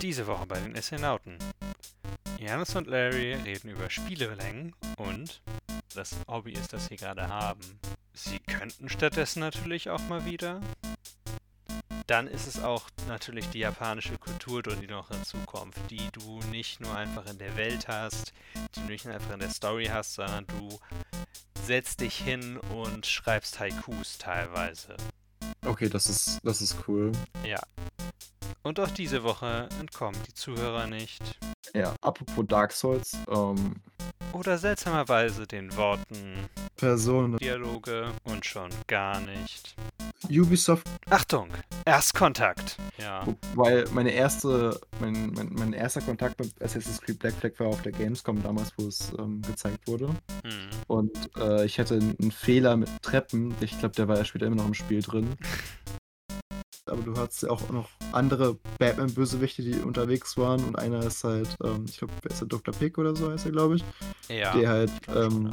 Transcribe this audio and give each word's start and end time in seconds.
Diese 0.00 0.28
Woche 0.28 0.46
bei 0.46 0.60
den 0.60 0.76
Astronauten. 0.76 1.38
Janis 2.38 2.76
und 2.76 2.86
Larry 2.86 3.34
reden 3.34 3.68
über 3.68 3.90
Spielelängen 3.90 4.72
und 4.96 5.42
das 5.94 6.14
Hobby 6.28 6.52
ist, 6.52 6.72
das 6.72 6.86
sie 6.86 6.96
gerade 6.96 7.26
haben. 7.28 7.80
Sie 8.12 8.38
könnten 8.38 8.88
stattdessen 8.88 9.40
natürlich 9.40 9.90
auch 9.90 10.00
mal 10.08 10.24
wieder. 10.24 10.60
Dann 12.06 12.28
ist 12.28 12.46
es 12.46 12.62
auch 12.62 12.88
natürlich 13.08 13.48
die 13.50 13.58
japanische 13.58 14.16
Kultur, 14.18 14.62
die 14.62 14.86
noch 14.86 15.08
hinzukommt, 15.08 15.74
die 15.90 16.08
du 16.12 16.38
nicht 16.52 16.80
nur 16.80 16.96
einfach 16.96 17.26
in 17.26 17.38
der 17.38 17.56
Welt 17.56 17.88
hast, 17.88 18.32
die 18.76 18.80
du 18.80 18.86
nicht 18.86 19.04
nur 19.04 19.14
einfach 19.14 19.34
in 19.34 19.40
der 19.40 19.50
Story 19.50 19.86
hast, 19.86 20.14
sondern 20.14 20.46
du 20.46 20.78
setzt 21.66 22.00
dich 22.00 22.16
hin 22.16 22.56
und 22.56 23.04
schreibst 23.04 23.58
Haikus 23.58 24.16
teilweise. 24.16 24.96
Okay, 25.66 25.88
das 25.88 26.06
ist, 26.06 26.38
das 26.44 26.62
ist 26.62 26.76
cool. 26.86 27.10
Ja. 27.44 27.60
Und 28.62 28.80
auch 28.80 28.90
diese 28.90 29.22
Woche 29.22 29.68
entkommen 29.80 30.20
die 30.26 30.34
Zuhörer 30.34 30.86
nicht. 30.86 31.38
Ja, 31.74 31.94
apropos 32.00 32.44
Dark 32.46 32.72
Souls, 32.72 33.16
ähm, 33.30 33.76
Oder 34.32 34.58
seltsamerweise 34.58 35.46
den 35.46 35.74
Worten 35.76 36.48
Personen. 36.76 37.36
Dialoge 37.38 38.12
und 38.24 38.44
schon 38.44 38.70
gar 38.86 39.20
nicht. 39.20 39.74
Ubisoft, 40.30 40.86
Achtung! 41.10 41.48
Erstkontakt! 41.84 42.76
Ja. 42.98 43.26
weil 43.54 43.86
meine 43.92 44.10
erste, 44.10 44.78
mein, 45.00 45.32
mein, 45.34 45.50
mein 45.52 45.72
erster 45.72 46.00
Kontakt 46.00 46.38
mit 46.40 46.60
Assassin's 46.62 47.00
Creed 47.00 47.18
Black 47.18 47.34
Flag 47.34 47.52
war 47.58 47.68
auf 47.68 47.82
der 47.82 47.92
Gamescom 47.92 48.42
damals, 48.42 48.72
wo 48.76 48.86
es 48.86 49.12
ähm, 49.18 49.42
gezeigt 49.42 49.86
wurde. 49.86 50.08
Hm. 50.08 50.70
Und 50.86 51.30
äh, 51.38 51.64
ich 51.64 51.78
hatte 51.78 51.94
einen 51.94 52.32
Fehler 52.32 52.76
mit 52.76 52.90
Treppen. 53.02 53.54
Ich 53.60 53.78
glaube, 53.78 53.94
der 53.94 54.08
war 54.08 54.16
ja 54.16 54.24
später 54.24 54.46
immer 54.46 54.56
noch 54.56 54.66
im 54.66 54.74
Spiel 54.74 55.02
drin. 55.02 55.36
Aber 56.86 57.02
du 57.02 57.16
hattest 57.16 57.42
ja 57.42 57.50
auch 57.50 57.68
noch 57.70 57.90
andere 58.18 58.58
Batman-Bösewichte, 58.78 59.62
die 59.62 59.76
unterwegs 59.80 60.36
waren. 60.36 60.64
Und 60.64 60.78
einer 60.78 61.04
ist 61.04 61.24
halt, 61.24 61.48
ähm, 61.64 61.86
ich 61.88 61.98
glaube, 61.98 62.12
wer 62.22 62.30
ist 62.30 62.40
der 62.40 62.48
Dr. 62.48 62.74
Pick 62.74 62.98
oder 62.98 63.14
so 63.16 63.30
heißt 63.30 63.46
er, 63.46 63.52
glaube 63.52 63.76
ich. 63.76 63.84
Ja. 64.28 64.56
der 64.56 64.68
halt, 64.68 64.92
ähm, 65.14 65.52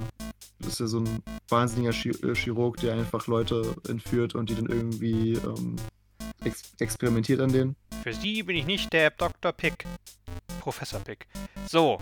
ist 0.60 0.80
ja 0.80 0.88
so 0.88 1.00
ein 1.00 1.24
wahnsinniger 1.50 1.92
äh, 1.92 2.36
Chirurg, 2.36 2.78
der 2.78 2.94
einfach 2.94 3.28
Leute 3.28 3.76
entführt 3.88 4.36
und 4.36 4.50
die 4.50 4.56
dann 4.56 4.68
irgendwie 4.68 5.34
ähm, 5.34 5.76
ex 6.44 6.74
experimentiert 6.80 7.40
an 7.40 7.52
denen. 7.52 7.76
Für 8.04 8.14
Sie 8.14 8.44
bin 8.44 8.56
ich 8.56 8.66
nicht 8.66 8.92
der 8.94 9.12
Dr. 9.12 9.52
Pick. 9.52 9.86
Professor 10.60 11.00
Pick. 11.00 11.28
So, 11.68 12.00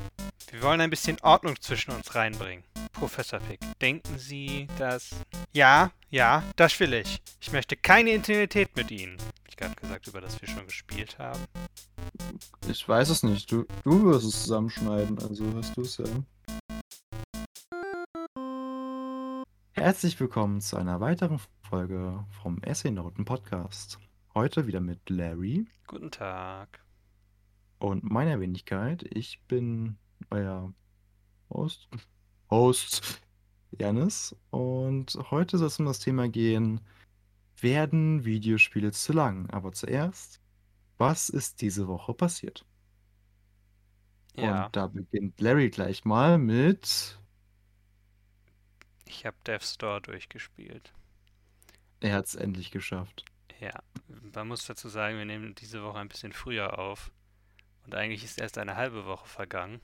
wir 0.51 0.61
wollen 0.61 0.81
ein 0.81 0.89
bisschen 0.89 1.17
Ordnung 1.21 1.59
zwischen 1.59 1.91
uns 1.91 2.15
reinbringen. 2.15 2.63
Professor 2.93 3.39
Pick, 3.39 3.59
denken 3.81 4.17
Sie, 4.17 4.67
dass... 4.77 5.09
Ja, 5.51 5.91
ja, 6.09 6.43
das 6.55 6.79
will 6.79 6.93
ich. 6.93 7.21
Ich 7.41 7.51
möchte 7.51 7.75
keine 7.75 8.11
Intimität 8.11 8.75
mit 8.75 8.91
Ihnen. 8.91 9.17
Hab 9.19 9.49
ich 9.49 9.57
gerade 9.57 9.75
gesagt, 9.75 10.07
über 10.07 10.21
das 10.21 10.39
wir 10.41 10.47
schon 10.47 10.65
gespielt 10.65 11.17
haben? 11.19 11.43
Ich 12.67 12.87
weiß 12.87 13.09
es 13.09 13.23
nicht. 13.23 13.51
Du, 13.51 13.65
du 13.83 14.05
wirst 14.05 14.25
es 14.25 14.43
zusammenschneiden, 14.43 15.19
also 15.19 15.45
hast 15.55 15.75
du 15.75 15.81
es 15.81 15.97
ja. 15.97 16.05
Herzlich 19.73 20.19
willkommen 20.19 20.61
zu 20.61 20.77
einer 20.77 21.01
weiteren 21.01 21.39
Folge 21.67 22.25
vom 22.41 22.61
Essay 22.63 22.91
Noten 22.91 23.25
Podcast. 23.25 23.99
Heute 24.33 24.65
wieder 24.67 24.79
mit 24.79 25.09
Larry 25.09 25.65
Guten 25.87 26.11
Tag. 26.11 26.79
und 27.79 28.03
meiner 28.09 28.39
Wenigkeit. 28.39 29.03
Ich 29.09 29.41
bin 29.47 29.97
euer 30.29 30.73
Host, 31.49 31.89
Host 32.53 33.21
Janis 33.71 34.35
und 34.51 35.15
heute 35.31 35.57
soll 35.57 35.67
es 35.67 35.79
um 35.79 35.85
das 35.87 35.99
Thema 35.99 36.29
gehen, 36.29 36.81
werden 37.59 38.25
Videospiele 38.25 38.91
zu 38.91 39.13
lang? 39.13 39.49
Aber 39.49 39.73
zuerst, 39.73 40.39
was 40.97 41.29
ist 41.29 41.61
diese 41.61 41.87
Woche 41.87 42.13
passiert? 42.13 42.65
Ja, 44.35 44.65
Und 44.65 44.75
da 44.75 44.87
beginnt 44.87 45.39
Larry 45.41 45.69
gleich 45.71 46.05
mal 46.05 46.37
mit. 46.37 47.19
ich 49.05 49.25
habe 49.25 49.37
Death 49.47 49.63
Store 49.63 50.01
durchgespielt. 50.01 50.93
Er 52.01 52.13
hat 52.13 52.25
es 52.27 52.35
endlich 52.35 52.69
geschafft. 52.69 53.25
Ja, 53.59 53.81
man 54.33 54.47
muss 54.47 54.65
dazu 54.65 54.89
sagen, 54.89 55.17
wir 55.17 55.25
nehmen 55.25 55.55
diese 55.55 55.83
Woche 55.83 55.99
ein 55.99 56.09
bisschen 56.09 56.33
früher 56.33 56.77
auf. 56.79 57.11
Und 57.85 57.95
eigentlich 57.95 58.23
ist 58.23 58.39
erst 58.39 58.57
eine 58.57 58.75
halbe 58.75 59.05
Woche 59.05 59.27
vergangen. 59.27 59.81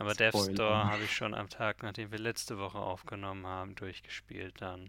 Aber 0.00 0.14
Death 0.14 0.32
Spoiler. 0.32 0.54
Store 0.54 0.84
habe 0.86 1.04
ich 1.04 1.14
schon 1.14 1.34
am 1.34 1.50
Tag, 1.50 1.82
nachdem 1.82 2.10
wir 2.10 2.18
letzte 2.18 2.58
Woche 2.58 2.78
aufgenommen 2.78 3.46
haben, 3.46 3.74
durchgespielt 3.74 4.54
dann. 4.62 4.88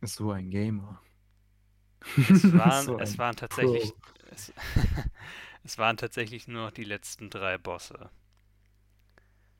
Ist 0.00 0.14
so 0.16 0.30
ein 0.30 0.48
Gamer. 0.48 1.02
Es 2.26 2.42
waren, 2.56 2.86
So 2.86 2.98
es 2.98 3.18
waren 3.18 3.36
tatsächlich, 3.36 3.92
es, 4.30 4.50
es 5.62 5.76
waren 5.76 5.98
tatsächlich 5.98 6.48
nur 6.48 6.64
noch 6.64 6.70
die 6.70 6.84
letzten 6.84 7.28
drei 7.28 7.58
Bosse. 7.58 8.08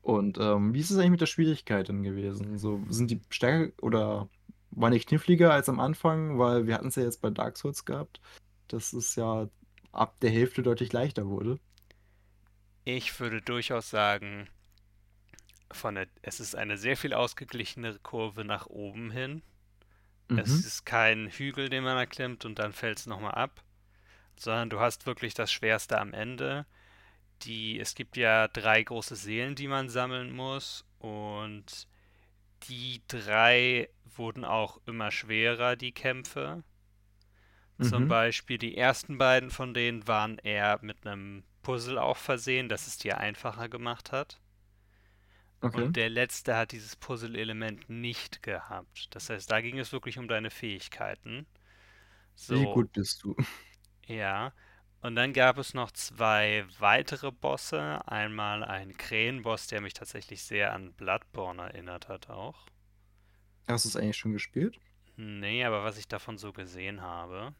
Und 0.01 0.39
ähm, 0.39 0.73
wie 0.73 0.79
ist 0.79 0.89
es 0.89 0.97
eigentlich 0.97 1.11
mit 1.11 1.21
der 1.21 1.27
Schwierigkeit 1.27 1.87
denn 1.87 2.01
gewesen? 2.01 2.57
So, 2.57 2.81
sind 2.89 3.11
die 3.11 3.21
stärker 3.29 3.71
oder 3.83 4.29
waren 4.71 4.93
die 4.93 4.99
kniffliger 4.99 5.53
als 5.53 5.69
am 5.69 5.79
Anfang? 5.79 6.39
Weil 6.39 6.65
wir 6.65 6.73
hatten 6.73 6.87
es 6.87 6.95
ja 6.95 7.03
jetzt 7.03 7.21
bei 7.21 7.29
Dark 7.29 7.55
Souls 7.57 7.85
gehabt, 7.85 8.19
dass 8.67 8.93
es 8.93 9.15
ja 9.15 9.47
ab 9.91 10.19
der 10.21 10.31
Hälfte 10.31 10.63
deutlich 10.63 10.91
leichter 10.91 11.27
wurde. 11.27 11.59
Ich 12.85 13.19
würde 13.19 13.41
durchaus 13.41 13.89
sagen, 13.89 14.47
von 15.71 15.95
der, 15.95 16.07
es 16.21 16.39
ist 16.39 16.55
eine 16.55 16.77
sehr 16.77 16.95
viel 16.97 17.13
ausgeglichenere 17.13 17.99
Kurve 17.99 18.45
nach 18.45 18.67
oben 18.67 19.11
hin. 19.11 19.41
Es 20.35 20.51
Mhm. 20.51 20.65
ist 20.65 20.85
kein 20.85 21.29
Hügel, 21.29 21.69
den 21.69 21.83
man 21.83 21.97
erklimmt 21.97 22.45
und 22.45 22.59
dann 22.59 22.73
fällt 22.73 22.99
es 22.99 23.05
nochmal 23.07 23.33
ab, 23.35 23.63
sondern 24.37 24.69
du 24.69 24.79
hast 24.79 25.05
wirklich 25.05 25.33
das 25.33 25.51
Schwerste 25.51 25.99
am 25.99 26.13
Ende. 26.13 26.65
Die, 27.43 27.79
es 27.79 27.95
gibt 27.95 28.17
ja 28.17 28.47
drei 28.49 28.83
große 28.83 29.15
Seelen, 29.15 29.55
die 29.55 29.67
man 29.67 29.89
sammeln 29.89 30.33
muss 30.33 30.85
und 30.99 31.87
die 32.69 33.01
drei 33.07 33.89
wurden 34.15 34.45
auch 34.45 34.79
immer 34.87 35.11
schwerer, 35.11 35.75
die 35.75 35.93
Kämpfe. 35.93 36.63
Zum 37.79 38.07
Mhm. 38.07 38.07
Beispiel 38.07 38.57
die 38.57 38.75
ersten 38.77 39.17
beiden 39.19 39.51
von 39.51 39.73
denen 39.75 40.07
waren 40.07 40.39
eher 40.39 40.79
mit 40.81 41.05
einem 41.05 41.43
Puzzle 41.63 41.97
auch 41.99 42.17
versehen, 42.17 42.69
das 42.69 42.87
es 42.87 42.97
dir 42.99 43.17
einfacher 43.19 43.69
gemacht 43.69 44.11
hat. 44.13 44.39
Okay. 45.61 45.83
Und 45.83 45.95
der 45.95 46.09
letzte 46.09 46.55
hat 46.55 46.71
dieses 46.71 46.95
Puzzle-Element 46.95 47.89
nicht 47.89 48.43
gehabt. 48.43 49.07
Das 49.15 49.29
heißt, 49.29 49.49
da 49.51 49.61
ging 49.61 49.79
es 49.79 49.91
wirklich 49.91 50.17
um 50.19 50.27
deine 50.27 50.51
Fähigkeiten. 50.51 51.47
Wie 52.47 52.65
So, 52.65 52.67
gut 52.67 52.93
bist 52.93 53.21
du? 53.23 53.35
ja. 54.07 54.53
Und 55.01 55.15
dann 55.15 55.33
gab 55.33 55.57
es 55.57 55.73
noch 55.73 55.91
zwei 55.91 56.65
weitere 56.79 57.31
Bosse. 57.31 58.07
Einmal 58.07 58.63
ein 58.63 58.95
Krähenboss, 58.97 59.67
der 59.67 59.81
mich 59.81 59.93
tatsächlich 59.93 60.43
sehr 60.43 60.73
an 60.73 60.93
Bloodborne 60.93 61.61
erinnert 61.63 62.07
hat 62.07 62.29
auch. 62.29 62.65
Hast 63.67 63.83
du 63.83 63.89
es 63.89 63.97
eigentlich 63.97 64.15
schon 64.15 64.31
gespielt? 64.31 64.79
Nee, 65.15 65.63
aber 65.65 65.83
was 65.83 65.97
ich 65.97 66.07
davon 66.07 66.37
so 66.37 66.53
gesehen 66.53 67.01
habe. 67.01 67.53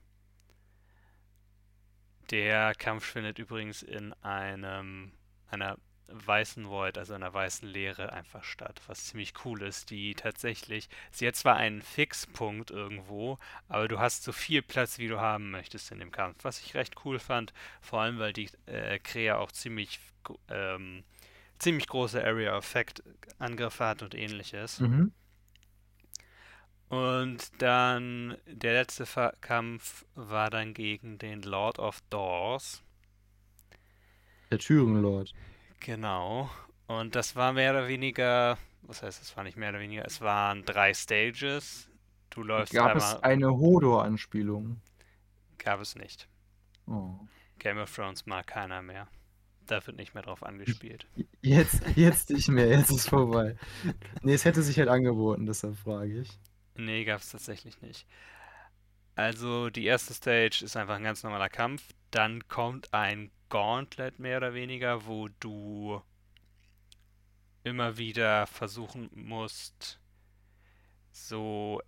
Der 2.32 2.74
Kampf 2.76 3.06
findet 3.06 3.40
übrigens 3.40 3.84
in 3.84 4.14
einem, 4.22 5.12
einer 5.50 5.78
weißen 6.08 6.70
Void, 6.70 6.98
also 6.98 7.14
einer 7.14 7.34
weißen 7.34 7.68
Leere 7.68 8.14
einfach 8.14 8.44
statt, 8.44 8.82
was 8.88 9.06
ziemlich 9.06 9.34
cool 9.46 9.62
ist, 9.62 9.90
die 9.90 10.14
tatsächlich, 10.16 10.90
sie 11.12 11.28
hat 11.28 11.36
zwar 11.36 11.56
einen 11.56 11.82
Fixpunkt 11.82 12.72
irgendwo, 12.72 13.40
aber 13.68 13.88
du 13.88 14.00
hast 14.00 14.24
so 14.24 14.32
viel 14.32 14.62
Platz, 14.62 15.00
wie 15.00 15.08
du 15.08 15.20
haben 15.20 15.52
möchtest 15.52 15.92
in 15.92 16.00
dem 16.00 16.12
Kampf, 16.12 16.44
was 16.44 16.60
ich 16.60 16.76
recht 16.76 16.96
cool 17.06 17.20
fand, 17.20 17.54
vor 17.82 18.02
allem 18.02 18.20
weil 18.20 18.34
die 18.34 18.50
äh, 18.66 19.00
Krea 19.00 19.38
auch 19.38 19.52
ziemlich, 19.52 20.00
ähm, 20.50 21.04
ziemlich 21.60 21.88
große 21.88 22.24
Area 22.24 22.58
Effect 22.58 23.04
Angriffe 23.40 23.86
hat 23.86 24.02
und 24.02 24.16
ähnliches. 24.16 24.80
Mhm. 24.80 25.14
Und 26.90 27.52
dann 27.62 28.38
der 28.46 28.74
letzte 28.74 29.06
Fa 29.06 29.34
Kampf 29.42 30.06
war 30.16 30.50
dann 30.50 30.74
gegen 30.74 31.18
den 31.18 31.42
Lord 31.42 31.80
of 31.80 32.02
Doors. 32.10 32.84
Der 34.52 34.60
Türenlord. 34.60 35.34
Genau. 35.80 36.50
Und 36.88 37.16
das 37.16 37.36
war 37.36 37.54
mehr 37.54 37.72
oder 37.72 37.88
weniger, 37.88 38.58
was 38.84 39.02
heißt, 39.02 39.22
es 39.22 39.36
war 39.36 39.44
nicht 39.44 39.58
mehr 39.58 39.70
oder 39.70 39.80
weniger, 39.80 40.06
es 40.06 40.22
waren 40.22 40.64
drei 40.66 40.94
Stages. 40.94 41.90
Du 42.30 42.44
läufst 42.44 42.74
Gab 42.74 42.96
es 42.96 43.16
einmal, 43.16 43.32
eine 43.32 43.50
Hodor-Anspielung? 43.58 44.82
gab 45.58 45.82
es 45.82 45.96
nicht. 45.96 46.28
Oh. 46.88 47.16
Game 47.60 47.78
of 47.78 47.94
Thrones 47.96 48.26
mag 48.26 48.48
keiner 48.48 48.82
mehr. 48.82 49.08
Da 49.66 49.86
wird 49.88 49.98
nicht 49.98 50.14
mehr 50.14 50.24
drauf 50.24 50.44
angespielt. 50.44 51.08
Jetzt, 51.42 51.82
jetzt 51.96 52.30
nicht 52.30 52.50
mehr, 52.50 52.68
jetzt 52.68 52.92
ist 52.92 53.10
vorbei. 53.10 53.56
Nee, 54.22 54.34
es 54.34 54.46
hätte 54.46 54.62
sich 54.62 54.78
halt 54.78 54.90
angeboten, 54.90 55.46
deshalb 55.46 55.78
frage 55.78 56.22
ich. 56.22 56.40
Nee, 56.76 57.04
gab 57.06 57.22
es 57.22 57.32
tatsächlich 57.32 57.82
nicht. 57.82 58.06
Also 59.16 59.70
die 59.72 59.86
erste 59.86 60.14
Stage 60.14 60.64
ist 60.64 60.76
einfach 60.78 60.96
ein 60.98 61.04
ganz 61.04 61.24
normaler 61.24 61.50
Kampf. 61.50 61.84
Dann 62.12 62.48
kommt 62.48 62.94
ein 62.94 63.32
Gauntlet 63.50 64.20
mehr 64.20 64.38
oder 64.38 64.54
weniger, 64.54 65.06
wo 65.08 65.30
du 65.40 66.02
immer 67.64 67.98
wieder 67.98 68.48
versuchen 68.48 69.10
musst, 69.14 70.00
so 71.12 71.82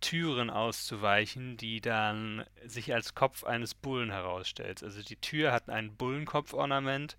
Türen 0.00 0.50
auszuweichen, 0.50 1.56
die 1.56 1.80
dann 1.80 2.44
sich 2.66 2.94
als 2.94 3.14
Kopf 3.14 3.44
eines 3.44 3.74
Bullen 3.74 4.10
herausstellt. 4.10 4.82
Also 4.82 5.02
die 5.02 5.16
Tür 5.16 5.52
hat 5.52 5.68
ein 5.70 5.96
Bullenkopf-Ornament. 5.96 7.16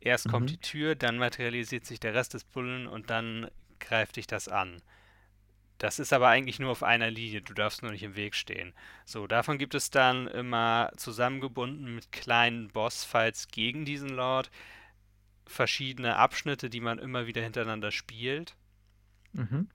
Erst 0.00 0.28
kommt 0.28 0.50
Mhm. 0.50 0.52
die 0.52 0.58
Tür, 0.58 0.96
dann 0.96 1.18
materialisiert 1.18 1.86
sich 1.86 2.00
der 2.00 2.14
Rest 2.14 2.34
des 2.34 2.44
Bullen 2.44 2.86
und 2.88 3.10
dann 3.10 3.50
greift 3.80 4.16
dich 4.16 4.26
das 4.28 4.48
an. 4.48 4.82
Das 5.78 5.98
ist 5.98 6.12
aber 6.12 6.28
eigentlich 6.28 6.60
nur 6.60 6.70
auf 6.70 6.82
einer 6.82 7.10
Linie, 7.10 7.42
du 7.42 7.54
darfst 7.54 7.82
nur 7.82 7.90
nicht 7.90 8.04
im 8.04 8.14
Weg 8.14 8.34
stehen. 8.36 8.72
So, 9.04 9.26
davon 9.26 9.58
gibt 9.58 9.74
es 9.74 9.90
dann 9.90 10.28
immer 10.28 10.90
zusammengebunden 10.96 11.94
mit 11.94 12.12
kleinen 12.12 12.68
Bossfights 12.68 13.48
gegen 13.48 13.84
diesen 13.84 14.10
Lord 14.10 14.50
verschiedene 15.44 16.16
Abschnitte, 16.16 16.70
die 16.70 16.80
man 16.80 16.98
immer 16.98 17.26
wieder 17.26 17.42
hintereinander 17.42 17.90
spielt, 17.90 18.54
Mhm. 19.32 19.68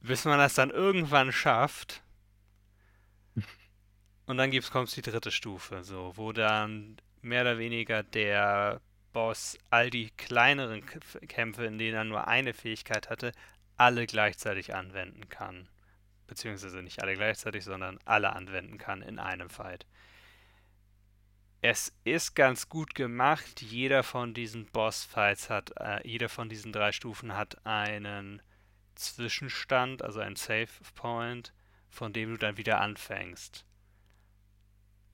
bis 0.00 0.24
man 0.24 0.38
das 0.38 0.54
dann 0.54 0.70
irgendwann 0.70 1.32
schafft. 1.32 2.02
Und 4.26 4.36
dann 4.38 4.50
gibt's, 4.50 4.70
kommt 4.70 4.94
die 4.96 5.02
dritte 5.02 5.30
Stufe, 5.30 5.84
so, 5.84 6.12
wo 6.16 6.32
dann 6.32 6.96
mehr 7.20 7.42
oder 7.42 7.58
weniger 7.58 8.02
der 8.02 8.80
Boss 9.12 9.58
all 9.70 9.90
die 9.90 10.10
kleineren 10.16 10.84
Kämpfe, 11.28 11.66
in 11.66 11.78
denen 11.78 11.94
er 11.94 12.04
nur 12.04 12.26
eine 12.26 12.52
Fähigkeit 12.52 13.10
hatte, 13.10 13.32
alle 13.76 14.06
gleichzeitig 14.06 14.74
anwenden 14.74 15.28
kann. 15.28 15.68
Beziehungsweise 16.26 16.82
nicht 16.82 17.02
alle 17.02 17.14
gleichzeitig, 17.14 17.64
sondern 17.64 17.98
alle 18.04 18.32
anwenden 18.34 18.78
kann 18.78 19.02
in 19.02 19.18
einem 19.18 19.50
Fight. 19.50 19.86
Es 21.60 21.94
ist 22.04 22.34
ganz 22.34 22.68
gut 22.68 22.94
gemacht. 22.94 23.62
Jeder 23.62 24.02
von 24.02 24.34
diesen 24.34 24.66
Bossfights 24.66 25.48
hat, 25.48 25.72
äh, 25.78 26.06
jeder 26.06 26.28
von 26.28 26.48
diesen 26.48 26.72
drei 26.72 26.92
Stufen 26.92 27.34
hat 27.36 27.64
einen 27.66 28.42
Zwischenstand, 28.94 30.02
also 30.02 30.20
einen 30.20 30.36
Save 30.36 30.68
Point, 30.94 31.52
von 31.88 32.12
dem 32.12 32.30
du 32.30 32.36
dann 32.36 32.56
wieder 32.58 32.80
anfängst. 32.80 33.64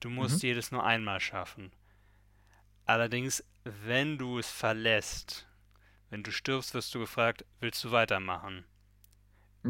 Du 0.01 0.09
musst 0.09 0.43
Mhm. 0.43 0.47
jedes 0.49 0.71
nur 0.71 0.83
einmal 0.83 1.19
schaffen. 1.19 1.71
Allerdings, 2.85 3.43
wenn 3.63 4.17
du 4.17 4.39
es 4.39 4.49
verlässt, 4.49 5.47
wenn 6.11 6.21
du 6.21 6.31
stirbst, 6.31 6.75
wirst 6.75 6.93
du 6.93 6.99
gefragt, 6.99 7.43
willst 7.59 7.83
du 7.83 7.89
weitermachen? 7.91 8.65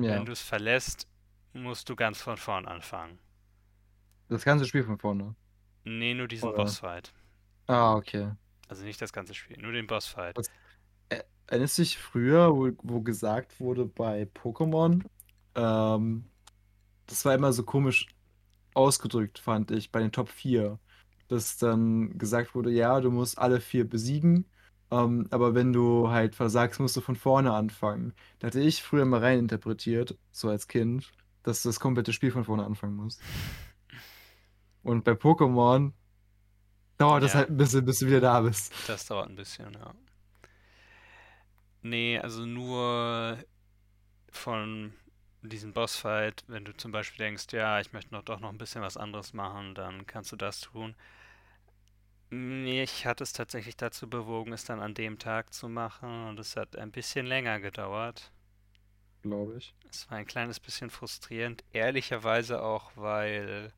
Wenn 0.06 0.26
Ja. 0.26 0.26
du 0.26 0.32
es 0.34 0.44
verlässt, 0.44 1.08
musst 1.54 1.90
du 1.90 1.96
ganz 1.96 2.22
von 2.22 2.38
vorn 2.38 2.68
anfangen. 2.68 3.18
Das 4.30 4.44
ganze 4.46 4.66
Spiel 4.66 4.84
von 4.84 4.98
vorne. 4.98 5.36
Nee, 5.86 6.16
nur 6.16 6.28
diesen 6.28 6.48
Oder? 6.48 6.56
Bossfight. 6.56 7.14
Ah, 7.68 7.96
okay. 7.96 8.32
Also 8.70 8.84
nicht 8.86 9.00
das 9.00 9.14
ganze 9.14 9.36
Spiel, 9.36 9.58
nur 9.58 9.72
den 9.72 9.86
Bossfight. 9.86 10.36
Das, 10.36 10.48
äh, 11.10 11.24
erinnerst 11.48 11.78
du 11.78 11.84
dich 11.84 11.98
früher, 11.98 12.56
wo, 12.56 12.72
wo 12.84 13.02
gesagt 13.02 13.60
wurde 13.60 13.86
bei 13.86 14.24
Pokémon, 14.26 15.04
ähm, 15.56 16.32
das 17.08 17.26
war 17.26 17.36
immer 17.36 17.54
so 17.54 17.64
komisch 17.66 18.08
ausgedrückt, 18.76 19.40
fand 19.40 19.72
ich, 19.72 19.92
bei 19.92 20.02
den 20.02 20.12
Top 20.12 20.30
4, 20.30 20.80
dass 21.28 21.58
dann 21.58 22.18
gesagt 22.18 22.56
wurde, 22.56 22.72
ja, 22.72 23.02
du 23.02 23.12
musst 23.12 23.38
alle 23.40 23.62
vier 23.62 23.90
besiegen, 23.90 24.50
ähm, 24.92 25.28
aber 25.32 25.56
wenn 25.56 25.74
du 25.74 26.10
halt 26.10 26.36
versagst, 26.36 26.80
musst 26.80 26.98
du 26.98 27.02
von 27.02 27.16
vorne 27.16 27.54
anfangen. 27.54 28.14
Da 28.40 28.48
hatte 28.48 28.60
ich 28.62 28.84
früher 28.84 29.06
mal 29.06 29.20
reininterpretiert, 29.22 30.18
so 30.32 30.50
als 30.50 30.68
Kind, 30.68 31.12
dass 31.44 31.64
du 31.64 31.70
das 31.70 31.80
komplette 31.80 32.14
Spiel 32.14 32.32
von 32.32 32.44
vorne 32.46 32.66
anfangen 32.66 32.96
musst. 32.96 33.22
Und 34.84 35.04
bei 35.04 35.14
Pokémon 35.14 35.92
dauert 36.98 37.24
das 37.24 37.34
Ja. 37.34 37.40
halt 37.40 37.50
ein 37.50 37.58
bisschen, 37.58 37.86
bis 37.86 38.00
du 38.00 38.08
wieder 38.08 38.22
da 38.22 38.42
bist. 38.42 38.74
Das 38.86 39.06
dauert 39.08 39.30
ein 39.30 39.36
bisschen, 39.36 39.74
ja. 39.74 39.94
Nee, 41.82 42.20
also 42.20 42.46
nur 42.46 43.38
von 44.32 44.94
diesem 45.44 45.74
Bossfight, 45.74 46.44
wenn 46.48 46.66
du 46.66 46.76
zum 46.78 46.92
Beispiel 46.92 47.26
denkst, 47.26 47.48
ja, 47.54 47.80
ich 47.82 47.94
möchte 47.94 48.14
noch 48.14 48.24
doch 48.24 48.40
noch 48.40 48.50
ein 48.50 48.58
bisschen 48.58 48.82
was 48.84 48.98
anderes 48.98 49.34
machen, 49.34 49.76
dann 49.76 50.06
kannst 50.08 50.32
du 50.32 50.36
das 50.36 50.62
tun. 50.62 50.96
Mich 52.32 53.06
hat 53.06 53.20
es 53.20 53.34
tatsächlich 53.34 53.76
dazu 53.76 54.10
bewogen, 54.10 54.54
es 54.54 54.64
dann 54.64 54.80
an 54.80 54.94
dem 54.94 55.20
Tag 55.20 55.54
zu 55.54 55.68
machen 55.68 56.30
und 56.30 56.40
es 56.40 56.56
hat 56.56 56.78
ein 56.78 56.92
bisschen 56.92 57.26
länger 57.26 57.60
gedauert. 57.60 58.32
Glaube 59.22 59.58
ich. 59.58 59.76
Es 59.90 60.10
war 60.10 60.18
ein 60.18 60.26
kleines 60.26 60.62
bisschen 60.62 60.90
frustrierend, 60.90 61.66
ehrlicherweise 61.74 62.64
auch, 62.64 62.92
weil 62.96 63.74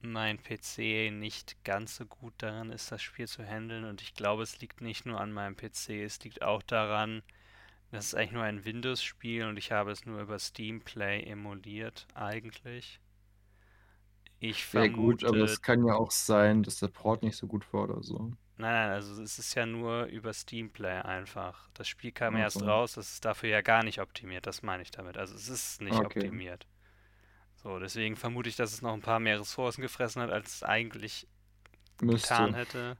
mein 0.00 0.40
PC 0.40 1.10
nicht 1.10 1.56
ganz 1.64 1.96
so 1.96 2.06
gut 2.06 2.34
darin 2.38 2.70
ist, 2.70 2.92
das 2.92 3.02
Spiel 3.02 3.26
zu 3.26 3.44
handeln. 3.44 3.84
Und 3.84 4.00
ich 4.00 4.14
glaube, 4.14 4.44
es 4.44 4.60
liegt 4.60 4.80
nicht 4.80 5.06
nur 5.06 5.20
an 5.20 5.32
meinem 5.32 5.56
PC, 5.56 6.04
es 6.04 6.22
liegt 6.22 6.42
auch 6.42 6.62
daran, 6.62 7.24
das 7.90 8.06
ist 8.06 8.14
eigentlich 8.14 8.32
nur 8.32 8.44
ein 8.44 8.64
Windows-Spiel 8.64 9.44
und 9.46 9.56
ich 9.56 9.72
habe 9.72 9.90
es 9.90 10.06
nur 10.06 10.20
über 10.20 10.38
Steam 10.38 10.82
Play 10.82 11.24
emuliert, 11.24 12.06
eigentlich. 12.14 13.00
Ich 14.40 14.64
Ja 14.70 14.86
gut, 14.86 15.24
aber 15.24 15.42
vermute, 15.42 15.44
es 15.44 15.60
kann 15.60 15.84
ja 15.84 15.94
auch 15.96 16.12
sein, 16.12 16.62
dass 16.62 16.76
der 16.78 16.86
Port 16.86 17.22
nicht 17.24 17.36
so 17.36 17.48
gut 17.48 17.72
war 17.72 17.82
oder 17.84 18.00
so. 18.04 18.32
nein, 18.56 18.72
nein, 18.72 18.90
also 18.90 19.22
es 19.22 19.38
ist 19.38 19.54
ja 19.54 19.66
nur 19.66 20.04
über 20.06 20.32
Steam 20.32 20.70
Play 20.70 21.00
einfach. 21.00 21.68
Das 21.74 21.88
Spiel 21.88 22.12
kam 22.12 22.36
Ach 22.36 22.36
erst 22.36 22.64
raus, 22.66 22.92
das 22.94 23.12
ist 23.12 23.24
dafür 23.24 23.48
ja 23.50 23.60
gar 23.60 23.82
nicht 23.82 24.00
optimiert, 24.00 24.46
das 24.46 24.62
meine 24.62 24.82
ich 24.82 24.90
damit. 24.90 25.16
Also 25.16 25.34
es 25.34 25.48
ist 25.48 25.80
nicht 25.82 26.04
Okay. 26.04 26.32
optimiert. 26.44 26.66
So, 27.62 27.78
deswegen 27.80 28.16
vermute 28.16 28.48
ich, 28.48 28.56
dass 28.56 28.72
es 28.74 28.82
noch 28.82 28.94
ein 28.94 29.02
paar 29.02 29.20
mehr 29.20 29.40
Ressourcen 29.40 29.82
gefressen 29.82 30.22
hat, 30.22 30.30
als 30.30 30.56
es 30.56 30.64
eigentlich 30.64 31.28
getan 32.08 32.54
Müsste. 32.54 32.54
hätte. 32.54 32.98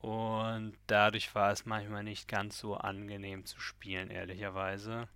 Und 0.00 0.76
dadurch 0.88 1.34
war 1.36 1.52
es 1.52 1.64
manchmal 1.64 2.02
nicht 2.02 2.26
ganz 2.26 2.58
so 2.58 2.74
angenehm 2.76 3.44
zu 3.44 3.60
spielen, 3.60 4.10
ehrlicherweise. 4.10 5.08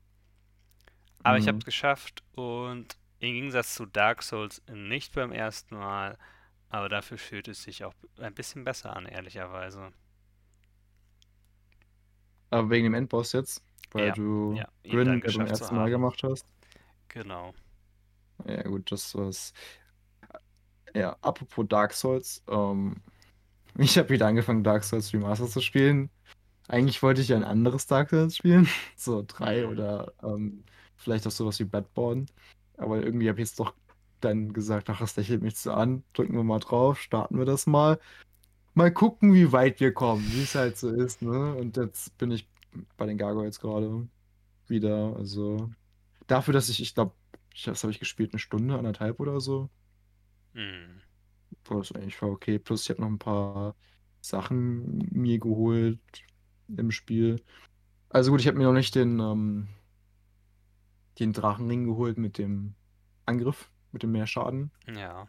Aber 1.24 1.36
ich 1.38 1.48
habe 1.48 1.58
es 1.58 1.64
Mhm. 1.64 1.64
geschafft 1.64 2.22
und 2.34 2.96
im 3.22 3.34
Gegensatz 3.34 3.74
zu 3.74 3.86
Dark 3.86 4.22
Souls 4.22 4.62
nicht 4.70 5.14
beim 5.14 5.32
ersten 5.32 5.76
Mal, 5.76 6.18
aber 6.70 6.88
dafür 6.90 7.18
fühlt 7.18 7.48
es 7.48 7.62
sich 7.62 7.84
auch 7.84 7.94
ein 8.18 8.34
bisschen 8.34 8.64
besser 8.64 8.96
an, 8.96 9.06
ehrlicherweise. 9.06 9.92
Aber 12.50 12.70
wegen 12.70 12.84
dem 12.84 12.94
Endboss 12.94 13.32
jetzt, 13.32 13.62
weil 13.90 14.06
Ja, 14.08 14.12
du 14.12 14.54
ja, 14.58 14.68
Grin 14.88 15.20
beim 15.20 15.46
ersten 15.46 15.74
Mal 15.74 15.90
gemacht 15.90 16.22
hast. 16.22 16.46
Genau. 17.08 17.54
Ja 18.46 18.62
gut, 18.62 18.90
das 18.92 19.14
war's. 19.14 19.52
Ja, 20.94 21.16
apropos 21.22 21.66
Dark 21.68 21.92
Souls, 21.94 22.42
ähm, 22.48 22.96
ich 23.78 23.98
habe 23.98 24.10
wieder 24.10 24.26
angefangen, 24.28 24.64
Dark 24.64 24.84
Souls 24.84 25.12
Remaster 25.14 25.48
zu 25.48 25.60
spielen. 25.60 26.10
Eigentlich 26.68 27.02
wollte 27.02 27.22
ich 27.22 27.34
ein 27.34 27.44
anderes 27.44 27.86
Dark 27.86 28.10
Souls 28.10 28.36
spielen, 28.36 28.68
so 28.96 29.24
drei 29.26 29.66
Mhm. 29.66 29.68
oder 29.68 30.12
ähm, 30.22 30.64
vielleicht 30.96 31.26
auch 31.26 31.32
sowas 31.32 31.58
wie 31.60 31.64
Bloodborne. 31.64 32.26
Aber 32.82 33.02
irgendwie 33.02 33.28
habe 33.28 33.40
ich 33.40 33.48
jetzt 33.48 33.60
doch 33.60 33.74
dann 34.20 34.52
gesagt, 34.52 34.88
ach, 34.90 35.00
das 35.00 35.16
lächelt 35.16 35.42
mich 35.42 35.56
so 35.56 35.72
an, 35.72 36.04
drücken 36.12 36.34
wir 36.34 36.44
mal 36.44 36.60
drauf, 36.60 37.00
starten 37.00 37.38
wir 37.38 37.44
das 37.44 37.66
mal. 37.66 37.98
Mal 38.74 38.92
gucken, 38.92 39.34
wie 39.34 39.52
weit 39.52 39.80
wir 39.80 39.92
kommen, 39.92 40.24
wie 40.32 40.42
es 40.42 40.54
halt 40.54 40.78
so 40.78 40.90
ist, 40.90 41.22
ne? 41.22 41.54
Und 41.54 41.76
jetzt 41.76 42.16
bin 42.18 42.30
ich 42.30 42.48
bei 42.96 43.06
den 43.06 43.18
Gargoyles 43.18 43.60
gerade 43.60 44.08
wieder. 44.66 45.14
Also 45.16 45.70
dafür, 46.26 46.54
dass 46.54 46.68
ich, 46.68 46.80
ich 46.80 46.94
glaube, 46.94 47.12
das 47.64 47.82
habe 47.82 47.90
ich 47.90 47.98
gespielt, 47.98 48.32
eine 48.32 48.38
Stunde, 48.38 48.78
anderthalb 48.78 49.20
oder 49.20 49.40
so. 49.40 49.68
Mhm. 50.54 51.00
War 51.66 51.78
das 51.78 51.92
eigentlich 51.92 52.16
voll 52.16 52.30
okay. 52.30 52.58
Plus 52.58 52.84
ich 52.84 52.90
habe 52.90 53.02
noch 53.02 53.08
ein 53.08 53.18
paar 53.18 53.76
Sachen 54.20 55.06
mir 55.10 55.38
geholt 55.38 56.00
im 56.68 56.90
Spiel. 56.90 57.42
Also 58.08 58.30
gut, 58.30 58.40
ich 58.40 58.46
habe 58.46 58.58
mir 58.58 58.64
noch 58.64 58.72
nicht 58.72 58.94
den, 58.94 59.18
ähm, 59.20 59.68
den 61.18 61.32
Drachenring 61.32 61.84
geholt 61.84 62.18
mit 62.18 62.38
dem 62.38 62.74
Angriff, 63.26 63.70
mit 63.92 64.02
dem 64.02 64.12
Mehrschaden. 64.12 64.70
Ja. 64.86 65.28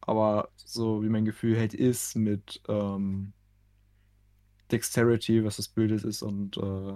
Aber 0.00 0.50
so 0.56 1.02
wie 1.02 1.08
mein 1.08 1.24
Gefühl 1.24 1.58
halt 1.58 1.74
ist 1.74 2.16
mit 2.16 2.62
ähm, 2.68 3.32
Dexterity, 4.72 5.44
was 5.44 5.56
das 5.56 5.68
Bild 5.68 5.90
ist, 5.90 6.22
und 6.22 6.56
äh, 6.56 6.94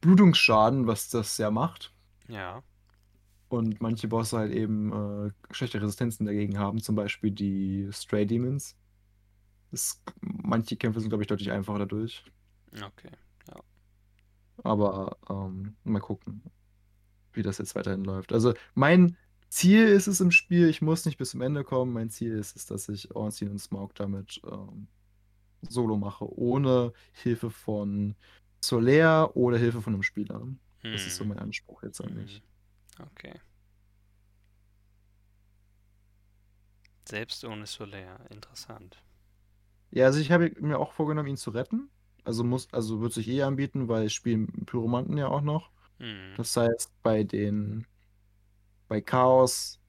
Blutungsschaden, 0.00 0.86
was 0.86 1.08
das 1.08 1.38
ja 1.38 1.50
macht. 1.50 1.94
Ja. 2.28 2.62
Und 3.48 3.80
manche 3.80 4.08
Bosse 4.08 4.38
halt 4.38 4.52
eben 4.52 4.92
äh, 4.92 5.30
schlechte 5.52 5.80
Resistenzen 5.80 6.26
dagegen 6.26 6.58
haben, 6.58 6.80
zum 6.80 6.96
Beispiel 6.96 7.30
die 7.30 7.88
Stray 7.92 8.26
Demons. 8.26 8.76
Das, 9.70 10.02
manche 10.20 10.76
Kämpfe 10.76 11.00
sind, 11.00 11.10
glaube 11.10 11.22
ich, 11.22 11.28
deutlich 11.28 11.52
einfacher 11.52 11.80
dadurch. 11.80 12.24
Okay. 12.72 13.10
Ja. 13.48 13.60
Aber 14.64 15.16
ähm, 15.30 15.76
mal 15.84 16.00
gucken, 16.00 16.42
wie 17.36 17.42
das 17.42 17.58
jetzt 17.58 17.74
weiterhin 17.74 18.04
läuft. 18.04 18.32
Also 18.32 18.54
mein 18.74 19.16
Ziel 19.48 19.86
ist 19.88 20.06
es 20.08 20.20
im 20.20 20.30
Spiel, 20.30 20.68
ich 20.68 20.82
muss 20.82 21.04
nicht 21.06 21.18
bis 21.18 21.30
zum 21.30 21.40
Ende 21.42 21.64
kommen. 21.64 21.92
Mein 21.92 22.10
Ziel 22.10 22.36
ist 22.38 22.56
es, 22.56 22.66
dass 22.66 22.88
ich 22.88 23.14
Ornstein 23.14 23.50
und 23.50 23.58
Smaug 23.60 23.94
damit 23.94 24.40
ähm, 24.50 24.88
solo 25.68 25.96
mache, 25.96 26.26
ohne 26.38 26.92
Hilfe 27.12 27.50
von 27.50 28.16
Solaire 28.60 29.36
oder 29.36 29.58
Hilfe 29.58 29.82
von 29.82 29.94
einem 29.94 30.02
Spieler. 30.02 30.46
Das 30.90 31.06
ist 31.06 31.16
so 31.16 31.24
Mhm. 31.24 31.26
mein 31.26 31.38
Anspruch 31.38 31.82
jetzt 31.82 32.00
an 32.00 32.14
mich. 32.14 32.40
Mhm. 32.40 33.00
Okay. 33.00 33.40
Selbst 37.06 37.42
ohne 37.46 37.66
Solaire. 37.66 38.26
Interessant. 38.28 39.02
Ja, 39.90 40.06
also 40.06 40.18
ich 40.20 40.30
habe 40.32 40.52
mir 40.60 40.78
auch 40.78 40.92
vorgenommen, 40.92 41.28
ihn 41.28 41.36
zu 41.36 41.50
retten. 41.50 41.90
Also 42.24 42.44
muss, 42.44 42.68
also 42.72 43.00
wird 43.00 43.12
sich 43.12 43.28
eh 43.28 43.42
anbieten, 43.42 43.88
weil 43.88 44.06
ich 44.06 44.14
spiele 44.14 44.46
Pyromanten 44.66 45.16
ja 45.16 45.28
auch 45.28 45.42
noch. 45.42 45.70
Hm. 45.98 46.34
Das 46.36 46.56
heißt, 46.56 46.92
bei 47.02 47.24
den 47.24 47.86
bei 48.88 49.00
Chaos 49.00 49.80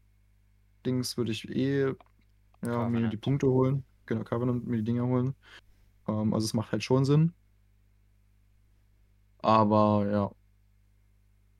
Dings 0.85 1.17
würde 1.17 1.31
ich 1.31 1.47
eh 1.49 1.93
ja, 2.63 2.89
mir 2.89 3.09
die 3.09 3.17
Punkte 3.17 3.47
holen. 3.47 3.83
Genau, 4.05 4.23
Covenant 4.23 4.65
mir 4.65 4.77
die 4.77 4.83
Dinger 4.83 5.05
holen. 5.05 5.35
Ähm, 6.07 6.33
also 6.33 6.45
es 6.45 6.53
macht 6.53 6.71
halt 6.71 6.83
schon 6.83 7.05
Sinn. 7.05 7.33
Aber 9.39 10.09
ja. 10.09 10.31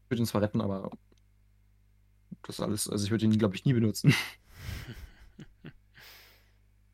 Ich 0.04 0.12
würde 0.12 0.24
ihn 0.24 0.26
zwar 0.26 0.42
retten, 0.42 0.62
aber 0.62 0.90
das 2.44 2.60
alles, 2.62 2.90
also 2.90 3.04
ich 3.04 3.12
würde 3.12 3.26
ihn, 3.26 3.38
glaube 3.38 3.56
ich, 3.56 3.66
nie 3.66 3.74
benutzen. 3.74 4.14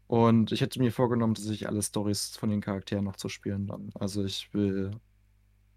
Und 0.08 0.52
ich 0.52 0.62
hätte 0.62 0.80
mir 0.80 0.92
vorgenommen, 0.92 1.34
dass 1.36 1.46
ich 1.46 1.68
alle 1.68 1.82
Stories 1.82 2.36
von 2.38 2.50
den 2.50 2.62
Charakteren 2.62 3.06
noch 3.06 3.16
zu 3.16 3.30
spielen 3.30 3.68
dann. 3.68 3.92
Also 3.96 4.24
ich 4.24 4.54
will 4.54 4.92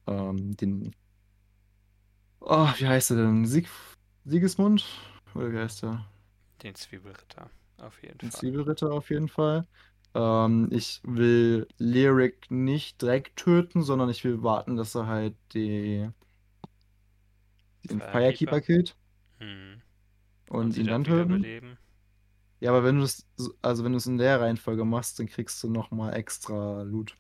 ähm, 0.07 0.57
den. 0.57 0.95
Oh, 2.47 2.69
wie 2.79 2.87
heißt 2.89 3.11
er 3.11 3.17
denn? 3.19 3.45
Sieg 3.45 3.69
Siegesmund? 4.25 4.85
Oder 5.35 5.53
wie 5.53 5.59
heißt 5.59 5.83
er? 5.85 6.07
Den 6.63 6.75
Zwiebelritter, 6.75 7.51
auf 7.79 8.03
jeden 8.03 8.21
Den 8.21 8.31
Fall. 8.31 8.41
Zwiebelritter 8.41 8.93
auf 8.93 9.11
jeden 9.11 9.29
Fall. 9.29 9.67
Ähm, 10.15 10.69
ich 10.73 11.01
will 11.05 11.67
Lyric 11.79 12.51
nicht 12.51 13.03
direkt 13.03 13.37
töten, 13.37 13.83
sondern 13.83 14.09
ich 14.11 14.25
will 14.25 14.43
warten, 14.43 14.77
dass 14.77 14.95
er 14.95 15.07
halt 15.07 15.37
die, 15.55 16.09
den 17.91 18.01
Firekeeper. 18.01 18.11
Firekeeper 18.11 18.61
killt 18.61 18.97
Hm. 19.39 19.83
und, 20.49 20.73
sie 20.73 20.83
ihn 20.83 20.89
dann 20.89 21.05
töten. 21.05 21.49
wiederbeleben. 21.49 21.79
Ja, 22.61 22.71
aber 22.71 22.85
wenn 22.85 22.97
du 22.99 23.03
es, 23.05 23.27
also 23.63 23.85
wenn 23.85 23.93
du 23.93 23.99
es 23.99 24.07
in 24.07 24.19
der 24.19 24.41
Reihenfolge 24.41 24.85
machst, 24.85 25.19
dann 25.19 25.27
kriegst 25.27 25.63
du 25.63 25.71
nochmal 25.71 26.15
extra 26.15 26.83
Loot. 26.83 27.17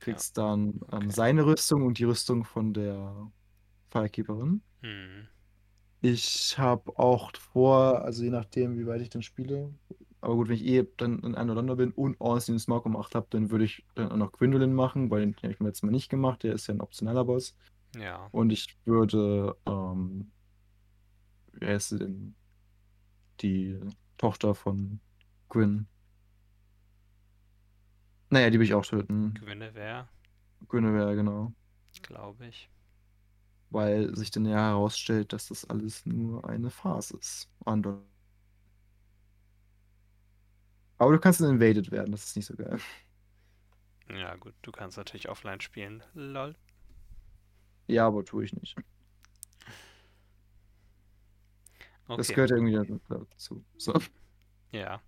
Kriegst 0.00 0.36
dann 0.38 0.80
ähm, 0.92 1.08
okay. 1.08 1.10
seine 1.10 1.46
Rüstung 1.46 1.82
und 1.86 1.98
die 1.98 2.04
Rüstung 2.04 2.44
von 2.44 2.72
der 2.74 3.30
Firekeeperin. 3.90 4.62
Hm. 4.82 5.28
Ich 6.02 6.58
habe 6.58 6.98
auch 6.98 7.32
vor, 7.36 8.02
also 8.02 8.24
je 8.24 8.30
nachdem, 8.30 8.78
wie 8.78 8.86
weit 8.86 9.02
ich 9.02 9.10
dann 9.10 9.22
spiele, 9.22 9.74
aber 10.22 10.34
gut, 10.34 10.48
wenn 10.48 10.56
ich 10.56 10.66
eh 10.66 10.86
dann 10.96 11.20
in 11.20 11.34
Anolonder 11.34 11.76
bin 11.76 11.92
und 11.92 12.20
Ornstein 12.20 12.58
Smoke 12.58 12.84
gemacht 12.84 13.14
habe, 13.14 13.26
dann 13.30 13.50
würde 13.50 13.64
ich 13.64 13.84
dann 13.94 14.12
auch 14.12 14.16
noch 14.16 14.32
Gwendolyn 14.32 14.74
machen, 14.74 15.10
weil 15.10 15.22
den 15.22 15.36
habe 15.36 15.52
ich 15.52 15.60
mir 15.60 15.68
jetzt 15.68 15.82
mal 15.82 15.90
nicht 15.90 16.10
gemacht, 16.10 16.42
der 16.42 16.54
ist 16.54 16.66
ja 16.66 16.74
ein 16.74 16.80
optionaler 16.80 17.24
Boss. 17.24 17.56
Ja. 17.96 18.28
Und 18.30 18.50
ich 18.50 18.76
würde, 18.84 19.56
ähm, 19.66 20.30
wie 21.52 21.66
heißt 21.66 21.90
sie 21.90 21.98
denn? 21.98 22.34
Die 23.40 23.80
Tochter 24.18 24.54
von 24.54 25.00
Gwyn. 25.48 25.86
Naja, 28.28 28.50
die 28.50 28.58
will 28.58 28.66
ich 28.66 28.74
auch 28.74 28.84
töten. 28.84 29.34
Guinevere, 29.40 30.08
Guinevere, 30.68 31.16
genau. 31.16 31.52
glaube 32.02 32.46
ich. 32.46 32.70
Weil 33.70 34.14
sich 34.16 34.30
dann 34.30 34.46
ja 34.46 34.56
herausstellt, 34.70 35.32
dass 35.32 35.48
das 35.48 35.64
alles 35.68 36.04
nur 36.06 36.48
eine 36.48 36.70
Phase 36.70 37.16
ist. 37.18 37.48
Andor. 37.64 38.02
Aber 40.98 41.12
du 41.12 41.18
kannst 41.18 41.40
dann 41.40 41.50
invaded 41.50 41.90
werden, 41.90 42.12
das 42.12 42.24
ist 42.24 42.36
nicht 42.36 42.46
so 42.46 42.54
geil. 42.56 42.78
Ja, 44.10 44.36
gut, 44.36 44.54
du 44.60 44.72
kannst 44.72 44.98
natürlich 44.98 45.30
offline 45.30 45.60
spielen. 45.62 46.02
Lol. 46.12 46.54
Ja, 47.88 48.06
aber 48.06 48.24
tue 48.24 48.44
ich 48.44 48.54
nicht. 48.54 48.78
Das 52.16 52.28
Okay. 52.28 52.34
gehört 52.34 52.50
irgendwie 52.50 53.00
dazu. 53.08 53.64
So. 53.76 53.94
Ja. 54.72 55.00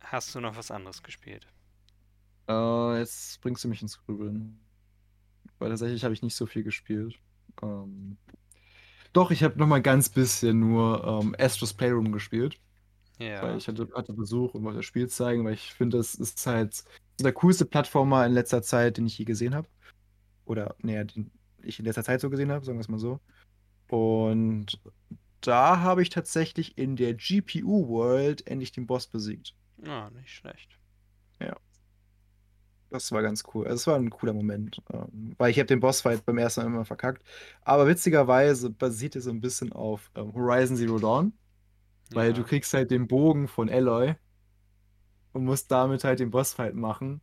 Hast 0.00 0.34
du 0.34 0.40
noch 0.40 0.56
was 0.56 0.70
anderes 0.70 1.02
gespielt? 1.02 1.46
Äh, 2.48 2.98
jetzt 2.98 3.40
bringst 3.40 3.64
du 3.64 3.68
mich 3.68 3.82
ins 3.82 3.98
Grübeln. 4.04 4.60
Weil 5.58 5.70
tatsächlich 5.70 6.04
habe 6.04 6.14
ich 6.14 6.22
nicht 6.22 6.36
so 6.36 6.46
viel 6.46 6.62
gespielt. 6.64 7.20
Ähm, 7.62 8.16
doch, 9.12 9.30
ich 9.30 9.42
habe 9.42 9.58
noch 9.58 9.66
mal 9.66 9.82
ganz 9.82 10.08
bisschen 10.08 10.60
nur 10.60 11.22
ähm, 11.22 11.34
Astros 11.38 11.72
Playroom 11.72 12.12
gespielt. 12.12 12.58
Ja. 13.18 13.42
Weil 13.42 13.56
ich 13.56 13.66
hatte, 13.66 13.88
hatte 13.94 14.12
Besuch 14.12 14.54
und 14.54 14.64
wollte 14.64 14.78
das 14.78 14.84
Spiel 14.84 15.08
zeigen, 15.08 15.44
weil 15.44 15.54
ich 15.54 15.72
finde, 15.72 15.96
das 15.96 16.14
ist 16.14 16.46
halt 16.46 16.84
der 17.18 17.32
coolste 17.32 17.64
Plattformer 17.64 18.26
in 18.26 18.32
letzter 18.32 18.62
Zeit, 18.62 18.98
den 18.98 19.06
ich 19.06 19.16
je 19.16 19.24
gesehen 19.24 19.54
habe. 19.54 19.68
Oder, 20.44 20.76
naja, 20.82 21.04
den 21.04 21.30
ich 21.62 21.78
in 21.78 21.86
letzter 21.86 22.04
Zeit 22.04 22.20
so 22.20 22.28
gesehen 22.28 22.52
habe, 22.52 22.64
sagen 22.64 22.78
wir 22.78 22.82
es 22.82 22.88
mal 22.88 22.98
so. 22.98 23.20
Und 23.88 24.78
da 25.40 25.80
habe 25.80 26.02
ich 26.02 26.10
tatsächlich 26.10 26.76
in 26.76 26.96
der 26.96 27.14
GPU 27.14 27.88
World 27.88 28.46
endlich 28.46 28.72
den 28.72 28.86
Boss 28.86 29.06
besiegt. 29.06 29.54
Ah, 29.84 30.10
nicht 30.10 30.30
schlecht. 30.30 30.78
Das 32.90 33.10
war 33.12 33.22
ganz 33.22 33.44
cool. 33.52 33.64
Also 33.66 33.74
es 33.74 33.86
war 33.86 33.96
ein 33.96 34.10
cooler 34.10 34.32
Moment. 34.32 34.80
Ähm, 34.92 35.34
weil 35.38 35.50
ich 35.50 35.58
habe 35.58 35.66
den 35.66 35.80
Bossfight 35.80 36.24
beim 36.24 36.38
ersten 36.38 36.62
Mal 36.62 36.66
immer 36.68 36.84
verkackt. 36.84 37.22
Aber 37.62 37.86
witzigerweise 37.86 38.70
basiert 38.70 39.16
er 39.16 39.22
so 39.22 39.30
ein 39.30 39.40
bisschen 39.40 39.72
auf 39.72 40.10
ähm, 40.14 40.32
Horizon 40.34 40.76
Zero 40.76 40.98
Dawn. 40.98 41.32
Weil 42.10 42.28
ja. 42.28 42.32
du 42.34 42.44
kriegst 42.44 42.72
halt 42.72 42.90
den 42.90 43.08
Bogen 43.08 43.48
von 43.48 43.68
Aloy 43.68 44.14
und 45.32 45.44
musst 45.44 45.70
damit 45.70 46.04
halt 46.04 46.20
den 46.20 46.30
Bossfight 46.30 46.74
machen. 46.74 47.20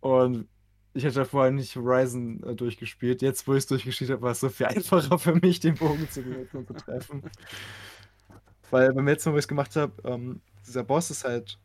Und 0.00 0.48
ich 0.92 1.04
hatte 1.04 1.24
vorher 1.24 1.52
nicht 1.52 1.74
Horizon 1.76 2.42
äh, 2.42 2.54
durchgespielt. 2.54 3.22
Jetzt, 3.22 3.46
wo 3.46 3.52
ich 3.52 3.58
es 3.58 3.66
durchgespielt 3.66 4.10
habe, 4.10 4.22
war 4.22 4.32
es 4.32 4.40
so 4.40 4.48
viel 4.48 4.66
einfacher 4.66 5.18
für 5.18 5.34
mich, 5.34 5.60
den 5.60 5.74
Bogen 5.74 6.08
zu 6.10 6.22
benutzen 6.22 6.58
und 6.58 6.68
zu 6.68 6.74
treffen. 6.74 7.22
Weil 8.70 8.92
beim 8.92 9.06
letzten 9.06 9.30
Mal, 9.30 9.34
wo 9.34 9.38
ich 9.38 9.44
es 9.44 9.48
gemacht 9.48 9.76
habe, 9.76 9.92
ähm, 10.04 10.40
dieser 10.66 10.84
Boss 10.84 11.10
ist 11.10 11.24
halt, 11.24 11.58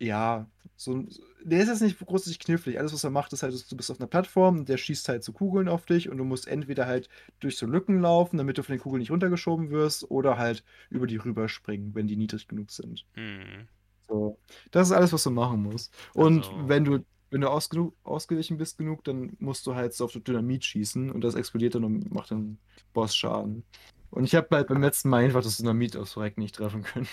ja, 0.00 0.48
so 0.76 1.04
der 1.42 1.60
ist 1.62 1.68
jetzt 1.68 1.80
nicht 1.82 1.98
großartig 1.98 2.38
knifflig. 2.38 2.78
Alles, 2.78 2.92
was 2.92 3.04
er 3.04 3.10
macht, 3.10 3.32
ist 3.32 3.42
halt, 3.42 3.70
du 3.70 3.76
bist 3.76 3.90
auf 3.90 3.98
einer 4.00 4.06
Plattform, 4.06 4.64
der 4.66 4.76
schießt 4.76 5.08
halt 5.08 5.24
so 5.24 5.32
Kugeln 5.32 5.68
auf 5.68 5.86
dich 5.86 6.08
und 6.10 6.18
du 6.18 6.24
musst 6.24 6.48
entweder 6.48 6.86
halt 6.86 7.08
durch 7.38 7.56
so 7.56 7.66
Lücken 7.66 8.00
laufen, 8.00 8.36
damit 8.36 8.58
du 8.58 8.62
von 8.62 8.74
den 8.74 8.80
Kugeln 8.82 9.00
nicht 9.00 9.10
runtergeschoben 9.10 9.70
wirst, 9.70 10.10
oder 10.10 10.36
halt 10.36 10.64
über 10.90 11.06
die 11.06 11.16
rüberspringen, 11.16 11.94
wenn 11.94 12.06
die 12.06 12.16
niedrig 12.16 12.48
genug 12.48 12.70
sind. 12.70 13.06
Hm. 13.14 13.68
So. 14.08 14.38
Das 14.70 14.88
ist 14.88 14.92
alles, 14.92 15.12
was 15.12 15.22
du 15.22 15.30
machen 15.30 15.62
musst. 15.62 15.94
Und 16.14 16.44
Also- 16.46 16.68
wenn 16.68 16.84
du, 16.84 17.04
wenn 17.30 17.40
du 17.42 17.48
ausgenu- 17.48 17.92
ausgewichen 18.02 18.58
bist 18.58 18.76
genug, 18.76 19.04
dann 19.04 19.36
musst 19.38 19.66
du 19.66 19.74
halt 19.74 19.94
so 19.94 20.06
auf 20.06 20.12
Dynamit 20.12 20.64
schießen 20.64 21.10
und 21.10 21.22
das 21.22 21.36
explodiert 21.36 21.74
dann 21.74 21.84
und 21.84 22.12
macht 22.12 22.30
dann 22.32 22.58
Boss 22.92 23.14
Schaden. 23.14 23.62
Und 24.10 24.24
ich 24.24 24.34
habe 24.34 24.48
halt 24.56 24.66
beim 24.68 24.82
letzten 24.82 25.08
Mal 25.08 25.24
einfach 25.24 25.42
das 25.42 25.58
Dynamit 25.58 25.96
aus 25.96 26.14
Verreck 26.14 26.36
nicht 26.38 26.56
treffen 26.56 26.82
können, 26.82 27.06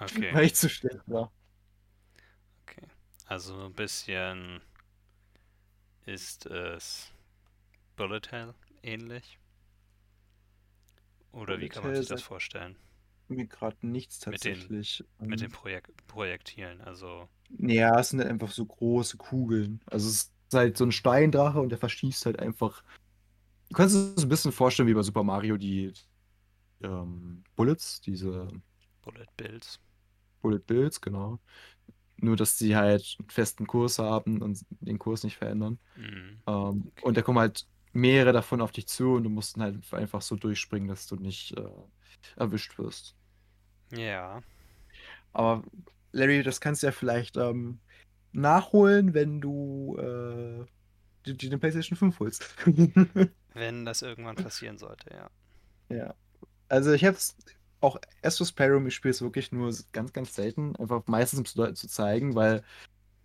Okay. 0.00 0.30
weil 0.32 0.46
ich 0.46 0.54
zu 0.56 0.68
schlecht 0.68 1.00
war. 1.06 1.30
Also 3.32 3.64
ein 3.64 3.72
bisschen 3.72 4.60
ist 6.04 6.44
es 6.46 7.10
Bullet 7.96 8.20
Hell 8.30 8.54
ähnlich? 8.82 9.38
Oder 11.32 11.46
wie 11.54 11.54
Bullet 11.54 11.68
kann 11.70 11.84
man 11.84 11.94
sich 11.94 12.08
das 12.08 12.22
vorstellen? 12.22 12.76
Mir 13.28 13.46
gerade 13.46 13.76
nichts 13.86 14.18
Mit 14.26 14.44
den- 14.44 14.58
tatsächlich. 14.58 15.04
Mit 15.26 15.40
den 15.40 15.46
Ähm, 15.46 15.52
Projek 15.52 15.88
Projektilen, 16.06 16.80
also 16.82 17.28
Ja, 17.58 17.98
es 18.00 18.10
sind 18.10 18.20
halt 18.20 18.30
einfach 18.30 18.50
so 18.50 18.64
große 18.66 19.16
Kugeln. 19.16 19.80
Also 19.86 20.08
es 20.08 20.14
ist 20.24 20.32
halt 20.54 20.76
so 20.76 20.84
ein 20.84 20.92
Steindrache 20.92 21.60
und 21.60 21.70
der 21.70 21.78
verschießt 21.78 22.26
halt 22.26 22.38
einfach. 22.38 22.82
Du 23.70 23.76
kannst 23.76 23.94
es 23.96 24.16
so 24.16 24.26
ein 24.26 24.28
bisschen 24.28 24.52
vorstellen 24.52 24.88
wie 24.88 24.94
bei 24.94 25.02
Super 25.02 25.22
Mario 25.24 25.56
die 25.56 25.92
ähm, 26.82 27.44
Bullets, 27.56 28.00
diese 28.02 28.48
Bullet 29.02 29.28
Bills. 29.36 29.78
Bullet 30.42 30.58
Bills, 30.66 31.00
genau. 31.00 31.38
Nur, 32.22 32.36
dass 32.36 32.58
sie 32.58 32.76
halt 32.76 33.16
einen 33.20 33.30
festen 33.30 33.66
Kurs 33.66 33.98
haben 33.98 34.42
und 34.42 34.64
den 34.80 34.98
Kurs 34.98 35.24
nicht 35.24 35.38
verändern. 35.38 35.80
Mhm. 35.96 36.42
Ähm, 36.46 36.92
Okay. 36.96 37.02
Und 37.02 37.16
da 37.16 37.22
kommen 37.22 37.40
halt 37.40 37.66
mehrere 37.92 38.32
davon 38.32 38.62
auf 38.62 38.72
dich 38.72 38.88
zu 38.88 39.14
und 39.14 39.24
du 39.24 39.30
musst 39.30 39.56
dann 39.56 39.64
halt 39.64 39.94
einfach 39.94 40.22
so 40.22 40.36
durchspringen, 40.36 40.88
dass 40.88 41.06
du 41.08 41.16
nicht 41.16 41.56
äh, 41.58 41.68
erwischt 42.36 42.78
wirst. 42.78 43.16
Ja, 43.92 44.42
Aber 45.32 45.64
Larry, 46.12 46.42
das 46.42 46.60
kannst 46.60 46.82
du 46.82 46.88
ja 46.88 46.92
vielleicht 46.92 47.36
ähm, 47.36 47.80
nachholen, 48.32 49.14
wenn 49.14 49.40
du 49.40 49.96
äh, 49.98 50.66
die, 51.26 51.36
die, 51.36 51.50
den 51.50 51.60
PlayStation 51.60 51.96
5 51.96 52.20
holst. 52.20 52.56
wenn 53.54 53.84
das 53.84 54.02
irgendwann 54.02 54.36
passieren 54.36 54.78
sollte, 54.78 55.14
ja. 55.14 55.30
ja. 55.96 56.14
Also 56.68 56.92
ich 56.92 57.04
habe 57.04 57.16
es 57.16 57.36
auch 57.82 57.96
Astros 58.22 58.52
Playroom, 58.52 58.86
ich 58.86 58.94
spiele 58.94 59.10
es 59.10 59.22
wirklich 59.22 59.52
nur 59.52 59.72
ganz, 59.92 60.12
ganz 60.12 60.34
selten. 60.34 60.76
Einfach 60.76 61.02
meistens 61.06 61.38
um 61.40 61.44
zu, 61.44 61.72
zu 61.74 61.88
zeigen, 61.88 62.34
weil 62.34 62.62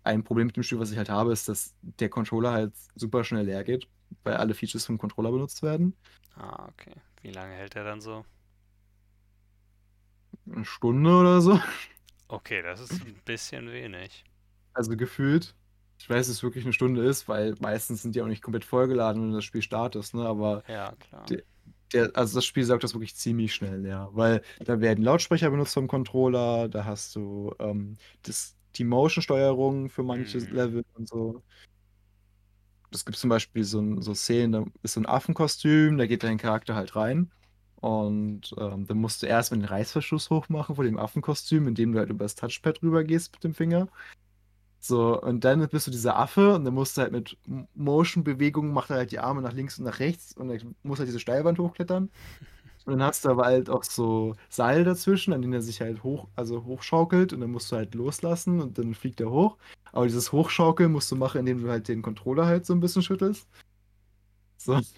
ein 0.04 0.24
Problem 0.24 0.46
mit 0.46 0.56
dem 0.56 0.62
Spiel, 0.62 0.78
was 0.78 0.90
ich 0.90 0.98
halt 0.98 1.10
habe, 1.10 1.32
ist, 1.32 1.48
dass 1.48 1.74
der 1.82 2.08
Controller 2.08 2.52
halt 2.52 2.72
super 2.94 3.24
schnell 3.24 3.44
leer 3.46 3.64
geht, 3.64 3.88
weil 4.24 4.34
alle 4.36 4.54
Features 4.54 4.86
vom 4.86 4.98
Controller 4.98 5.30
benutzt 5.32 5.62
werden. 5.62 5.96
Ah, 6.34 6.68
okay. 6.68 6.94
Wie 7.22 7.30
lange 7.30 7.54
hält 7.54 7.76
er 7.76 7.84
dann 7.84 8.00
so? 8.00 8.24
Eine 10.50 10.64
Stunde 10.64 11.10
oder 11.10 11.40
so. 11.40 11.60
Okay, 12.28 12.62
das 12.62 12.80
ist 12.80 12.92
ein 13.04 13.20
bisschen 13.24 13.70
wenig. 13.70 14.24
Also 14.72 14.96
gefühlt. 14.96 15.54
Ich 15.98 16.08
weiß, 16.08 16.26
dass 16.28 16.36
es 16.36 16.42
wirklich 16.42 16.64
eine 16.64 16.72
Stunde 16.72 17.04
ist, 17.04 17.28
weil 17.28 17.54
meistens 17.60 18.02
sind 18.02 18.14
die 18.14 18.22
auch 18.22 18.26
nicht 18.28 18.42
komplett 18.42 18.64
vollgeladen, 18.64 19.20
wenn 19.22 19.30
du 19.30 19.36
das 19.36 19.44
Spiel 19.44 19.62
startest, 19.62 20.14
ne? 20.14 20.24
Aber 20.26 20.62
Ja, 20.68 20.92
klar. 21.00 21.26
Die- 21.26 21.42
der, 21.92 22.10
also 22.14 22.36
das 22.38 22.46
Spiel 22.46 22.64
saugt 22.64 22.84
das 22.84 22.94
wirklich 22.94 23.16
ziemlich 23.16 23.54
schnell, 23.54 23.86
ja. 23.86 24.08
Weil 24.12 24.42
da 24.64 24.80
werden 24.80 25.04
Lautsprecher 25.04 25.50
benutzt 25.50 25.74
vom 25.74 25.88
Controller, 25.88 26.68
da 26.68 26.84
hast 26.84 27.16
du 27.16 27.54
ähm, 27.58 27.96
das, 28.22 28.56
die 28.76 28.84
Motion-Steuerung 28.84 29.88
für 29.90 30.02
manche 30.02 30.38
Mhm. 30.38 30.46
Level 30.50 30.84
und 30.94 31.08
so. 31.08 31.42
es 32.90 33.04
gibt 33.04 33.18
zum 33.18 33.30
Beispiel 33.30 33.64
so, 33.64 34.00
so 34.00 34.14
Szenen, 34.14 34.52
da 34.52 34.64
ist 34.82 34.94
so 34.94 35.00
ein 35.00 35.06
Affenkostüm, 35.06 35.98
da 35.98 36.06
geht 36.06 36.22
dein 36.22 36.38
Charakter 36.38 36.74
halt 36.74 36.96
rein. 36.96 37.30
Und 37.76 38.54
ähm, 38.58 38.86
dann 38.86 38.98
musst 38.98 39.22
du 39.22 39.26
erst 39.26 39.52
mal 39.52 39.58
den 39.58 39.66
Reißverschluss 39.66 40.30
hochmachen 40.30 40.74
vor 40.74 40.84
dem 40.84 40.98
Affenkostüm, 40.98 41.68
indem 41.68 41.92
du 41.92 41.98
halt 42.00 42.10
über 42.10 42.24
das 42.24 42.34
Touchpad 42.34 42.82
rüber 42.82 43.04
gehst 43.04 43.32
mit 43.34 43.44
dem 43.44 43.54
Finger. 43.54 43.88
So, 44.80 45.20
und 45.20 45.44
dann 45.44 45.66
bist 45.68 45.86
du 45.86 45.90
dieser 45.90 46.16
Affe 46.16 46.54
und 46.54 46.64
dann 46.64 46.74
musst 46.74 46.96
du 46.96 47.02
halt 47.02 47.12
mit 47.12 47.36
Motion-Bewegungen, 47.74 48.72
macht 48.72 48.90
er 48.90 48.96
halt 48.96 49.10
die 49.10 49.18
Arme 49.18 49.42
nach 49.42 49.52
links 49.52 49.78
und 49.78 49.84
nach 49.84 49.98
rechts 49.98 50.36
und 50.36 50.48
dann 50.48 50.74
muss 50.82 50.98
halt 50.98 51.08
diese 51.08 51.18
Steilwand 51.18 51.58
hochklettern. 51.58 52.10
Und 52.84 52.92
dann 52.92 53.02
hast 53.02 53.24
du 53.24 53.28
aber 53.28 53.44
halt 53.44 53.68
auch 53.68 53.82
so 53.82 54.34
Seil 54.48 54.84
dazwischen, 54.84 55.34
an 55.34 55.42
denen 55.42 55.52
er 55.52 55.62
sich 55.62 55.80
halt 55.80 56.02
hoch, 56.04 56.28
also 56.36 56.64
hochschaukelt 56.64 57.34
und 57.34 57.40
dann 57.40 57.50
musst 57.50 57.70
du 57.70 57.76
halt 57.76 57.94
loslassen 57.94 58.62
und 58.62 58.78
dann 58.78 58.94
fliegt 58.94 59.20
er 59.20 59.30
hoch. 59.30 59.58
Aber 59.92 60.06
dieses 60.06 60.32
Hochschaukeln 60.32 60.92
musst 60.92 61.10
du 61.10 61.16
machen, 61.16 61.40
indem 61.40 61.62
du 61.62 61.68
halt 61.68 61.88
den 61.88 62.00
Controller 62.00 62.46
halt 62.46 62.64
so 62.64 62.72
ein 62.72 62.80
bisschen 62.80 63.02
schüttelst. 63.02 63.46
So. 64.56 64.74
Es 64.74 64.94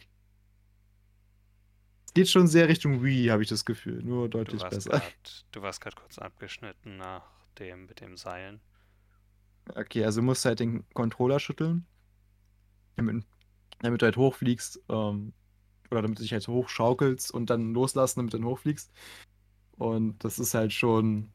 geht 2.14 2.28
schon 2.28 2.46
sehr 2.46 2.68
Richtung 2.68 3.02
Wii, 3.02 3.28
habe 3.28 3.42
ich 3.42 3.48
das 3.48 3.64
Gefühl. 3.64 4.02
Nur 4.02 4.28
deutlich 4.28 4.62
Du 4.62 4.68
besser. 4.68 4.90
grad, 4.90 5.44
du 5.52 5.62
warst 5.62 5.80
gerade 5.80 5.96
kurz 5.96 6.18
abgeschnitten 6.18 6.96
nach 6.96 7.24
dem 7.58 7.86
mit 7.86 8.00
dem 8.00 8.16
Seilen. 8.16 8.60
Okay, 9.74 10.04
also 10.04 10.22
musst 10.22 10.44
du 10.44 10.48
halt 10.48 10.60
den 10.60 10.84
Controller 10.94 11.40
schütteln, 11.40 11.86
damit, 12.96 13.24
damit 13.80 14.02
du 14.02 14.06
halt 14.06 14.16
hochfliegst, 14.16 14.80
ähm, 14.88 15.32
oder 15.90 16.02
damit 16.02 16.18
du 16.18 16.22
dich 16.22 16.32
halt 16.32 16.46
hochschaukelst 16.46 17.32
und 17.32 17.50
dann 17.50 17.72
loslassen, 17.72 18.20
damit 18.20 18.32
du 18.32 18.38
dann 18.38 18.46
hochfliegst. 18.46 18.92
Und 19.76 20.22
das 20.24 20.38
ist 20.38 20.54
halt 20.54 20.72
schon, 20.72 21.32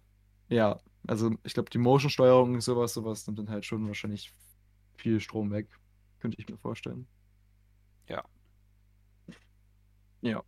ja, 0.49 0.79
also 1.07 1.31
ich 1.43 1.53
glaube, 1.53 1.69
die 1.69 1.77
Motion-Steuerung, 1.77 2.61
sowas, 2.61 2.93
sowas 2.93 3.25
nimmt 3.27 3.39
dann 3.39 3.49
halt 3.49 3.65
schon 3.65 3.87
wahrscheinlich 3.87 4.33
viel 4.97 5.19
Strom 5.19 5.51
weg. 5.51 5.67
Könnte 6.19 6.39
ich 6.39 6.47
mir 6.47 6.57
vorstellen. 6.57 7.07
Ja. 8.07 8.23
Ja. 10.21 10.43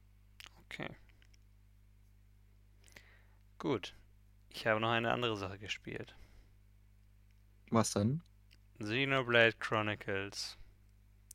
Okay. 0.65 0.89
Gut. 3.60 3.96
Ich 4.50 4.65
habe 4.65 4.79
noch 4.79 4.89
eine 4.89 5.12
andere 5.12 5.38
Sache 5.38 5.60
gespielt. 5.60 6.15
Was 7.71 7.91
dann? 7.91 8.21
Xenoblade 8.79 9.53
Chronicles 9.59 10.57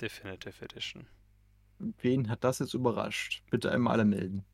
Definitive 0.00 0.62
Edition. 0.64 1.06
Wen 2.00 2.30
hat 2.30 2.44
das 2.44 2.60
jetzt 2.60 2.72
überrascht? 2.74 3.42
Bitte 3.50 3.70
einmal 3.70 3.92
alle 3.94 4.04
melden. 4.06 4.44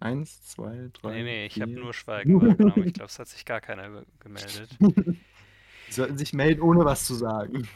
Eins, 0.00 0.42
zwei, 0.42 0.90
drei. 0.92 1.12
Nee, 1.14 1.22
nee, 1.22 1.46
ich 1.46 1.60
habe 1.60 1.72
nur 1.72 1.94
Schweigen 1.94 2.40
wahrgenommen. 2.40 2.86
Ich 2.86 2.92
glaube, 2.94 3.08
es 3.10 3.18
hat 3.18 3.28
sich 3.28 3.44
gar 3.44 3.60
keiner 3.60 3.88
ge- 3.90 4.04
gemeldet. 4.20 4.78
Sie 4.78 4.80
sollten 5.94 6.18
sich 6.18 6.32
melden, 6.32 6.60
ohne 6.62 6.84
was 6.84 7.04
zu 7.06 7.14
sagen. 7.14 7.68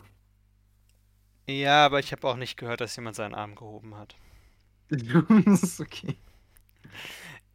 Ja, 1.47 1.85
aber 1.85 1.99
ich 1.99 2.13
habe 2.13 2.27
auch 2.27 2.37
nicht 2.37 2.57
gehört, 2.57 2.81
dass 2.81 2.97
jemand 2.97 3.15
seinen 3.17 3.35
Arm 3.35 3.55
gehoben 3.55 3.95
hat. 3.95 4.17
das 4.89 5.63
ist 5.63 5.81
okay. 5.81 6.17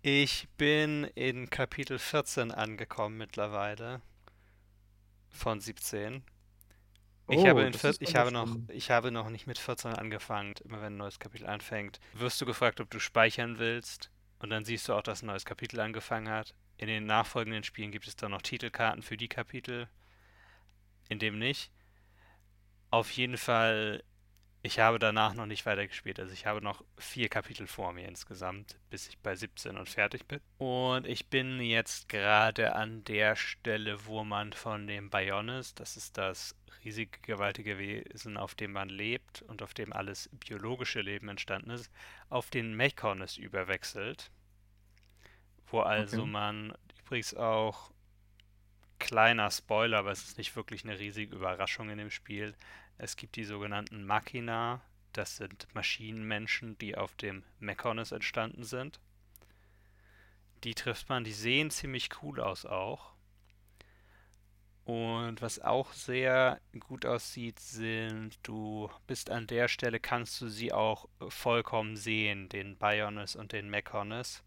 Ich 0.02 0.48
bin 0.58 1.04
in 1.16 1.50
Kapitel 1.50 2.00
14 2.00 2.52
angekommen 2.52 3.18
mittlerweile. 3.18 4.02
Von 5.36 5.60
17. 5.60 6.24
Ich 7.28 7.40
Oh, 7.40 7.48
habe, 7.48 7.70
ich, 8.00 8.16
habe 8.16 8.32
noch, 8.32 8.56
ich 8.70 8.92
habe 8.92 9.12
noch 9.12 9.30
nicht 9.30 9.48
mit 9.48 9.58
14 9.58 9.94
angefangen. 9.94 10.54
Immer 10.64 10.82
wenn 10.82 10.94
ein 10.94 10.98
neues 10.98 11.20
Kapitel 11.20 11.48
anfängt, 11.48 12.00
wirst 12.14 12.40
du 12.40 12.46
gefragt, 12.46 12.80
ob 12.80 12.90
du 12.90 13.00
speichern 13.00 13.58
willst. 13.58 14.12
Und 14.40 14.50
dann 14.52 14.64
siehst 14.64 14.88
du 14.88 14.94
auch, 14.94 15.02
dass 15.02 15.24
ein 15.24 15.28
neues 15.28 15.44
Kapitel 15.46 15.80
angefangen 15.80 16.30
hat. 16.30 16.54
In 16.78 16.88
den 16.88 17.06
nachfolgenden 17.06 17.64
Spielen 17.64 17.92
gibt 17.92 18.08
es 18.08 18.16
dann 18.16 18.32
noch 18.32 18.42
Titelkarten 18.42 19.02
für 19.02 19.18
die 19.18 19.28
Kapitel. 19.28 19.90
In 21.10 21.20
dem 21.20 21.40
nicht. 21.40 21.72
Auf 22.92 23.12
jeden 23.12 23.38
Fall, 23.38 24.04
ich 24.66 24.80
habe 24.80 25.00
danach 25.00 25.34
noch 25.36 25.46
nicht 25.46 25.66
weitergespielt. 25.66 26.20
Also 26.20 26.34
ich 26.34 26.46
habe 26.46 26.62
noch 26.62 26.84
vier 26.98 27.30
Kapitel 27.30 27.68
vor 27.68 27.94
mir 27.94 28.08
insgesamt, 28.08 28.80
bis 28.90 29.08
ich 29.08 29.18
bei 29.20 29.36
17 29.36 29.78
und 29.78 29.88
fertig 29.90 30.28
bin. 30.28 30.42
Und 30.58 31.08
ich 31.08 31.30
bin 31.30 31.62
jetzt 31.62 32.10
gerade 32.10 32.76
an 32.76 33.04
der 33.06 33.36
Stelle, 33.38 34.06
wo 34.06 34.24
man 34.26 34.52
von 34.54 34.86
dem 34.88 35.10
Bionis, 35.10 35.74
das 35.76 35.96
ist 35.98 36.18
das 36.18 36.56
riesige, 36.84 37.20
gewaltige 37.22 37.78
Wesen, 37.78 38.36
auf 38.38 38.54
dem 38.56 38.72
man 38.74 38.90
lebt 38.90 39.42
und 39.44 39.62
auf 39.62 39.74
dem 39.74 39.94
alles 39.94 40.30
biologische 40.34 41.00
Leben 41.02 41.30
entstanden 41.30 41.70
ist, 41.72 41.90
auf 42.30 42.50
den 42.50 42.76
Mechonis 42.76 43.38
überwechselt. 43.38 44.30
Wo 45.68 45.82
also 45.82 46.26
Okay. 46.26 46.26
man 46.26 46.74
übrigens 47.04 47.36
auch 47.36 47.92
kleiner 49.00 49.52
Spoiler, 49.52 50.00
aber 50.00 50.12
es 50.12 50.24
ist 50.26 50.38
nicht 50.38 50.56
wirklich 50.56 50.84
eine 50.84 51.00
riesige 51.00 51.36
Überraschung 51.36 51.90
in 51.90 51.98
dem 51.98 52.12
Spiel. 52.12 52.56
Es 52.98 53.18
gibt 53.18 53.36
die 53.36 53.44
sogenannten 53.44 54.06
Machina, 54.06 54.82
das 55.14 55.38
sind 55.38 55.68
Maschinenmenschen, 55.74 56.78
die 56.78 56.98
auf 56.98 57.16
dem 57.16 57.44
Mechonis 57.60 58.12
entstanden 58.12 58.64
sind. 58.64 59.00
Die 60.64 60.76
trifft 60.76 61.10
man, 61.10 61.24
die 61.24 61.34
sehen 61.34 61.72
ziemlich 61.72 62.10
cool 62.22 62.40
aus 62.40 62.66
auch. 62.66 63.16
Und 64.86 65.42
was 65.42 65.60
auch 65.60 65.94
sehr 65.94 66.62
gut 66.80 67.08
aussieht, 67.08 67.60
sind, 67.60 68.38
du 68.44 68.90
bist 69.08 69.32
an 69.32 69.48
der 69.48 69.68
Stelle, 69.68 70.00
kannst 70.00 70.40
du 70.42 70.48
sie 70.48 70.72
auch 70.72 71.10
vollkommen 71.28 71.98
sehen, 71.98 72.50
den 72.50 72.78
Bionis 72.78 73.36
und 73.36 73.52
den 73.52 73.70
Mechonis. 73.70 74.44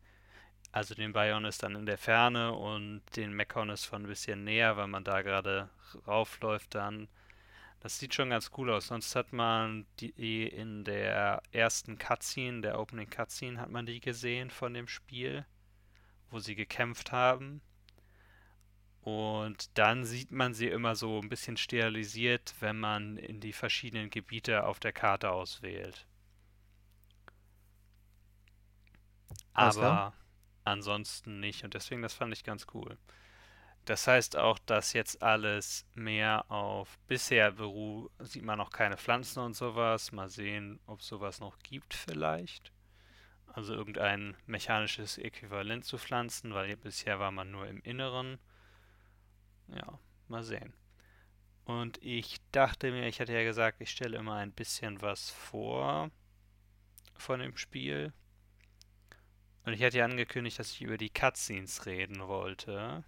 Also 0.70 0.94
den 0.94 1.12
Bionis 1.12 1.58
dann 1.58 1.74
in 1.74 1.86
der 1.86 1.98
Ferne 1.98 2.52
und 2.52 3.02
den 3.16 3.32
Mechonis 3.32 3.84
von 3.84 4.02
ein 4.04 4.08
bisschen 4.08 4.44
näher, 4.44 4.76
weil 4.76 4.86
man 4.86 5.02
da 5.02 5.22
gerade 5.22 5.70
raufläuft 6.06 6.74
dann. 6.74 7.08
Das 7.80 7.98
sieht 7.98 8.14
schon 8.14 8.30
ganz 8.30 8.50
cool 8.56 8.70
aus. 8.70 8.88
Sonst 8.88 9.14
hat 9.14 9.32
man 9.32 9.86
die 10.00 10.46
in 10.46 10.84
der 10.84 11.42
ersten 11.52 11.96
Cutscene, 11.96 12.60
der 12.60 12.80
Opening 12.80 13.08
Cutscene, 13.08 13.60
hat 13.60 13.70
man 13.70 13.86
die 13.86 14.00
gesehen 14.00 14.50
von 14.50 14.74
dem 14.74 14.88
Spiel, 14.88 15.46
wo 16.30 16.40
sie 16.40 16.56
gekämpft 16.56 17.12
haben. 17.12 17.60
Und 19.02 19.78
dann 19.78 20.04
sieht 20.04 20.32
man 20.32 20.54
sie 20.54 20.66
immer 20.68 20.96
so 20.96 21.20
ein 21.20 21.28
bisschen 21.28 21.56
sterilisiert, 21.56 22.54
wenn 22.60 22.78
man 22.78 23.16
in 23.16 23.40
die 23.40 23.52
verschiedenen 23.52 24.10
Gebiete 24.10 24.64
auf 24.64 24.80
der 24.80 24.92
Karte 24.92 25.30
auswählt. 25.30 26.06
Aber 29.54 30.12
ansonsten 30.64 31.40
nicht. 31.40 31.64
Und 31.64 31.74
deswegen, 31.74 32.02
das 32.02 32.14
fand 32.14 32.32
ich 32.32 32.44
ganz 32.44 32.66
cool. 32.74 32.98
Das 33.88 34.06
heißt 34.06 34.36
auch, 34.36 34.58
dass 34.58 34.92
jetzt 34.92 35.22
alles 35.22 35.86
mehr 35.94 36.44
auf 36.50 36.98
bisher 37.06 37.52
beruht, 37.52 38.12
sieht 38.18 38.42
man 38.42 38.58
noch 38.58 38.68
keine 38.68 38.98
Pflanzen 38.98 39.40
und 39.40 39.54
sowas. 39.54 40.12
Mal 40.12 40.28
sehen, 40.28 40.78
ob 40.84 41.00
sowas 41.00 41.40
noch 41.40 41.58
gibt 41.60 41.94
vielleicht. 41.94 42.70
Also 43.46 43.72
irgendein 43.72 44.36
mechanisches 44.44 45.16
Äquivalent 45.16 45.86
zu 45.86 45.96
Pflanzen, 45.96 46.52
weil 46.52 46.76
bisher 46.76 47.18
war 47.18 47.30
man 47.30 47.50
nur 47.50 47.66
im 47.66 47.80
Inneren. 47.80 48.38
Ja, 49.68 49.98
mal 50.26 50.42
sehen. 50.42 50.74
Und 51.64 51.96
ich 52.02 52.36
dachte 52.52 52.90
mir, 52.90 53.08
ich 53.08 53.22
hatte 53.22 53.32
ja 53.32 53.42
gesagt, 53.42 53.80
ich 53.80 53.90
stelle 53.90 54.18
immer 54.18 54.34
ein 54.34 54.52
bisschen 54.52 55.00
was 55.00 55.30
vor 55.30 56.10
von 57.16 57.40
dem 57.40 57.56
Spiel. 57.56 58.12
Und 59.64 59.72
ich 59.72 59.82
hatte 59.82 59.96
ja 59.96 60.04
angekündigt, 60.04 60.58
dass 60.58 60.72
ich 60.72 60.82
über 60.82 60.98
die 60.98 61.08
Cutscenes 61.08 61.86
reden 61.86 62.28
wollte. 62.28 63.02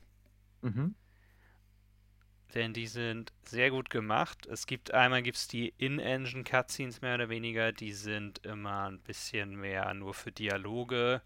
Mhm. 0.63 0.95
Denn 2.55 2.73
die 2.73 2.89
sind 2.89 3.33
sehr 3.45 3.71
gut 3.71 3.91
gemacht. 3.91 4.47
Es 4.47 4.67
gibt 4.67 4.93
einmal 4.93 5.23
gibt's 5.23 5.47
die 5.47 5.73
In-Engine 5.79 6.43
Cutscenes 6.43 7.01
mehr 7.01 7.15
oder 7.15 7.29
weniger, 7.29 7.73
die 7.73 7.93
sind 7.93 8.45
immer 8.45 8.89
ein 8.89 9.01
bisschen 9.01 9.55
mehr 9.55 9.93
nur 9.95 10.15
für 10.15 10.33
Dialoge. 10.33 11.23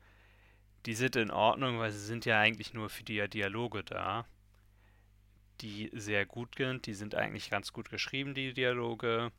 Die 0.84 0.94
sind 0.94 1.16
in 1.16 1.30
Ordnung, 1.30 1.78
weil 1.78 1.92
sie 1.92 2.04
sind 2.04 2.26
ja 2.26 2.38
eigentlich 2.38 2.74
nur 2.74 2.90
für 2.90 3.04
die 3.04 3.26
Dialoge 3.28 3.84
da. 3.84 4.26
Die 5.62 5.90
sehr 5.94 6.26
gut 6.26 6.56
sind, 6.58 6.84
die 6.86 6.94
sind 6.94 7.14
eigentlich 7.14 7.48
ganz 7.48 7.72
gut 7.72 7.88
geschrieben, 7.88 8.34
die 8.34 8.52
Dialoge. 8.52 9.32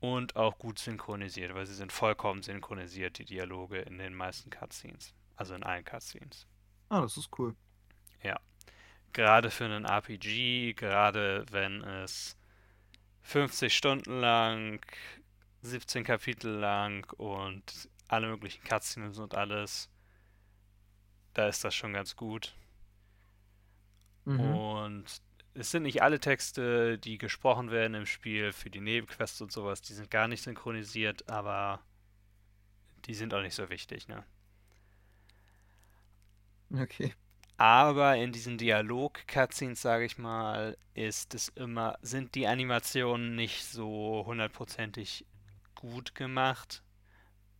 Und 0.00 0.36
auch 0.36 0.58
gut 0.58 0.78
synchronisiert, 0.78 1.54
weil 1.54 1.66
sie 1.66 1.74
sind 1.74 1.92
vollkommen 1.92 2.42
synchronisiert, 2.42 3.18
die 3.18 3.24
Dialoge 3.24 3.78
in 3.78 3.98
den 3.98 4.14
meisten 4.14 4.50
Cutscenes. 4.50 5.14
Also 5.34 5.54
in 5.54 5.62
allen 5.62 5.84
Cutscenes. 5.84 6.46
Ah, 6.90 7.00
das 7.00 7.16
ist 7.16 7.30
cool. 7.38 7.56
Gerade 9.12 9.50
für 9.50 9.64
einen 9.64 9.84
RPG, 9.84 10.74
gerade 10.74 11.44
wenn 11.50 11.82
es 11.82 12.36
50 13.22 13.76
Stunden 13.76 14.20
lang, 14.20 14.84
17 15.62 16.04
Kapitel 16.04 16.50
lang 16.50 17.10
und 17.18 17.88
alle 18.06 18.28
möglichen 18.28 18.62
Cutscenes 18.64 19.18
und 19.18 19.34
alles, 19.34 19.90
da 21.34 21.48
ist 21.48 21.64
das 21.64 21.74
schon 21.74 21.92
ganz 21.92 22.16
gut. 22.16 22.54
Mhm. 24.24 24.40
Und 24.40 25.22
es 25.54 25.70
sind 25.70 25.82
nicht 25.82 26.02
alle 26.02 26.20
Texte, 26.20 26.98
die 26.98 27.18
gesprochen 27.18 27.70
werden 27.70 27.94
im 27.94 28.06
Spiel 28.06 28.52
für 28.52 28.70
die 28.70 28.80
Nebenquests 28.80 29.40
und 29.40 29.50
sowas, 29.50 29.82
die 29.82 29.94
sind 29.94 30.10
gar 30.10 30.28
nicht 30.28 30.42
synchronisiert, 30.42 31.28
aber 31.28 31.80
die 33.06 33.14
sind 33.14 33.34
auch 33.34 33.42
nicht 33.42 33.54
so 33.54 33.68
wichtig, 33.68 34.08
ne? 34.08 34.24
Okay. 36.72 37.14
Aber 37.58 38.16
in 38.16 38.30
diesen 38.30 38.56
Dialog-Cutscenes, 38.56 39.82
sage 39.82 40.04
ich 40.04 40.16
mal, 40.16 40.78
ist 40.94 41.34
es 41.34 41.48
immer, 41.48 41.98
sind 42.02 42.36
die 42.36 42.46
Animationen 42.46 43.34
nicht 43.34 43.64
so 43.64 44.22
hundertprozentig 44.24 45.26
gut 45.74 46.14
gemacht, 46.14 46.84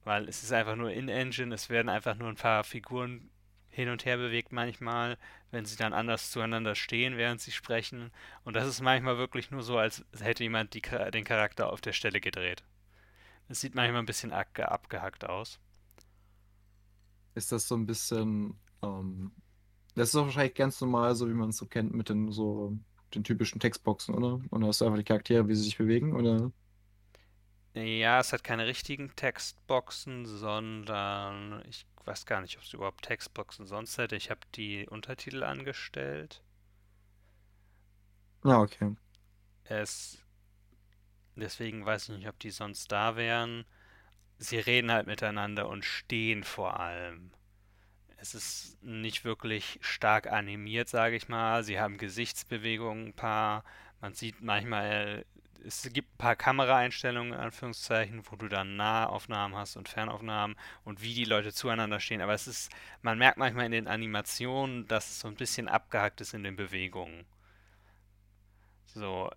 weil 0.05 0.29
es 0.29 0.45
ist 0.45 0.53
einfach 0.53 0.77
nur 0.77 0.93
in-Engine, 0.93 1.53
es 1.53 1.69
werden 1.69 1.89
einfach 1.89 2.15
nur 2.15 2.29
ein 2.29 2.37
paar 2.37 2.63
Figuren 2.63 3.29
hin 3.71 3.89
und 3.89 4.05
her 4.05 4.17
bewegt 4.17 4.53
manchmal, 4.53 5.19
wenn 5.51 5.65
sie 5.65 5.77
dann 5.77 5.93
anders 5.93 6.31
zueinander 6.31 6.77
stehen, 6.77 7.17
während 7.17 7.41
sie 7.41 7.53
sprechen. 7.53 8.13
Und 8.45 8.55
das 8.55 8.69
ist 8.69 8.81
manchmal 8.81 9.19
wirklich 9.19 9.51
nur 9.51 9.65
so, 9.65 9.79
als 9.79 10.05
hätte 10.21 10.45
jemand 10.45 10.75
die, 10.75 10.81
den 10.81 11.25
Charakter 11.25 11.73
auf 11.73 11.81
der 11.81 11.93
Stelle 11.93 12.21
gedreht. 12.21 12.63
Es 13.49 13.61
sieht 13.61 13.75
manchmal 13.75 14.03
ein 14.03 14.07
bisschen 14.07 14.33
abgehackt 14.33 15.29
aus. 15.29 15.59
Ist 17.35 17.51
das 17.51 17.67
so 17.67 17.77
ein 17.77 17.87
bisschen, 17.87 18.59
ähm, 18.83 19.33
das 19.99 20.09
ist 20.09 20.15
doch 20.15 20.25
wahrscheinlich 20.27 20.55
ganz 20.55 20.81
normal, 20.81 21.15
so 21.15 21.29
wie 21.29 21.35
man 21.35 21.51
es 21.51 21.59
so 21.59 21.67
kennt 21.67 21.95
mit 21.95 22.09
den 22.09 22.33
so 22.33 22.79
den 23.15 23.25
typischen 23.25 23.61
Textboxen, 23.61 24.15
oder? 24.15 24.41
Und 24.51 24.65
hast 24.67 24.81
du 24.81 24.85
einfach 24.87 24.99
die 24.99 25.05
Charaktere, 25.05 25.49
wie 25.49 25.55
sie 25.55 25.65
sich 25.65 25.79
bewegen, 25.79 26.15
oder? 26.15 26.53
Ja, 27.75 28.21
es 28.21 28.33
hat 28.35 28.45
keine 28.45 28.67
richtigen 28.67 29.15
Textboxen, 29.17 30.27
sondern 30.27 31.63
ich 31.67 31.87
weiß 32.05 32.27
gar 32.27 32.41
nicht, 32.43 32.57
ob 32.59 32.65
es 32.65 32.73
überhaupt 32.75 33.05
Textboxen 33.05 33.67
sonst 33.67 33.97
hätte. 33.99 34.17
Ich 34.17 34.31
habe 34.31 34.41
die 34.55 34.87
Untertitel 34.89 35.43
angestellt. 35.45 36.43
Ja, 38.45 38.61
okay. 38.61 38.97
Es 39.65 40.19
deswegen 41.37 41.87
weiß 41.87 42.11
ich 42.11 42.19
nicht, 42.19 42.29
ob 42.29 42.39
die 42.39 42.51
sonst 42.51 42.93
da 42.93 43.17
wären. 43.17 43.65
Sie 44.39 44.59
reden 44.59 44.93
halt 44.93 45.07
miteinander 45.07 45.69
und 45.69 45.85
stehen 45.85 46.45
vor 46.45 46.81
allem. 46.81 47.33
Es 48.19 48.35
ist 48.35 48.83
nicht 48.83 49.25
wirklich 49.25 49.79
stark 49.81 50.27
animiert, 50.27 50.89
sage 50.89 51.17
ich 51.17 51.29
mal. 51.29 51.63
Sie 51.65 51.81
haben 51.81 51.99
Gesichtsbewegungen 51.99 53.09
ein 53.09 53.13
paar. 53.15 53.65
Man 54.01 54.13
sieht 54.15 54.43
manchmal 54.43 55.25
es 55.65 55.89
gibt 55.93 56.15
ein 56.15 56.19
paar 56.19 56.37
Kameraeinstellungen, 56.37 57.33
in 57.33 57.39
Anführungszeichen, 57.39 58.23
wo 58.31 58.37
du 58.37 58.49
dann 58.49 58.77
Nahaufnahmen 58.77 59.57
hast 59.57 59.77
und 59.77 59.89
Fernaufnahmen 59.89 60.57
und 60.85 61.03
wie 61.03 61.15
die 61.15 61.25
Leute 61.25 61.53
zueinander 61.53 62.01
stehen. 62.01 62.21
Aber 62.21 62.35
es 62.35 62.47
ist, 62.47 62.71
man 63.03 63.19
merkt 63.19 63.39
manchmal 63.39 63.67
in 63.67 63.73
den 63.73 63.89
Animationen, 63.89 64.87
dass 64.87 65.11
es 65.11 65.21
so 65.21 65.29
ein 65.29 65.35
bisschen 65.35 65.69
abgehackt 65.69 66.21
ist 66.21 66.35
in 66.35 66.43
den 66.43 66.57
Bewegungen. 66.57 67.27
So, 68.87 69.31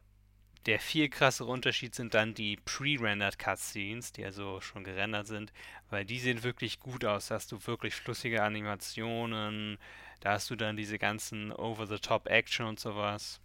der 0.66 0.80
viel 0.80 1.10
krassere 1.10 1.50
Unterschied 1.50 1.96
sind 1.96 2.14
dann 2.14 2.34
die 2.34 2.58
pre-rendered 2.58 3.40
Cutscenes, 3.40 4.12
die 4.12 4.24
also 4.24 4.62
schon 4.62 4.84
gerendert 4.84 5.28
sind, 5.28 5.52
weil 5.90 6.06
die 6.06 6.20
sehen 6.20 6.44
wirklich 6.44 6.80
gut 6.80 7.04
aus. 7.04 7.28
Da 7.28 7.36
hast 7.36 7.52
du 7.52 7.66
wirklich 7.66 7.96
flüssige 7.96 8.44
Animationen, 8.44 9.80
da 10.20 10.34
hast 10.34 10.50
du 10.50 10.56
dann 10.56 10.78
diese 10.78 11.00
ganzen 11.00 11.52
Over-the-Top 11.52 12.28
Action 12.28 12.68
und 12.68 12.80
sowas. 12.80 13.42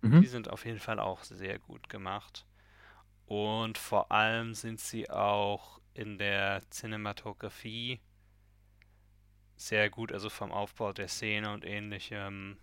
Mhm. 0.00 0.22
Die 0.22 0.26
sind 0.26 0.48
auf 0.48 0.64
jeden 0.64 0.80
Fall 0.80 0.98
auch 0.98 1.22
sehr 1.22 1.58
gut 1.58 1.88
gemacht. 1.88 2.46
Und 3.26 3.78
vor 3.78 4.10
allem 4.10 4.54
sind 4.54 4.80
sie 4.80 5.10
auch 5.10 5.80
in 5.94 6.18
der 6.18 6.62
Cinematografie 6.70 8.00
sehr 9.56 9.90
gut, 9.90 10.12
also 10.12 10.28
vom 10.28 10.50
Aufbau 10.50 10.92
der 10.92 11.08
Szene 11.08 11.52
und 11.52 11.64
ähnlichem. 11.64 12.58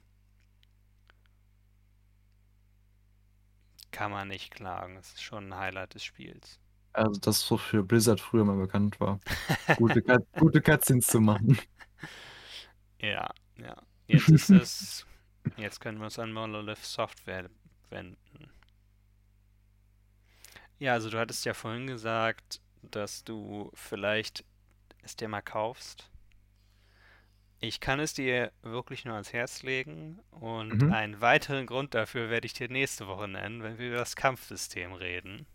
Kann 3.92 4.12
man 4.12 4.28
nicht 4.28 4.52
klagen. 4.52 4.98
Es 4.98 5.14
ist 5.14 5.24
schon 5.24 5.52
ein 5.52 5.58
Highlight 5.58 5.96
des 5.96 6.04
Spiels. 6.04 6.60
Also 6.94 7.20
das, 7.20 7.50
wofür 7.50 7.84
Blizzard 7.84 8.20
früher 8.20 8.46
mal 8.46 8.58
bekannt 8.58 9.00
war. 9.00 9.20
Gute, 9.78 10.02
Cut 10.02 10.26
gute 10.40 10.62
Cutscenes 10.62 11.08
zu 11.08 11.20
machen. 11.20 11.58
Ja, 13.00 13.30
ja. 13.58 13.76
Jetzt 14.08 14.30
ist 14.30 14.50
es 14.50 15.06
Jetzt 15.58 15.80
können 15.80 16.00
wir 16.00 16.06
uns 16.06 16.20
an 16.20 16.34
Monolith 16.34 16.84
Software 16.84 17.50
wenden. 17.90 18.52
Ja, 20.80 20.94
also 20.94 21.10
du 21.10 21.20
hattest 21.20 21.46
ja 21.46 21.54
vorhin 21.54 21.88
gesagt, 21.88 22.62
dass 22.82 23.24
du 23.24 23.72
vielleicht 23.74 24.46
es 25.02 25.16
dir 25.16 25.28
mal 25.28 25.42
kaufst. 25.42 26.09
Ich 27.62 27.80
kann 27.80 28.02
es 28.02 28.14
dir 28.14 28.52
wirklich 28.64 29.06
nur 29.06 29.14
ans 29.14 29.32
Herz 29.32 29.64
legen 29.64 30.20
und 30.30 30.84
Mhm. 30.84 30.90
einen 30.90 31.22
weiteren 31.22 31.68
Grund 31.68 31.94
dafür 31.94 32.30
werde 32.30 32.46
ich 32.48 32.52
dir 32.54 32.68
nächste 32.68 33.08
Woche 33.08 33.30
nennen, 33.30 33.64
wenn 33.64 33.78
wir 33.78 33.88
über 33.88 33.98
das 34.00 34.18
Kampfsystem 34.18 34.92
reden. 34.92 35.48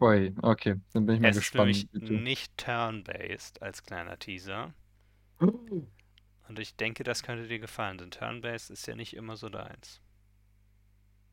Oi, 0.00 0.32
okay, 0.42 0.76
dann 0.94 1.04
bin 1.06 1.16
ich 1.16 1.20
mal 1.20 1.32
Es 1.32 1.38
ist 1.38 1.52
nämlich 1.54 1.86
gespannt. 1.88 1.90
bitte. 1.92 2.24
nicht 2.24 2.56
turn-based 2.56 3.60
als 3.60 3.82
kleiner 3.82 4.18
Teaser. 4.18 4.72
Und 6.48 6.58
ich 6.58 6.76
denke, 6.76 7.04
das 7.04 7.22
könnte 7.22 7.46
dir 7.46 7.58
gefallen, 7.58 7.98
denn 7.98 8.10
turn-based 8.10 8.70
ist 8.70 8.86
ja 8.86 8.96
nicht 8.96 9.14
immer 9.14 9.36
so 9.36 9.50
deins. 9.50 10.00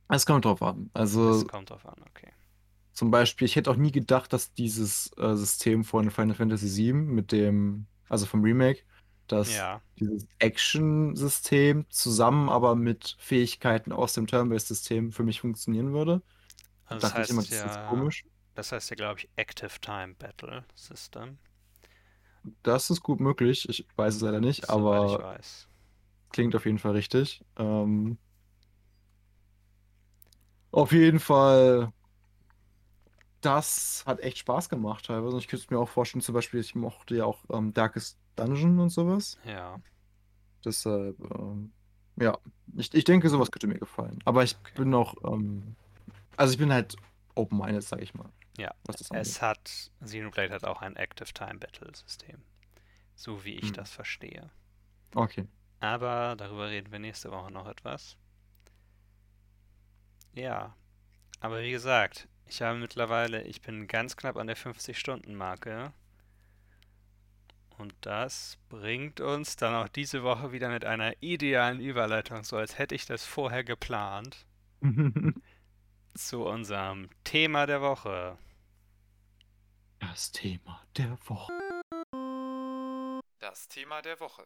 Es 0.07 0.25
kommt 0.25 0.45
drauf 0.45 0.61
an. 0.61 0.89
Es 1.25 1.45
Also 1.45 1.45
kommt 1.45 1.69
drauf 1.69 1.85
an, 1.85 2.01
okay. 2.09 2.31
zum 2.93 3.11
Beispiel, 3.11 3.45
ich 3.45 3.55
hätte 3.55 3.71
auch 3.71 3.75
nie 3.75 3.91
gedacht, 3.91 4.33
dass 4.33 4.53
dieses 4.53 5.11
äh, 5.17 5.35
System 5.35 5.83
von 5.83 6.11
Final 6.11 6.35
Fantasy 6.35 6.67
VII 6.75 6.93
mit 6.93 7.31
dem, 7.31 7.87
also 8.09 8.25
vom 8.25 8.41
Remake, 8.43 8.83
dass 9.27 9.65
Ja, 9.65 9.81
dieses 9.99 10.27
Action-System 10.39 11.85
zusammen 11.89 12.49
aber 12.49 12.75
mit 12.75 13.15
Fähigkeiten 13.19 13.91
aus 13.91 14.13
dem 14.13 14.27
Turn-Based-System 14.27 15.11
für 15.11 15.23
mich 15.23 15.41
funktionieren 15.41 15.93
würde. 15.93 16.21
also 16.85 17.01
das 17.01 17.13
ich 17.15 17.29
immer, 17.29 17.43
heißt 17.43 17.49
das 17.49 17.63
ist 17.65 17.81
ja, 17.89 18.09
das 18.55 18.71
heißt 18.71 18.89
ja, 18.91 18.95
glaube 18.95 19.19
ich, 19.19 19.29
Active 19.35 19.79
Time 19.81 20.15
Battle 20.15 20.65
System, 20.75 21.39
Das 22.63 22.89
ist 22.89 23.01
gut 23.03 23.19
möglich. 23.19 23.67
Ich 23.69 23.87
weiß 23.95 24.15
es 24.15 24.21
leider 24.21 24.39
nicht, 24.41 24.69
ich 25.01 25.17
aber 25.17 25.19
weiß. 25.19 25.67
klingt 26.31 26.55
auf 26.55 26.65
jeden 26.65 26.79
Fall 26.79 26.93
richtig. 26.93 27.43
Ähm, 27.57 28.17
auf 30.71 30.91
jeden 30.91 31.19
Fall, 31.19 31.91
das 33.41 34.03
hat 34.05 34.19
echt 34.21 34.37
Spaß 34.39 34.69
gemacht 34.69 35.05
teilweise. 35.05 35.37
Ich 35.37 35.47
könnte 35.47 35.65
mir 35.73 35.79
auch 35.79 35.89
vorstellen, 35.89 36.21
zum 36.21 36.33
Beispiel, 36.33 36.59
ich 36.61 36.75
mochte 36.75 37.15
ja 37.15 37.25
auch 37.25 37.43
ähm, 37.51 37.73
Darkest 37.73 38.19
Dungeon 38.35 38.79
und 38.79 38.89
sowas. 38.89 39.37
Ja, 39.43 39.81
Deshalb, 40.65 41.19
ähm, 41.37 41.73
ja, 42.15 42.37
ich, 42.75 42.93
ich 42.93 43.03
denke, 43.03 43.29
sowas 43.29 43.51
könnte 43.51 43.67
mir 43.67 43.79
gefallen. 43.79 44.19
Aber 44.25 44.43
ich 44.43 44.55
okay. 44.59 44.71
bin 44.75 44.93
auch, 44.93 45.15
ähm, 45.25 45.75
also 46.37 46.53
ich 46.53 46.59
bin 46.59 46.71
halt 46.71 46.95
open-minded, 47.35 47.83
sag 47.83 48.01
ich 48.01 48.13
mal, 48.13 48.31
Ja, 48.57 48.73
es 49.13 49.41
hat, 49.41 49.91
Xenoblade 50.03 50.53
hat 50.53 50.63
auch 50.65 50.81
ein 50.81 50.95
Active 50.95 51.33
Time 51.33 51.55
Battle 51.59 51.91
System, 51.95 52.43
so 53.15 53.43
wie 53.45 53.55
ich 53.55 53.67
Hm. 53.67 53.73
das 53.73 53.91
verstehe. 53.91 54.51
Okay. 55.15 55.47
Aber 55.79 56.35
darüber 56.35 56.69
reden 56.69 56.91
wir 56.91 56.99
nächste 56.99 57.31
Woche 57.31 57.51
noch 57.51 57.67
etwas. 57.67 58.17
Ja, 60.33 60.75
aber 61.39 61.61
wie 61.63 61.71
gesagt, 61.71 62.27
ich 62.47 62.61
habe 62.61 62.79
mittlerweile, 62.79 63.43
ich 63.43 63.61
bin 63.61 63.87
ganz 63.87 64.17
knapp 64.17 64.37
an 64.37 64.47
der 64.47 64.57
50-Stunden-Marke. 64.57 65.93
Und 67.77 67.93
das 68.01 68.57
bringt 68.69 69.19
uns 69.19 69.55
dann 69.55 69.73
auch 69.75 69.87
diese 69.87 70.23
Woche 70.23 70.51
wieder 70.51 70.69
mit 70.69 70.85
einer 70.85 71.21
idealen 71.21 71.79
Überleitung, 71.79 72.43
so 72.43 72.57
als 72.57 72.77
hätte 72.77 72.95
ich 72.95 73.05
das 73.05 73.25
vorher 73.25 73.63
geplant, 73.63 74.45
zu 76.13 76.43
unserem 76.45 77.09
Thema 77.23 77.65
der 77.65 77.81
Woche. 77.81 78.37
Das 79.99 80.31
Thema 80.31 80.85
der 80.97 81.17
Woche. 81.27 81.53
Das 83.39 83.67
Thema 83.67 84.01
der 84.01 84.19
Woche. 84.19 84.45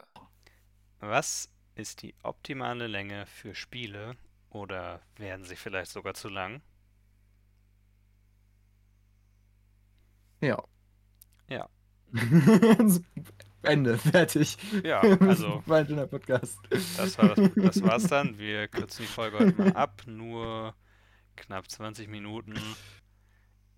Was 0.99 1.49
ist 1.75 2.01
die 2.01 2.15
optimale 2.23 2.87
Länge 2.87 3.25
für 3.27 3.53
Spiele 3.53 4.15
oder 4.49 5.01
werden 5.17 5.45
sie 5.45 5.55
vielleicht 5.55 5.91
sogar 5.91 6.13
zu 6.13 6.29
lang? 6.29 6.61
Ja. 10.41 10.63
Ja. 11.49 11.69
Ende, 13.63 13.97
fertig. 13.97 14.57
Ja, 14.83 15.01
also 15.19 15.63
Bald 15.65 15.89
in 15.89 15.97
der 15.97 16.07
Podcast. 16.07 16.57
das 16.69 17.17
war 17.17 17.35
das, 17.35 17.49
das 17.55 17.83
war's 17.83 18.07
dann. 18.07 18.37
Wir 18.37 18.67
kürzen 18.67 19.03
die 19.03 19.11
Folge 19.11 19.39
heute 19.39 19.61
mal 19.61 19.73
ab, 19.73 20.03
nur 20.05 20.73
knapp 21.35 21.69
20 21.69 22.07
Minuten. 22.07 22.55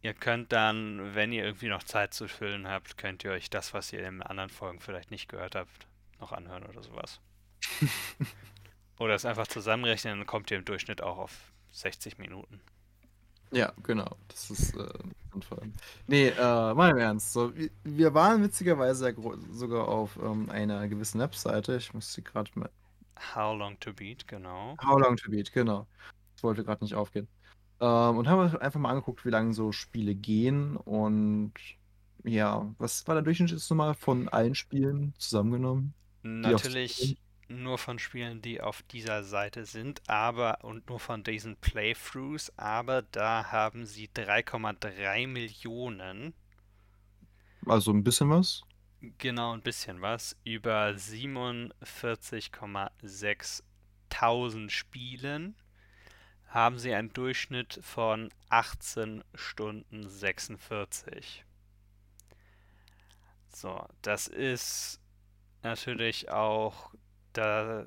Ihr 0.02 0.14
könnt 0.14 0.52
dann, 0.52 1.16
wenn 1.16 1.32
ihr 1.32 1.44
irgendwie 1.44 1.68
noch 1.68 1.84
Zeit 1.84 2.14
zu 2.14 2.28
füllen 2.28 2.68
habt, 2.68 2.98
könnt 2.98 3.24
ihr 3.24 3.32
euch 3.32 3.50
das, 3.50 3.74
was 3.74 3.92
ihr 3.92 4.08
in 4.08 4.22
anderen 4.22 4.50
Folgen 4.50 4.80
vielleicht 4.80 5.12
nicht 5.12 5.28
gehört 5.28 5.56
habt, 5.56 5.88
noch 6.20 6.32
anhören 6.32 6.64
oder 6.64 6.84
sowas. 6.84 7.20
Oder 9.00 9.16
es 9.16 9.24
einfach 9.24 9.48
zusammenrechnen, 9.48 10.18
dann 10.18 10.28
kommt 10.28 10.52
ihr 10.52 10.58
im 10.58 10.66
Durchschnitt 10.66 11.02
auch 11.02 11.18
auf 11.18 11.54
60 11.72 12.18
Minuten. 12.18 12.60
Ja, 13.52 13.74
genau. 13.82 14.18
Das 14.28 14.52
ist 14.52 14.76
äh, 14.76 14.90
Unfall. 15.34 15.72
Nee, 16.08 16.30
äh, 16.30 16.74
mal 16.74 16.92
im 16.92 16.98
Ernst. 16.98 17.34
So, 17.34 17.56
wir, 17.56 17.70
wir 17.84 18.14
waren 18.14 18.44
witzigerweise 18.44 19.16
sogar 19.52 19.88
auf 19.88 20.18
ähm, 20.22 20.50
einer 20.50 20.88
gewissen 20.88 21.20
Webseite. 21.20 21.76
Ich 21.78 21.94
muss 21.94 22.14
sie 22.14 22.24
gerade 22.24 22.52
mal. 22.56 22.70
How 23.36 23.58
Long 23.58 23.80
to 23.80 23.94
Beat, 23.94 24.28
genau. 24.28 24.76
How 24.84 25.00
Long 25.00 25.18
to 25.18 25.30
Beat, 25.30 25.52
genau. 25.52 25.88
Das 26.36 26.44
wollte 26.44 26.64
gerade 26.64 26.84
nicht 26.84 26.96
aufgehen. 26.96 27.28
Ähm, 27.80 28.18
und 28.18 28.28
haben 28.28 28.40
uns 28.40 28.56
einfach 28.56 28.80
mal 28.80 28.90
angeguckt, 28.90 29.26
wie 29.26 29.30
lange 29.30 29.54
so 29.54 29.72
Spiele 29.72 30.16
gehen. 30.16 30.76
Und 30.78 31.54
ja, 32.24 32.74
was 32.78 33.08
war 33.08 33.16
der 33.16 33.24
Durchschnitt 33.24 33.52
jetzt 33.52 33.70
nochmal 33.70 33.94
von 33.94 34.30
allen 34.30 34.56
Spielen 34.56 35.14
zusammengenommen? 35.18 35.94
Natürlich, 36.24 36.96
sind? 36.98 37.18
Nur 37.50 37.78
von 37.78 38.00
Spielen, 38.00 38.42
die 38.42 38.62
auf 38.62 38.82
dieser 38.84 39.24
Seite 39.24 39.66
sind, 39.66 40.02
aber 40.08 40.64
und 40.64 40.88
nur 40.90 41.00
von 41.00 41.24
diesen 41.24 41.56
Playthroughs, 41.58 42.52
aber 42.58 43.02
da 43.02 43.52
haben 43.52 43.86
sie 43.86 44.08
3,3 44.08 45.28
Millionen. 45.28 46.34
Also 47.66 47.92
ein 47.92 48.04
bisschen 48.04 48.30
was. 48.30 48.62
Genau, 49.18 49.54
ein 49.54 49.62
bisschen 49.62 50.02
was. 50.02 50.36
Über 50.44 50.90
47,6 50.90 53.64
Tausend 54.10 54.72
Spielen 54.72 55.56
haben 56.48 56.80
sie 56.80 56.94
einen 56.94 57.14
Durchschnitt 57.14 57.80
von 57.84 58.34
18 58.50 59.24
Stunden 59.36 60.10
46. 60.10 61.46
So, 63.50 63.86
das 64.02 64.28
ist 64.28 65.00
natürlich 65.62 66.32
auch 66.32 66.92
da 67.34 67.86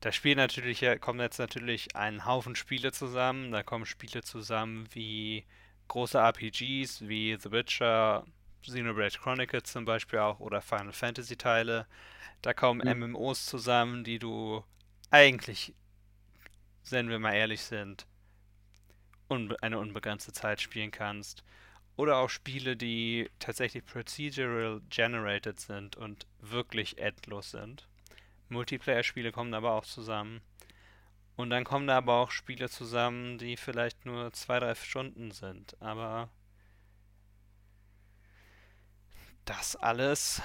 da 0.00 0.12
spielen 0.12 0.36
natürlich 0.36 0.84
kommen 1.00 1.20
jetzt 1.20 1.38
natürlich 1.38 1.96
ein 1.96 2.26
Haufen 2.26 2.54
Spiele 2.54 2.92
zusammen. 2.92 3.50
Da 3.50 3.62
kommen 3.62 3.86
Spiele 3.86 4.22
zusammen 4.22 4.88
wie 4.92 5.44
große 5.88 6.18
RPGs 6.18 7.08
wie 7.08 7.36
The 7.36 7.50
Witcher, 7.50 8.24
Xenoblade 8.62 9.18
Chronicles 9.18 9.64
zum 9.64 9.84
Beispiel 9.84 10.18
auch 10.18 10.40
oder 10.40 10.60
Final 10.60 10.92
Fantasy 10.92 11.36
Teile. 11.36 11.86
Da 12.42 12.52
kommen 12.52 12.86
mhm. 12.86 13.12
MMOs 13.12 13.46
zusammen, 13.46 14.04
die 14.04 14.18
du 14.18 14.62
eigentlich, 15.10 15.74
wenn 16.90 17.08
wir 17.08 17.18
mal 17.18 17.34
ehrlich 17.34 17.62
sind, 17.62 18.06
unbe 19.28 19.60
eine 19.62 19.78
unbegrenzte 19.78 20.32
Zeit 20.32 20.60
spielen 20.60 20.90
kannst. 20.90 21.42
Oder 21.96 22.18
auch 22.18 22.28
Spiele, 22.28 22.76
die 22.76 23.30
tatsächlich 23.38 23.86
procedural 23.86 24.82
generated 24.90 25.58
sind 25.58 25.96
und 25.96 26.26
wirklich 26.40 26.98
endlos 26.98 27.52
sind. 27.52 27.88
Multiplayer-Spiele 28.48 29.32
kommen 29.32 29.54
aber 29.54 29.72
auch 29.72 29.84
zusammen. 29.84 30.40
Und 31.36 31.50
dann 31.50 31.64
kommen 31.64 31.86
da 31.86 31.98
aber 31.98 32.14
auch 32.14 32.30
Spiele 32.30 32.70
zusammen, 32.70 33.38
die 33.38 33.56
vielleicht 33.56 34.06
nur 34.06 34.32
zwei, 34.32 34.58
drei 34.58 34.74
Stunden 34.74 35.32
sind. 35.32 35.80
Aber 35.80 36.30
das 39.44 39.76
alles 39.76 40.42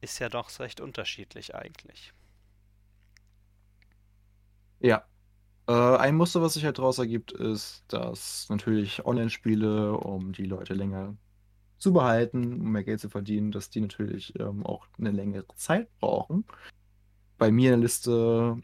ist 0.00 0.18
ja 0.18 0.28
doch 0.28 0.56
recht 0.60 0.80
unterschiedlich 0.80 1.54
eigentlich. 1.54 2.12
Ja. 4.80 5.04
Äh, 5.66 5.72
ein 5.72 6.16
Muster, 6.16 6.40
was 6.40 6.54
sich 6.54 6.64
halt 6.64 6.78
daraus 6.78 6.98
ergibt, 6.98 7.32
ist, 7.32 7.84
dass 7.88 8.48
natürlich 8.48 9.04
Online-Spiele, 9.04 9.92
um 9.92 10.32
die 10.32 10.44
Leute 10.44 10.74
länger 10.74 11.16
zu 11.78 11.92
behalten, 11.92 12.60
um 12.60 12.72
mehr 12.72 12.84
Geld 12.84 13.00
zu 13.00 13.08
verdienen, 13.08 13.52
dass 13.52 13.70
die 13.70 13.80
natürlich 13.80 14.38
ähm, 14.38 14.64
auch 14.64 14.86
eine 14.98 15.10
längere 15.10 15.46
Zeit 15.56 15.88
brauchen. 15.98 16.44
Bei 17.38 17.50
mir 17.50 17.72
in 17.72 17.80
der 17.80 17.84
Liste 17.86 18.56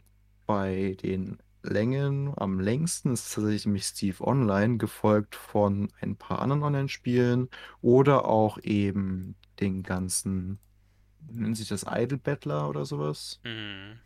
bei 0.45 0.97
den 1.01 1.37
Längen 1.63 2.33
am 2.37 2.59
längsten 2.59 3.13
ist 3.13 3.33
tatsächlich 3.33 3.65
nämlich 3.65 3.85
Steve 3.85 4.23
Online, 4.23 4.77
gefolgt 4.77 5.35
von 5.35 5.89
ein 5.99 6.15
paar 6.15 6.39
anderen 6.39 6.61
Online-Spielen 6.61 7.49
oder 7.81 8.25
auch 8.25 8.59
eben 8.61 9.35
den 9.59 9.81
ganzen, 9.81 10.59
nennen 11.31 11.55
sich 11.55 11.69
das 11.69 11.85
Idle 11.89 12.17
Battler 12.17 12.69
oder 12.69 12.85
sowas? 12.85 13.39
Mhm 13.43 13.99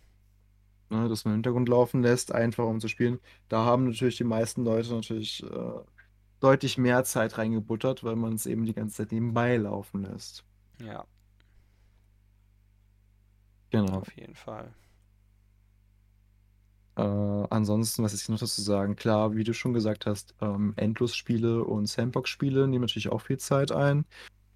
ne, 0.90 1.08
das 1.10 1.26
man 1.26 1.34
im 1.34 1.38
Hintergrund 1.38 1.70
laufen 1.70 2.02
lässt, 2.02 2.34
einfach 2.34 2.66
um 2.66 2.80
zu 2.80 2.88
spielen. 2.88 3.20
Da 3.48 3.64
haben 3.66 3.86
natürlich 3.86 4.18
die 4.18 4.24
meisten 4.24 4.64
Leute 4.66 4.94
natürlich 4.94 5.44
äh, 5.44 5.82
deutlich 6.40 6.78
mehr 6.78 7.04
Zeit 7.04 7.38
reingebuttert, 7.38 8.04
weil 8.04 8.16
man 8.16 8.34
es 8.34 8.46
eben 8.46 8.66
die 8.66 8.74
ganze 8.74 8.98
Zeit 8.98 9.12
nebenbei 9.12 9.58
laufen 9.58 10.04
lässt. 10.04 10.44
Ja. 10.82 11.06
Genau. 13.72 14.00
Auf 14.00 14.16
jeden 14.16 14.36
Fall. 14.36 14.74
Äh, 16.96 17.02
ansonsten, 17.50 18.04
was 18.04 18.14
ist 18.14 18.30
noch 18.30 18.40
dazu 18.40 18.62
sagen? 18.62 18.96
Klar, 18.96 19.36
wie 19.36 19.44
du 19.44 19.54
schon 19.54 19.74
gesagt 19.74 20.06
hast, 20.06 20.36
ähm, 20.42 20.74
Endlosspiele 20.76 21.64
und 21.64 21.88
Sandbox-Spiele 21.88 22.68
nehmen 22.68 22.82
natürlich 22.82 23.10
auch 23.10 23.22
viel 23.22 23.38
Zeit 23.38 23.72
ein. 23.72 24.06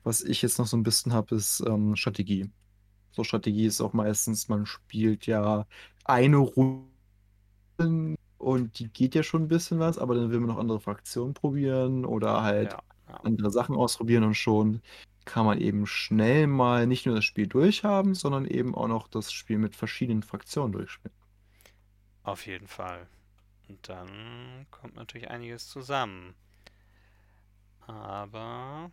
Was 0.04 0.22
ich 0.22 0.42
jetzt 0.42 0.60
noch 0.60 0.68
so 0.68 0.76
ein 0.76 0.84
bisschen 0.84 1.14
habe, 1.14 1.36
ist 1.36 1.64
ähm, 1.66 1.96
Strategie. 1.96 2.50
So 3.12 3.24
Strategie 3.24 3.66
ist 3.66 3.80
auch 3.80 3.94
meistens, 3.94 4.50
man 4.50 4.66
spielt 4.66 5.26
ja 5.26 5.66
eine 6.04 6.38
Runde 6.38 6.88
und 8.44 8.80
die 8.80 8.92
geht 8.92 9.16
ja 9.16 9.24
schon 9.24 9.44
ein 9.44 9.48
bisschen 9.48 9.80
was, 9.80 9.98
aber 9.98 10.16
dann 10.16 10.32
will 10.32 10.40
man 10.40 10.50
noch 10.50 10.58
andere 10.60 10.80
Fraktionen 10.80 11.34
probieren 11.34 12.06
oder 12.06 12.44
halt 12.44 12.76
Ja, 12.76 12.80
ja. 13.08 13.24
andere 13.24 13.52
Sachen 13.52 13.76
ausprobieren 13.76 14.24
und 14.24 14.36
schon 14.36 14.82
kann 15.26 15.46
man 15.46 15.60
eben 15.62 15.86
schnell 15.88 16.48
mal 16.48 16.86
nicht 16.88 17.06
nur 17.06 17.16
das 17.16 17.26
Spiel 17.26 17.48
durchhaben, 17.48 18.14
sondern 18.16 18.46
eben 18.46 18.76
auch 18.76 18.88
noch 18.88 19.08
das 19.08 19.32
Spiel 19.32 19.58
mit 19.58 19.76
verschiedenen 19.76 20.24
Fraktionen 20.24 20.74
durchspielen. 20.74 21.16
Auf 22.24 22.46
jeden 22.48 22.68
Fall. 22.68 23.08
Und 23.70 23.90
dann 23.90 24.68
kommt 24.72 24.96
natürlich 24.96 25.30
einiges 25.30 25.70
zusammen. 25.70 26.36
Aber 27.88 28.90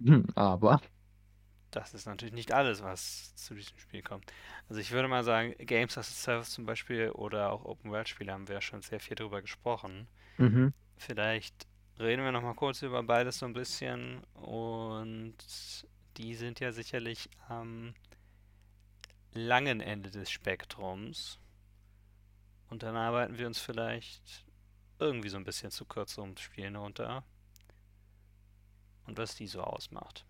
Hm, 0.00 0.26
aber 0.34 0.80
das 1.70 1.94
ist 1.94 2.06
natürlich 2.06 2.34
nicht 2.34 2.52
alles, 2.52 2.82
was 2.82 3.34
zu 3.36 3.54
diesem 3.54 3.78
Spiel 3.78 4.02
kommt. 4.02 4.32
Also 4.68 4.80
ich 4.80 4.90
würde 4.90 5.08
mal 5.08 5.24
sagen, 5.24 5.54
Games 5.58 5.98
as 5.98 6.08
a 6.08 6.14
Service 6.14 6.50
zum 6.50 6.66
Beispiel 6.66 7.10
oder 7.10 7.52
auch 7.52 7.64
Open-World-Spiele 7.64 8.32
haben 8.32 8.48
wir 8.48 8.56
ja 8.56 8.60
schon 8.60 8.82
sehr 8.82 9.00
viel 9.00 9.16
drüber 9.16 9.42
gesprochen. 9.42 10.08
Mhm. 10.38 10.72
Vielleicht 10.96 11.66
reden 11.98 12.24
wir 12.24 12.32
nochmal 12.32 12.54
kurz 12.54 12.82
über 12.82 13.02
beides 13.02 13.38
so 13.38 13.46
ein 13.46 13.52
bisschen 13.52 14.24
und 14.34 15.36
die 16.16 16.34
sind 16.34 16.60
ja 16.60 16.72
sicherlich 16.72 17.28
am 17.48 17.94
langen 19.32 19.80
Ende 19.80 20.10
des 20.10 20.30
Spektrums. 20.30 21.38
Und 22.70 22.82
dann 22.82 22.96
arbeiten 22.96 23.38
wir 23.38 23.46
uns 23.46 23.58
vielleicht 23.58 24.44
irgendwie 24.98 25.28
so 25.28 25.36
ein 25.36 25.44
bisschen 25.44 25.70
zu 25.70 25.84
kürzerem 25.84 26.36
Spielen 26.36 26.76
runter. 26.76 27.24
Und 29.06 29.16
was 29.16 29.36
die 29.36 29.46
so 29.46 29.62
ausmacht. 29.62 30.26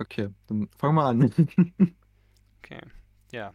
Okay, 0.00 0.30
dann 0.46 0.68
fang 0.78 0.94
mal 0.94 1.10
an. 1.10 1.30
Okay, 2.62 2.80
ja. 3.32 3.54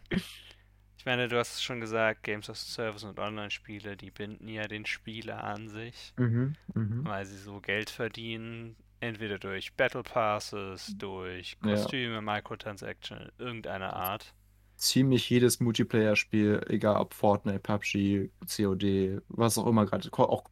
Ich 0.97 1.05
meine, 1.05 1.27
du 1.29 1.37
hast 1.39 1.53
es 1.55 1.63
schon 1.63 1.79
gesagt, 1.81 2.23
Games 2.23 2.49
as 2.49 2.61
a 2.63 2.65
Service 2.65 3.03
und 3.03 3.19
Online-Spiele, 3.19 3.95
die 3.97 4.11
binden 4.11 4.47
ja 4.49 4.67
den 4.67 4.85
Spieler 4.85 5.43
an 5.43 5.69
sich, 5.69 6.13
Mhm, 6.17 6.55
mhm. 6.73 7.03
weil 7.03 7.25
sie 7.25 7.37
so 7.37 7.61
Geld 7.61 7.89
verdienen, 7.91 8.77
entweder 8.99 9.39
durch 9.39 9.75
Battle 9.75 10.03
Passes, 10.03 10.97
durch 10.97 11.57
Ja. 11.61 11.69
Kostüme, 11.71 12.21
Microtransaction, 12.21 13.31
irgendeiner 13.37 13.93
Art. 13.95 14.35
Ziemlich 14.77 15.29
jedes 15.29 15.59
Multiplayer-Spiel, 15.61 16.65
egal 16.67 16.97
ob 16.97 17.13
Fortnite, 17.13 17.59
PUBG, 17.59 18.29
COD, 18.45 19.21
was 19.29 19.57
auch 19.57 19.67
immer 19.67 19.85
gerade 19.85 20.09
auch 20.13 20.45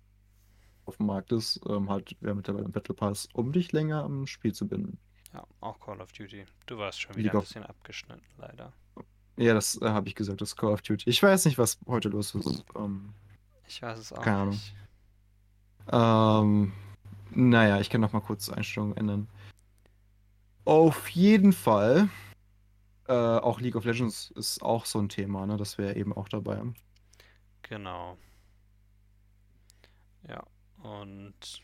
auf 0.85 0.97
dem 0.97 1.07
Markt 1.07 1.31
ist, 1.33 1.61
ähm, 1.69 1.89
hat 1.89 2.15
wer 2.21 2.35
mittlerweile 2.35 2.65
einen 2.65 2.73
Battle 2.73 2.95
Pass, 2.95 3.27
um 3.33 3.51
dich 3.53 3.71
länger 3.73 4.03
am 4.03 4.27
Spiel 4.27 4.53
zu 4.53 4.67
binden. 4.67 4.99
Ja, 5.33 5.45
auch 5.61 5.79
Call 5.79 5.99
of 6.01 6.11
Duty. 6.11 6.45
Du 6.67 6.77
warst 6.77 7.01
schon 7.01 7.15
League 7.15 7.25
wieder 7.25 7.33
ein 7.39 7.41
bisschen 7.41 7.63
abgeschnitten, 7.63 8.21
leider. 8.37 8.71
Ja, 9.37 9.53
das 9.55 9.81
äh, 9.81 9.89
habe 9.89 10.07
ich 10.07 10.15
gesagt, 10.15 10.41
das 10.41 10.49
ist 10.49 10.55
Call 10.57 10.73
of 10.73 10.81
Duty. 10.83 11.09
Ich 11.09 11.21
weiß 11.23 11.45
nicht, 11.45 11.57
was 11.57 11.79
heute 11.87 12.09
los 12.09 12.35
ist. 12.35 12.63
Ähm, 12.75 13.13
Ich 13.67 13.81
weiß 13.81 13.97
es 13.97 14.13
auch 14.13 14.21
Keine 14.21 14.37
Ahnung. 14.37 14.53
nicht. 14.53 14.75
ähm, 15.91 16.73
naja, 17.31 17.79
ich 17.79 17.89
kann 17.89 18.01
noch 18.01 18.13
mal 18.13 18.21
kurz 18.21 18.49
Einstellungen 18.49 18.95
ändern. 18.95 19.27
Auf 20.65 21.09
jeden 21.09 21.51
Fall, 21.51 22.09
äh, 23.07 23.13
auch 23.13 23.59
League 23.59 23.75
of 23.75 23.85
Legends 23.85 24.31
ist 24.35 24.61
auch 24.61 24.85
so 24.85 24.99
ein 24.99 25.09
Thema, 25.09 25.45
ne? 25.47 25.57
Das 25.57 25.77
wäre 25.79 25.95
eben 25.95 26.13
auch 26.13 26.29
dabei. 26.29 26.61
Genau. 27.63 28.17
Ja, 30.29 30.43
und 30.83 31.61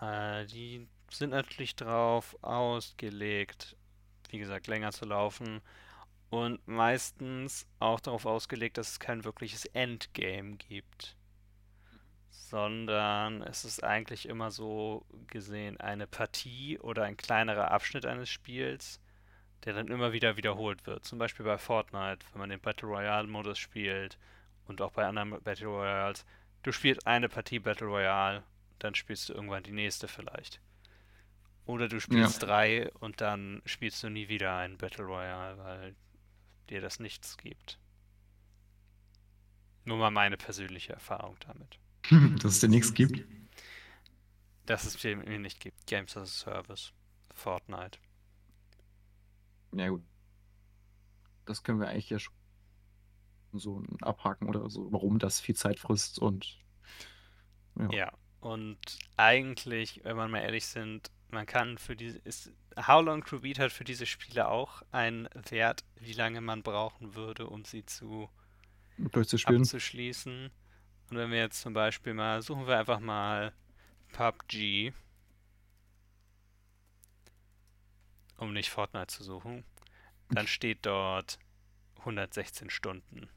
äh, 0.00 0.44
die 0.46 0.86
sind 1.16 1.30
natürlich 1.30 1.76
drauf 1.76 2.36
ausgelegt, 2.42 3.76
wie 4.30 4.38
gesagt, 4.38 4.66
länger 4.66 4.92
zu 4.92 5.04
laufen 5.04 5.60
und 6.30 6.66
meistens 6.66 7.66
auch 7.78 8.00
darauf 8.00 8.26
ausgelegt, 8.26 8.78
dass 8.78 8.90
es 8.90 9.00
kein 9.00 9.24
wirkliches 9.24 9.66
Endgame 9.66 10.56
gibt, 10.56 11.16
sondern 12.30 13.42
es 13.42 13.64
ist 13.64 13.84
eigentlich 13.84 14.28
immer 14.28 14.50
so 14.50 15.06
gesehen 15.28 15.78
eine 15.80 16.06
Partie 16.06 16.78
oder 16.78 17.04
ein 17.04 17.16
kleinerer 17.16 17.70
Abschnitt 17.70 18.06
eines 18.06 18.28
Spiels, 18.28 19.00
der 19.64 19.74
dann 19.74 19.88
immer 19.88 20.12
wieder 20.12 20.36
wiederholt 20.36 20.86
wird. 20.86 21.04
Zum 21.04 21.18
Beispiel 21.18 21.46
bei 21.46 21.58
Fortnite, 21.58 22.26
wenn 22.32 22.40
man 22.40 22.50
den 22.50 22.60
Battle 22.60 22.88
Royale-Modus 22.88 23.58
spielt 23.58 24.18
und 24.66 24.80
auch 24.82 24.92
bei 24.92 25.06
anderen 25.06 25.42
Battle 25.42 25.68
Royales. 25.68 26.24
Du 26.62 26.72
spielst 26.72 27.06
eine 27.06 27.28
Partie 27.28 27.60
Battle 27.60 27.86
Royale, 27.86 28.42
dann 28.78 28.94
spielst 28.94 29.28
du 29.28 29.34
irgendwann 29.34 29.62
die 29.62 29.72
nächste 29.72 30.08
vielleicht. 30.08 30.60
Oder 31.66 31.88
du 31.88 32.00
spielst 32.00 32.42
drei 32.42 32.90
und 32.94 33.20
dann 33.20 33.62
spielst 33.64 34.02
du 34.02 34.10
nie 34.10 34.28
wieder 34.28 34.56
einen 34.56 34.76
Battle 34.76 35.04
Royale, 35.04 35.58
weil 35.58 35.96
dir 36.68 36.80
das 36.80 37.00
nichts 37.00 37.36
gibt. 37.38 37.78
Nur 39.84 39.98
mal 39.98 40.10
meine 40.10 40.36
persönliche 40.36 40.92
Erfahrung 40.92 41.36
damit. 41.40 41.78
Dass 42.42 42.52
es 42.52 42.60
dir 42.60 42.68
nichts 42.68 42.92
gibt. 42.92 43.24
Dass 44.66 44.84
es 44.84 45.02
mir 45.02 45.38
nicht 45.38 45.60
gibt. 45.60 45.86
Games 45.86 46.16
as 46.16 46.44
a 46.44 46.52
Service. 46.52 46.92
Fortnite. 47.34 47.98
Ja, 49.72 49.88
gut. 49.88 50.02
Das 51.46 51.62
können 51.62 51.80
wir 51.80 51.88
eigentlich 51.88 52.10
ja 52.10 52.18
schon 52.18 52.34
so 53.52 53.82
abhaken 54.00 54.48
oder 54.48 54.68
so, 54.70 54.90
warum 54.92 55.18
das 55.18 55.40
viel 55.40 55.54
Zeit 55.54 55.78
frisst 55.78 56.18
und 56.18 56.58
ja. 57.76 57.90
ja. 57.90 58.12
Und 58.40 58.78
eigentlich, 59.16 60.02
wenn 60.04 60.16
wir 60.16 60.28
mal 60.28 60.40
ehrlich 60.40 60.66
sind, 60.66 61.10
man 61.34 61.46
kann 61.46 61.78
für 61.78 61.96
diese 61.96 62.18
ist 62.18 62.52
How 62.76 63.04
Long 63.04 63.24
to 63.24 63.40
Beat 63.40 63.58
hat 63.58 63.72
für 63.72 63.84
diese 63.84 64.06
Spiele 64.06 64.48
auch 64.48 64.82
einen 64.90 65.28
Wert, 65.50 65.84
wie 65.96 66.12
lange 66.12 66.40
man 66.40 66.62
brauchen 66.62 67.14
würde, 67.14 67.46
um 67.46 67.64
sie 67.64 67.84
zu 67.84 68.28
abzuschließen. 69.44 70.50
Und 71.10 71.16
wenn 71.16 71.30
wir 71.30 71.38
jetzt 71.38 71.60
zum 71.60 71.74
Beispiel 71.74 72.14
mal, 72.14 72.42
suchen 72.42 72.66
wir 72.66 72.78
einfach 72.78 73.00
mal 73.00 73.52
PUBG, 74.12 74.92
um 78.38 78.52
nicht 78.52 78.70
Fortnite 78.70 79.08
zu 79.08 79.22
suchen, 79.22 79.64
dann 80.30 80.46
steht 80.46 80.86
dort 80.86 81.38
116 81.98 82.70
Stunden. 82.70 83.28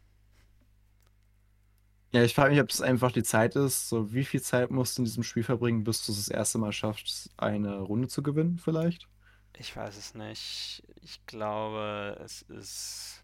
Ja, 2.17 2.23
ich 2.23 2.33
frage 2.33 2.49
mich, 2.49 2.59
ob 2.59 2.71
es 2.71 2.81
einfach 2.81 3.11
die 3.11 3.21
Zeit 3.21 3.55
ist. 3.55 3.89
So, 3.89 4.11
wie 4.11 4.25
viel 4.25 4.41
Zeit 4.41 4.71
musst 4.71 4.97
du 4.97 5.03
in 5.03 5.05
diesem 5.05 5.21
Spiel 5.21 5.43
verbringen, 5.43 5.83
bis 5.83 6.03
du 6.03 6.11
es 6.11 6.17
das 6.17 6.29
erste 6.29 6.57
Mal 6.57 6.71
schaffst, 6.71 7.29
eine 7.37 7.77
Runde 7.77 8.07
zu 8.07 8.23
gewinnen, 8.23 8.57
vielleicht? 8.57 9.07
Ich 9.55 9.75
weiß 9.75 9.95
es 9.95 10.15
nicht. 10.15 10.81
Ich 11.03 11.23
glaube, 11.27 12.19
es 12.25 12.41
ist. 12.41 13.23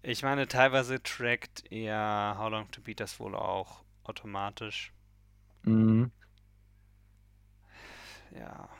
Ich 0.00 0.22
meine, 0.22 0.48
teilweise 0.48 1.02
trackt 1.02 1.70
eher 1.70 2.36
How 2.38 2.50
Long 2.50 2.70
to 2.70 2.80
Beat 2.80 3.00
das 3.00 3.20
wohl 3.20 3.34
auch 3.34 3.84
automatisch. 4.04 4.94
Mhm. 5.64 6.10
Ja. 8.34 8.70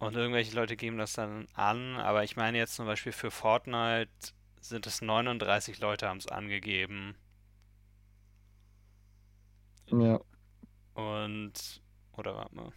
Und 0.00 0.16
irgendwelche 0.16 0.56
Leute 0.56 0.76
geben 0.76 0.98
das 0.98 1.12
dann 1.12 1.46
an, 1.54 1.94
aber 1.94 2.24
ich 2.24 2.34
meine 2.34 2.58
jetzt 2.58 2.74
zum 2.74 2.86
Beispiel 2.86 3.12
für 3.12 3.30
Fortnite 3.30 4.10
sind 4.68 4.86
es 4.86 5.02
39 5.02 5.78
Leute 5.78 6.08
haben 6.08 6.18
es 6.18 6.28
angegeben. 6.28 7.16
Ja. 9.86 10.20
Und, 10.94 11.82
oder 12.12 12.34
warte 12.36 12.54
mal. 12.54 12.72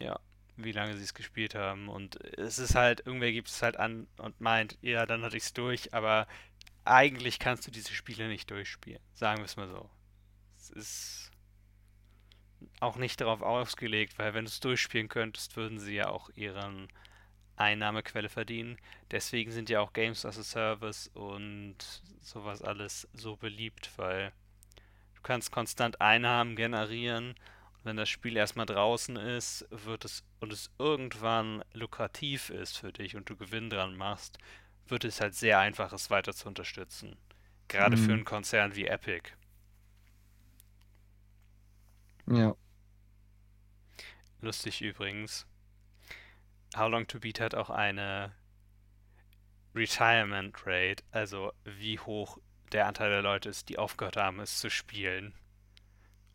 Ja, 0.00 0.18
wie 0.56 0.72
lange 0.72 0.96
sie 0.96 1.04
es 1.04 1.14
gespielt 1.14 1.54
haben. 1.54 1.88
Und 1.88 2.16
es 2.38 2.58
ist 2.58 2.74
halt, 2.74 3.06
irgendwer 3.06 3.32
gibt 3.32 3.48
es 3.48 3.62
halt 3.62 3.76
an 3.76 4.06
und 4.18 4.40
meint, 4.40 4.78
ja, 4.80 5.06
dann 5.06 5.22
hatte 5.22 5.36
ich 5.36 5.44
es 5.44 5.52
durch, 5.52 5.92
aber 5.94 6.26
eigentlich 6.84 7.38
kannst 7.38 7.66
du 7.66 7.70
diese 7.70 7.92
Spiele 7.92 8.28
nicht 8.28 8.50
durchspielen. 8.50 9.02
Sagen 9.12 9.40
wir 9.40 9.44
es 9.44 9.56
mal 9.56 9.68
so. 9.68 9.90
Es 10.56 10.70
ist 10.70 11.30
auch 12.80 12.96
nicht 12.96 13.20
darauf 13.20 13.42
ausgelegt, 13.42 14.18
weil 14.18 14.34
wenn 14.34 14.44
du 14.44 14.48
es 14.48 14.60
durchspielen 14.60 15.08
könntest, 15.08 15.56
würden 15.56 15.78
sie 15.78 15.94
ja 15.94 16.08
auch 16.08 16.30
ihren 16.30 16.88
Einnahmequelle 17.56 18.28
verdienen. 18.28 18.78
Deswegen 19.10 19.50
sind 19.50 19.68
ja 19.68 19.80
auch 19.80 19.92
Games 19.92 20.24
as 20.24 20.38
a 20.38 20.42
Service 20.42 21.08
und 21.14 21.76
sowas 22.20 22.62
alles 22.62 23.08
so 23.12 23.36
beliebt, 23.36 23.90
weil 23.96 24.32
du 25.14 25.22
kannst 25.22 25.52
konstant 25.52 26.00
Einnahmen 26.00 26.56
generieren 26.56 27.34
und 27.82 27.84
wenn 27.84 27.96
das 27.96 28.08
Spiel 28.08 28.36
erstmal 28.36 28.66
draußen 28.66 29.16
ist, 29.16 29.66
wird 29.70 30.04
es 30.04 30.24
und 30.40 30.52
es 30.52 30.70
irgendwann 30.78 31.64
lukrativ 31.72 32.50
ist 32.50 32.78
für 32.78 32.92
dich 32.92 33.16
und 33.16 33.28
du 33.28 33.36
Gewinn 33.36 33.70
dran 33.70 33.96
machst, 33.96 34.38
wird 34.88 35.04
es 35.04 35.20
halt 35.20 35.34
sehr 35.34 35.58
einfach, 35.58 35.92
es 35.92 36.10
weiter 36.10 36.32
zu 36.32 36.48
unterstützen. 36.48 37.16
Gerade 37.68 37.96
mhm. 37.96 38.04
für 38.04 38.12
einen 38.12 38.24
Konzern 38.24 38.76
wie 38.76 38.86
Epic. 38.86 39.30
Ja. 42.26 42.54
Lustig 44.40 44.82
übrigens, 44.82 45.46
How 46.76 46.90
Long 46.90 47.06
to 47.06 47.20
Beat 47.20 47.40
hat 47.40 47.54
auch 47.54 47.70
eine 47.70 48.32
Retirement 49.74 50.54
Rate, 50.66 51.02
also 51.10 51.52
wie 51.64 51.98
hoch 51.98 52.38
der 52.72 52.86
Anteil 52.86 53.10
der 53.10 53.22
Leute 53.22 53.48
ist, 53.48 53.68
die 53.68 53.78
aufgehört 53.78 54.16
haben, 54.16 54.40
es 54.40 54.58
zu 54.58 54.70
spielen. 54.70 55.34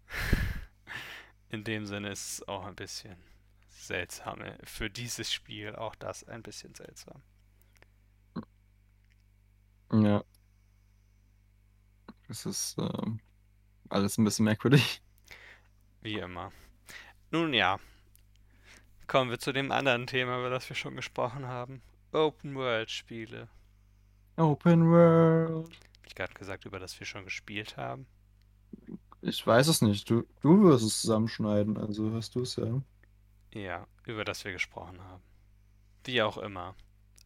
in 1.48 1.64
dem 1.64 1.86
Sinne 1.86 2.10
ist 2.10 2.32
es 2.32 2.48
auch 2.48 2.66
ein 2.66 2.76
bisschen 2.76 3.16
seltsam. 3.70 4.40
Für 4.64 4.90
dieses 4.90 5.32
Spiel 5.32 5.74
auch 5.74 5.94
das 5.94 6.24
ein 6.24 6.42
bisschen 6.42 6.74
seltsam. 6.74 7.22
Ja. 9.92 10.22
Es 12.28 12.46
ist 12.46 12.76
ähm, 12.78 13.20
alles 13.88 14.18
ein 14.18 14.24
bisschen 14.24 14.44
merkwürdig. 14.44 15.02
Wie 16.02 16.18
immer. 16.18 16.52
Nun 17.30 17.54
ja. 17.54 17.78
Kommen 19.06 19.30
wir 19.30 19.38
zu 19.38 19.52
dem 19.52 19.72
anderen 19.72 20.06
Thema, 20.06 20.38
über 20.38 20.50
das 20.50 20.68
wir 20.68 20.76
schon 20.76 20.96
gesprochen 20.96 21.46
haben. 21.46 21.82
Open 22.12 22.54
World 22.54 22.90
Spiele. 22.90 23.48
Open 24.36 24.90
World. 24.90 25.70
Hab 25.96 26.06
ich 26.06 26.14
gerade 26.14 26.34
gesagt, 26.34 26.66
über 26.66 26.78
das 26.78 26.98
wir 27.00 27.06
schon 27.06 27.24
gespielt 27.24 27.76
haben? 27.78 28.06
Ich 29.22 29.46
weiß 29.46 29.68
es 29.68 29.80
nicht. 29.80 30.08
Du, 30.10 30.26
du 30.40 30.62
wirst 30.62 30.84
es 30.84 31.00
zusammenschneiden, 31.00 31.78
also 31.78 32.10
hörst 32.10 32.34
du 32.34 32.42
es 32.42 32.56
ja. 32.56 32.82
Ja, 33.54 33.86
über 34.04 34.24
das 34.24 34.44
wir 34.44 34.52
gesprochen 34.52 35.00
haben. 35.02 35.22
Wie 36.04 36.20
auch 36.20 36.36
immer. 36.36 36.74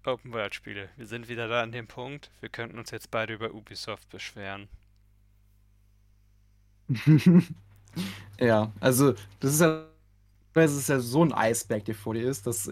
Open 0.04 0.32
World 0.32 0.54
Spiele. 0.54 0.88
Wir 0.96 1.06
sind 1.06 1.28
wieder 1.28 1.48
da 1.48 1.62
an 1.62 1.72
dem 1.72 1.88
Punkt. 1.88 2.30
Wir 2.40 2.48
könnten 2.48 2.78
uns 2.78 2.92
jetzt 2.92 3.10
beide 3.10 3.34
über 3.34 3.52
Ubisoft 3.54 4.08
beschweren. 4.08 4.68
ja, 8.38 8.72
also 8.78 9.14
das 9.40 9.54
ist 9.54 9.60
ja, 9.60 9.84
das 10.52 10.72
ist 10.74 10.88
ja 10.88 11.00
so 11.00 11.24
ein 11.24 11.32
Eisberg, 11.32 11.84
der 11.86 11.96
vor 11.96 12.14
dir 12.14 12.28
ist, 12.28 12.46
dass 12.46 12.70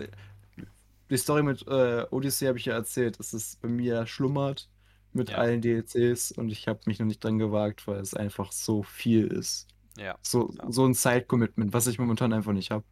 die 1.14 1.18
Story 1.18 1.42
mit 1.42 1.66
äh, 1.68 2.06
Odyssey 2.10 2.46
habe 2.46 2.58
ich 2.58 2.64
ja 2.64 2.74
erzählt, 2.74 3.18
dass 3.18 3.32
es 3.32 3.56
bei 3.56 3.68
mir 3.68 4.06
schlummert 4.06 4.68
mit 5.12 5.30
ja. 5.30 5.38
allen 5.38 5.62
DLCs 5.62 6.32
und 6.32 6.50
ich 6.50 6.66
habe 6.66 6.80
mich 6.86 6.98
noch 6.98 7.06
nicht 7.06 7.22
dran 7.22 7.38
gewagt, 7.38 7.86
weil 7.86 8.00
es 8.00 8.14
einfach 8.14 8.50
so 8.50 8.82
viel 8.82 9.28
ist. 9.28 9.68
Ja. 9.96 10.18
So, 10.22 10.52
ja. 10.58 10.70
so 10.72 10.84
ein 10.84 10.94
Side-Commitment, 10.94 11.72
was 11.72 11.86
ich 11.86 12.00
momentan 12.00 12.32
einfach 12.32 12.52
nicht 12.52 12.72
habe. 12.72 12.84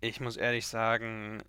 Ich 0.00 0.20
muss 0.20 0.36
ehrlich 0.36 0.66
sagen, 0.66 1.44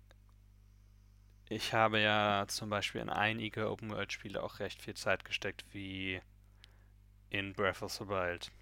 ich 1.48 1.74
habe 1.74 1.98
ja 2.00 2.44
zum 2.46 2.70
Beispiel 2.70 3.00
in 3.00 3.10
einige 3.10 3.68
Open-World-Spiele 3.68 4.40
auch 4.40 4.60
recht 4.60 4.80
viel 4.80 4.94
Zeit 4.94 5.24
gesteckt, 5.24 5.64
wie 5.72 6.20
in 7.30 7.52
Breath 7.52 7.82
of 7.82 7.92
the 7.92 8.06
Wild. 8.06 8.52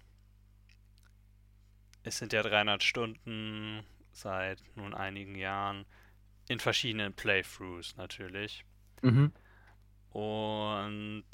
Es 2.01 2.17
sind 2.17 2.33
ja 2.33 2.41
300 2.41 2.81
Stunden 2.81 3.85
seit 4.11 4.63
nun 4.75 4.95
einigen 4.95 5.35
Jahren 5.35 5.85
in 6.47 6.59
verschiedenen 6.59 7.13
Playthroughs 7.13 7.95
natürlich. 7.95 8.65
Mhm. 9.01 9.31
Und 10.11 11.25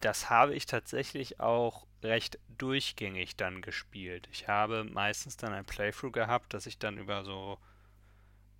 das 0.00 0.30
habe 0.30 0.54
ich 0.54 0.66
tatsächlich 0.66 1.40
auch 1.40 1.86
recht 2.02 2.38
durchgängig 2.48 3.36
dann 3.36 3.62
gespielt. 3.62 4.28
Ich 4.30 4.48
habe 4.48 4.84
meistens 4.84 5.36
dann 5.36 5.52
ein 5.52 5.64
Playthrough 5.64 6.12
gehabt, 6.12 6.54
das 6.54 6.66
ich 6.66 6.78
dann 6.78 6.98
über 6.98 7.24
so 7.24 7.58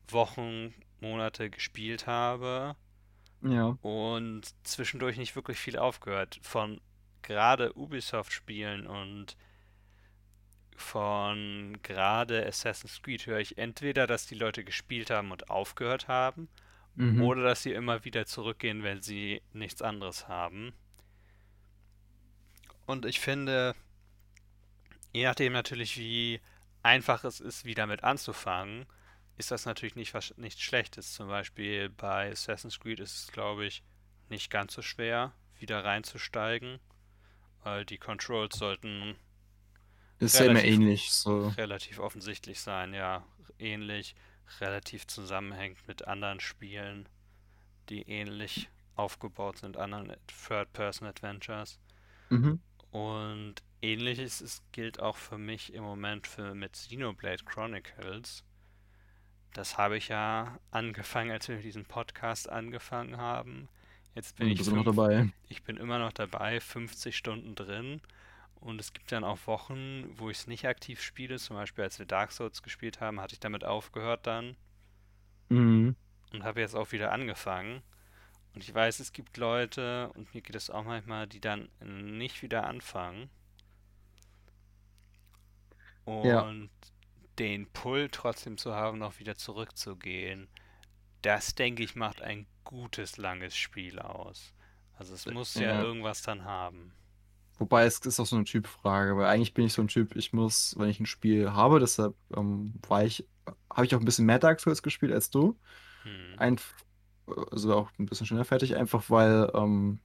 Wochen, 0.08 0.74
Monate 1.00 1.50
gespielt 1.50 2.06
habe. 2.06 2.74
Ja. 3.42 3.78
Und 3.82 4.52
zwischendurch 4.66 5.16
nicht 5.16 5.36
wirklich 5.36 5.58
viel 5.58 5.78
aufgehört. 5.78 6.40
Von 6.42 6.80
gerade 7.22 7.76
Ubisoft-Spielen 7.76 8.86
und 8.86 9.36
von 10.78 11.78
gerade 11.82 12.46
Assassin's 12.46 13.02
Creed 13.02 13.26
höre 13.26 13.40
ich 13.40 13.58
entweder, 13.58 14.06
dass 14.06 14.26
die 14.26 14.34
Leute 14.34 14.64
gespielt 14.64 15.10
haben 15.10 15.32
und 15.32 15.50
aufgehört 15.50 16.08
haben, 16.08 16.48
mhm. 16.94 17.22
oder 17.22 17.42
dass 17.42 17.62
sie 17.62 17.72
immer 17.72 18.04
wieder 18.04 18.26
zurückgehen, 18.26 18.82
wenn 18.82 19.02
sie 19.02 19.42
nichts 19.52 19.82
anderes 19.82 20.28
haben. 20.28 20.72
Und 22.86 23.04
ich 23.04 23.20
finde, 23.20 23.74
je 25.12 25.24
nachdem 25.24 25.52
natürlich, 25.52 25.98
wie 25.98 26.40
einfach 26.82 27.24
es 27.24 27.40
ist, 27.40 27.64
wieder 27.64 27.86
mit 27.86 28.04
anzufangen, 28.04 28.86
ist 29.36 29.50
das 29.50 29.66
natürlich 29.66 29.96
nicht 29.96 30.14
was 30.14 30.34
nichts 30.36 30.62
Schlechtes. 30.62 31.12
Zum 31.12 31.28
Beispiel 31.28 31.90
bei 31.90 32.30
Assassin's 32.30 32.80
Creed 32.80 33.00
ist 33.00 33.24
es, 33.24 33.32
glaube 33.32 33.66
ich, 33.66 33.82
nicht 34.28 34.50
ganz 34.50 34.74
so 34.74 34.82
schwer, 34.82 35.32
wieder 35.58 35.84
reinzusteigen, 35.84 36.78
weil 37.62 37.84
die 37.84 37.98
Controls 37.98 38.56
sollten 38.56 39.16
ist 40.18 40.38
ja 40.38 40.46
immer 40.46 40.64
ähnlich. 40.64 41.10
So. 41.10 41.48
Relativ 41.48 41.98
offensichtlich 41.98 42.60
sein, 42.60 42.94
ja. 42.94 43.24
Ähnlich. 43.58 44.14
relativ 44.60 45.06
zusammenhängt 45.06 45.86
mit 45.86 46.08
anderen 46.08 46.40
Spielen, 46.40 47.06
die 47.90 48.08
ähnlich 48.08 48.70
aufgebaut 48.96 49.58
sind, 49.58 49.76
anderen 49.76 50.16
Third-Person-Adventures. 50.26 51.78
Mhm. 52.30 52.60
Und 52.90 53.56
ähnliches 53.82 54.40
ist, 54.40 54.62
gilt 54.72 55.00
auch 55.00 55.16
für 55.16 55.38
mich 55.38 55.74
im 55.74 55.82
Moment 55.82 56.26
für 56.26 56.54
mit 56.54 56.72
Xenoblade 56.72 57.44
Chronicles. 57.44 58.42
Das 59.52 59.78
habe 59.78 59.96
ich 59.96 60.08
ja 60.08 60.58
angefangen, 60.70 61.30
als 61.30 61.48
wir 61.48 61.56
mit 61.56 61.64
diesem 61.64 61.84
Podcast 61.84 62.48
angefangen 62.48 63.16
haben. 63.16 63.68
Jetzt 64.14 64.36
bin 64.36 64.48
ich 64.48 64.58
du 64.58 64.70
noch 64.74 64.84
fünf, 64.84 64.96
dabei? 64.96 65.28
ich 65.48 65.62
bin 65.62 65.76
immer 65.76 65.98
noch 65.98 66.12
dabei, 66.12 66.60
50 66.60 67.16
Stunden 67.16 67.54
drin. 67.54 68.00
Und 68.60 68.80
es 68.80 68.92
gibt 68.92 69.10
dann 69.12 69.24
auch 69.24 69.46
Wochen, 69.46 70.04
wo 70.18 70.30
ich 70.30 70.38
es 70.40 70.46
nicht 70.46 70.66
aktiv 70.66 71.02
spiele. 71.02 71.38
Zum 71.38 71.56
Beispiel, 71.56 71.84
als 71.84 71.98
wir 71.98 72.06
Dark 72.06 72.32
Souls 72.32 72.62
gespielt 72.62 73.00
haben, 73.00 73.20
hatte 73.20 73.34
ich 73.34 73.40
damit 73.40 73.64
aufgehört 73.64 74.26
dann 74.26 74.56
Mhm. 75.50 75.94
und 76.32 76.42
habe 76.44 76.60
jetzt 76.60 76.74
auch 76.74 76.92
wieder 76.92 77.12
angefangen. 77.12 77.82
Und 78.54 78.64
ich 78.64 78.74
weiß, 78.74 79.00
es 79.00 79.12
gibt 79.12 79.36
Leute, 79.38 80.10
und 80.14 80.34
mir 80.34 80.42
geht 80.42 80.56
es 80.56 80.70
auch 80.70 80.84
manchmal, 80.84 81.26
die 81.28 81.40
dann 81.40 81.70
nicht 81.80 82.42
wieder 82.42 82.66
anfangen 82.66 83.30
Ja, 86.22 86.46
und 86.46 86.70
den 87.38 87.70
Pull 87.72 88.08
trotzdem 88.10 88.58
zu 88.58 88.74
haben, 88.74 88.98
noch 88.98 89.18
wieder 89.18 89.36
zurückzugehen. 89.36 90.48
Das, 91.22 91.54
denke 91.56 91.84
ich, 91.84 91.96
macht 91.96 92.22
ein 92.22 92.46
gutes, 92.64 93.16
langes 93.18 93.56
Spiel 93.56 93.98
aus. 94.00 94.54
Also 94.94 95.14
es 95.14 95.26
muss 95.28 95.58
ja 95.58 95.72
ja. 95.72 95.80
irgendwas 95.80 96.22
dann 96.22 96.44
haben. 96.44 96.94
Wobei 97.58 97.84
es 97.86 97.98
ist 98.00 98.20
auch 98.20 98.26
so 98.26 98.36
eine 98.36 98.44
Typfrage, 98.44 99.16
weil 99.16 99.26
eigentlich 99.26 99.54
bin 99.54 99.66
ich 99.66 99.72
so 99.72 99.82
ein 99.82 99.88
Typ, 99.88 100.16
ich 100.16 100.32
muss, 100.32 100.74
wenn 100.78 100.88
ich 100.90 101.00
ein 101.00 101.06
Spiel 101.06 101.52
habe, 101.52 101.80
deshalb 101.80 102.16
ähm, 102.36 102.74
war 102.88 103.04
ich, 103.04 103.28
habe 103.72 103.86
ich 103.86 103.94
auch 103.94 104.00
ein 104.00 104.04
bisschen 104.04 104.26
mehr 104.26 104.38
Dark 104.38 104.60
Souls 104.60 104.82
gespielt 104.82 105.12
als 105.12 105.30
du. 105.30 105.58
Hm, 106.04 106.38
Ein, 106.38 106.58
also 107.52 107.74
auch 107.74 107.90
ein 107.98 108.06
bisschen 108.06 108.26
schneller 108.26 108.44
fertig, 108.46 108.76
einfach 108.76 109.10
weil, 109.10 109.50
ähm, 109.54 110.00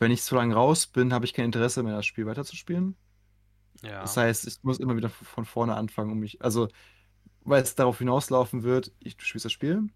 wenn 0.00 0.10
ich 0.10 0.22
zu 0.22 0.34
lange 0.34 0.54
raus 0.54 0.86
bin, 0.88 1.12
habe 1.12 1.24
ich 1.24 1.32
kein 1.34 1.44
Interesse 1.46 1.82
mehr, 1.84 1.94
das 1.96 2.06
Spiel 2.06 2.26
weiterzuspielen. 2.26 2.96
Das 4.00 4.16
ja. 4.16 4.16
heißt, 4.16 4.46
ich 4.46 4.62
muss 4.62 4.78
immer 4.80 4.96
wieder 4.96 5.10
von 5.10 5.44
vorne 5.44 5.74
anfangen, 5.76 6.12
um 6.12 6.18
mich, 6.18 6.42
also, 6.42 6.68
weil 7.42 7.62
es 7.62 7.74
darauf 7.76 7.98
hinauslaufen 7.98 8.62
wird, 8.64 8.92
ich, 9.00 9.16
du 9.16 9.24
spielst 9.24 9.46
das 9.46 9.52
Spiel, 9.52 9.88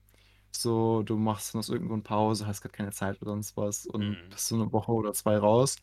so, 0.52 1.02
du 1.04 1.16
machst 1.18 1.56
aus 1.56 1.68
irgendwo 1.70 1.94
eine 1.94 2.02
Pause, 2.02 2.46
hast 2.46 2.62
gerade 2.62 2.74
keine 2.76 2.92
Zeit 2.92 3.22
oder 3.22 3.32
sonst 3.32 3.56
was 3.56 3.86
und 3.86 4.18
Hm, 4.18 4.30
bist 4.30 4.48
so 4.48 4.56
eine 4.56 4.72
Woche 4.72 4.92
oder 4.92 5.12
zwei 5.14 5.38
raus 5.38 5.76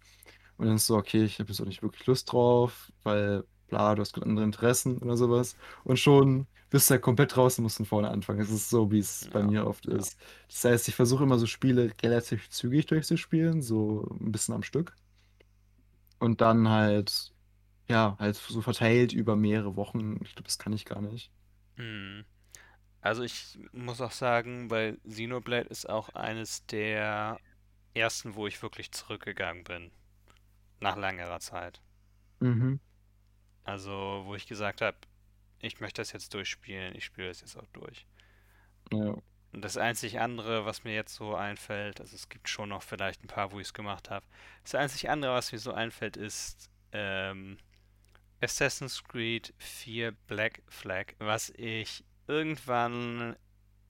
und 0.62 0.68
dann 0.68 0.76
ist 0.76 0.88
so, 0.88 0.96
okay, 0.96 1.24
ich 1.24 1.40
habe 1.40 1.50
jetzt 1.50 1.60
auch 1.60 1.66
nicht 1.66 1.82
wirklich 1.82 2.06
Lust 2.06 2.32
drauf, 2.32 2.92
weil, 3.04 3.44
bla, 3.68 3.96
du 3.96 4.02
hast 4.02 4.22
andere 4.22 4.46
Interessen 4.46 5.00
oder 5.00 5.18
sowas 5.18 5.58
und 5.84 5.98
schon 5.98 6.48
bist 6.70 6.90
du 6.90 6.94
ja 6.94 7.00
komplett 7.00 7.36
draußen, 7.36 7.62
musst 7.62 7.78
von 7.78 7.86
vorne 7.86 8.10
anfangen. 8.10 8.40
Das 8.40 8.50
ist 8.50 8.70
so, 8.70 8.92
wie 8.92 9.00
es 9.00 9.30
bei 9.34 9.42
ja, 9.42 9.46
mir 9.46 9.68
oft 9.68 9.88
ja. 9.88 9.96
ist. 9.96 10.18
Das 10.48 10.64
heißt, 10.64 10.88
ich 10.88 10.96
versuche 10.96 11.24
immer 11.24 11.38
so 11.38 11.46
Spiele 11.46 11.92
relativ 12.02 12.50
zügig 12.50 12.86
durchzuspielen, 12.86 13.62
so 13.62 14.08
ein 14.22 14.32
bisschen 14.32 14.56
am 14.56 14.64
Stück 14.64 14.96
und 16.20 16.40
dann 16.40 16.70
halt 16.70 17.34
ja, 17.90 18.16
halt 18.20 18.36
so 18.36 18.62
verteilt 18.62 19.12
über 19.14 19.36
mehrere 19.36 19.76
Wochen. 19.76 20.18
Ich 20.24 20.36
glaube, 20.36 20.48
das 20.48 20.58
kann 20.58 20.74
ich 20.74 20.86
gar 20.86 21.02
nicht. 21.02 21.32
Hm. 21.76 22.24
Also 23.02 23.24
ich 23.24 23.60
muss 23.74 24.00
auch 24.00 24.12
sagen, 24.12 24.70
weil 24.70 24.98
Xenoblade 25.08 25.68
ist 25.70 25.90
auch 25.90 26.10
eines 26.10 26.66
der 26.68 27.40
ersten, 27.94 28.36
wo 28.36 28.48
ich 28.48 28.62
wirklich 28.62 28.92
zurückgegangen 28.92 29.64
bin. 29.64 29.92
Nach 30.82 30.98
längerer 30.98 31.40
Zeit. 31.40 31.82
Mhm. 32.40 32.80
Also, 33.64 34.24
wo 34.26 34.36
ich 34.36 34.48
gesagt 34.48 34.82
habe, 34.82 34.98
ich 35.60 35.80
möchte 35.80 36.02
das 36.02 36.12
jetzt 36.12 36.34
durchspielen, 36.34 36.96
ich 36.96 37.06
spiele 37.06 37.28
das 37.28 37.42
jetzt 37.42 37.56
auch 37.56 37.68
durch. 37.72 38.06
Ja. 38.92 39.16
Und 39.54 39.62
das 39.64 39.78
einzig 39.78 40.20
andere, 40.20 40.66
was 40.66 40.84
mir 40.84 40.94
jetzt 40.94 41.14
so 41.14 41.36
einfällt, 41.36 42.00
also 42.00 42.16
es 42.16 42.30
gibt 42.30 42.48
schon 42.48 42.70
noch 42.70 42.84
vielleicht 42.84 43.24
ein 43.24 43.28
paar, 43.28 43.52
wo 43.52 43.60
ich 43.60 43.68
es 43.68 43.74
gemacht 43.74 44.10
habe. 44.10 44.26
Das 44.64 44.76
einzig 44.76 45.10
andere, 45.10 45.34
was 45.34 45.52
mir 45.52 45.60
so 45.60 45.74
einfällt, 45.74 46.18
ist 46.18 46.70
ähm, 46.94 47.58
Assassin's 48.42 49.04
Creed 49.04 49.54
4 49.58 50.14
Black 50.28 50.64
Flag, 50.68 51.14
was 51.20 51.50
ich 51.52 52.04
irgendwann 52.28 53.36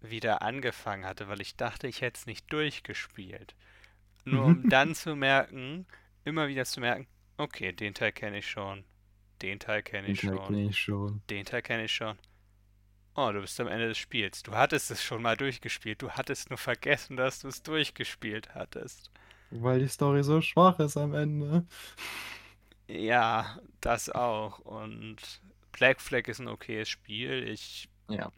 wieder 0.01 0.41
angefangen 0.41 1.05
hatte, 1.05 1.27
weil 1.27 1.41
ich 1.41 1.55
dachte, 1.55 1.87
ich 1.87 2.01
hätte 2.01 2.17
es 2.19 2.25
nicht 2.25 2.51
durchgespielt. 2.51 3.55
Nur 4.25 4.45
um 4.45 4.63
dann 4.69 4.95
zu 4.95 5.15
merken, 5.15 5.85
immer 6.25 6.47
wieder 6.47 6.65
zu 6.65 6.79
merken, 6.79 7.07
okay, 7.37 7.71
den 7.71 7.93
Teil 7.93 8.11
kenne 8.11 8.39
ich 8.39 8.49
schon, 8.49 8.83
den 9.41 9.59
Teil 9.59 9.83
kenne 9.83 10.07
ich 10.07 10.21
kenne 10.21 10.67
ich 10.69 10.77
schon. 10.77 11.21
den 11.29 11.45
Teil 11.45 11.61
kenne 11.61 11.85
ich 11.85 11.93
schon. 11.93 12.17
Oh, 13.15 13.29
du 13.33 13.41
bist 13.41 13.59
am 13.59 13.67
Ende 13.67 13.89
des 13.89 13.97
Spiels. 13.97 14.41
Du 14.41 14.53
hattest 14.53 14.89
es 14.89 15.03
schon 15.03 15.21
mal 15.21 15.35
durchgespielt. 15.35 16.01
Du 16.01 16.11
hattest 16.11 16.49
nur 16.49 16.57
vergessen, 16.57 17.17
dass 17.17 17.39
du 17.39 17.49
es 17.49 17.61
durchgespielt 17.61 18.55
hattest. 18.55 19.11
Weil 19.49 19.79
die 19.79 19.89
Story 19.89 20.23
so 20.23 20.39
schwach 20.39 20.79
ist 20.79 20.95
am 20.95 21.13
Ende. 21.13 21.65
Ja, 22.87 23.59
das 23.81 24.09
auch. 24.09 24.59
Und 24.59 25.17
Black 25.73 25.99
Flag 25.99 26.27
ist 26.29 26.39
ein 26.39 26.47
okayes 26.47 26.87
Spiel. 26.87 27.47
Ich 27.49 27.89
Ja. 28.09 28.31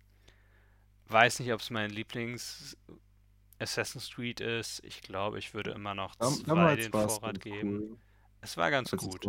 weiß 1.07 1.39
nicht, 1.39 1.53
ob 1.53 1.61
es 1.61 1.69
mein 1.69 1.91
Lieblings 1.91 2.75
Assassin's 3.63 4.09
Creed 4.11 4.39
ist. 4.41 4.83
Ich 4.85 5.01
glaube, 5.01 5.39
ich 5.39 5.53
würde 5.53 5.71
immer 5.71 5.95
noch 5.95 6.15
zwei 6.17 6.75
den 6.75 6.91
Vorrat 6.91 7.39
geben. 7.41 7.79
cool, 7.79 7.97
Es 8.41 8.57
war 8.57 8.71
ganz 8.71 8.93
als 8.93 9.01
gut. 9.03 9.25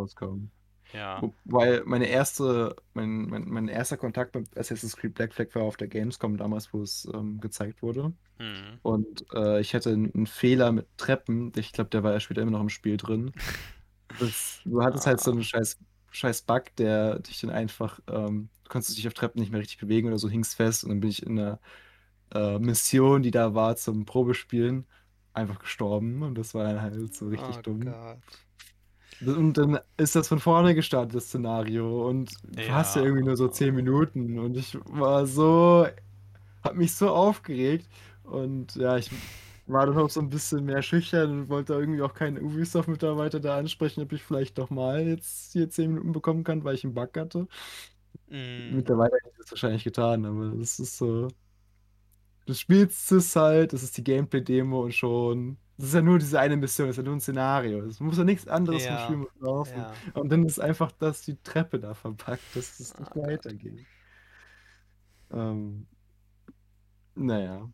Ja. 0.93 1.21
Weil 1.45 1.83
meine 1.87 2.07
erste, 2.07 2.77
mein, 2.93 3.27
mein, 3.29 3.49
mein 3.49 3.69
erster 3.69 3.97
Kontakt 3.97 4.35
mit 4.35 4.57
Assassin's 4.57 4.97
Creed 4.97 5.15
Black 5.15 5.35
Flag 5.35 5.49
war 5.55 5.63
auf 5.63 5.77
der 5.77 5.89
Gamescom 5.89 6.37
damals, 6.37 6.73
wo 6.73 6.83
es 6.83 7.09
ähm, 7.13 7.41
gezeigt 7.41 7.83
wurde. 7.83 8.13
Hm. 8.39 8.79
Und 8.83 9.25
äh, 9.35 9.61
ich 9.61 9.75
hatte 9.75 9.91
einen 9.91 10.27
Fehler 10.27 10.73
mit 10.73 10.87
Treppen. 10.97 11.53
Ich 11.57 11.73
glaube, 11.73 11.91
der 11.91 12.03
war 12.05 12.13
ja 12.13 12.21
später 12.21 12.43
immer 12.43 12.53
noch 12.53 12.61
im 12.61 12.69
Spiel 12.71 12.97
drin. 12.97 13.33
Das, 14.21 14.61
du 14.65 14.83
hattest 14.83 15.07
halt 15.07 15.21
so 15.21 15.33
Ah. 15.33 15.35
einen 15.35 15.43
scheiß, 15.43 15.79
scheiß 16.13 16.43
Bug, 16.43 16.65
der 16.79 17.19
dich 17.21 17.41
dann 17.41 17.51
einfach, 17.51 17.99
ähm, 18.09 18.49
du 18.63 18.69
konntest 18.71 18.97
dich 18.97 19.09
auf 19.09 19.15
Treppen 19.15 19.41
nicht 19.41 19.51
mehr 19.51 19.61
richtig 19.61 19.79
bewegen 19.79 20.07
oder 20.09 20.19
so, 20.19 20.29
hingst 20.29 20.55
fest 20.55 20.85
und 20.85 20.91
dann 20.91 21.01
bin 21.01 21.11
ich 21.11 21.25
in 21.25 21.39
einer 21.39 21.59
äh, 22.35 22.59
Mission, 22.59 23.23
die 23.23 23.31
da 23.31 23.55
war 23.55 23.77
zum 23.77 24.05
Probespielen, 24.07 24.87
einfach 25.33 25.59
gestorben 25.61 26.23
und 26.23 26.37
das 26.37 26.55
war 26.55 26.65
dann 26.65 26.83
halt 26.83 27.15
so 27.15 27.29
richtig 27.29 27.61
Oh 27.61 27.63
dumm. 27.63 27.97
Gott. 27.97 28.23
Und 29.21 29.55
dann 29.55 29.79
ist 29.97 30.17
das 30.17 30.29
von 30.29 30.39
vorne 30.41 30.75
gestartet, 30.75 31.15
das 31.15 31.27
Szenario 31.29 32.09
und 32.09 32.37
du 32.45 32.73
hast 32.73 32.95
ja 32.95 33.03
Ja. 33.03 33.05
irgendwie 33.05 33.23
nur 33.25 33.37
so 33.37 33.49
10 33.49 33.75
Minuten 33.75 34.39
und 34.39 34.57
ich 34.57 34.77
war 34.85 35.27
so, 35.27 35.87
hab 36.65 36.77
mich 36.77 36.95
so 36.97 37.11
aufgeregt 37.11 37.89
und 38.25 38.77
ja, 38.77 38.97
ich 38.99 39.11
war 39.67 39.87
dann 39.87 39.99
auch 39.99 40.11
so 40.11 40.21
ein 40.21 40.31
bisschen 40.31 40.65
mehr 40.67 40.83
schüchtern 40.83 41.31
und 41.43 41.49
wollte 41.51 41.75
irgendwie 41.75 42.03
auch 42.03 42.15
keinen 42.15 42.39
Ubisoft-Mitarbeiter 42.43 43.41
da 43.41 43.59
ansprechen, 43.59 44.03
ob 44.03 44.13
ich 44.13 44.23
vielleicht 44.25 44.59
doch 44.59 44.71
mal 44.71 45.07
jetzt 45.09 45.53
hier 45.53 45.71
10 45.71 45.91
Minuten 45.93 46.13
bekommen 46.13 46.45
kann, 46.45 46.65
weil 46.65 46.75
ich 46.77 46.85
einen 46.85 46.95
Bug 46.95 47.17
hatte. 47.17 47.49
Hm. 48.31 48.69
Mittlerweile 48.69 49.17
hätte 49.17 49.31
ich 49.33 49.37
das 49.39 49.51
wahrscheinlich 49.53 49.85
getan, 49.85 50.25
aber 50.25 50.51
das 50.57 50.79
ist 50.79 50.97
so, 50.97 51.29
du 52.47 52.55
spielst 52.55 53.11
es 53.13 53.35
halt, 53.37 53.73
das 53.73 53.83
ist 53.83 53.97
die 53.97 54.05
Gameplay-Demo 54.05 54.83
und 54.85 54.93
schon, 54.95 55.59
das 55.77 55.89
ist 55.89 55.95
ja 55.95 56.03
nur 56.03 56.19
diese 56.19 56.41
eine 56.41 56.57
Mission, 56.57 56.87
das 56.89 56.95
ist 56.95 56.99
ja 56.99 57.05
nur 57.05 57.17
ein 57.17 57.21
Szenario. 57.21 57.85
Es 57.85 58.01
muss 58.01 58.19
ja 58.19 58.25
nichts 58.25 58.47
anderes 58.49 58.87
vom 58.87 58.99
Spiel 58.99 59.17
Ja. 59.17 59.19
muss 59.19 59.35
laufen. 59.41 59.87
Ja. 60.05 60.05
Und 60.15 60.31
dann 60.31 60.45
ist 60.45 60.61
einfach, 60.61 60.93
dass 60.93 61.23
die 61.23 61.37
Treppe 61.43 61.81
da 61.81 61.95
verpackt, 61.95 62.55
dass 62.57 62.79
es 62.81 62.99
Oh 62.99 62.99
nicht 62.99 63.13
Gott. 63.13 63.23
weitergeht. 63.23 63.87
Ähm, 65.31 65.87
naja. 67.17 67.69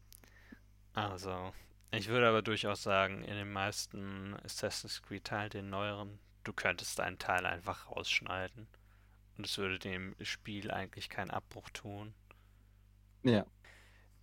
Also, 0.93 1.53
ich 1.91 2.07
würde 2.09 2.29
aber 2.29 2.43
durchaus 2.43 2.83
sagen, 2.85 3.25
in 3.25 3.35
den 3.35 3.51
meisten 3.53 4.35
Assassin's 4.45 5.03
Creed 5.03 5.25
Teilen, 5.25 5.51
den 5.51 5.71
neueren, 5.71 6.21
du 6.45 6.53
könntest 6.53 7.01
einen 7.01 7.19
Teil 7.19 7.45
einfach 7.45 7.91
rausschneiden. 7.91 8.69
Und 9.39 9.47
es 9.47 9.59
würde 9.59 9.79
dem 9.81 10.17
Spiel 10.23 10.71
eigentlich 10.71 11.11
keinen 11.11 11.31
Abbruch 11.33 11.71
tun. 11.71 12.15
Ja. 13.23 13.45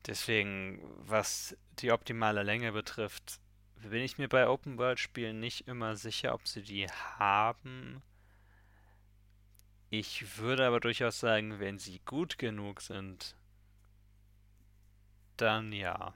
Deswegen, 0.05 0.81
was 1.05 1.57
die 1.79 1.91
optimale 1.91 2.43
Länge 2.43 2.71
betrifft, 2.71 3.39
bin 3.75 4.01
ich 4.01 4.17
mir 4.17 4.27
bei 4.29 4.47
Open 4.47 4.77
World 4.77 4.99
Spielen 4.99 5.39
nicht 5.39 5.67
immer 5.67 5.95
sicher, 5.95 6.33
ob 6.33 6.47
sie 6.47 6.61
die 6.61 6.87
haben. 6.87 8.01
Ich 9.89 10.37
würde 10.37 10.65
aber 10.65 10.79
durchaus 10.79 11.19
sagen, 11.19 11.59
wenn 11.59 11.77
sie 11.79 11.99
gut 12.05 12.37
genug 12.37 12.81
sind, 12.81 13.35
dann 15.37 15.71
ja. 15.71 16.13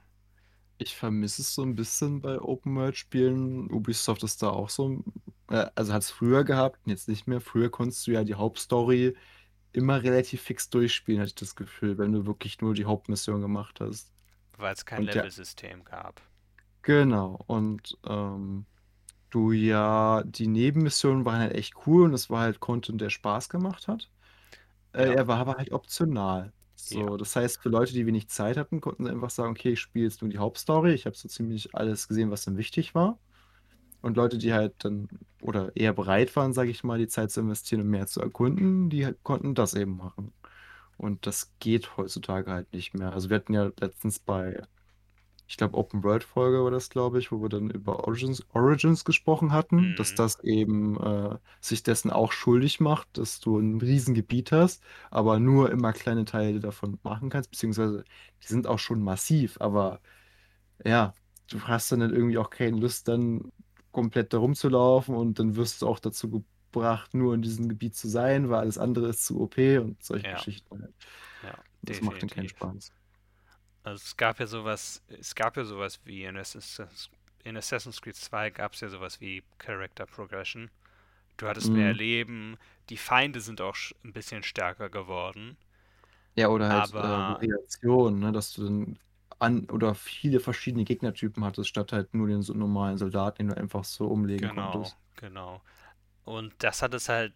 Ich 0.78 0.96
vermisse 0.96 1.42
es 1.42 1.54
so 1.54 1.62
ein 1.62 1.76
bisschen 1.76 2.20
bei 2.20 2.40
Open-World-Spielen. 2.40 3.70
Ubisoft 3.70 4.22
ist 4.24 4.42
da 4.42 4.50
auch 4.50 4.68
so, 4.68 5.04
äh, 5.48 5.66
also 5.74 5.92
hat 5.92 6.02
es 6.02 6.10
früher 6.10 6.44
gehabt, 6.44 6.80
jetzt 6.86 7.08
nicht 7.08 7.26
mehr. 7.26 7.40
Früher 7.40 7.70
konntest 7.70 8.06
du 8.06 8.12
ja 8.12 8.24
die 8.24 8.34
Hauptstory 8.34 9.16
immer 9.72 10.02
relativ 10.02 10.42
fix 10.42 10.70
durchspielen, 10.70 11.20
hatte 11.20 11.30
ich 11.30 11.34
das 11.36 11.56
Gefühl, 11.56 11.98
wenn 11.98 12.12
du 12.12 12.26
wirklich 12.26 12.60
nur 12.60 12.74
die 12.74 12.84
Hauptmission 12.86 13.40
gemacht 13.40 13.80
hast. 13.80 14.12
Weil 14.56 14.72
es 14.72 14.86
kein 14.86 15.02
Und 15.02 15.14
ja, 15.14 15.24
Levelsystem 15.24 15.84
gab. 15.84 16.22
genau. 16.82 17.38
Und 17.46 17.98
ähm, 18.06 18.66
du 19.30 19.52
ja, 19.52 20.22
die 20.24 20.48
Nebenmissionen 20.48 21.24
waren 21.24 21.40
halt 21.40 21.54
echt 21.54 21.74
cool 21.86 22.04
und 22.04 22.14
es 22.14 22.30
war 22.30 22.42
halt 22.42 22.60
Content, 22.60 23.00
der 23.00 23.10
Spaß 23.10 23.48
gemacht 23.48 23.88
hat. 23.88 24.10
Äh, 24.92 25.06
Ja. 25.06 25.14
er 25.14 25.28
war 25.28 25.38
aber 25.38 25.56
halt 25.56 25.72
optional. 25.72 26.52
Ja. 26.90 27.06
So, 27.06 27.18
das 27.18 27.36
heißt, 27.36 27.62
für 27.62 27.70
Leute, 27.70 27.94
die 27.94 28.06
wenig 28.06 28.28
Zeit 28.30 28.56
hatten, 28.58 28.80
konnten 28.80 29.04
sie 29.06 29.10
einfach 29.12 29.30
sagen, 29.30 29.52
okay, 29.52 29.72
ich 29.72 29.80
spiele 29.80 30.06
jetzt 30.06 30.22
nur 30.22 30.30
die 30.30 30.38
Hauptstory. 30.38 30.92
Ich 30.94 31.06
habe 31.06 31.16
so 31.16 31.28
ziemlich 31.28 31.74
alles 31.74 32.08
gesehen, 32.08 32.30
was 32.30 32.44
dann 32.44 32.56
wichtig 32.58 32.94
war. 32.94 33.20
Und 34.02 34.16
Leute, 34.18 34.38
die 34.38 34.52
halt 34.54 34.74
dann 34.84 35.08
oder 35.42 35.76
eher 35.76 35.94
bereit 35.94 36.34
waren, 36.36 36.52
sage 36.54 36.70
ich 36.70 36.84
mal, 36.84 36.98
die 36.98 37.08
Zeit 37.08 37.30
zu 37.32 37.40
investieren 37.40 37.82
und 37.82 37.88
mehr 37.90 38.06
zu 38.08 38.20
erkunden, 38.22 38.90
die 38.90 39.04
halt 39.06 39.22
konnten 39.24 39.54
das 39.56 39.74
eben 39.74 39.96
machen. 39.98 40.34
Und 40.96 41.26
das 41.26 41.52
geht 41.60 41.96
heutzutage 41.96 42.52
halt 42.52 42.72
nicht 42.72 42.94
mehr. 42.94 43.12
Also 43.12 43.30
wir 43.30 43.36
hatten 43.38 43.54
ja 43.54 43.72
letztens 43.80 44.20
bei, 44.20 44.62
ich 45.48 45.56
glaube, 45.58 45.76
Open 45.76 46.02
World 46.04 46.24
Folge 46.24 46.64
war 46.64 46.70
das, 46.70 46.88
glaube 46.90 47.18
ich, 47.18 47.30
wo 47.32 47.42
wir 47.42 47.48
dann 47.50 47.70
über 47.70 48.06
Origins, 48.08 48.46
Origins 48.54 49.04
gesprochen 49.04 49.52
hatten, 49.52 49.94
dass 49.94 50.12
Mhm. 50.12 50.16
das 50.16 50.40
eben 50.40 50.98
äh, 51.00 51.38
sich 51.60 51.82
dessen 51.82 52.10
auch 52.10 52.32
schuldig 52.32 52.80
macht, 52.80 53.18
dass 53.18 53.40
du 53.40 53.58
ein 53.58 53.80
Riesengebiet 53.80 54.52
hast, 54.52 54.82
aber 55.10 55.38
nur 55.40 55.70
immer 55.70 55.92
kleine 55.92 56.24
Teile 56.24 56.60
davon 56.60 56.98
machen 57.02 57.28
kannst, 57.30 57.50
beziehungsweise 57.50 58.04
die 58.42 58.46
sind 58.48 58.66
auch 58.66 58.78
schon 58.78 59.02
massiv, 59.02 59.58
aber 59.60 60.00
ja, 60.84 61.14
du 61.50 61.60
hast 61.62 61.92
dann 61.92 62.02
halt 62.02 62.12
irgendwie 62.12 62.38
auch 62.38 62.50
keine 62.50 62.78
Lust, 62.78 63.08
dann 63.08 63.52
komplett 63.92 64.32
da 64.32 64.38
rumzulaufen 64.38 65.14
und 65.14 65.38
dann 65.38 65.56
wirst 65.56 65.82
du 65.82 65.88
auch 65.88 65.98
dazu 66.00 66.30
gebracht, 66.72 67.14
nur 67.14 67.34
in 67.34 67.42
diesem 67.42 67.68
Gebiet 67.68 67.96
zu 67.96 68.08
sein, 68.08 68.50
weil 68.50 68.60
alles 68.60 68.78
andere 68.78 69.08
ist 69.10 69.24
zu 69.26 69.40
OP 69.40 69.78
und 69.78 70.02
solche 70.02 70.26
Ja, 70.26 70.30
Geschichten 70.30 70.82
halt. 70.82 70.94
ja, 71.42 71.64
Das 71.88 72.02
macht 72.02 72.22
dann 72.22 72.30
keinen 72.30 72.48
definitiv. 72.48 72.50
Spaß. 72.50 72.92
Also 73.84 74.02
es 74.04 74.16
gab 74.16 74.38
ja 74.40 74.46
sowas, 74.46 75.02
es 75.08 75.34
gab 75.34 75.56
ja 75.56 75.64
sowas 75.64 76.00
wie 76.04 76.24
in 76.24 76.36
Assassin's, 76.36 77.10
in 77.44 77.56
Assassin's 77.56 78.00
Creed 78.00 78.16
2 78.16 78.50
gab 78.50 78.74
es 78.74 78.80
ja 78.80 78.88
sowas 78.88 79.20
wie 79.20 79.42
Character 79.58 80.06
Progression. 80.06 80.70
Du 81.38 81.48
hattest 81.48 81.72
mehr 81.74 81.92
Mhm. 81.92 81.94
Leben, 81.94 82.58
die 82.90 82.96
Feinde 82.98 83.40
sind 83.40 83.60
auch 83.62 83.76
ein 84.04 84.12
bisschen 84.14 84.42
stärker 84.44 84.90
geworden, 84.90 85.56
Ja, 86.34 86.48
oder 86.48 86.68
halt 86.68 86.94
äh, 86.94 87.02
aber 87.02 87.22
Variationen, 87.26 88.20
ne, 88.20 88.32
dass 88.32 88.52
du 88.54 88.64
dann 88.64 88.98
an 89.42 89.68
oder 89.70 89.94
viele 89.94 90.40
verschiedene 90.40 90.84
Gegnertypen 90.84 91.44
hattest, 91.44 91.68
statt 91.68 91.92
halt 91.92 92.14
nur 92.14 92.28
den 92.28 92.42
so 92.42 92.54
normalen 92.54 92.96
Soldaten, 92.96 93.38
den 93.38 93.48
du 93.48 93.56
einfach 93.56 93.84
so 93.84 94.06
umlegen 94.06 94.48
genau, 94.48 94.70
konntest. 94.70 94.96
genau. 95.16 95.60
Und 96.24 96.54
das 96.58 96.82
hat 96.82 96.94
es 96.94 97.08
halt 97.08 97.34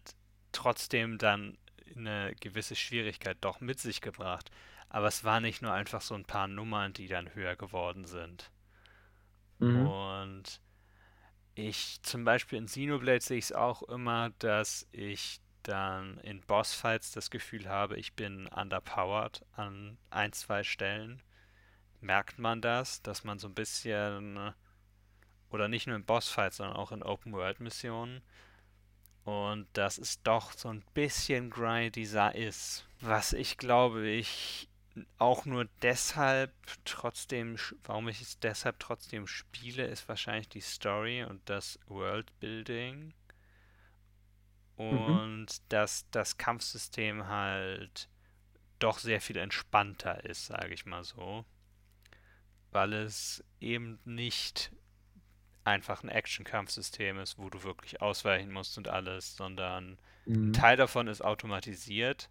trotzdem 0.53 1.17
dann 1.17 1.57
eine 1.95 2.33
gewisse 2.39 2.75
Schwierigkeit 2.75 3.37
doch 3.41 3.59
mit 3.59 3.79
sich 3.79 4.01
gebracht. 4.01 4.49
Aber 4.89 5.07
es 5.07 5.25
war 5.25 5.41
nicht 5.41 5.61
nur 5.61 5.73
einfach 5.73 6.01
so 6.01 6.15
ein 6.15 6.23
paar 6.23 6.47
Nummern, 6.47 6.93
die 6.93 7.07
dann 7.07 7.35
höher 7.35 7.57
geworden 7.57 8.05
sind. 8.05 8.51
Mhm. 9.59 9.87
Und 9.87 10.61
ich 11.55 11.99
zum 12.03 12.23
Beispiel 12.23 12.59
in 12.59 12.67
Xenoblade 12.67 13.21
sehe 13.21 13.37
ich 13.37 13.45
es 13.45 13.51
auch 13.51 13.83
immer, 13.83 14.29
dass 14.39 14.87
ich 14.91 15.41
dann 15.63 16.17
in 16.19 16.39
Bossfights 16.41 17.11
das 17.11 17.29
Gefühl 17.29 17.67
habe, 17.67 17.97
ich 17.97 18.13
bin 18.13 18.47
underpowered 18.47 19.43
an 19.53 19.97
ein, 20.09 20.31
zwei 20.31 20.63
Stellen. 20.63 21.21
Merkt 22.01 22.39
man 22.39 22.61
das, 22.61 23.01
dass 23.01 23.23
man 23.23 23.39
so 23.39 23.47
ein 23.47 23.55
bisschen, 23.55 24.53
oder 25.49 25.67
nicht 25.67 25.87
nur 25.87 25.95
in 25.95 26.05
Bossfights, 26.05 26.57
sondern 26.57 26.77
auch 26.77 26.91
in 26.91 27.03
Open-World-Missionen, 27.03 28.21
und 29.23 29.67
dass 29.73 29.97
es 29.97 30.21
doch 30.23 30.53
so 30.53 30.69
ein 30.69 30.83
bisschen 30.93 31.49
grindy 31.49 32.03
ist. 32.33 32.87
Was 33.01 33.33
ich 33.33 33.57
glaube, 33.57 34.07
ich 34.07 34.69
auch 35.17 35.45
nur 35.45 35.65
deshalb 35.81 36.53
trotzdem, 36.85 37.57
warum 37.83 38.07
ich 38.07 38.21
es 38.21 38.39
deshalb 38.39 38.79
trotzdem 38.79 39.27
spiele, 39.27 39.85
ist 39.85 40.07
wahrscheinlich 40.07 40.49
die 40.49 40.61
Story 40.61 41.23
und 41.23 41.41
das 41.49 41.77
Worldbuilding 41.87 43.13
Mhm. 44.79 44.85
und 44.85 45.47
dass 45.69 46.05
das 46.11 46.37
Kampfsystem 46.37 47.27
halt 47.27 48.09
doch 48.79 48.99
sehr 48.99 49.21
viel 49.21 49.37
entspannter 49.37 50.23
ist, 50.23 50.45
sage 50.45 50.73
ich 50.73 50.85
mal 50.85 51.03
so, 51.03 51.45
weil 52.77 52.93
es 52.93 53.43
eben 53.59 53.97
nicht 54.05 54.71
einfach 55.63 56.03
ein 56.03 56.09
Action-Kampfsystem 56.09 57.17
ist, 57.17 57.39
wo 57.39 57.49
du 57.49 57.63
wirklich 57.63 58.03
ausweichen 58.03 58.51
musst 58.51 58.77
und 58.77 58.87
alles, 58.87 59.35
sondern 59.35 59.97
ein 60.27 60.49
Mhm. 60.49 60.53
Teil 60.53 60.77
davon 60.77 61.07
ist 61.07 61.21
automatisiert. 61.23 62.29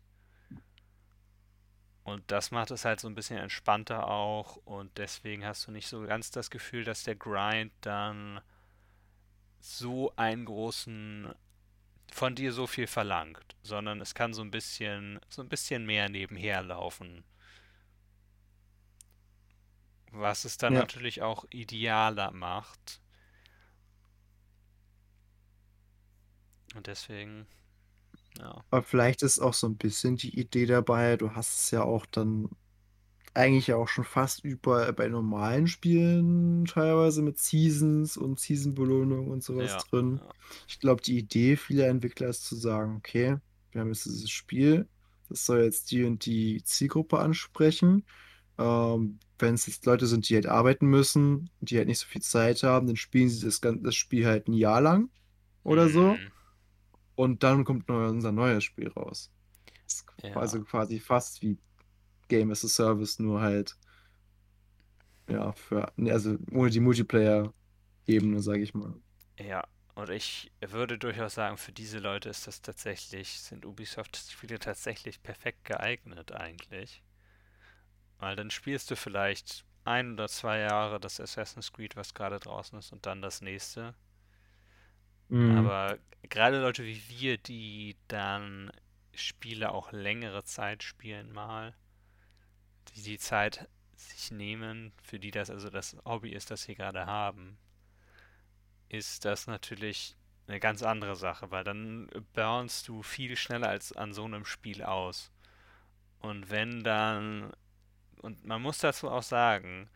Und 2.05 2.23
das 2.31 2.53
macht 2.53 2.71
es 2.71 2.85
halt 2.85 3.01
so 3.01 3.09
ein 3.09 3.17
bisschen 3.17 3.39
entspannter 3.39 4.07
auch. 4.07 4.55
Und 4.65 4.97
deswegen 4.99 5.45
hast 5.45 5.67
du 5.67 5.73
nicht 5.73 5.89
so 5.89 6.03
ganz 6.03 6.31
das 6.31 6.49
Gefühl, 6.51 6.85
dass 6.85 7.03
der 7.03 7.17
Grind 7.17 7.73
dann 7.81 8.41
so 9.59 10.15
einen 10.15 10.45
großen 10.45 11.35
von 12.13 12.37
dir 12.37 12.53
so 12.53 12.69
viel 12.69 12.87
verlangt, 12.87 13.57
sondern 13.65 14.01
es 14.01 14.15
kann 14.15 14.33
so 14.33 14.43
ein 14.43 14.53
bisschen 14.53 15.19
so 15.29 15.43
ein 15.43 15.49
bisschen 15.49 15.85
mehr 15.87 16.09
nebenher 16.09 16.63
laufen, 16.63 17.25
was 20.13 20.45
es 20.45 20.59
dann 20.59 20.75
Ja. 20.75 20.75
natürlich 20.75 21.23
auch 21.23 21.45
idealer 21.51 22.31
macht 22.33 23.01
und 26.75 26.87
deswegen 26.87 27.47
ja. 28.39 28.65
Aber 28.71 28.83
vielleicht 28.83 29.23
ist 29.23 29.39
auch 29.39 29.55
so 29.55 29.69
ein 29.69 29.77
bisschen 29.77 30.17
die 30.17 30.39
Idee 30.39 30.67
dabei, 30.67 31.17
du 31.17 31.33
hast 31.33 31.59
es 31.61 31.71
ja 31.71 31.83
auch 31.83 32.07
dann 32.07 32.49
eigentlich 33.35 33.69
ja 33.69 33.77
auch 33.77 33.89
schon 33.89 34.05
fast 34.05 34.45
überall 34.45 34.93
bei 34.95 35.09
normalen 35.09 35.67
Spielen 35.69 36.65
teilweise 36.67 37.23
mit 37.23 37.39
Seasons 37.39 38.17
und 38.17 38.41
Season-Belohnung 38.41 39.29
und 39.31 39.45
sowas 39.45 39.77
Ja, 39.77 39.79
drin. 39.79 40.21
ja. 40.21 40.33
Ich 40.69 40.81
glaube, 40.81 41.03
die 41.03 41.19
Idee 41.19 41.57
vieler 41.57 41.89
Entwickler 41.89 42.29
ist 42.29 42.45
zu 42.47 42.57
sagen, 42.57 42.97
okay, 42.99 43.37
wir 43.73 43.81
haben 43.83 43.89
jetzt 43.89 44.07
dieses 44.07 44.31
Spiel, 44.31 44.89
das 45.29 45.47
soll 45.47 45.63
jetzt 45.65 45.91
die 45.93 46.05
und 46.05 46.27
die 46.27 46.63
Zielgruppe 46.65 47.19
ansprechen. 47.21 48.07
Ähm, 48.59 49.21
wenn 49.39 49.55
es 49.55 49.67
jetzt 49.67 49.87
Leute 49.87 50.07
sind, 50.07 50.29
die 50.29 50.35
halt 50.37 50.47
arbeiten 50.47 50.87
müssen, 50.87 51.51
die 51.61 51.79
halt 51.79 51.89
nicht 51.89 51.99
so 52.01 52.07
viel 52.07 52.23
Zeit 52.23 52.63
haben, 52.63 52.87
dann 52.87 52.97
spielen 52.97 53.29
sie 53.29 53.45
das, 53.47 53.61
gan- 53.61 53.83
das 53.83 53.95
Spiel 53.97 54.27
halt 54.27 54.49
ein 54.49 54.55
Jahr 54.55 54.81
lang 54.81 55.11
oder 55.65 55.89
so. 55.91 56.21
Mm, 56.21 56.33
Und 57.17 57.43
dann 57.45 57.65
kommt 57.65 57.89
neu, 57.89 58.09
unser 58.09 58.33
neues 58.33 58.65
Spiel 58.65 58.89
raus. 58.91 59.31
Ja. 60.23 60.35
also 60.35 60.63
quasi 60.65 61.01
fast 61.01 61.43
wie 61.43 61.59
Game 62.29 62.51
as 62.53 62.65
a 62.65 62.69
Service, 62.69 63.19
nur 63.21 63.41
halt, 63.41 63.77
ja, 65.29 65.53
für, 65.53 65.93
ne, 65.97 66.13
also 66.13 66.37
ohne 66.53 66.71
die 66.71 66.81
Multiplayer-Ebene, 66.81 68.41
sage 68.43 68.63
ich 68.63 68.75
mal. 68.75 68.95
Ja, 69.39 69.67
und 69.95 70.11
ich 70.11 70.53
würde 70.61 70.99
durchaus 70.99 71.35
sagen, 71.35 71.57
für 71.57 71.73
diese 71.73 71.99
Leute 72.01 72.29
ist 72.29 72.47
das 72.47 72.61
tatsächlich, 72.61 73.41
sind 73.41 73.65
Ubisoft-Spiele 73.65 74.59
tatsächlich 74.59 75.23
perfekt 75.23 75.65
geeignet 75.65 76.33
eigentlich. 76.33 77.03
Weil 78.19 78.37
dann 78.37 78.51
spielst 78.51 78.91
du 78.91 78.97
vielleicht 78.97 79.65
ein 79.85 80.15
oder 80.15 80.29
zwei 80.29 80.59
Jahre 80.59 80.99
das 80.99 81.21
Assassin's 81.21 81.73
Creed, 81.73 81.97
was 81.97 82.15
gerade 82.15 82.41
draußen 82.41 82.79
ist, 82.79 82.93
und 82.93 83.07
dann 83.07 83.23
das 83.23 83.41
nächste. 83.41 83.95
Mhm. 85.29 85.59
Aber 85.59 85.99
gerade 86.23 86.61
Leute 86.61 86.85
wie 86.85 87.03
wir, 87.09 87.39
die 87.39 87.97
dann 88.09 88.71
Spiele 89.15 89.73
auch 89.73 89.93
längere 89.93 90.45
Zeit 90.45 90.83
spielen 90.83 91.33
mal, 91.33 91.75
die 92.95 93.03
die 93.03 93.19
Zeit 93.19 93.69
sich 93.97 94.31
nehmen, 94.31 94.93
für 95.03 95.19
die 95.19 95.31
das 95.31 95.51
also 95.51 95.71
das 95.71 95.97
Hobby 96.05 96.31
ist, 96.31 96.51
das 96.51 96.63
sie 96.65 96.75
gerade 96.75 97.07
haben, 97.07 97.59
ist 98.89 99.25
das 99.25 99.47
natürlich 99.47 100.17
eine 100.47 100.61
ganz 100.61 100.83
andere 100.83 101.17
Sache, 101.17 101.51
weil 101.51 101.65
dann 101.65 102.09
burnst 102.35 102.89
du 102.89 103.03
viel 103.03 103.37
schneller 103.37 103.69
als 103.69 103.93
an 103.93 104.13
so 104.13 104.25
einem 104.25 104.45
Spiel 104.45 104.83
aus. 104.83 105.33
Und 106.21 106.51
wenn 106.51 106.85
dann, 106.85 107.53
und 108.21 108.45
man 108.45 108.63
muss 108.63 108.79
dazu 108.79 109.11
auch 109.11 109.23
sagen, 109.23 109.89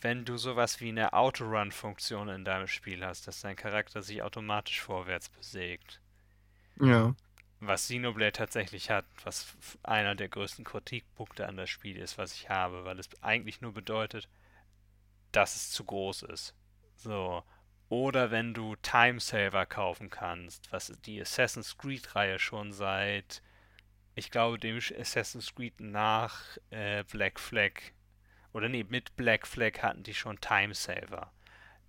wenn 0.00 0.24
du 0.24 0.36
sowas 0.38 0.80
wie 0.80 0.88
eine 0.90 1.12
Autorun-Funktion 1.12 2.28
in 2.30 2.44
deinem 2.44 2.68
Spiel 2.68 3.04
hast, 3.04 3.26
dass 3.28 3.40
dein 3.42 3.56
Charakter 3.56 4.02
sich 4.02 4.22
automatisch 4.22 4.80
vorwärts 4.80 5.28
bewegt, 5.30 6.00
Ja. 6.80 7.14
was 7.60 7.82
Xenoblade 7.84 8.32
tatsächlich 8.32 8.90
hat, 8.90 9.04
was 9.24 9.56
einer 9.84 10.14
der 10.16 10.28
größten 10.28 10.64
Kritikpunkte 10.64 11.46
an 11.46 11.56
das 11.56 11.70
Spiel 11.70 11.96
ist, 11.96 12.18
was 12.18 12.34
ich 12.34 12.48
habe, 12.50 12.84
weil 12.84 12.98
es 12.98 13.08
eigentlich 13.22 13.60
nur 13.60 13.72
bedeutet, 13.72 14.28
dass 15.32 15.56
es 15.56 15.70
zu 15.70 15.84
groß 15.84 16.22
ist. 16.22 16.54
So. 16.96 17.42
Oder 17.88 18.30
wenn 18.30 18.52
du 18.54 18.76
Time 18.76 19.20
Saver 19.20 19.64
kaufen 19.66 20.10
kannst, 20.10 20.70
was 20.72 20.92
die 21.06 21.20
Assassin's 21.20 21.76
Creed-Reihe 21.78 22.38
schon 22.38 22.72
seit, 22.72 23.42
ich 24.18 24.30
glaube, 24.30 24.58
dem 24.58 24.78
Assassin's 24.78 25.54
Creed 25.54 25.80
nach 25.80 26.58
äh, 26.70 27.04
Black 27.04 27.40
Flag, 27.40 27.72
oder 28.52 28.68
nee, 28.68 28.84
mit 28.88 29.16
Black 29.16 29.46
Flag 29.46 29.80
hatten 29.82 30.02
die 30.04 30.14
schon 30.14 30.40
Time 30.40 30.74
Saver, 30.74 31.32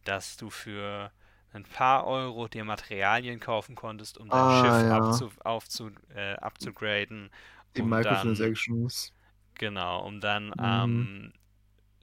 dass 0.05 0.37
du 0.37 0.49
für 0.51 1.11
ein 1.53 1.63
paar 1.65 2.07
Euro 2.07 2.47
dir 2.47 2.65
Materialien 2.65 3.39
kaufen 3.39 3.75
konntest, 3.75 4.17
um 4.17 4.31
dein 4.31 4.49
Ah, 4.49 4.49
Schiff 4.49 4.85
ja. 4.85 4.89
abzu, 4.89 5.31
aufzu, 5.43 5.91
äh, 6.15 6.35
abzugraden, 6.35 7.31
Die 7.75 7.81
um 7.81 8.01
dann, 8.01 8.59
Microtransactions. 8.61 9.11
genau, 9.55 10.05
um 10.05 10.19
dann 10.21 10.53
Mhm. 10.55 10.59
ähm, 10.59 11.33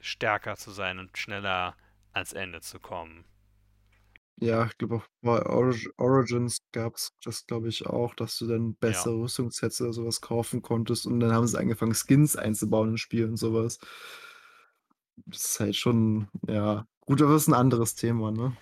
stärker 0.00 0.56
zu 0.56 0.72
sein 0.72 0.98
und 1.00 1.18
schneller 1.18 1.76
ans 2.12 2.32
Ende 2.34 2.60
zu 2.62 2.80
kommen. 2.80 3.26
Ja, 4.38 4.66
ich 4.66 4.76
glaube 4.76 4.96
auch 4.96 5.06
bei 5.22 5.46
Origi 5.46 5.88
Origins 5.96 6.58
gab's 6.72 7.14
das, 7.24 7.46
glaube 7.46 7.68
ich, 7.68 7.86
auch, 7.86 8.14
dass 8.14 8.36
du 8.36 8.46
dann 8.46 8.74
Ja. 8.84 9.08
bessere 9.08 9.14
Rüstungssets 9.22 9.80
oder 9.80 9.94
so 9.94 10.04
was 10.04 10.20
kaufen 10.20 10.60
konntest 10.60 11.06
und 11.06 11.20
dann 11.20 11.32
haben 11.32 11.46
sie 11.46 11.58
angefangen, 11.58 11.94
Skins 11.94 12.36
einzubauen 12.36 12.90
ins 12.90 13.00
Spiel 13.00 13.24
und 13.24 13.38
so 13.38 13.54
was. 13.54 13.78
Das 15.26 15.44
ist 15.44 15.60
halt 15.60 15.76
schon 15.76 16.28
ja, 16.46 16.86
gut, 17.00 17.22
aber 17.22 17.32
das 17.32 17.42
ist 17.42 17.48
'n 17.48 17.54
anderes 17.54 17.94
Thema, 17.94 18.30
ne? 18.30 18.56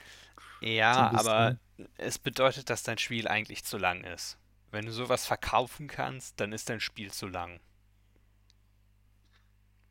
So 0.90 1.02
Ja, 1.02 1.10
aber 1.10 1.56
es 1.96 2.18
bedeutet, 2.18 2.70
dass 2.70 2.82
dein 2.82 2.98
Spiel 2.98 3.28
eigentlich 3.28 3.64
zu 3.64 3.76
lang 3.78 4.04
ist. 4.04 4.38
Wenn 4.70 4.86
du 4.86 4.92
so 4.92 5.08
was 5.08 5.26
verkaufen 5.26 5.86
kannst, 5.88 6.40
dann 6.40 6.52
ist 6.52 6.68
dein 6.70 6.80
Spiel 6.80 7.12
zu 7.12 7.26
lang. 7.28 7.60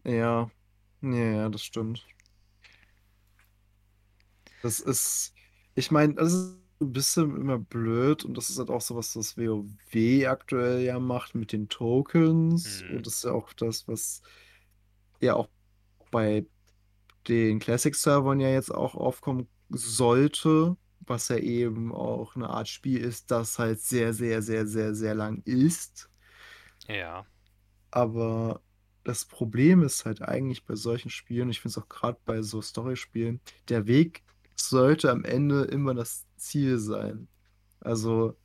Ja. 0.06 0.50
Ja, 1.02 1.12
ja, 1.12 1.50
das 1.50 1.64
stimmt. 1.64 2.10
Das 4.64 4.80
ist 4.80 5.36
ich 5.76 5.92
meine, 5.92 6.16
das 6.16 6.34
ist 6.34 6.60
'n 6.82 6.92
bisschen 6.94 7.36
immer 7.38 7.60
blöd 7.60 8.26
und 8.26 8.36
das 8.38 8.50
ist 8.50 8.60
halt 8.60 8.70
auch 8.70 8.82
so 8.82 8.96
was, 8.96 9.16
was 9.16 9.38
WoW 9.38 10.28
aktuell 10.28 10.84
ja 10.84 11.00
macht 11.00 11.36
mit 11.36 11.52
den 11.54 11.70
Tokens 11.70 12.82
Mhm. 12.82 12.88
und 12.88 13.08
das 13.08 13.16
ist 13.18 13.24
ja 13.26 13.32
auch 13.34 13.54
das, 13.54 13.88
was 13.88 14.22
ja 15.22 15.36
auch 15.36 15.50
bei 16.12 16.48
den 17.28 17.60
Classic-Servern 17.60 18.40
ja 18.42 18.50
jetzt 18.50 18.72
auch 18.74 18.96
aufkommen 18.96 19.50
sollte, 19.70 20.78
was 21.02 21.30
ja 21.30 21.38
eben 21.38 21.94
auch 21.94 22.36
'ne 22.36 22.50
Art 22.50 22.70
Spiel 22.70 23.00
ist, 23.02 23.32
das 23.32 23.60
halt 23.60 23.82
sehr, 23.82 24.14
sehr, 24.14 24.42
sehr, 24.44 24.68
sehr, 24.68 24.96
sehr 24.96 25.16
lang 25.16 25.42
ist. 25.46 26.10
Ja. 26.88 27.26
Aber 27.94 28.64
das 29.04 29.26
Problem 29.26 29.84
ist 29.84 30.06
halt 30.06 30.22
eigentlich 30.24 30.66
bei 30.66 30.74
solchen 30.76 31.12
Spielen, 31.12 31.50
ich 31.52 31.62
finde 31.62 31.74
es 31.74 31.84
auch 31.84 31.90
grad 31.90 32.24
bei 32.26 32.42
so 32.42 32.60
Storyspielen, 32.62 33.40
der 33.70 33.86
Weg 33.86 34.24
sollte 34.60 35.12
am 35.12 35.24
Ende 35.26 35.64
immer 35.66 35.94
das 35.94 36.28
Ziel 36.38 36.80
sein. 36.80 37.30
Also, 37.82 38.38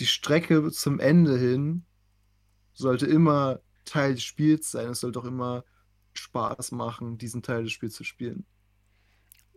die 0.00 0.06
Strecke 0.06 0.70
zum 0.72 1.00
Ende 1.00 1.38
hin 1.38 1.86
sollte 2.74 3.06
immer 3.06 3.60
Teil 3.86 4.14
des 4.14 4.24
Spiels 4.24 4.70
sein. 4.72 4.90
Es 4.90 5.00
sollte 5.00 5.20
auch 5.20 5.26
immer 5.26 5.64
Spaß 6.14 6.72
machen, 6.72 7.18
diesen 7.18 7.42
Teil 7.42 7.64
des 7.64 7.72
Spiels 7.72 7.94
zu 7.94 8.04
spielen. 8.04 8.46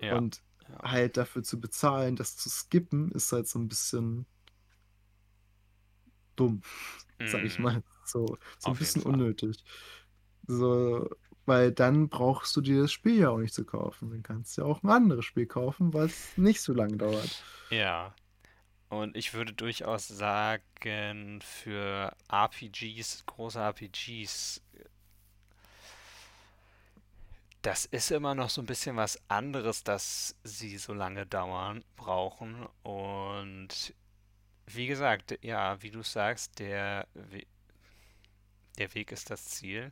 Ja. 0.01 0.21
Und 0.21 0.43
halt 0.81 1.17
dafür 1.17 1.43
zu 1.43 1.59
bezahlen, 1.59 2.15
das 2.15 2.35
zu 2.37 2.49
skippen, 2.49 3.11
ist 3.11 3.31
halt 3.31 3.47
so 3.47 3.59
'n 3.59 3.67
bisschen 3.67 4.25
dumm, 6.37 6.61
sage 7.25 7.47
ich 7.47 7.59
Mhm. 7.59 7.59
mal, 7.59 7.83
so 8.03 8.37
so 8.59 8.71
'n 8.71 8.75
Auf 8.75 8.81
jeden 8.81 8.91
bisschen 8.91 9.03
unnötig. 9.03 9.63
So, 10.47 11.09
weil 11.45 11.71
dann 11.71 12.09
brauchst 12.09 12.55
du 12.55 12.61
dir 12.61 12.81
das 12.81 12.91
Spiel 12.91 13.19
ja 13.19 13.29
auch 13.29 13.37
nicht 13.39 13.53
zu 13.53 13.65
kaufen. 13.65 14.09
Dann 14.11 14.23
kannst 14.23 14.57
du 14.57 14.61
ja 14.61 14.67
auch 14.67 14.83
'n 14.83 14.89
anderes 14.89 15.25
Spiel 15.25 15.45
kaufen, 15.47 15.93
was 15.93 16.33
nicht 16.37 16.61
so 16.61 16.73
lang 16.73 16.97
dauert. 16.97 17.45
Ja. 17.71 18.15
Und 18.89 19.17
ich 19.17 19.33
würde 19.33 19.53
durchaus 19.53 20.07
sagen, 20.07 21.41
für 21.41 22.15
RPGs, 22.31 23.25
große 23.25 23.59
RPGs 23.59 24.61
das 27.65 27.85
ist 27.85 28.11
immer 28.11 28.35
noch 28.35 28.49
so 28.51 28.61
'n 28.61 28.67
bisschen 28.67 28.95
was 28.95 29.19
anderes, 29.27 29.83
dass 29.83 30.35
sie 30.43 30.77
so 30.77 30.93
lange 30.93 31.25
dauern 31.25 31.83
brauchen. 31.95 32.67
Und 32.83 33.93
wie 34.67 34.87
gesagt, 34.87 35.39
ja, 35.43 35.81
wie 35.83 35.91
du 35.91 36.03
sagst, 36.03 36.59
der 36.59 37.07
We 37.15 37.43
der 38.77 38.93
Weg 38.93 39.11
ist 39.11 39.29
das 39.29 39.45
Ziel. 39.45 39.91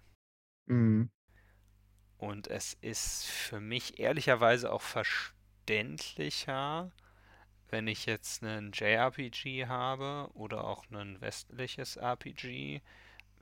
Mhm. 0.67 1.09
Und 2.23 2.47
es 2.47 2.77
ist 2.79 3.25
für 3.25 3.59
mich 3.59 3.99
ehrlicherweise 3.99 4.71
auch 4.71 4.81
verständlicher, 4.81 6.89
wenn 7.69 7.87
ich 7.87 8.05
jetzt 8.05 8.41
'nen 8.41 8.71
JRPG 8.71 9.65
habe 9.67 10.29
oder 10.33 10.63
auch 10.63 10.89
'nen 10.89 11.19
westliches 11.19 11.97
RPG, 11.97 12.81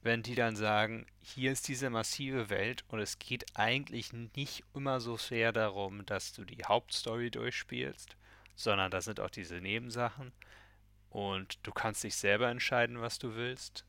wenn 0.02 0.24
die 0.24 0.34
dann 0.34 0.56
sagen: 0.56 1.06
„Hier 1.22 1.52
ist 1.52 1.68
diese 1.68 1.92
massive 1.92 2.50
Welt 2.50 2.84
und 2.88 3.00
es 3.00 3.20
geht 3.20 3.46
eigentlich 3.56 4.14
nicht 4.14 4.64
immer 4.74 5.00
so 5.00 5.16
sehr 5.16 5.52
darum, 5.52 6.04
dass 6.08 6.34
du 6.34 6.44
die 6.44 6.64
Hauptstory 6.66 7.30
durchspielst, 7.30 8.16
sondern 8.56 8.90
da 8.90 9.00
sind 9.02 9.20
auch 9.20 9.30
diese 9.30 9.62
Nebensachen 9.62 10.32
und 11.12 11.60
du 11.64 11.72
kannst 11.72 12.04
dich 12.04 12.16
selber 12.16 12.50
entscheiden, 12.50 13.00
was 13.02 13.20
du 13.20 13.36
willst.“ 13.36 13.86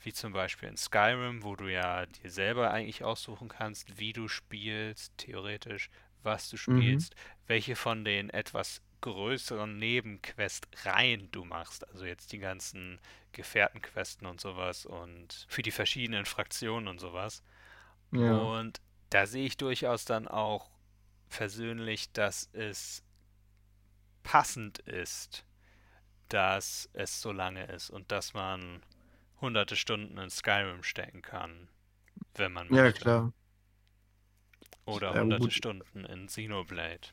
Wie 0.00 0.12
zum 0.12 0.32
Beispiel 0.32 0.68
in 0.68 0.76
Skyrim, 0.76 1.42
wo 1.42 1.56
du 1.56 1.66
ja 1.70 2.06
dir 2.06 2.30
selber 2.30 2.70
eigentlich 2.70 3.02
aussuchen 3.04 3.48
kannst, 3.48 3.98
wie 3.98 4.12
du 4.12 4.28
spielst, 4.28 5.12
theoretisch, 5.18 5.90
was 6.22 6.48
du 6.50 6.56
Mhm. 6.66 7.06
spielst, 7.06 7.14
welche 7.46 7.76
von 7.76 8.04
den 8.04 8.30
etwas 8.30 8.82
größeren 9.00 9.76
Nebenquest-Reihen 9.78 11.30
du 11.30 11.44
machst. 11.44 11.86
Also 11.88 12.04
jetzt 12.06 12.32
die 12.32 12.38
ganzen 12.38 13.00
Gefährtenquesten 13.32 14.26
und 14.26 14.40
so 14.40 14.56
was 14.56 14.86
und 14.86 15.46
für 15.48 15.62
die 15.62 15.70
verschiedenen 15.70 16.26
Fraktionen 16.26 16.88
und 16.88 16.98
so 17.00 17.12
was. 17.12 17.42
Ja. 18.12 18.50
Und 18.50 18.80
da 19.10 19.26
sehe 19.26 19.46
ich 19.46 19.56
durchaus 19.56 20.04
dann 20.04 20.28
auch 20.28 20.70
persönlich, 21.30 22.12
dass 22.12 22.48
es 22.52 23.02
passend 24.22 24.78
ist, 24.80 25.44
dass 26.28 26.88
es 26.92 27.20
so 27.20 27.32
lange 27.32 27.66
ist 27.66 27.90
und 27.90 28.12
dass 28.12 28.34
man 28.34 28.82
hunderte 29.40 29.76
Stunden 29.76 30.18
in 30.18 30.30
Skyrim 30.30 30.82
stecken 30.82 31.22
kann, 31.22 31.68
wenn 32.36 32.52
man 32.52 32.70
Ja, 32.70 32.90
möchte. 32.90 32.92
klar. 32.92 33.32
Oder 34.88 35.14
Ja, 35.14 35.18
hunderte 35.18 35.50
gut. 35.50 35.50
Stunden 35.50 36.04
in 36.04 36.28
Xenoblade. 36.28 37.08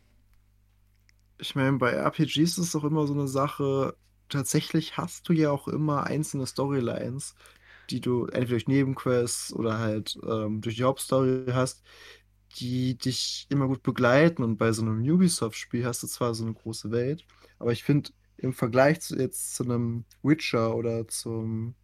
Ich 1.39 1.55
meine, 1.55 1.77
bei 1.77 1.91
RPGs 1.91 2.37
ist 2.37 2.57
es 2.59 2.75
auch 2.75 2.83
immer 2.83 3.07
so 3.07 3.13
'ne 3.13 3.27
Sache 3.27 3.97
tatsächlich 4.29 4.97
hast 4.97 5.27
du 5.29 5.33
ja 5.33 5.51
auch 5.51 5.67
immer 5.67 6.03
einzelne 6.05 6.45
Storylines, 6.47 7.35
die 7.89 8.01
du 8.01 8.25
entweder 8.25 8.45
durch 8.51 8.67
Nebenquests 8.67 9.53
oder 9.53 9.79
halt, 9.79 10.17
ähm, 10.27 10.61
durch 10.61 10.75
die 10.77 10.83
Hauptstory 10.83 11.45
hast, 11.51 11.83
die 12.59 12.97
dich 12.97 13.45
immer 13.49 13.67
gut 13.67 13.83
begleiten. 13.83 14.43
Und 14.43 14.57
bei 14.57 14.71
so 14.71 14.83
'nem 14.83 15.01
Ubisoft-Spiel 15.01 15.85
hast 15.85 16.03
du 16.03 16.07
zwar 16.07 16.33
so 16.35 16.45
'ne 16.45 16.53
große 16.53 16.91
Welt, 16.91 17.25
aber 17.59 17.71
ich 17.71 17.83
finde, 17.83 18.11
im 18.37 18.53
Vergleich 18.53 19.01
zu 19.01 19.15
jetzt 19.17 19.55
zu 19.55 19.63
'nem 19.65 20.05
Witcher 20.23 20.75
oder 20.75 21.07
zum 21.07 21.75
ja, 21.75 21.82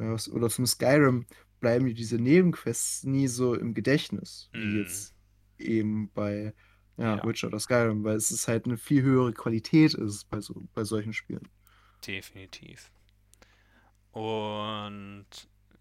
oder 0.00 0.48
zum 0.50 0.66
Skyrim 0.66 1.26
bleiben 1.60 1.84
mir 1.86 1.94
diese 1.94 2.18
Nebenquests 2.18 3.04
nie 3.04 3.28
so 3.28 3.54
im 3.54 3.74
Gedächtnis, 3.74 4.50
wie 4.54 4.72
Mhm. 4.72 4.76
jetzt 4.76 5.14
eben 5.58 6.10
bei, 6.12 6.54
ja, 6.98 7.18
Ja. 7.18 7.24
Witcher 7.24 7.48
oder 7.48 7.60
Skyrim, 7.60 8.04
weil 8.04 8.16
es 8.16 8.30
ist 8.30 8.48
halt 8.48 8.66
'ne 8.66 8.76
viel 8.78 9.02
höhere 9.02 9.32
Qualität 9.34 9.94
ist 9.94 10.28
bei 10.30 10.40
so 10.40 10.68
bei 10.74 10.84
solchen 10.84 11.12
Spielen. 11.12 11.50
Definitiv. 12.06 12.90
Und 14.14 15.26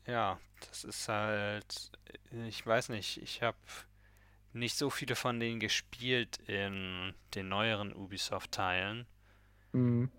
ja, 0.06 0.40
das 0.68 0.84
ist 0.84 1.08
halt 1.08 1.92
ich 2.48 2.66
weiß 2.66 2.90
nicht, 2.90 3.22
ich 3.22 3.42
habe 3.42 3.58
nicht 4.54 4.78
so 4.78 4.90
viele 4.90 5.16
von 5.16 5.40
denen 5.40 5.60
gespielt 5.60 6.38
in 6.48 7.16
den 7.36 7.50
neueren 7.50 7.94
Ubisoft-Teilen. 7.94 9.08
Mhm. 9.74 10.10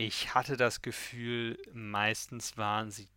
Ich 0.00 0.32
hatte 0.32 0.56
das 0.56 0.80
Gefühl, 0.80 1.58
meistens 1.72 2.56
waren 2.56 2.92
sie 2.92 3.08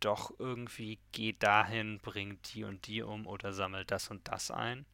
doch 0.00 0.32
irgendwie: 0.38 1.00
„Geh 1.12 1.32
dahin, 1.38 2.00
bring 2.00 2.40
die 2.42 2.64
und 2.64 2.86
die 2.86 3.02
um 3.02 3.26
oder 3.26 3.52
sammle 3.52 3.84
das 3.86 4.10
und 4.10 4.28
das 4.28 4.50
ein.“ 4.50 4.86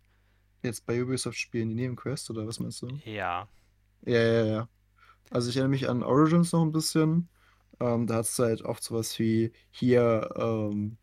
Jetzt 0.64 0.86
bei 0.86 1.02
Ubisoft-Spielen 1.02 1.68
die 1.70 1.74
Nebenquests 1.74 2.30
oder 2.30 2.46
was 2.46 2.60
meinst 2.60 2.82
du? 2.82 3.02
Ja. 3.04 3.48
Ja, 4.02 4.20
ja, 4.22 4.44
ja. 4.46 4.68
Also, 5.30 5.50
ich 5.50 5.56
erinnere 5.56 5.70
mich 5.70 5.88
an 5.88 6.02
Origins 6.04 6.52
noch 6.52 6.62
'n 6.64 6.72
bisschen. 6.72 7.30
Ähm, 7.80 8.06
da 8.06 8.16
hattest 8.16 8.38
du 8.38 8.44
halt 8.44 8.62
oft 8.62 8.82
so 8.84 8.94
was 8.96 9.18
wie: 9.18 9.52
„Hier, 9.70 10.30
ähm, 10.36 10.98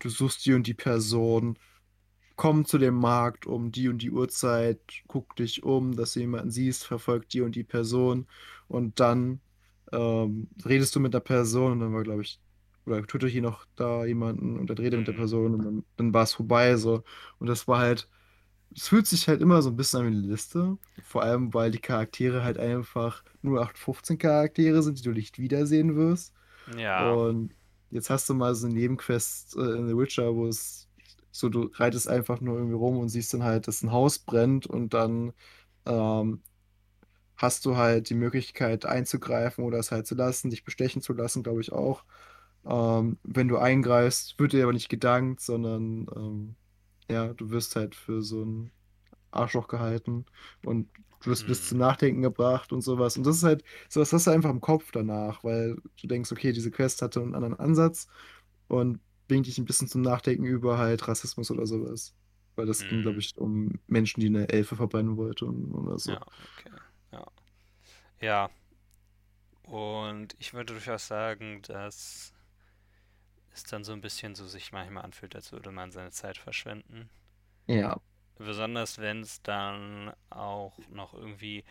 du 0.00 0.10
suchst 0.10 0.46
die 0.46 0.54
und 0.54 0.66
die 0.66 0.74
Person, 0.74 1.58
komm 2.36 2.64
zu 2.66 2.78
dem 2.78 2.94
Markt 2.96 3.46
um 3.46 3.72
die 3.72 3.88
und 3.88 4.00
die 4.02 4.12
Uhrzeit, 4.12 4.80
guck 5.08 5.36
dich 5.36 5.64
um, 5.64 5.96
dass 5.96 6.14
du 6.14 6.20
jemanden 6.20 6.50
siehst, 6.50 6.84
verfolg 6.86 7.28
die 7.30 7.42
und 7.42 7.56
die 7.56 7.64
Person.“ 7.64 8.28
Und 8.68 9.00
dann, 9.00 9.42
ähm, 9.92 10.50
redest 10.66 10.96
du 10.96 11.00
mit 11.00 11.14
der 11.14 11.20
Person 11.20 11.72
und 11.72 11.80
dann 11.80 11.94
war, 11.94 12.02
glaube 12.04 12.22
ich 12.22 12.40
oder 12.86 13.06
töte 13.06 13.28
hier 13.28 13.42
noch 13.42 13.66
da 13.76 14.04
jemanden 14.06 14.58
und 14.58 14.68
dann 14.70 14.78
rede 14.78 14.98
mit 14.98 15.08
der 15.08 15.12
Mhm. 15.14 15.14
Person 15.14 15.54
und 15.54 15.62
dann 15.64 15.84
dann 15.96 16.14
war's 16.14 16.34
vorbei 16.34 16.76
so. 16.76 17.04
Und 17.38 17.48
das 17.48 17.68
war 17.68 17.78
halt 17.80 18.08
es 18.76 18.88
fühlt 18.88 19.06
sich 19.08 19.28
halt 19.28 19.42
immer 19.42 19.62
so 19.62 19.70
'n 19.70 19.76
bisschen 19.76 20.00
an 20.02 20.06
wie 20.12 20.16
'ne 20.16 20.28
Liste, 20.28 20.78
vor 21.02 21.22
allem, 21.24 21.54
weil 21.54 21.70
die 21.72 21.80
Charaktere 21.80 22.44
halt 22.44 22.58
einfach 22.58 23.24
08/15 23.42 24.18
Charaktere 24.18 24.82
sind, 24.82 24.98
die 25.00 25.02
du 25.04 25.12
nicht 25.12 25.38
wiedersehen 25.38 25.96
wirst. 25.96 26.34
Ja. 26.66 27.22
Und 27.22 27.54
jetzt 27.90 28.10
hast 28.10 28.28
du 28.30 28.34
mal 28.34 28.54
so 28.56 28.66
'ne 28.68 28.74
Nebenquest, 28.74 29.56
äh, 29.56 29.60
in 29.78 29.88
The 29.88 29.96
Witcher, 29.98 30.34
wo 30.36 30.46
es 30.48 30.88
so 31.32 31.48
du 31.50 31.70
reitest 31.74 32.08
einfach 32.08 32.40
nur 32.42 32.56
irgendwie 32.58 32.76
rum 32.76 32.98
und 32.98 33.08
siehst 33.10 33.34
dann 33.34 33.44
halt, 33.44 33.68
dass 33.68 33.82
'n 33.84 33.92
Haus 33.92 34.18
brennt 34.20 34.66
und 34.68 34.94
dann, 34.94 35.32
ähm, 35.86 36.42
hast 37.36 37.66
du 37.66 37.76
halt 37.78 38.10
die 38.10 38.14
Möglichkeit 38.16 38.86
einzugreifen 38.86 39.64
oder 39.64 39.78
es 39.80 39.92
halt 39.92 40.06
zu 40.08 40.14
lassen, 40.16 40.50
dich 40.50 40.64
bestechen 40.64 41.02
zu 41.02 41.12
lassen, 41.14 41.42
glaube 41.44 41.60
ich 41.62 41.72
auch. 41.72 42.04
Ähm, 42.64 43.18
wenn 43.24 43.48
du 43.48 43.58
eingreifst, 43.58 44.38
wird 44.38 44.52
dir 44.52 44.64
aber 44.64 44.72
nicht 44.72 44.88
gedankt, 44.88 45.40
sondern, 45.40 46.06
ähm, 46.16 46.56
ja, 47.10 47.34
du 47.34 47.50
wirst 47.50 47.76
halt 47.76 47.94
für 47.96 48.22
so 48.22 48.42
'n 48.42 48.72
Arschloch 49.32 49.68
gehalten 49.68 50.26
und 50.64 50.90
du 51.22 51.30
wirst 51.30 51.46
bis 51.46 51.62
Hm. 51.62 51.68
zum 51.68 51.78
Nachdenken 51.78 52.22
gebracht 52.22 52.72
und 52.72 52.82
sowas. 52.82 53.16
Und 53.16 53.26
das 53.26 53.36
ist 53.36 53.44
halt, 53.44 53.64
sowas 53.88 54.12
hast 54.12 54.26
du 54.26 54.30
einfach 54.32 54.50
im 54.50 54.60
Kopf 54.60 54.90
danach, 54.92 55.44
weil 55.44 55.76
du 56.00 56.06
denkst, 56.08 56.32
okay, 56.32 56.52
diese 56.52 56.70
Quest 56.70 57.02
hatte 57.02 57.20
einen 57.22 57.34
anderen 57.34 57.58
Ansatz 57.58 58.06
und 58.68 59.00
bringt 59.28 59.46
dich 59.46 59.58
ein 59.58 59.64
bisschen 59.66 59.88
zum 59.88 60.02
Nachdenken 60.02 60.44
über 60.46 60.78
halt 60.78 61.06
Rassismus 61.08 61.50
oder 61.50 61.66
sowas. 61.66 62.14
Weil 62.56 62.66
das 62.66 62.86
ging, 62.86 63.02
glaube 63.02 63.20
ich, 63.20 63.32
um 63.36 63.80
Menschen, 63.86 64.20
die 64.20 64.26
eine 64.26 64.48
Elfe 64.50 64.76
verbrennen 64.76 65.16
wollten 65.16 65.72
oder 65.72 65.98
so. 65.98 66.18
Ja, 66.18 66.24
okay. 66.44 66.70
Ja. 67.12 67.26
Ja. 68.20 68.50
Und 69.64 70.34
ich 70.38 70.54
würde 70.54 70.72
durchaus 70.74 71.06
sagen, 71.08 71.62
dass 71.62 72.32
es 73.54 73.64
dann 73.64 73.84
so 73.84 73.92
ein 73.92 74.00
bisschen 74.00 74.34
so 74.34 74.46
sich 74.46 74.72
manchmal 74.72 75.04
anfühlt, 75.04 75.34
als 75.36 75.52
würde 75.52 75.70
man 75.72 75.92
seine 75.92 76.10
Zeit 76.10 76.38
verschwenden. 76.38 77.10
Ja. 77.66 78.00
Besonders 78.36 78.98
wenn 78.98 79.20
es 79.22 79.40
dann 79.42 80.12
auch 80.28 80.78
noch 80.90 81.14
irgendwie 81.14 81.64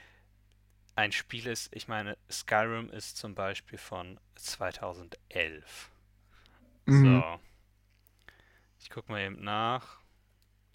ein 0.96 1.12
Spiel 1.12 1.48
ist. 1.48 1.70
Ich 1.76 1.88
meine, 1.90 2.18
Skyrim 2.32 2.90
ist 2.90 3.18
zum 3.18 3.36
Beispiel 3.36 3.78
von 3.78 4.20
2011. 4.36 5.92
Mhm. 6.88 7.24
So, 7.24 7.40
ich 8.80 8.90
gucke 8.90 9.12
mal 9.12 9.22
eben 9.22 9.42
nach. 9.44 10.02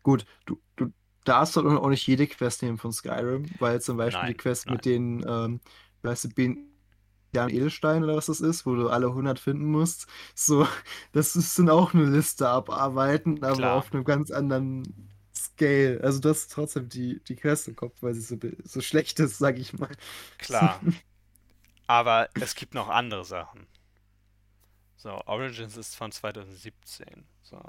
Gut, 0.03 0.27
du, 0.47 0.61
du 0.77 0.93
darfst 1.25 1.57
halt 1.57 1.67
auch 1.67 1.89
nicht 1.89 2.07
jede 2.07 2.27
Quest 2.27 2.63
nehmen 2.63 2.79
von 2.79 2.93
Skyrim, 2.93 3.47
weil 3.59 3.81
zum 3.81 3.97
Beispiel 3.97 4.29
die 4.29 4.35
Nein, 4.35 4.37
Quest 4.37 4.67
nein. 4.67 4.77
mit 4.77 4.85
den, 4.85 5.25
ähm, 5.29 5.61
weißt 6.03 6.25
du, 6.25 6.29
Ben 6.31 6.69
ja, 7.37 7.49
Edelstein 7.49 8.05
oder 8.05 8.17
was 8.17 8.27
das 8.27 8.41
ist, 8.41 8.67
wo 8.67 8.75
du 8.75 8.89
alle 8.89 9.09
100 9.09 9.39
finden 9.39 9.67
musst. 9.67 10.07
So, 10.35 10.67
das 11.13 11.37
ist 11.37 11.59
dann 11.59 11.71
auch 11.71 11.95
eine 11.95 12.05
Liste 12.07 12.49
abarbeiten, 12.49 13.43
aber 13.45 13.57
Klar, 13.59 13.77
auf 13.77 13.93
einem 13.93 14.05
ganz 14.05 14.31
anderen 14.31 15.11
Scale. 15.35 16.01
Also 16.03 16.21
das 16.21 16.41
ist 16.43 16.53
trotzdem 16.53 16.89
die, 16.89 17.23
die 17.25 17.37
Quest 17.37 17.69
im 17.69 17.77
Kopf, 17.77 18.03
weil 18.03 18.15
sie 18.15 18.23
so, 18.23 18.37
so 18.65 18.81
schlecht 18.81 19.21
ist, 19.21 19.39
sag 19.39 19.59
ich 19.59 19.73
mal. 19.79 19.91
klar. 20.39 20.81
Aber 21.89 22.29
es 22.39 22.55
gibt 22.55 22.75
noch 22.75 22.89
andere 22.89 23.25
Sachen. 23.25 23.67
So, 24.97 25.11
Origins 25.27 25.77
ist 25.77 25.95
von 25.97 26.13
2017. 26.13 27.27
So. 27.43 27.61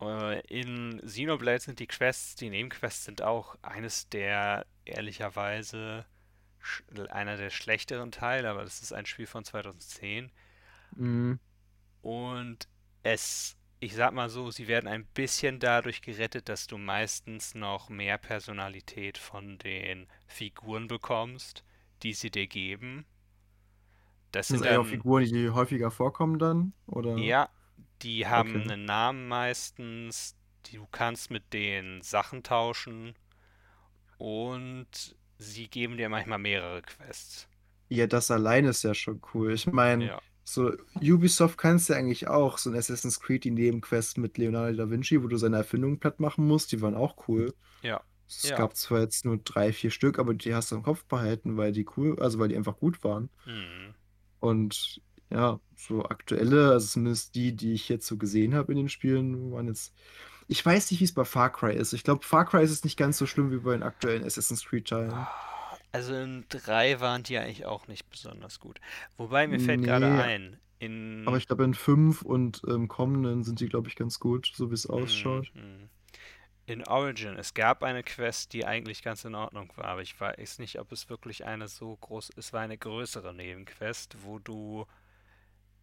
Äh, 0.00 0.40
In 0.48 1.00
Xenoblade 1.04 1.60
sind 1.60 1.78
die 1.78 1.86
Quests, 1.86 2.34
die 2.36 2.50
Nebenquests 2.50 3.04
sind 3.04 3.22
auch 3.22 3.56
eines 3.62 4.08
der, 4.08 4.66
ehrlicherweise, 4.84 6.06
einer 7.10 7.36
der 7.36 7.50
schlechteren 7.50 8.12
Teile, 8.12 8.50
aber 8.50 8.64
das 8.64 8.82
ist 8.82 8.92
ein 8.92 9.06
Spiel 9.06 9.26
von 9.26 9.44
2010. 9.44 10.32
Mhm. 10.96 11.38
Und 12.02 12.68
es, 13.02 13.56
ich 13.78 13.94
sag 13.94 14.12
mal 14.12 14.28
so, 14.28 14.50
sie 14.50 14.68
werden 14.68 14.86
ein 14.88 15.06
bisschen 15.06 15.58
dadurch 15.60 16.02
gerettet, 16.02 16.48
dass 16.50 16.66
du 16.66 16.76
meistens 16.78 17.54
noch 17.54 17.88
mehr 17.88 18.18
Personalität 18.18 19.16
von 19.18 19.56
den 19.58 20.06
Figuren 20.26 20.88
bekommst, 20.88 21.64
die 22.02 22.12
sie 22.14 22.30
dir 22.30 22.46
geben. 22.46 23.06
Das 24.32 24.50
Sind 24.50 24.64
sind 24.64 24.64
dann, 24.64 24.84
Figuren, 24.84 25.24
die 25.24 25.48
häufiger 25.50 25.90
vorkommen 25.90 26.38
dann? 26.38 26.74
Oder? 26.86 27.32
ja, 27.32 27.48
die 28.02 28.26
haben 28.26 28.56
Okay. 28.56 28.62
einen 28.62 28.84
Namen 28.84 29.28
meistens, 29.28 30.36
du 30.72 30.86
kannst 30.90 31.30
mit 31.30 31.52
denen 31.52 32.02
Sachen 32.02 32.42
tauschen 32.42 33.14
und 34.18 35.16
sie 35.40 35.68
geben 35.68 35.96
dir 35.96 36.08
manchmal 36.08 36.38
mehrere 36.38 36.82
Quests. 36.82 37.48
Ja, 37.88 38.06
das 38.06 38.30
alleine 38.30 38.68
ist 38.70 38.82
ja 38.84 38.94
schon 38.94 39.20
cool. 39.34 39.52
Ich 39.52 39.66
meine, 39.66 40.06
Ja, 40.06 40.20
so 40.44 40.72
Ubisoft 41.00 41.58
kannst 41.58 41.88
ja 41.88 41.96
eigentlich 41.96 42.28
auch. 42.28 42.58
So 42.58 42.70
ein 42.70 42.76
Assassin's 42.76 43.20
Creed, 43.20 43.44
die 43.44 43.50
Nebenquest 43.50 44.18
mit 44.18 44.38
Leonardo 44.38 44.76
da 44.76 44.90
Vinci, 44.90 45.22
wo 45.22 45.26
du 45.28 45.36
seine 45.36 45.56
Erfindungen 45.56 45.98
platt 45.98 46.20
machen 46.20 46.46
musst, 46.46 46.72
die 46.72 46.80
waren 46.82 46.94
auch 46.94 47.28
cool. 47.28 47.54
ja, 47.82 48.00
Es 48.28 48.48
ja. 48.48 48.54
gab 48.54 48.76
zwar 48.76 49.00
jetzt 49.02 49.24
nur 49.24 49.38
drei, 49.38 49.72
vier 49.72 49.90
Stück, 49.90 50.18
aber 50.18 50.34
die 50.34 50.54
hast 50.54 50.72
du 50.72 50.76
im 50.76 50.82
Kopf 50.84 51.04
behalten, 51.06 51.56
weil 51.56 51.72
die 51.72 51.86
cool, 51.96 52.20
also 52.20 52.38
weil 52.38 52.48
die 52.48 52.56
einfach 52.56 52.78
gut 52.78 53.04
waren. 53.04 53.30
Hm, 53.44 53.94
Und 54.40 55.00
ja, 55.30 55.60
so 55.76 56.04
aktuelle, 56.04 56.70
also 56.72 56.86
zumindest 56.88 57.34
die, 57.34 57.54
die 57.54 57.72
ich 57.74 57.88
jetzt 57.88 58.06
so 58.06 58.16
gesehen 58.16 58.54
habe 58.54 58.72
in 58.72 58.78
den 58.78 58.88
Spielen, 58.88 59.52
waren 59.52 59.68
jetzt. 59.68 59.94
Ich 60.50 60.64
weiß 60.66 60.90
nicht, 60.90 61.00
wie 61.00 61.04
es 61.04 61.14
bei 61.14 61.24
Far 61.24 61.50
Cry 61.50 61.74
ist. 61.74 61.94
Ich 61.94 62.04
glaube, 62.04 62.24
Far 62.26 62.44
Cry 62.44 62.62
ist 62.62 62.70
es 62.72 62.84
nicht 62.84 62.98
ganz 62.98 63.16
so 63.16 63.24
schlimm 63.26 63.50
wie 63.52 63.58
bei 63.58 63.72
den 63.72 63.82
aktuellen 63.82 64.22
Assassin's 64.24 64.64
Creed-Teilen. 64.66 65.28
Also 65.92 66.14
in 66.14 66.44
3 66.48 67.00
waren 67.00 67.22
die 67.22 67.38
eigentlich 67.38 67.66
auch 67.66 67.86
nicht 67.88 68.08
besonders 68.10 68.60
gut. 68.60 68.80
Wobei 69.16 69.46
mir 69.48 69.60
fällt 69.60 69.82
gerade 69.82 70.12
Nee, 70.12 70.12
ein, 70.12 70.58
aber 71.24 71.36
in, 71.36 71.38
ich 71.38 71.46
glaube, 71.46 71.64
in 71.64 71.74
5 71.74 72.22
und 72.22 72.62
im 72.64 72.88
kommenden 72.88 73.42
sind 73.44 73.60
die, 73.60 73.68
glaube 73.68 73.88
ich, 73.88 73.96
ganz 73.96 74.20
gut, 74.20 74.52
so 74.54 74.70
wie 74.70 74.74
es 74.74 74.86
hm, 74.90 74.90
ausschaut. 74.90 75.52
hm, 75.54 75.88
in 76.66 76.86
Origin, 76.86 77.36
es 77.38 77.54
gab 77.54 77.82
eine 77.84 78.02
Quest, 78.04 78.52
die 78.52 78.66
eigentlich 78.66 79.02
ganz 79.02 79.24
in 79.24 79.34
Ordnung 79.36 79.72
war, 79.76 79.86
aber 79.86 80.02
ich 80.02 80.20
weiß 80.20 80.58
nicht, 80.60 80.80
ob 80.80 80.92
es 80.92 81.10
wirklich 81.10 81.44
eine 81.46 81.68
so 81.68 81.96
groß, 81.96 82.32
es 82.36 82.52
war 82.52 82.62
eine 82.62 82.78
größere 82.78 83.34
Nebenquest, 83.34 84.18
wo 84.24 84.38
du, 84.38 84.86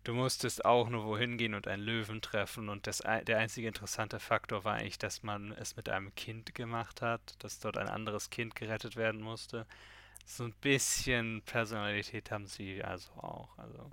du 0.08 0.14
musstest 0.16 0.66
auch 0.66 0.90
nur 0.90 1.06
wohin 1.06 1.38
gehen 1.38 1.54
und 1.54 1.68
einen 1.68 1.84
Löwen 1.84 2.22
treffen 2.22 2.70
und 2.70 2.88
das, 2.88 3.00
der 3.00 3.38
einzige 3.38 3.68
interessante 3.68 4.20
Faktor 4.20 4.64
war 4.64 4.76
eigentlich, 4.76 4.98
dass 4.98 5.22
man 5.24 5.52
es 5.52 5.76
mit 5.76 5.88
einem 5.90 6.16
Kind 6.16 6.56
gemacht 6.56 7.02
hat, 7.04 7.36
dass 7.40 7.60
dort 7.60 7.78
ein 7.78 7.88
anderes 7.90 8.30
Kind 8.32 8.56
gerettet 8.56 8.96
werden 8.96 9.22
musste. 9.22 9.68
So 10.26 10.46
ein 10.46 10.56
bisschen 10.62 11.44
Personalität 11.44 12.32
haben 12.32 12.48
sie 12.48 12.84
also 12.84 13.12
auch, 13.14 13.58
also. 13.58 13.92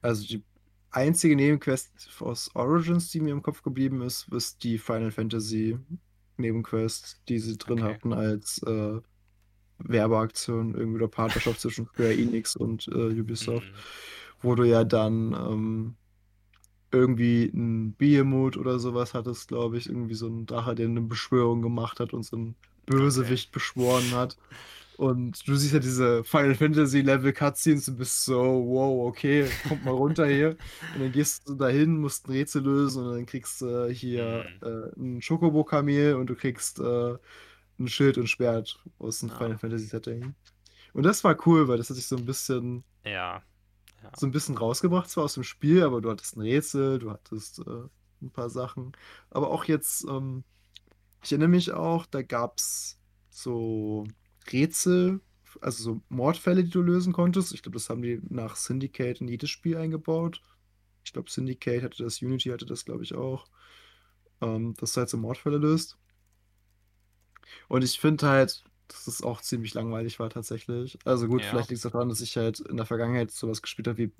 Also 0.00 0.26
die 0.26 0.44
einzige 0.90 1.36
Nebenquest 1.36 2.10
aus 2.20 2.50
Origins, 2.54 3.10
die 3.10 3.20
mir 3.20 3.32
im 3.32 3.42
Kopf 3.42 3.62
geblieben 3.62 4.02
ist, 4.02 4.28
ist 4.32 4.62
die 4.64 4.78
Final 4.78 5.10
Fantasy 5.10 5.78
Nebenquest, 6.36 7.22
die 7.28 7.38
sie 7.38 7.56
drin 7.58 7.82
Okay. 7.82 7.84
hatten 7.84 8.12
als 8.12 8.62
äh, 8.66 9.00
Werbeaktion, 9.78 10.74
irgendwie 10.74 10.98
oder 10.98 11.08
Partnerschaft 11.08 11.60
zwischen 11.60 11.86
Square 11.88 12.14
Enix 12.16 12.56
und 12.56 12.88
äh, 12.88 13.20
Ubisoft, 13.20 13.70
Hm, 13.70 13.84
wo 14.42 14.54
du 14.54 14.64
ja 14.64 14.84
dann 14.84 15.32
ähm, 15.34 15.96
irgendwie 16.92 17.44
ein 17.54 17.94
Behemoth 17.94 18.56
oder 18.56 18.78
sowas 18.78 19.14
hattest, 19.14 19.48
glaube 19.48 19.78
ich, 19.78 19.88
irgendwie 19.88 20.14
so 20.14 20.28
ein 20.28 20.46
Drache, 20.46 20.74
der 20.74 20.86
eine 20.86 21.00
Beschwörung 21.00 21.62
gemacht 21.62 22.00
hat 22.00 22.12
und 22.12 22.24
so 22.24 22.36
ein 22.36 22.56
okay. 22.96 22.98
Bösewicht 22.98 23.52
beschworen 23.52 24.12
hat. 24.12 24.36
Und 24.96 25.46
du 25.48 25.56
siehst 25.56 25.72
ja 25.74 25.80
diese 25.80 26.22
Final 26.24 26.54
Fantasy 26.54 27.00
Level 27.00 27.32
Cutscenes 27.32 27.88
und 27.88 27.96
bist 27.96 28.24
so, 28.24 28.36
wow, 28.36 29.08
okay, 29.08 29.48
kommt 29.66 29.84
mal 29.84 29.92
runter 29.92 30.26
hier. 30.26 30.50
Und 30.94 31.00
dann 31.02 31.12
gehst 31.12 31.48
du 31.48 31.54
dahin, 31.54 31.98
musst 31.98 32.28
ein 32.28 32.32
Rätsel 32.32 32.62
lösen 32.62 33.06
und 33.06 33.14
dann 33.14 33.26
kriegst 33.26 33.60
du 33.62 33.88
hier 33.88 34.46
Hm, 34.60 34.68
äh, 34.68 35.00
ein 35.00 35.20
Chocobo-Kamel 35.26 36.14
und 36.16 36.28
du 36.28 36.36
kriegst 36.36 36.78
äh, 36.78 37.16
ein 37.78 37.88
Schild 37.88 38.18
und 38.18 38.28
Schwert 38.28 38.78
aus 38.98 39.20
dem 39.20 39.30
ja. 39.30 39.36
Final 39.36 39.58
Fantasy 39.58 39.86
Setting. 39.86 40.34
Und 40.92 41.04
das 41.04 41.24
war 41.24 41.36
cool, 41.46 41.68
weil 41.68 41.78
das 41.78 41.88
hat 41.90 41.96
sich 41.96 42.06
so 42.06 42.16
ein 42.16 42.26
bisschen, 42.26 42.84
Ja, 43.04 43.42
ja, 44.02 44.10
so 44.16 44.26
ein 44.26 44.32
bisschen 44.32 44.56
rausgebracht, 44.56 45.08
zwar 45.08 45.24
aus 45.24 45.34
dem 45.34 45.44
Spiel, 45.44 45.82
aber 45.82 46.00
du 46.00 46.10
hattest 46.10 46.36
ein 46.36 46.42
Rätsel, 46.42 46.98
du 46.98 47.10
hattest 47.10 47.60
äh, 47.60 47.88
ein 48.20 48.30
paar 48.30 48.50
Sachen. 48.50 48.92
Aber 49.30 49.50
auch 49.50 49.64
jetzt, 49.64 50.04
ähm, 50.04 50.44
ich 51.22 51.32
erinnere 51.32 51.48
mich 51.48 51.72
auch, 51.72 52.06
da 52.06 52.22
gab 52.22 52.58
es 52.58 52.98
so 53.30 54.04
Rätsel, 54.52 55.20
also 55.60 55.82
so 55.82 56.02
Mordfälle, 56.08 56.64
die 56.64 56.70
du 56.70 56.82
lösen 56.82 57.12
konntest. 57.12 57.52
Ich 57.52 57.62
glaube, 57.62 57.76
das 57.76 57.90
haben 57.90 58.02
die 58.02 58.20
nach 58.28 58.56
Syndicate 58.56 59.20
in 59.20 59.28
jedes 59.28 59.50
Spiel 59.50 59.76
eingebaut. 59.76 60.40
Ich 61.04 61.12
glaube, 61.12 61.30
Syndicate 61.30 61.82
hatte 61.82 62.02
das, 62.02 62.22
Unity 62.22 62.50
hatte 62.50 62.66
das, 62.66 62.84
glaube 62.84 63.02
ich, 63.02 63.14
auch. 63.14 63.46
Ähm, 64.40 64.74
dass 64.78 64.92
du 64.92 64.98
halt 64.98 65.10
so 65.10 65.18
Mordfälle 65.18 65.58
löst. 65.58 65.98
Und 67.68 67.82
ich 67.84 67.98
finde 67.98 68.28
halt, 68.28 68.64
dass 68.88 69.06
es 69.06 69.22
auch 69.22 69.40
ziemlich 69.40 69.74
langweilig 69.74 70.18
war 70.20 70.30
tatsächlich. 70.30 70.98
Also 71.04 71.28
gut, 71.28 71.44
ja. 71.44 71.46
vielleicht 71.46 71.70
liegt 71.70 71.84
es 71.84 71.90
daran, 71.90 72.08
dass 72.08 72.20
ich 72.20 72.36
halt 72.36 72.60
in 72.60 72.76
der 72.76 72.86
Vergangenheit 72.86 73.30
sowas 73.30 73.62
gespielt 73.62 73.88
habe 73.88 73.98
wie 73.98 74.12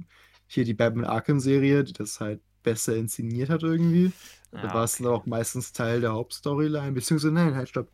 hier 0.47 0.65
die 0.65 0.75
Batman 0.75 1.05
Arkham-Serie, 1.05 1.85
die 1.85 1.93
das 1.93 2.21
halt 2.21 2.43
besser 2.63 2.97
inszeniert 2.97 3.51
hat 3.51 3.63
irgendwie. 3.63 4.13
Da 4.61 4.73
Ja, 4.73 4.73
war 4.73 4.85
es 4.85 4.99
dann 4.99 5.07
okay. 5.07 5.09
auch 5.09 5.27
meistens 5.27 5.73
Teil 5.73 6.01
der 6.01 6.13
Hauptstoryline, 6.13 6.93
beziehungsweise 6.93 7.33
nein, 7.33 7.55
halt, 7.55 7.69
stopp. 7.69 7.91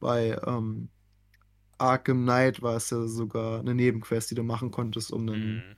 Bei 0.00 0.38
ähm, 0.46 0.90
Arkham 1.78 2.22
Knight 2.24 2.62
war 2.62 2.76
es 2.76 2.90
ja 2.90 3.06
sogar 3.06 3.60
eine 3.60 3.74
Nebenquest, 3.74 4.30
die 4.30 4.34
du 4.34 4.42
machen 4.44 4.70
konntest, 4.70 5.12
um 5.12 5.22
einen 5.28 5.64
Hm, 5.64 5.76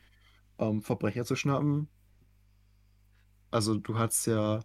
ähm, 0.59 0.83
Verbrecher 0.83 1.25
zu 1.25 1.37
schnappen. 1.37 1.89
Also 3.51 3.77
du 3.77 3.99
hattest 3.99 4.27
ja 4.27 4.61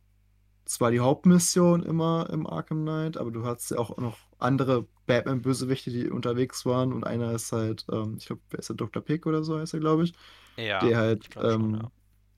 zwar 0.66 0.92
die 0.92 1.00
Hauptmission 1.00 1.84
immer 1.84 2.30
im 2.32 2.48
Arkham 2.48 2.82
Knight, 2.84 3.18
aber 3.18 3.32
du 3.32 3.46
hattest 3.46 3.72
ja 3.72 3.78
auch 3.78 3.98
noch 3.98 4.18
andere 4.40 4.88
Batman-Bösewichte, 5.06 5.92
die 5.92 6.10
unterwegs 6.10 6.66
waren. 6.66 6.94
Und 6.94 7.06
einer 7.06 7.34
ist 7.34 7.52
halt, 7.52 7.86
ähm, 7.92 8.16
ich 8.20 8.26
glaube, 8.28 8.42
wer 8.50 8.60
ist 8.60 8.70
der 8.70 8.76
Dr. 8.76 9.04
Pick 9.04 9.26
oder 9.26 9.44
so 9.44 9.60
heißt 9.60 9.74
er, 9.74 9.80
glaube 9.80 10.04
ich. 10.06 10.14
ja, 10.58 10.80
Der 10.80 10.98
halt, 10.98 11.30
glaube 11.30 11.50
schon, 11.52 11.70
ja. 11.74 11.82
ähm, 11.82 11.92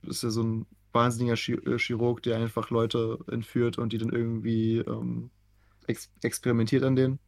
ist 0.03 0.23
ja 0.23 0.29
so 0.29 0.43
ein 0.43 0.67
wahnsinniger 0.93 1.33
äh, 1.35 1.79
Chirurg, 1.79 2.23
der 2.23 2.37
einfach 2.37 2.69
Leute 2.69 3.19
entführt 3.31 3.77
und 3.77 3.93
die 3.93 3.97
dann 3.97 4.11
irgendwie 4.11 4.79
ähm, 4.79 5.31
ex 5.87 6.11
experimentiert 6.23 6.83
an 6.83 6.95
denen. 6.95 7.19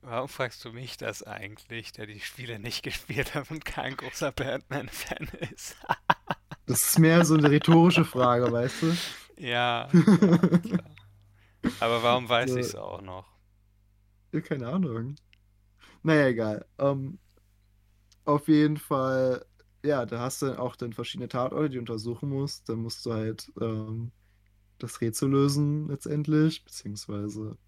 Warum 0.00 0.28
fragst 0.30 0.64
du 0.64 0.72
mich 0.72 0.96
das 0.96 1.22
eigentlich, 1.22 1.92
der 1.92 2.06
die 2.06 2.20
Spiele 2.20 2.58
nicht 2.58 2.82
gespielt 2.82 3.34
hat 3.34 3.50
und 3.50 3.64
kein 3.66 3.94
großer 3.96 4.32
Batman-Fan 4.32 5.28
ist? 5.52 5.76
Das 6.66 6.82
ist 6.82 6.98
mehr 6.98 7.24
so 7.24 7.34
eine 7.34 7.50
rhetorische 7.50 8.04
Frage, 8.04 8.50
weißt 8.52 8.82
du? 8.82 8.98
Ja, 9.36 9.96
klar. 10.62 10.96
Aber 11.78 12.02
warum 12.02 12.28
weiß 12.28 12.56
So, 12.56 12.58
ich 12.58 12.68
es 12.68 12.74
auch 12.74 13.02
noch? 13.02 13.26
ja, 14.32 14.40
keine 14.40 14.68
Ahnung. 14.68 15.16
Naja, 16.02 16.28
egal. 16.28 16.66
Ähm, 16.78 17.18
auf 18.24 18.48
jeden 18.48 18.76
Fall, 18.76 19.44
ja, 19.84 20.04
da 20.06 20.20
hast 20.20 20.42
du 20.42 20.58
auch 20.58 20.76
dann 20.76 20.92
verschiedene 20.92 21.28
Tatorte, 21.28 21.68
die 21.70 21.74
du 21.76 21.80
untersuchen 21.80 22.28
musst. 22.28 22.68
Dann 22.68 22.78
musst 22.80 23.04
du 23.06 23.12
halt 23.12 23.52
ähm, 23.60 24.12
das 24.78 25.00
Rätsel 25.00 25.30
lösen 25.30 25.88
letztendlich, 25.88 26.64
beziehungsweise, 26.64 27.58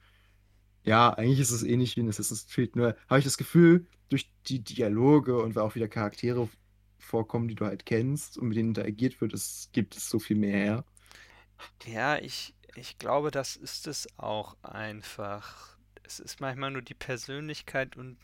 ja, 0.85 1.11
eigentlich 1.14 1.41
ist 1.41 1.51
es 1.53 1.62
ähnlich 1.64 1.97
wie 1.97 2.01
in 2.03 2.09
Assassin's 2.09 2.47
Creed, 2.49 2.77
nur 2.77 2.97
habe 3.09 3.19
ich 3.21 3.25
das 3.27 3.39
Gefühl, 3.39 3.87
durch 4.11 4.33
die 4.49 4.62
Dialoge 4.64 5.39
und 5.43 5.57
weil 5.57 5.64
auch 5.64 5.75
wieder 5.77 5.89
Charaktere 5.89 6.49
vorkommen, 6.99 7.49
die 7.49 7.55
du 7.57 7.66
halt 7.66 7.87
kennst 7.87 8.39
und 8.39 8.49
mit 8.49 8.59
denen 8.59 8.71
interagiert 8.71 9.21
wird, 9.21 9.35
es 9.35 9.71
gibt 9.73 9.97
es 9.97 10.09
so 10.11 10.19
viel 10.21 10.37
mehr 10.37 10.53
her. 10.59 10.85
Ja, 11.84 12.16
ich, 12.18 12.54
ich 12.74 12.98
glaube, 12.98 13.30
das 13.30 13.56
ist 13.56 13.86
es 13.86 14.09
auch 14.18 14.56
einfach. 14.62 15.76
Es 16.02 16.20
ist 16.20 16.40
manchmal 16.40 16.70
nur 16.70 16.82
die 16.82 16.94
Persönlichkeit 16.94 17.96
und 17.96 18.16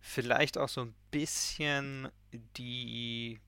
vielleicht 0.00 0.58
auch 0.58 0.68
so 0.68 0.82
ein 0.82 0.94
bisschen 1.10 2.08
die, 2.56 3.40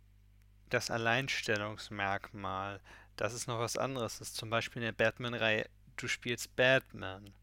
das 0.70 0.90
Alleinstellungsmerkmal. 0.90 2.80
Das 3.16 3.34
ist 3.34 3.48
noch 3.48 3.60
was 3.60 3.76
anderes. 3.78 4.20
Ist 4.20 4.36
zum 4.36 4.50
Beispiel 4.50 4.82
in 4.82 4.86
der 4.86 4.92
Batman-Reihe, 4.92 5.68
du 5.96 6.08
spielst 6.08 6.56
Batman. 6.56 7.34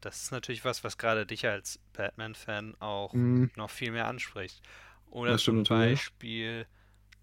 Das 0.00 0.22
ist 0.24 0.32
natürlich 0.32 0.64
was, 0.64 0.84
was 0.84 0.98
gerade 0.98 1.26
dich 1.26 1.46
als 1.46 1.80
Batman-Fan 1.94 2.76
auch 2.80 3.14
Hm, 3.14 3.50
noch 3.56 3.70
viel 3.70 3.92
mehr 3.92 4.06
anspricht. 4.08 4.62
Oder 5.06 5.38
stimmt 5.38 5.66
zum. 5.66 5.68
Beispiel, 5.68 6.66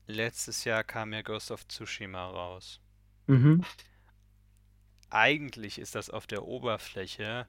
letztes 0.07 0.65
Jahr 0.65 0.83
kam 0.83 1.13
ja 1.13 1.21
Ghost 1.23 1.51
of 1.51 1.67
Tsushima 1.67 2.27
raus. 2.29 2.81
Mhm. 3.27 3.61
Eigentlich 5.09 5.79
ist 5.79 5.95
das 5.95 6.09
auf 6.09 6.27
der 6.27 6.43
Oberfläche, 6.43 7.47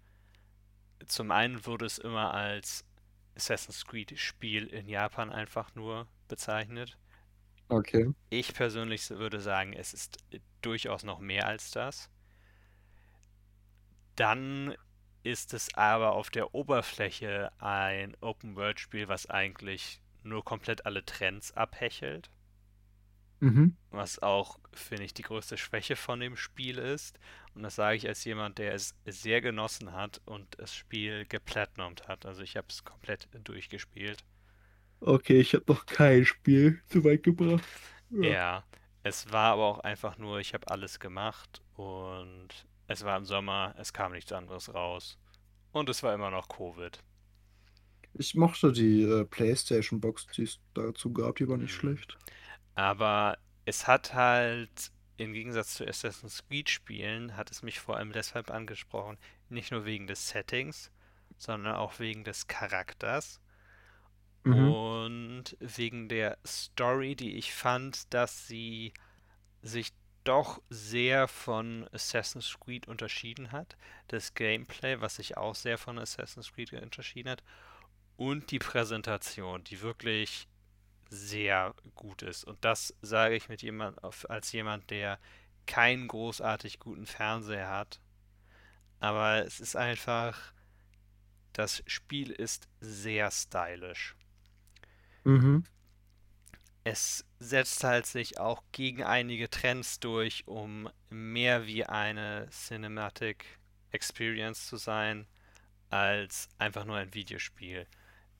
zum 1.06 1.30
einen 1.30 1.64
wurde 1.66 1.86
es 1.86 1.98
immer 1.98 2.34
als 2.34 2.84
Assassin's 3.36 3.84
Creed 3.86 4.18
Spiel 4.18 4.66
in 4.66 4.88
Japan 4.88 5.30
einfach 5.30 5.74
nur 5.74 6.08
bezeichnet. 6.28 6.98
Okay. 7.68 8.12
Ich 8.30 8.54
persönlich 8.54 9.08
würde 9.10 9.40
sagen, 9.40 9.72
es 9.74 9.94
ist 9.94 10.18
durchaus 10.62 11.04
noch 11.04 11.20
mehr 11.20 11.46
als 11.46 11.70
das. 11.70 12.10
Dann 14.16 14.74
ist 15.22 15.54
es 15.54 15.74
aber 15.74 16.12
auf 16.12 16.30
der 16.30 16.54
Oberfläche 16.54 17.52
ein 17.58 18.16
Open-World-Spiel, 18.20 19.08
was 19.08 19.26
eigentlich 19.26 20.00
nur 20.22 20.44
komplett 20.44 20.86
alle 20.86 21.04
Trends 21.04 21.52
abhechelt. 21.52 22.30
Mhm. 23.40 23.76
Was 23.90 24.18
auch, 24.20 24.58
finde 24.72 25.04
ich, 25.04 25.14
die 25.14 25.22
größte 25.22 25.56
Schwäche 25.58 25.96
von 25.96 26.20
dem 26.20 26.36
Spiel 26.36 26.78
ist. 26.78 27.18
Und 27.54 27.62
das 27.62 27.74
sage 27.76 27.96
ich 27.96 28.06
als 28.08 28.24
jemand, 28.24 28.58
der 28.58 28.74
es 28.74 28.94
sehr 29.06 29.40
genossen 29.40 29.92
hat 29.92 30.20
und 30.24 30.58
das 30.58 30.74
Spiel 30.74 31.26
geplatinumt 31.26 32.08
hat. 32.08 32.26
Also 32.26 32.42
ich 32.42 32.56
habe 32.56 32.68
es 32.70 32.84
komplett 32.84 33.28
durchgespielt. 33.44 34.24
Okay, 35.00 35.40
ich 35.40 35.54
habe 35.54 35.64
noch 35.68 35.86
kein 35.86 36.24
Spiel 36.24 36.80
zu 36.88 37.04
weit 37.04 37.22
gebracht. 37.22 37.64
Ja. 38.10 38.32
Ja, 38.32 38.64
es 39.02 39.30
war 39.32 39.52
aber 39.54 39.64
auch 39.66 39.78
einfach 39.80 40.18
nur, 40.18 40.40
ich 40.40 40.54
habe 40.54 40.68
alles 40.70 40.98
gemacht 41.00 41.62
und 41.74 42.48
es 42.86 43.04
war 43.04 43.16
im 43.16 43.24
Sommer, 43.24 43.74
es 43.78 43.92
kam 43.92 44.12
nichts 44.12 44.32
anderes 44.32 44.72
raus. 44.74 45.18
Und 45.72 45.88
es 45.88 46.02
war 46.02 46.14
immer 46.14 46.30
noch 46.30 46.48
Covid. 46.48 47.02
Ich 48.12 48.34
mochte 48.34 48.72
die 48.72 49.02
äh, 49.02 49.24
PlayStation-Box, 49.24 50.26
die 50.36 50.42
es 50.42 50.60
dazu 50.74 51.12
gab, 51.12 51.36
die 51.36 51.48
war 51.48 51.56
nicht 51.56 51.72
Hm. 51.72 51.80
schlecht. 51.80 52.18
Aber 52.78 53.38
es 53.64 53.88
hat 53.88 54.14
halt, 54.14 54.92
im 55.16 55.32
Gegensatz 55.32 55.74
zu 55.74 55.84
Assassin's 55.86 56.44
Creed 56.46 56.70
Spielen, 56.70 57.36
hat 57.36 57.50
es 57.50 57.62
mich 57.62 57.80
vor 57.80 57.96
allem 57.96 58.12
deshalb 58.12 58.50
angesprochen, 58.52 59.18
nicht 59.48 59.72
nur 59.72 59.84
wegen 59.84 60.06
des 60.06 60.28
Settings, 60.28 60.92
sondern 61.38 61.74
auch 61.74 61.98
wegen 61.98 62.22
des 62.22 62.46
Charakters 62.46 63.40
Mhm. 64.44 64.72
und 64.72 65.56
wegen 65.60 66.08
der 66.08 66.38
Story, 66.46 67.16
die 67.16 67.36
ich 67.36 67.52
fand, 67.52 68.12
dass 68.14 68.46
sie 68.46 68.92
sich 69.62 69.92
doch 70.24 70.62
sehr 70.70 71.28
von 71.28 71.88
Assassin's 71.92 72.58
Creed 72.60 72.86
unterschieden 72.86 73.52
hat. 73.52 73.76
Das 74.08 74.34
Gameplay, 74.34 75.00
was 75.00 75.16
sich 75.16 75.36
auch 75.36 75.54
sehr 75.56 75.78
von 75.78 75.98
Assassin's 75.98 76.52
Creed 76.52 76.72
unterschieden 76.74 77.30
hat. 77.30 77.42
Und 78.16 78.50
die 78.50 78.58
Präsentation, 78.60 79.64
die 79.64 79.80
wirklich 79.80 80.48
sehr 81.08 81.74
gut 81.94 82.22
ist. 82.22 82.44
Und 82.44 82.64
das 82.64 82.94
sage 83.02 83.36
ich 83.36 83.48
mit 83.48 83.62
jemand, 83.62 83.98
als 84.28 84.52
jemand, 84.52 84.90
der 84.90 85.18
keinen 85.66 86.08
großartig 86.08 86.78
guten 86.78 87.06
Fernseher 87.06 87.68
hat. 87.68 88.00
Aber 89.00 89.44
es 89.44 89.60
ist 89.60 89.76
einfach, 89.76 90.52
das 91.52 91.82
Spiel 91.86 92.30
ist 92.30 92.68
sehr 92.80 93.30
stylisch. 93.30 94.16
Mhm. 95.24 95.64
Es 96.84 97.24
setzt 97.38 97.84
halt 97.84 98.06
sich 98.06 98.40
auch 98.40 98.62
gegen 98.72 99.02
einige 99.02 99.50
Trends 99.50 100.00
durch, 100.00 100.46
um 100.46 100.88
mehr 101.10 101.66
wie 101.66 101.84
eine 101.84 102.48
Cinematic 102.50 103.44
Experience 103.90 104.66
zu 104.66 104.76
sein, 104.76 105.26
als 105.90 106.48
einfach 106.58 106.84
nur 106.84 106.96
ein 106.96 107.14
Videospiel. 107.14 107.86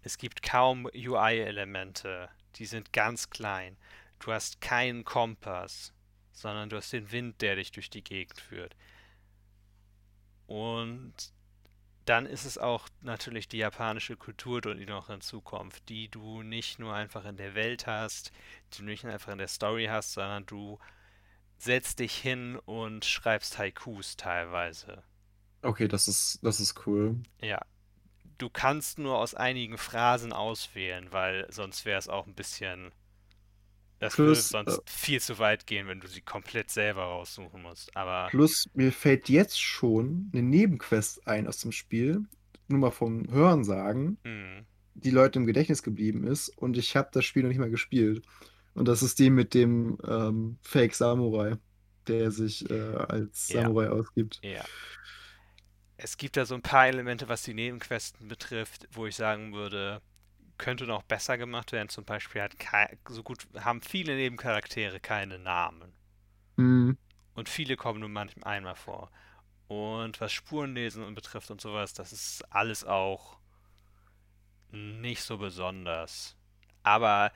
Es 0.02 0.18
gibt 0.18 0.42
kaum 0.42 0.86
UI-Elemente, 0.86 2.30
die 2.59 2.66
sind 2.66 2.92
ganz 2.92 3.30
klein. 3.30 3.76
Du 4.18 4.32
hast 4.32 4.61
keinen 4.61 5.04
Kompass, 5.04 5.92
sondern 6.32 6.68
du 6.68 6.76
hast 6.76 6.92
den 6.92 7.11
Wind, 7.12 7.40
der 7.40 7.56
dich 7.56 7.72
durch 7.72 7.90
die 7.90 8.04
Gegend 8.04 8.40
führt. 8.40 8.76
Und 10.46 11.14
dann 12.04 12.24
ist 12.24 12.46
es 12.46 12.56
auch 12.56 12.88
natürlich 13.02 13.48
die 13.48 13.59
japanische 13.59 14.16
Kultur, 14.16 14.61
die 14.61 14.86
noch 14.86 15.09
hinzukommt, 15.09 15.88
die 15.88 16.09
du 16.09 16.42
nicht 16.42 16.78
nur 16.78 16.94
einfach 16.94 17.24
in 17.26 17.36
der 17.36 17.54
Welt 17.54 17.86
hast, 17.86 18.32
die 18.72 18.78
du 18.78 18.84
nicht 18.84 19.04
einfach 19.04 19.32
in 19.32 19.38
der 19.38 19.48
Story 19.48 19.86
hast, 19.90 20.14
sondern 20.14 20.46
du 20.46 20.78
setzt 21.59 21.98
dich 21.98 22.14
hin 22.14 22.56
und 22.56 23.04
schreibst 23.04 23.59
Haikus 23.59 24.16
teilweise. 24.16 25.02
Okay, 25.61 25.86
das 25.86 26.09
ist, 26.09 26.38
das 26.42 26.61
ist 26.61 26.86
cool. 26.86 27.16
Ja, 27.42 27.61
du 28.39 28.49
kannst 28.51 28.99
nur 28.99 29.18
aus 29.18 29.34
einigen 29.34 29.78
Phrasen 29.78 30.32
auswählen, 30.32 31.09
weil 31.11 31.47
sonst 31.51 31.84
wäre 31.84 31.99
es 31.99 32.09
auch 32.09 32.26
ein 32.26 32.34
bisschen, 32.34 32.93
das 33.99 34.18
würde 34.18 34.32
Plus, 34.32 34.47
äh, 34.47 34.51
sonst 34.51 34.80
viel 34.86 35.20
zu 35.20 35.39
weit 35.39 35.66
gehen, 35.66 35.89
wenn 35.89 36.01
du 36.01 36.09
sie 36.09 36.20
komplett 36.20 36.70
selber 36.70 37.03
raussuchen 37.03 37.62
musst. 37.62 37.95
Aber, 37.97 38.28
plus, 38.28 38.68
mir 38.74 38.93
fällt 38.93 39.28
jetzt 39.28 39.61
schon 39.61 40.30
eine 40.32 40.43
Nebenquest 40.43 41.26
ein 41.26 41.47
aus 41.49 41.59
dem 41.59 41.72
Spiel, 41.72 42.24
nur 42.68 42.78
mal 42.80 42.91
vom 42.91 43.30
Hörensagen, 43.30 44.18
mh, 44.24 44.64
die 44.95 45.11
Leuten 45.11 45.39
im 45.39 45.47
Gedächtnis 45.47 45.82
geblieben 45.82 46.26
ist 46.26 46.49
und 46.51 46.76
ich 46.76 46.97
habe 46.97 47.11
das 47.12 47.24
Spiel 47.24 47.43
noch 47.43 47.49
nicht 47.49 47.59
mal 47.59 47.70
gespielt. 47.70 48.24
Und 48.74 48.86
das 48.86 49.03
ist 49.03 49.18
die 49.18 49.30
mit 49.30 49.55
dem 49.55 49.99
ähm, 50.07 50.59
Fake 50.62 50.95
Samurai, 50.95 51.57
der 52.07 52.30
sich 52.30 52.68
äh, 52.70 52.95
als 52.95 53.49
ja, 53.49 53.62
Samurai 53.62 53.89
ausgibt. 53.89 54.41
ja. 54.43 54.64
Es 55.99 56.16
gibt 56.16 56.38
da 56.38 56.46
so 56.46 56.55
ein 56.55 56.62
paar 56.62 56.86
Elemente, 56.86 57.28
was 57.28 57.42
die 57.42 57.53
Nebenquesten 57.53 58.26
betrifft, 58.28 58.88
wo 58.92 59.07
ich 59.07 59.16
sagen 59.16 59.53
würde, 59.53 60.01
könnte 60.59 60.86
noch 60.86 61.03
besser 61.05 61.38
gemacht 61.38 61.72
werden. 61.72 61.88
Zum 61.90 62.05
Beispiel 62.07 62.42
hat 62.42 62.57
so 63.09 63.22
gut 63.22 63.46
haben 63.61 63.82
viele 63.82 64.16
Nebencharaktere 64.16 65.01
keine 65.01 65.38
Namen. 65.38 65.94
Hm, 66.59 66.90
Und 67.34 67.49
viele 67.49 67.76
kommen 67.76 68.01
nur 68.01 68.11
manchmal 68.11 68.57
einmal 68.57 68.74
vor. 68.74 69.11
Und 69.68 70.20
was 70.20 70.32
Spurenlesen 70.32 71.05
und 71.05 71.14
betrifft 71.14 71.51
und 71.51 71.61
sowas, 71.61 71.94
das 71.94 72.12
ist 72.12 72.42
alles 72.51 72.84
auch 72.84 73.38
nicht 74.70 75.22
so 75.22 75.38
besonders. 75.38 76.36
Aber 76.82 77.32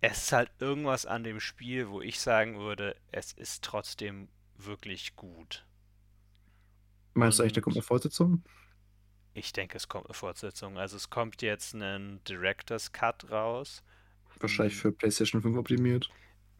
es 0.00 0.24
ist 0.24 0.32
halt 0.32 0.50
irgendwas 0.60 1.06
an 1.06 1.24
dem 1.24 1.40
Spiel, 1.40 1.88
wo 1.90 2.02
ich 2.02 2.20
sagen 2.20 2.58
würde, 2.58 2.96
es 3.12 3.32
ist 3.32 3.64
trotzdem 3.64 4.28
wirklich 4.56 5.16
gut. 5.16 5.66
Meinst 7.16 7.38
du 7.38 7.42
eigentlich, 7.42 7.54
da 7.54 7.60
kommt 7.60 7.76
eine 7.76 7.82
Fortsetzung? 7.82 8.42
ich 9.36 9.52
denke, 9.52 9.76
es 9.76 9.88
kommt 9.88 10.06
eine 10.06 10.14
Fortsetzung. 10.14 10.78
Also 10.78 10.96
es 10.96 11.10
kommt 11.10 11.42
jetzt 11.42 11.74
ein 11.74 12.20
Director's 12.24 12.92
Cut 12.92 13.30
raus. 13.30 13.82
Wahrscheinlich 14.40 14.76
für 14.76 14.92
PlayStation 14.92 15.42
5 15.42 15.58
optimiert. 15.58 16.08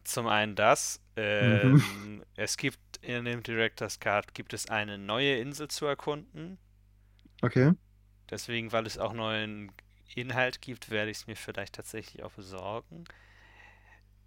Zum 0.03 0.27
einen 0.27 0.55
das. 0.55 1.01
Mhm. 1.15 1.21
Ähm, 1.23 2.23
es 2.35 2.57
gibt 2.57 2.79
in 3.01 3.25
dem 3.25 3.43
Director's 3.43 3.99
Cut 3.99 4.33
gibt 4.33 4.53
es 4.53 4.69
eine 4.69 4.97
neue 4.97 5.37
Insel 5.37 5.67
zu 5.67 5.85
erkunden. 5.85 6.57
Okay. 7.41 7.73
Deswegen, 8.29 8.71
weil 8.71 8.85
es 8.85 8.97
auch 8.97 9.13
neuen 9.13 9.71
Inhalt 10.15 10.61
gibt, 10.61 10.89
werde 10.89 11.11
ich 11.11 11.17
es 11.17 11.27
mir 11.27 11.35
vielleicht 11.35 11.75
tatsächlich 11.75 12.23
auch 12.23 12.31
besorgen. 12.31 13.05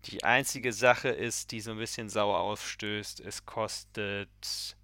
Die 0.06 0.24
einzige 0.24 0.72
Sache 0.72 1.08
ist, 1.08 1.52
die 1.52 1.60
so 1.60 1.72
ein 1.72 1.78
bisschen 1.78 2.08
sauer 2.08 2.40
aufstößt, 2.40 3.20
es 3.20 3.44
kostet 3.44 4.76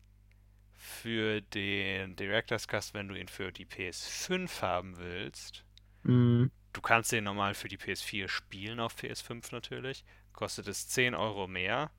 für 0.76 1.40
den 1.40 2.16
Director's 2.16 2.68
Cut, 2.68 2.94
wenn 2.94 3.08
du 3.08 3.14
ihn 3.14 3.28
für 3.28 3.52
die 3.52 3.66
PS5 3.66 4.62
haben 4.62 4.98
willst, 4.98 5.64
Hm, 6.04 6.50
du 6.72 6.80
kannst 6.80 7.12
den 7.12 7.24
normal 7.24 7.54
für 7.54 7.68
die 7.68 7.78
PS4 7.78 8.28
spielen, 8.28 8.80
auf 8.80 8.96
PS5 8.96 9.52
natürlich, 9.52 10.04
kostet 10.32 10.68
es 10.68 10.88
10 10.88 11.14
Euro 11.14 11.46
mehr. 11.48 11.90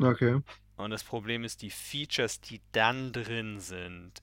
okay. 0.00 0.40
Und 0.76 0.90
das 0.90 1.04
Problem 1.04 1.44
ist, 1.44 1.62
die 1.62 1.70
Features, 1.70 2.40
die 2.40 2.60
dann 2.72 3.12
drin 3.12 3.60
sind, 3.60 4.22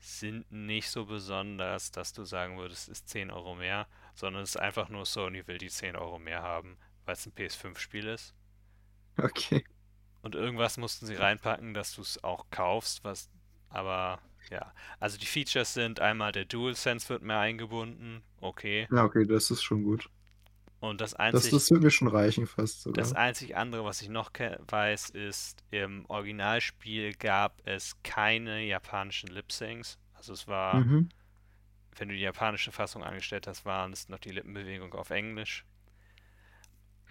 sind 0.00 0.50
nicht 0.50 0.88
so 0.90 1.06
besonders, 1.06 1.90
dass 1.90 2.12
du 2.12 2.24
sagen 2.24 2.56
würdest, 2.58 2.88
es 2.88 3.00
ist 3.00 3.08
10 3.10 3.30
Euro 3.30 3.54
mehr, 3.54 3.88
sondern 4.14 4.42
es 4.42 4.50
ist 4.50 4.56
einfach 4.56 4.88
nur 4.88 5.04
Sony 5.06 5.46
will 5.46 5.58
die 5.58 5.68
10 5.68 5.96
Euro 5.96 6.18
mehr 6.18 6.42
haben, 6.42 6.78
weil 7.04 7.14
es 7.14 7.26
ein 7.26 7.32
PS5-Spiel 7.34 8.06
ist. 8.06 8.34
Okay. 9.18 9.64
Und 10.28 10.34
irgendwas 10.34 10.76
mussten 10.76 11.06
sie 11.06 11.14
reinpacken, 11.14 11.72
dass 11.72 11.94
du 11.94 12.02
es 12.02 12.22
auch 12.22 12.44
kaufst, 12.50 13.02
was 13.02 13.30
aber 13.70 14.18
ja. 14.50 14.72
Also 15.00 15.16
die 15.16 15.24
Features 15.26 15.72
sind 15.72 16.00
einmal 16.00 16.32
der 16.32 16.44
DualSense 16.44 17.08
wird 17.08 17.22
mehr 17.22 17.38
eingebunden, 17.38 18.22
okay. 18.42 18.86
Ja, 18.90 19.04
okay, 19.04 19.24
das 19.26 19.50
ist 19.50 19.62
schon 19.62 19.84
gut. 19.84 20.10
Und 20.80 21.00
das 21.00 21.12
Das, 21.12 21.18
einzig, 21.20 21.50
das 21.50 21.70
wird 21.70 21.82
mir 21.82 21.90
schon 21.90 22.08
reichen, 22.08 22.46
fast 22.46 22.84
das 22.94 23.08
sogar. 23.08 23.16
einzig 23.16 23.56
andere, 23.56 23.84
was 23.86 24.02
ich 24.02 24.10
noch 24.10 24.30
weiß, 24.68 25.10
ist, 25.10 25.64
im 25.70 26.04
Originalspiel 26.08 27.14
gab 27.14 27.60
es 27.64 27.96
keine 28.02 28.60
japanischen 28.62 29.28
Lip-Syncs. 29.28 29.98
Also 30.14 30.34
es 30.34 30.46
war, 30.46 30.76
Mhm. 30.76 31.08
wenn 31.96 32.08
du 32.08 32.14
die 32.14 32.20
japanische 32.20 32.70
Fassung 32.70 33.02
angestellt 33.02 33.46
hast, 33.46 33.64
waren 33.64 33.92
es 33.94 34.10
noch 34.10 34.18
die 34.18 34.30
Lippenbewegung 34.30 34.92
auf 34.92 35.08
Englisch. 35.10 35.64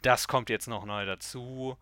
Das 0.03 0.28
kommt 0.28 0.49
jetzt 0.49 0.68
noch 0.68 0.86
neu 0.86 1.05
dazu. 1.05 1.78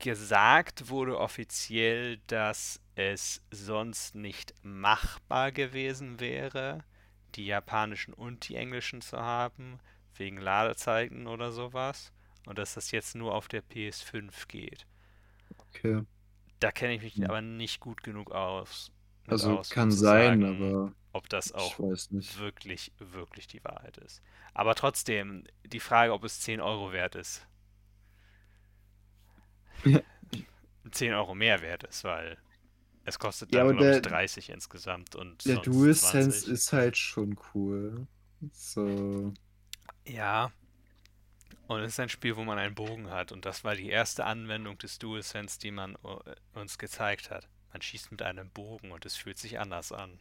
Gesagt 0.00 0.88
wurde 0.88 1.16
offiziell, 1.18 2.18
dass 2.26 2.80
es 2.96 3.40
sonst 3.52 4.16
nicht 4.16 4.52
machbar 4.62 5.52
gewesen 5.52 6.18
wäre, 6.18 6.82
die 7.36 7.46
japanischen 7.46 8.12
und 8.14 8.48
die 8.48 8.56
englischen 8.56 9.00
zu 9.00 9.18
haben, 9.18 9.78
wegen 10.16 10.38
Ladezeiten 10.38 11.26
oder 11.28 11.52
sowas. 11.52 12.12
Und 12.46 12.58
dass 12.58 12.74
das 12.74 12.90
jetzt 12.90 13.14
nur 13.14 13.32
auf 13.34 13.46
der 13.46 13.62
PS5 13.62 14.48
geht. 14.48 14.86
Okay. 15.58 16.02
Da 16.60 16.70
kenne 16.72 16.94
ich 16.94 17.02
mich 17.02 17.16
Hm. 17.16 17.24
aber 17.24 17.40
nicht 17.42 17.80
gut 17.80 18.02
genug 18.02 18.30
aus, 18.32 18.92
Also 19.26 19.58
aus, 19.58 19.76
um 19.76 19.88
kann 19.88 19.90
zu 19.90 19.98
sein, 19.98 20.42
sagen, 20.42 20.44
aber 20.44 20.92
ob 21.12 21.28
das 21.28 21.52
auch 21.52 21.80
wirklich, 22.18 22.92
wirklich 22.98 23.46
die 23.46 23.64
Wahrheit 23.64 23.98
ist. 23.98 24.22
Aber 24.54 24.74
trotzdem, 24.74 25.44
die 25.64 25.80
Frage, 25.80 26.12
ob 26.12 26.24
es 26.24 26.40
10 26.40 26.60
Euro 26.60 26.92
wert 26.92 27.14
ist. 27.14 27.46
Ja, 29.84 30.00
10 30.92 31.12
Euro 31.14 31.34
mehr 31.34 31.60
wert 31.62 31.84
ist, 31.84 32.04
weil 32.04 32.38
es 33.04 33.18
kostet 33.18 33.52
ja 33.52 33.60
dann, 33.60 33.62
aber 33.62 33.74
glaube 33.74 33.90
ich, 33.90 34.00
der, 34.00 34.02
30 34.02 34.50
insgesamt 34.50 35.16
und 35.16 35.44
der 35.44 35.58
DualSense 35.58 36.46
20. 36.46 36.48
ist 36.50 36.72
halt 36.72 36.96
schon 36.96 37.36
cool. 37.54 38.06
So. 38.52 39.32
Ja, 40.04 40.52
und 41.68 41.80
es 41.80 41.92
ist 41.94 42.00
ein 42.00 42.10
Spiel, 42.10 42.36
wo 42.36 42.44
man 42.44 42.58
einen 42.58 42.74
Bogen 42.74 43.08
hat. 43.10 43.32
Und 43.32 43.46
das 43.46 43.64
war 43.64 43.74
die 43.74 43.88
erste 43.88 44.24
Anwendung 44.26 44.76
des 44.76 44.98
DualSense, 44.98 45.58
die 45.58 45.70
man 45.70 45.94
äh, 46.04 46.58
uns 46.58 46.76
gezeigt 46.78 47.30
hat. 47.30 47.48
Man 47.72 47.80
schießt 47.80 48.10
mit 48.10 48.20
einem 48.22 48.50
Bogen 48.50 48.92
und 48.92 49.06
es 49.06 49.16
fühlt 49.16 49.38
sich 49.38 49.58
anders 49.58 49.90
an. 49.92 50.18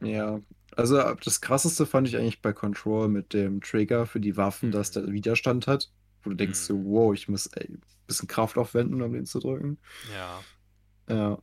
Ja. 0.00 0.40
Also 0.76 1.14
das 1.14 1.40
krasseste 1.40 1.86
fand 1.86 2.08
ich 2.08 2.16
eigentlich 2.16 2.42
bei 2.42 2.52
Control 2.52 3.08
mit 3.08 3.32
dem 3.32 3.60
Trigger 3.60 4.06
für 4.06 4.20
die 4.20 4.36
Waffen, 4.36 4.70
dass 4.72 4.90
Mhm. 4.90 5.06
der 5.06 5.10
Widerstand 5.12 5.66
hat. 5.66 5.90
Wo 6.24 6.30
du 6.30 6.36
denkst 6.36 6.58
so, 6.60 6.74
Mhm. 6.74 6.84
wow, 6.86 7.14
ich 7.14 7.28
muss 7.28 7.46
ey, 7.48 7.66
ein 7.68 7.82
bisschen 8.06 8.28
Kraft 8.28 8.58
aufwenden, 8.58 9.02
um 9.02 9.12
den 9.12 9.26
zu 9.26 9.40
drücken. 9.40 9.78
Ja, 10.12 10.44
Ja. 11.08 11.38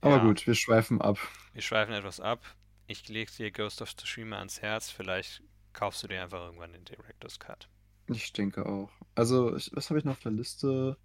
Aber 0.00 0.16
ja. 0.16 0.24
gut, 0.24 0.46
wir 0.46 0.54
schweifen 0.54 1.00
ab. 1.00 1.18
Wir 1.52 1.62
schweifen 1.62 1.92
etwas 1.94 2.20
ab. 2.20 2.42
Ich 2.86 3.08
lege 3.08 3.30
dir 3.32 3.50
Ghost 3.50 3.82
of 3.82 3.94
Tsushima 3.94 4.38
ans 4.38 4.62
Herz. 4.62 4.90
Vielleicht 4.90 5.42
kaufst 5.72 6.02
du 6.02 6.08
dir 6.08 6.22
einfach 6.22 6.40
irgendwann 6.46 6.72
den 6.72 6.84
Director's 6.84 7.38
Cut. 7.38 7.68
Ich 8.08 8.32
denke 8.32 8.66
auch. 8.66 8.90
Also, 9.14 9.54
ich, 9.56 9.70
was 9.74 9.90
habe 9.90 9.98
ich 9.98 10.04
noch 10.04 10.12
auf 10.12 10.20
der 10.20 10.32
Liste? 10.32 10.96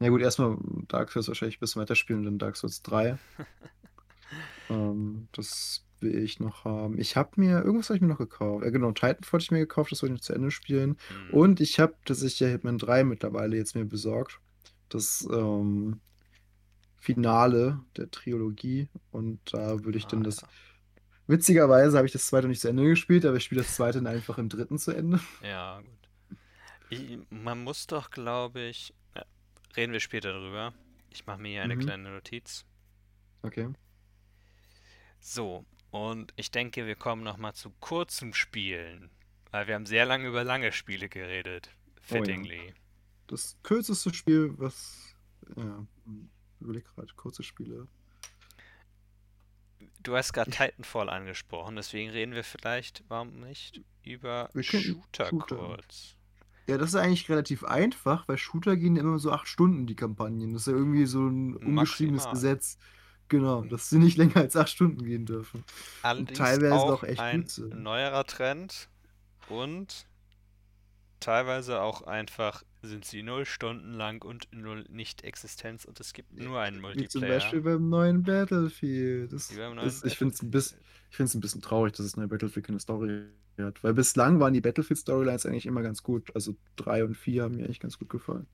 Na 0.00 0.08
gut, 0.08 0.20
erstmal 0.22 0.56
Dark 0.88 1.10
Souls 1.12 1.28
wahrscheinlich 1.28 1.56
ein 1.56 1.60
bisschen 1.60 1.80
weiterspielen, 1.82 2.24
dann 2.24 2.38
Dark 2.38 2.56
Souls 2.56 2.82
3. 2.82 3.18
Ähm, 4.68 5.28
das 5.32 5.84
will 6.00 6.22
ich 6.22 6.40
noch 6.40 6.64
haben. 6.64 6.98
Ich 6.98 7.16
habe 7.16 7.30
mir, 7.36 7.62
irgendwas 7.62 7.88
habe 7.90 7.96
ich 7.96 8.00
mir 8.02 8.08
noch 8.08 8.18
gekauft. 8.18 8.64
Ja, 8.64 8.70
genau, 8.70 8.92
Titanfall 8.92 9.38
hatte 9.38 9.44
ich 9.44 9.50
mir 9.50 9.58
gekauft, 9.60 9.92
das 9.92 10.02
wollte 10.02 10.14
ich 10.14 10.20
noch 10.20 10.24
zu 10.24 10.32
Ende 10.34 10.50
spielen. 10.50 10.96
Hm. 11.08 11.30
Und 11.34 11.60
ich 11.60 11.78
habe 11.80 11.94
tatsächlich 12.04 12.40
ja 12.40 12.48
Hitman 12.48 12.78
3 12.78 13.04
mittlerweile 13.04 13.56
jetzt 13.56 13.74
mir 13.74 13.84
besorgt. 13.84 14.40
Das 14.88 15.26
ähm, 15.32 16.00
Finale 16.98 17.80
der 17.96 18.10
Trilogie. 18.10 18.88
Und 19.10 19.40
da 19.52 19.84
würde 19.84 19.98
ich 19.98 20.06
dann 20.06 20.20
Ah, 20.20 20.24
das. 20.24 20.40
ja. 20.42 20.48
Witzigerweise 21.26 21.96
habe 21.96 22.06
ich 22.06 22.12
das 22.12 22.26
zweite 22.26 22.48
nicht 22.48 22.60
zu 22.60 22.68
Ende 22.68 22.84
gespielt, 22.84 23.24
aber 23.24 23.36
ich 23.36 23.44
spiele 23.44 23.62
das 23.62 23.76
zweite 23.76 23.98
dann 24.02 24.08
einfach 24.12 24.38
im 24.38 24.48
dritten 24.48 24.78
zu 24.78 24.90
Ende. 24.92 25.20
Ja, 25.42 25.80
gut. 25.80 26.38
Ich, 26.90 27.18
man 27.30 27.62
muss 27.62 27.86
doch, 27.86 28.10
glaube 28.10 28.62
ich. 28.62 28.92
Ja, 29.14 29.24
reden 29.76 29.92
wir 29.92 30.00
später 30.00 30.32
drüber. 30.32 30.74
Ich 31.10 31.26
mache 31.26 31.40
mir 31.40 31.48
hier 31.50 31.62
eine 31.62 31.76
Mhm. 31.76 31.80
kleine 31.80 32.10
Notiz. 32.10 32.64
Okay. 33.42 33.68
So, 35.20 35.64
und 35.90 36.32
ich 36.36 36.50
denke, 36.50 36.86
wir 36.86 36.96
kommen 36.96 37.22
nochmal 37.22 37.54
zu 37.54 37.70
kurzen 37.80 38.32
Spielen. 38.34 39.10
Weil 39.50 39.66
wir 39.66 39.74
haben 39.74 39.86
sehr 39.86 40.06
lange 40.06 40.28
über 40.28 40.44
lange 40.44 40.72
Spiele 40.72 41.08
geredet. 41.08 41.70
Oh 41.74 42.14
ja. 42.14 42.18
Fittingly. 42.18 42.74
Das 43.26 43.56
kürzeste 43.62 44.14
Spiel, 44.14 44.54
was. 44.58 45.14
Ja, 45.56 45.86
überleg 46.60 46.84
gerade, 46.84 47.12
kurze 47.14 47.42
Spiele. 47.42 47.88
Du 50.02 50.16
hast 50.16 50.32
gerade 50.32 50.50
Titanfall 50.50 51.10
angesprochen, 51.10 51.76
deswegen 51.76 52.10
reden 52.10 52.34
wir 52.34 52.44
vielleicht, 52.44 53.04
warum 53.08 53.40
nicht, 53.40 53.82
über 54.02 54.50
Shooter 54.58 55.26
Shooter. 55.26 55.56
kurz. 55.56 56.16
Ja, 56.66 56.78
das 56.78 56.90
ist 56.90 56.94
eigentlich 56.94 57.28
relativ 57.28 57.64
einfach, 57.64 58.28
weil 58.28 58.38
Shooter 58.38 58.76
gehen 58.76 58.96
immer 58.96 59.18
so 59.18 59.32
acht 59.32 59.48
Stunden, 59.48 59.86
die 59.86 59.96
Kampagnen. 59.96 60.52
Das 60.52 60.62
ist 60.62 60.66
ja 60.68 60.72
irgendwie 60.72 61.06
so 61.06 61.26
ein 61.26 61.56
ungeschriebenes. 61.56 62.30
Gesetz. 62.30 62.78
Genau, 63.30 63.62
dass 63.62 63.88
sie 63.88 63.98
nicht 63.98 64.18
länger 64.18 64.36
als 64.38 64.56
acht 64.56 64.68
Stunden 64.68 65.02
gehen 65.04 65.24
dürfen. 65.24 65.58
Und 65.58 66.04
Allerdings 66.04 66.38
teilweise 66.38 66.74
auch 66.74 66.90
auch 66.90 67.04
echt 67.04 67.20
ein 67.20 67.40
gut 67.42 67.50
sind. 67.50 67.82
neuerer 67.82 68.26
Trend 68.26 68.88
und 69.48 70.06
teilweise 71.20 71.80
auch 71.80 72.02
einfach 72.02 72.62
sind 72.82 73.04
sie 73.04 73.22
null 73.22 73.44
Stunden 73.44 73.92
lang 73.92 74.24
und 74.24 74.48
null 74.52 74.84
Nicht-Existenz 74.88 75.84
und 75.84 76.00
es 76.00 76.12
gibt 76.12 76.32
nur 76.32 76.60
einen 76.60 76.78
Wie 76.78 77.06
zum 77.08 77.20
Multiplayer. 77.20 77.34
Beispiel 77.34 77.60
beim 77.60 77.88
neuen 77.88 78.22
Battlefield. 78.22 79.32
Das 79.32 79.48
beim 79.54 79.74
neuen 79.74 79.88
ist, 79.88 80.04
ich 80.04 80.16
finde 80.16 80.34
es 80.34 80.42
ein, 80.42 80.50
bisschen- 80.50 80.78
ich 81.10 81.16
find's 81.16 81.34
ein 81.34 81.40
bisschen 81.40 81.60
traurig, 81.62 81.92
dass 81.92 82.06
das 82.06 82.16
neue 82.16 82.28
Battlefield 82.28 82.66
keine 82.66 82.80
Story 82.80 83.24
hat. 83.58 83.84
Weil 83.84 83.94
bislang 83.94 84.40
waren 84.40 84.54
die 84.54 84.60
Battlefield-Storylines 84.62 85.44
eigentlich 85.46 85.66
immer 85.66 85.82
ganz 85.82 86.02
gut. 86.02 86.34
Also 86.34 86.56
drei 86.76 87.04
und 87.04 87.14
vier 87.16 87.42
haben 87.44 87.56
mir 87.56 87.64
eigentlich 87.64 87.80
ganz 87.80 87.98
gut 87.98 88.08
gefallen. 88.08 88.46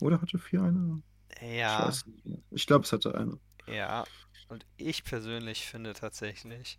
Oder 0.00 0.20
hatte 0.20 0.38
vier 0.38 0.62
eine? 0.62 1.02
Ich 1.40 1.56
Ja, 1.56 1.90
mehr. 2.24 2.38
Ich 2.50 2.66
glaube, 2.66 2.84
es 2.84 2.92
hatte 2.92 3.14
eine. 3.14 3.38
Ja. 3.66 4.04
Und 4.48 4.66
ich 4.76 5.04
persönlich 5.04 5.66
finde 5.66 5.94
tatsächlich, 5.94 6.78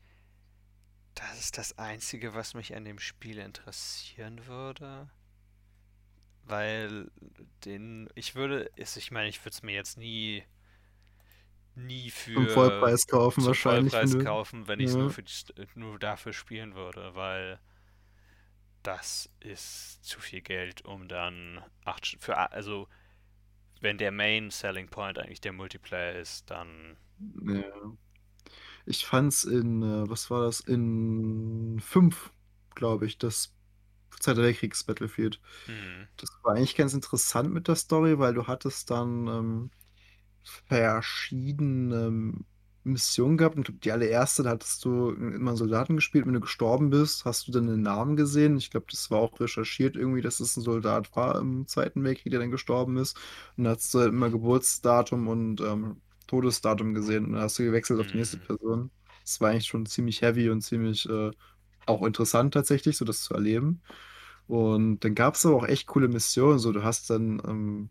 das 1.15 1.39
ist 1.39 1.57
das 1.57 1.77
Einzige, 1.77 2.33
was 2.33 2.53
mich 2.53 2.75
an 2.75 2.85
dem 2.85 2.99
Spiel 2.99 3.39
interessieren 3.39 4.45
würde. 4.47 5.09
Weil 6.43 7.09
den, 7.65 8.07
ich 8.15 8.35
würde, 8.35 8.69
ich 8.75 9.11
meine, 9.11 9.29
ich 9.29 9.39
würde 9.43 9.49
es 9.55 9.63
mir 9.63 9.73
jetzt 9.73 9.97
nie, 9.97 10.43
nie 11.75 12.11
Zum 12.33 12.47
für 12.47 12.49
Vollpreis 12.49 13.07
kaufen 13.07 13.45
wahrscheinlich. 13.45 13.91
Vollpreis 13.93 14.11
du- 14.11 14.23
kaufen, 14.23 14.67
wenn 14.67 14.79
ich 14.79 14.87
es 14.89 14.95
nur 14.95 15.09
Ja. 15.09 15.09
für 15.09 15.21
St- 15.21 15.67
nur 15.75 15.97
dafür 15.99 16.33
spielen 16.33 16.75
würde, 16.75 17.15
weil 17.15 17.59
das 18.83 19.29
ist 19.39 20.03
zu 20.03 20.19
viel 20.19 20.41
Geld, 20.41 20.85
um 20.85 21.07
dann 21.07 21.63
acht, 21.85 22.17
für, 22.19 22.37
also 22.51 22.87
wenn 23.81 23.97
der 23.97 24.11
Main 24.11 24.49
Selling 24.51 24.89
Point 24.89 25.19
eigentlich 25.19 25.41
der 25.41 25.53
Multiplayer 25.53 26.15
ist, 26.15 26.49
dann 26.51 26.97
Ja. 27.19 27.95
Ich 28.85 29.05
fand's 29.05 29.43
in, 29.43 29.81
äh, 29.83 30.09
was 30.09 30.29
war 30.29 30.43
das? 30.45 30.59
In 30.61 31.79
5, 31.81 32.31
glaube 32.75 33.05
ich, 33.05 33.17
das 33.17 33.53
Zweiter 34.19 34.43
Weltkriegs 34.43 34.83
Battlefield. 34.85 35.41
hm, 35.67 36.07
Das 36.17 36.29
war 36.43 36.55
eigentlich 36.55 36.75
ganz 36.75 36.93
interessant 36.93 37.51
mit 37.53 37.67
der 37.67 37.75
Story, 37.75 38.19
weil 38.19 38.33
du 38.33 38.47
hattest 38.47 38.91
dann 38.91 39.27
ähm, 39.27 39.71
verschiedene 40.43 41.95
ähm, 42.07 42.45
Missionen 42.85 43.37
gehabt. 43.37 43.57
Und 43.57 43.83
die 43.83 43.91
allererste, 43.91 44.43
da 44.43 44.51
hattest 44.51 44.85
du 44.85 45.09
immer 45.09 45.51
einen 45.51 45.57
Soldaten 45.57 45.95
gespielt. 45.95 46.25
Wenn 46.25 46.33
du 46.33 46.39
gestorben 46.39 46.89
bist, 46.89 47.25
hast 47.25 47.47
du 47.47 47.51
dann 47.51 47.67
einen 47.67 47.81
Namen 47.81 48.15
gesehen. 48.15 48.57
Ich 48.57 48.71
glaube, 48.71 48.85
das 48.89 49.11
war 49.11 49.19
auch 49.19 49.39
recherchiert 49.39 49.95
irgendwie, 49.95 50.21
dass 50.21 50.39
es 50.39 50.55
ein 50.55 50.61
Soldat 50.61 51.15
war 51.15 51.39
im 51.39 51.67
Zweiten 51.67 52.03
Weltkrieg, 52.03 52.31
der 52.31 52.39
dann 52.39 52.51
gestorben 52.51 52.97
ist. 52.97 53.17
Und 53.57 53.65
da 53.65 53.71
hast 53.71 53.93
du 53.93 53.99
halt 53.99 54.09
immer 54.09 54.29
Geburtsdatum 54.29 55.27
und 55.27 55.61
ähm, 55.61 55.97
Todesdatum 56.27 56.93
gesehen. 56.93 57.25
Und 57.25 57.33
dann 57.33 57.41
hast 57.41 57.59
du 57.59 57.63
gewechselt 57.63 57.99
auf 57.99 58.07
die 58.07 58.17
nächste 58.17 58.37
hm, 58.37 58.45
Person. 58.45 58.91
Das 59.21 59.41
war 59.41 59.49
eigentlich 59.49 59.67
schon 59.67 59.85
ziemlich 59.85 60.21
heavy 60.21 60.49
und 60.49 60.61
ziemlich 60.61 61.09
äh, 61.09 61.31
auch 61.85 62.03
interessant 62.03 62.53
tatsächlich, 62.53 62.97
so 62.97 63.05
das 63.05 63.23
zu 63.23 63.33
erleben. 63.33 63.81
Und 64.47 64.99
dann 64.99 65.15
gab 65.15 65.35
es 65.35 65.45
aber 65.45 65.55
auch 65.55 65.67
echt 65.67 65.87
coole 65.87 66.07
Missionen. 66.07 66.59
So, 66.59 66.71
du 66.71 66.83
hast 66.83 67.09
dann 67.09 67.41
ähm, 67.45 67.89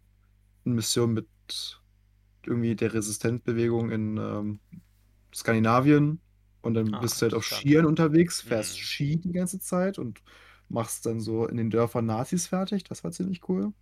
eine 0.64 0.74
Mission 0.76 1.12
mit 1.12 1.26
irgendwie 2.46 2.76
der 2.76 2.94
Resistenzbewegung 2.94 3.90
in 3.90 4.16
ähm, 4.18 4.60
Skandinavien 5.34 6.20
und 6.62 6.74
dann 6.74 6.94
ah, 6.94 7.00
bist 7.00 7.20
du 7.20 7.24
halt 7.24 7.34
auf. 7.34 7.44
Skiern 7.44 7.86
unterwegs, 7.86 8.40
fährst 8.40 8.76
Hm, 8.76 8.84
Ski 8.84 9.16
die 9.20 9.32
ganze 9.32 9.60
Zeit 9.60 9.98
und 9.98 10.22
machst 10.68 11.06
dann 11.06 11.20
so 11.20 11.46
in 11.46 11.56
den 11.56 11.70
Dörfern 11.70 12.06
Nazis 12.06 12.46
fertig. 12.46 12.84
Das 12.84 13.04
war 13.04 13.12
ziemlich 13.12 13.48
cool. 13.48 13.72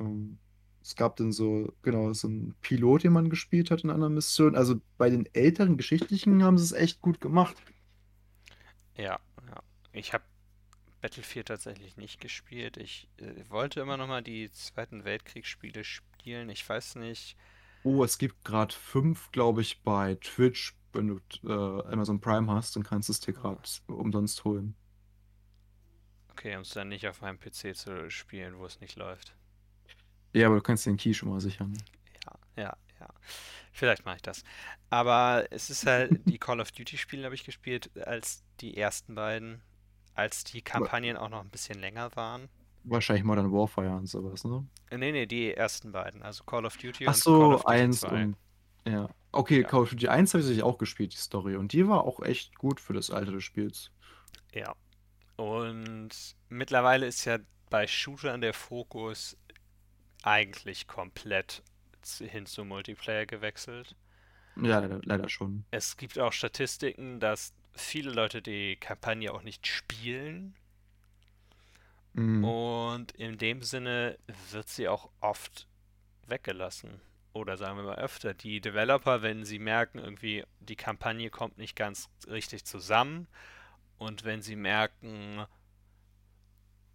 Ähm, 0.00 0.38
es 0.82 0.96
gab 0.96 1.16
dann 1.16 1.32
so, 1.32 1.72
genau, 1.82 2.12
so 2.14 2.28
einen 2.28 2.54
Pilot, 2.62 3.04
den 3.04 3.12
man 3.12 3.30
gespielt 3.30 3.70
hat 3.70 3.84
in 3.84 3.90
einer 3.90 4.08
Mission. 4.08 4.56
Also 4.56 4.80
bei 4.96 5.10
den 5.10 5.26
älteren 5.34 5.76
geschichtlichen 5.76 6.42
haben 6.42 6.58
sie 6.58 6.64
es 6.64 6.72
echt 6.72 7.00
gut 7.00 7.20
gemacht. 7.20 7.56
Ja, 8.96 9.18
ja. 9.46 9.62
Ich 9.92 10.12
habe 10.12 10.24
Battlefield 11.00 11.48
tatsächlich 11.48 11.96
nicht 11.96 12.20
gespielt. 12.20 12.76
Ich 12.76 13.08
äh, 13.18 13.48
wollte 13.50 13.80
immer 13.80 13.96
noch 13.96 14.08
mal 14.08 14.22
die 14.22 14.50
Zweiten 14.52 15.04
Weltkriegsspiele 15.04 15.84
spielen. 15.84 16.50
Ich 16.50 16.68
weiß 16.68 16.96
nicht. 16.96 17.36
Oh, 17.82 18.04
es 18.04 18.18
gibt 18.18 18.44
gerade 18.44 18.74
fünf, 18.74 19.30
glaube 19.32 19.62
ich, 19.62 19.82
bei 19.82 20.16
Twitch. 20.16 20.76
Wenn 20.92 21.08
du 21.08 21.20
äh, 21.44 21.92
Amazon 21.92 22.20
Prime 22.20 22.50
hast, 22.50 22.74
dann 22.76 22.82
kannst 22.82 23.08
du 23.08 23.12
es 23.12 23.20
dir 23.20 23.32
gerade 23.34 23.60
umsonst 23.86 24.44
holen. 24.44 24.74
Okay, 26.30 26.54
um 26.56 26.62
es 26.62 26.70
dann 26.70 26.88
nicht 26.88 27.06
auf 27.08 27.20
meinem 27.20 27.38
PC 27.38 27.76
zu 27.76 28.10
spielen, 28.10 28.58
wo 28.58 28.66
es 28.66 28.80
nicht 28.80 28.96
läuft. 28.96 29.34
Ja, 30.32 30.46
aber 30.46 30.56
du 30.56 30.62
kannst 30.62 30.86
den 30.86 30.96
Key 30.96 31.14
schon 31.14 31.30
mal 31.30 31.40
sichern. 31.40 31.76
Ja, 32.24 32.62
ja, 32.62 32.76
ja. 33.00 33.08
Vielleicht 33.72 34.04
mache 34.04 34.16
ich 34.16 34.22
das. 34.22 34.44
Aber 34.90 35.46
es 35.50 35.70
ist 35.70 35.86
halt, 35.86 36.14
die 36.28 36.38
Call 36.38 36.60
of 36.60 36.72
Duty-Spiele 36.72 37.24
habe 37.24 37.34
ich 37.34 37.44
gespielt 37.44 37.90
als 38.06 38.44
die 38.60 38.76
ersten 38.76 39.14
beiden, 39.14 39.62
als 40.14 40.44
die 40.44 40.62
Kampagnen 40.62 41.16
auch 41.16 41.28
noch 41.28 41.40
ein 41.40 41.50
bisschen 41.50 41.78
länger 41.78 42.14
waren. 42.16 42.48
Wahrscheinlich 42.90 43.24
Modern 43.24 43.52
Warfare 43.52 43.90
und 43.96 44.06
sowas, 44.06 44.44
ne? 44.44 44.66
Äh, 44.90 44.98
Nee, 44.98 45.12
nee, 45.12 45.26
die 45.26 45.52
ersten 45.54 45.92
beiden. 45.92 46.22
Also 46.22 46.44
Call 46.44 46.64
of 46.66 46.76
Duty 46.76 47.06
Ach 47.06 47.14
und 47.14 47.22
Call 47.22 47.22
so, 47.22 47.54
of 47.54 47.62
Duty 47.62 47.74
eins 47.74 48.00
2. 48.00 48.24
und. 48.24 48.36
Ja. 48.86 49.08
Okay, 49.32 49.60
Ja, 49.62 49.68
Call 49.68 49.80
of 49.82 49.90
Duty 49.90 50.08
1 50.08 50.34
habe 50.34 50.44
ich 50.44 50.62
auch 50.62 50.78
gespielt, 50.78 51.12
die 51.12 51.18
Story. 51.18 51.56
Und 51.56 51.72
die 51.72 51.86
war 51.88 52.04
auch 52.04 52.20
echt 52.22 52.56
gut 52.56 52.80
für 52.80 52.92
das 52.94 53.10
Alter 53.10 53.32
des 53.32 53.44
Spiels. 53.44 53.90
ja. 54.54 54.74
Und 55.36 56.08
mittlerweile 56.48 57.06
ist 57.06 57.24
ja 57.24 57.38
bei 57.70 57.86
Shootern 57.86 58.40
der 58.40 58.52
Fokus 58.54 59.36
eigentlich 60.24 60.86
komplett 60.88 61.62
zu- 62.02 62.24
hin 62.26 62.44
zum 62.46 62.68
Multiplayer 62.68 63.24
gewechselt. 63.26 63.94
Ja, 64.56 64.80
leider, 64.80 65.00
leider 65.04 65.28
schon. 65.28 65.64
Es 65.70 65.96
gibt 65.96 66.18
auch 66.18 66.32
Statistiken, 66.32 67.20
dass 67.20 67.52
viele 67.74 68.10
Leute 68.10 68.42
die 68.42 68.74
Kampagne 68.76 69.32
auch 69.32 69.42
nicht 69.44 69.66
spielen. 69.68 70.56
Mhm. 72.14 72.44
Und 72.44 73.12
in 73.12 73.38
dem 73.38 73.62
Sinne 73.62 74.18
wird 74.50 74.68
sie 74.68 74.88
auch 74.88 75.10
oft 75.20 75.66
weggelassen. 76.26 77.00
Oder 77.32 77.56
sagen 77.56 77.76
wir 77.76 77.84
mal 77.84 77.98
öfter. 77.98 78.34
Die 78.34 78.60
Developer, 78.60 79.22
wenn 79.22 79.44
sie 79.44 79.58
merken, 79.58 79.98
irgendwie 79.98 80.44
die 80.60 80.76
Kampagne 80.76 81.30
kommt 81.30 81.58
nicht 81.58 81.76
ganz 81.76 82.08
richtig 82.26 82.64
zusammen 82.64 83.28
und 83.98 84.24
wenn 84.24 84.42
sie 84.42 84.56
merken, 84.56 85.44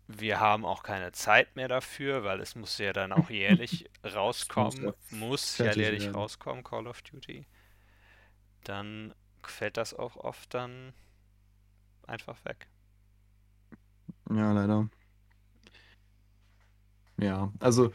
wir 0.07 0.39
haben 0.39 0.66
auch 0.66 0.84
keine 0.84 1.11
Zeit 1.11 1.55
mehr 1.55 1.68
dafür, 1.68 2.24
weil 2.24 2.39
es 2.39 2.55
muss 2.55 2.78
ja 2.78 2.93
dann 2.93 3.11
auch 3.11 3.30
jährlich 3.30 3.89
rauskommen, 4.03 4.86
ja 4.86 4.93
muss 5.11 5.57
ja 5.57 5.74
jährlich 5.74 6.03
werden. 6.03 6.16
rauskommen, 6.16 6.64
Call 6.64 6.88
of 6.88 7.01
Duty, 7.01 7.45
dann 8.64 9.14
fällt 9.43 9.78
das 9.78 9.93
auch 9.93 10.16
oft 10.16 10.53
dann 10.53 10.93
einfach 12.07 12.43
weg. 12.45 12.68
Ja, 14.30 14.51
leider. 14.53 14.89
Ja, 17.18 17.51
also 17.59 17.91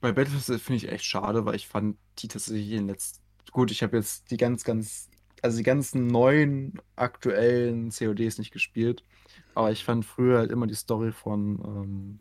bei 0.00 0.12
Battlefield 0.12 0.60
finde 0.60 0.76
ich 0.76 0.92
echt 0.92 1.04
schade, 1.04 1.44
weil 1.44 1.56
ich 1.56 1.66
fand 1.66 1.96
die 2.18 2.28
tatsächlich 2.28 2.70
in 2.70 2.78
den 2.78 2.88
letzten. 2.88 3.22
Gut, 3.52 3.70
ich 3.70 3.82
habe 3.82 3.96
jetzt 3.96 4.30
die 4.30 4.36
ganz, 4.36 4.64
ganz. 4.64 5.08
Also 5.40 5.58
die 5.58 5.64
ganzen 5.64 6.08
neuen 6.08 6.80
aktuellen 6.96 7.90
CODs 7.90 8.38
nicht 8.38 8.50
gespielt. 8.50 9.04
Aber 9.54 9.70
ich 9.70 9.84
fand 9.84 10.04
früher 10.04 10.38
halt 10.38 10.50
immer 10.50 10.66
die 10.66 10.74
Story 10.74 11.12
von, 11.12 11.60
ähm, 11.64 12.18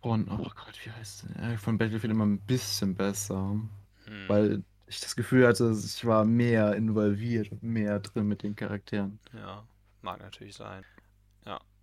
von, 0.00 0.28
oh 0.28 0.36
Gott, 0.36 0.78
wie 0.84 0.90
heißt 0.90 1.26
der? 1.36 1.58
Von 1.58 1.78
Battlefield 1.78 2.12
immer 2.12 2.26
ein 2.26 2.40
bisschen 2.40 2.94
besser. 2.94 3.60
Hm. 4.04 4.28
Weil 4.28 4.64
ich 4.86 5.00
das 5.00 5.16
Gefühl 5.16 5.46
hatte, 5.46 5.72
ich 5.72 6.04
war 6.04 6.24
mehr 6.24 6.74
involviert 6.74 7.50
und 7.50 7.62
mehr 7.62 8.00
drin 8.00 8.26
mit 8.26 8.42
den 8.42 8.54
Charakteren. 8.56 9.18
Ja, 9.32 9.64
mag 10.02 10.20
natürlich 10.20 10.54
sein. 10.54 10.84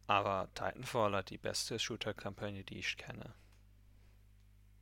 Aber 0.09 0.49
Titanfall 0.55 1.15
hat 1.15 1.29
die 1.29 1.37
beste 1.37 1.79
Shooter-Kampagne, 1.79 2.65
die 2.65 2.79
ich 2.79 2.97
kenne. 2.97 3.33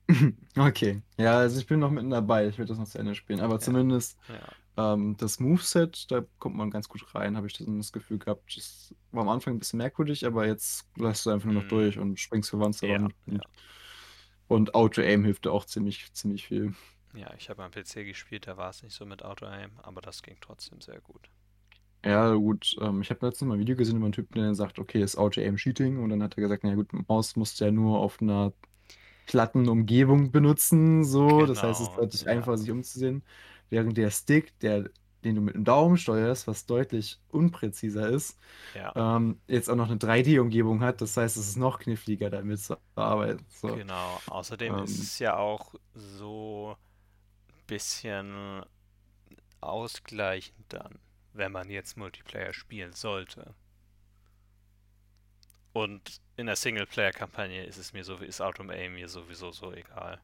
Okay. 0.57 1.01
Ja, 1.17 1.37
also 1.39 1.59
ich 1.59 1.67
bin 1.67 1.79
noch 1.79 1.91
mitten 1.91 2.09
dabei. 2.09 2.47
Ich 2.47 2.57
werde 2.57 2.69
das 2.69 2.79
noch 2.79 2.87
zu 2.87 2.97
Ende 2.97 3.15
spielen. 3.15 3.41
Aber 3.41 3.59
Ja, 3.59 3.59
zumindest 3.59 4.17
ja. 4.27 4.55
ähm, 4.77 5.17
das 5.17 5.39
Moveset, 5.39 6.09
da 6.11 6.23
kommt 6.39 6.55
man 6.55 6.71
ganz 6.71 6.87
gut 6.89 7.13
rein, 7.15 7.37
habe 7.37 7.47
ich 7.47 7.53
das, 7.57 7.91
Gefühl 7.91 8.19
gehabt. 8.19 8.55
Das 8.57 8.95
war 9.11 9.23
am 9.23 9.29
Anfang 9.29 9.55
ein 9.55 9.59
bisschen 9.59 9.77
merkwürdig, 9.77 10.25
aber 10.25 10.45
jetzt 10.47 10.87
lässt 10.97 11.25
du 11.25 11.31
einfach 11.31 11.45
nur 11.45 11.55
noch 11.55 11.67
durch 11.67 11.97
Hm. 11.97 12.11
und 12.11 12.19
springst 12.19 12.49
für 12.49 12.59
Wanze 12.59 12.87
Ja, 12.87 12.97
ran. 12.97 13.13
ja. 13.27 13.39
Und, 13.39 13.47
und 14.47 14.75
Auto-Aim 14.75 15.23
hilft 15.25 15.45
da 15.45 15.51
auch 15.51 15.65
ziemlich, 15.65 16.11
ziemlich 16.13 16.47
viel. 16.47 16.73
Ja, 17.13 17.33
ich 17.33 17.49
habe 17.49 17.65
am 17.65 17.71
PC 17.71 18.05
gespielt, 18.05 18.47
da 18.47 18.55
war 18.55 18.69
es 18.69 18.81
nicht 18.81 18.95
so 18.95 19.05
mit 19.05 19.21
Auto-Aim, 19.21 19.77
aber 19.83 19.99
das 19.99 20.21
ging 20.23 20.37
trotzdem 20.39 20.79
sehr 20.79 21.01
gut. 21.01 21.29
Ja, 22.07 22.33
gut. 22.35 22.75
Ähm, 22.81 23.01
ich 23.01 23.09
habe 23.09 23.25
letztens 23.25 23.47
mal 23.47 23.55
ein 23.55 23.59
Video 23.59 23.75
gesehen 23.75 23.97
über 23.97 24.05
einen 24.05 24.13
Typen, 24.13 24.41
der 24.41 24.55
sagt, 24.55 24.79
okay, 24.79 25.01
ist 25.01 25.17
Auto-Aim 25.17 25.57
Cheating. 25.57 25.97
Und 26.03 26.09
dann 26.09 26.23
hat 26.23 26.37
er 26.37 26.41
gesagt, 26.41 26.63
na 26.63 26.75
gut, 26.75 26.89
Maus 27.09 27.35
musst 27.35 27.59
du 27.59 27.65
ja 27.65 27.71
nur 27.71 27.99
auf 27.99 28.21
einer 28.21 28.53
platten 29.27 29.69
Umgebung 29.69 30.31
benutzen, 30.31 31.03
so. 31.05 31.45
Das 31.47 31.63
heißt, 31.63 31.81
es 31.81 31.89
ist 31.89 31.95
Genau, 31.95 31.97
deutlich 31.97 32.27
ja, 32.27 32.29
einfacher, 32.29 32.57
sich 32.57 32.71
umzusehen. 32.71 33.23
Während 33.69 33.97
der 33.97 34.11
Stick, 34.11 34.59
der, 34.59 34.89
den 35.23 35.35
du 35.35 35.41
mit 35.41 35.55
dem 35.55 35.65
Daumen 35.65 35.97
steuerst, 35.97 36.47
was 36.47 36.65
deutlich 36.65 37.19
unpräziser 37.29 38.09
ist, 38.09 38.39
ja, 38.73 38.93
ähm, 38.95 39.41
jetzt 39.47 39.69
auch 39.69 39.75
noch 39.77 39.87
eine 39.89 39.97
3D-Umgebung 39.97 40.81
hat. 40.81 41.01
Das 41.01 41.17
heißt, 41.17 41.37
es 41.37 41.49
ist 41.49 41.57
noch 41.57 41.79
kniffliger, 41.79 42.29
damit 42.31 42.59
zu 42.61 42.77
arbeiten. 42.95 43.45
So. 43.49 43.83
genau. 43.83 44.21
Außerdem 44.25 44.79
ist 44.79 44.99
Ähm, 44.99 44.99
es 44.99 45.19
ja 45.19 45.37
auch 45.37 45.75
so 45.93 46.75
ein 47.49 47.65
bisschen 47.67 48.63
ausgleichend 49.61 50.73
dann, 50.73 50.99
wenn 51.37 51.51
man 51.51 51.69
jetzt 51.69 51.97
Multiplayer 51.97 52.53
spielen 52.53 52.93
sollte. 52.93 53.55
Und 55.73 56.21
in 56.35 56.47
der 56.47 56.55
Singleplayer-Kampagne 56.55 57.63
ist 57.65 57.77
es 57.77 57.93
mir 57.93 58.03
so, 58.03 58.17
ist 58.17 58.41
Auto-Aim 58.41 58.93
mir 58.95 59.07
sowieso 59.09 59.51
so 59.51 59.71
egal, 59.73 60.19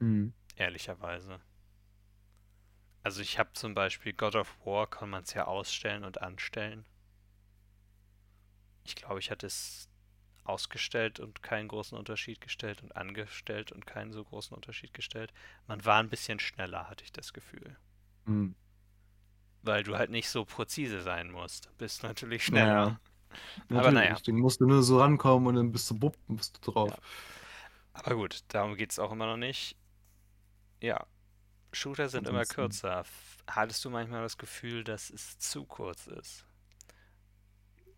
mh. 0.00 0.32
ehrlicherweise. 0.56 1.40
Also 3.04 3.20
ich 3.22 3.38
habe 3.38 3.52
zum 3.52 3.74
Beispiel 3.74 4.12
God 4.12 4.36
of 4.36 4.56
War, 4.64 4.88
kann 4.88 5.10
man 5.10 5.22
es 5.24 5.34
ja 5.34 5.46
ausstellen 5.46 6.04
und 6.04 6.20
anstellen. 6.22 6.84
Ich 8.84 8.96
glaube, 8.96 9.18
ich 9.20 9.30
hatte 9.30 9.46
es 9.46 9.88
ausgestellt 10.44 11.20
und 11.20 11.42
keinen 11.42 11.68
großen 11.68 11.96
Unterschied 11.96 12.40
gestellt 12.40 12.82
und 12.82 12.96
angestellt 12.96 13.72
und 13.72 13.86
keinen 13.86 14.12
so 14.12 14.24
großen 14.24 14.54
Unterschied 14.54 14.92
gestellt. 14.94 15.32
Man 15.68 15.84
war 15.84 16.00
ein 16.00 16.10
bisschen 16.10 16.40
schneller, 16.40 16.88
hatte 16.88 17.04
ich 17.04 17.12
das 17.12 17.32
Gefühl. 17.32 17.76
Mh. 18.26 18.54
Weil 19.62 19.82
du 19.82 19.96
halt 19.96 20.10
nicht 20.10 20.28
so 20.28 20.44
präzise 20.44 21.02
sein 21.02 21.30
musst. 21.30 21.76
Bist 21.78 22.02
natürlich 22.04 22.44
Naja, 22.46 22.86
schneller. 22.88 23.00
Aber 23.72 23.92
naja, 23.92 23.92
natürlich. 23.92 24.22
Dann 24.24 24.36
musst 24.36 24.60
du 24.60 24.66
nur 24.66 24.82
so 24.82 25.00
rankommen 25.00 25.48
und 25.48 25.56
dann 25.56 25.72
bist 25.72 25.90
du 25.90 25.98
bupp, 25.98 26.16
bist 26.28 26.58
du 26.66 26.72
ja. 26.84 26.94
drauf. 26.94 27.00
Aber 27.94 28.16
gut, 28.16 28.44
darum 28.48 28.76
geht 28.76 28.92
es 28.92 28.98
auch 28.98 29.12
immer 29.12 29.26
noch 29.26 29.36
nicht. 29.38 29.76
Ja, 30.82 31.06
Shooter 31.72 32.08
sind 32.10 32.28
immer 32.28 32.46
kürzer. 32.46 33.04
Hattest 33.48 33.84
du 33.84 33.90
manchmal 33.90 34.22
das 34.22 34.38
Gefühl, 34.38 34.84
dass 34.84 35.10
es 35.10 35.38
zu 35.38 35.64
kurz 35.66 36.06
ist? 36.08 36.46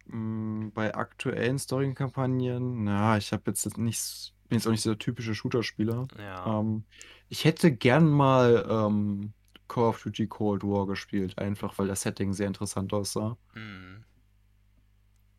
Mm, 0.06 0.70
Bei 0.74 0.94
aktuellen 0.94 1.58
Story-Kampagnen, 1.58 2.84
na, 2.84 3.16
ich 3.16 3.32
habe 3.32 3.44
jetzt 3.46 3.78
nicht, 3.78 4.34
bin 4.48 4.58
jetzt 4.58 4.66
auch 4.66 4.70
nicht 4.70 4.82
so 4.82 4.90
der 4.90 4.98
typische 4.98 5.34
Shooter-Spieler. 5.34 6.08
Ja. 6.18 6.54
Ähm, 6.60 6.84
ich 7.28 7.44
hätte 7.44 7.72
gern 7.74 8.08
mal 8.08 8.66
ähm, 8.68 9.32
Call 9.68 9.84
of 9.84 10.02
Duty 10.02 10.26
Cold 10.26 10.62
War 10.62 10.86
gespielt, 10.86 11.38
einfach 11.38 11.78
weil 11.78 11.88
das 11.88 12.02
Setting 12.02 12.32
sehr 12.32 12.46
interessant 12.46 12.92
aussah. 12.92 13.36
Mhm. 13.54 14.04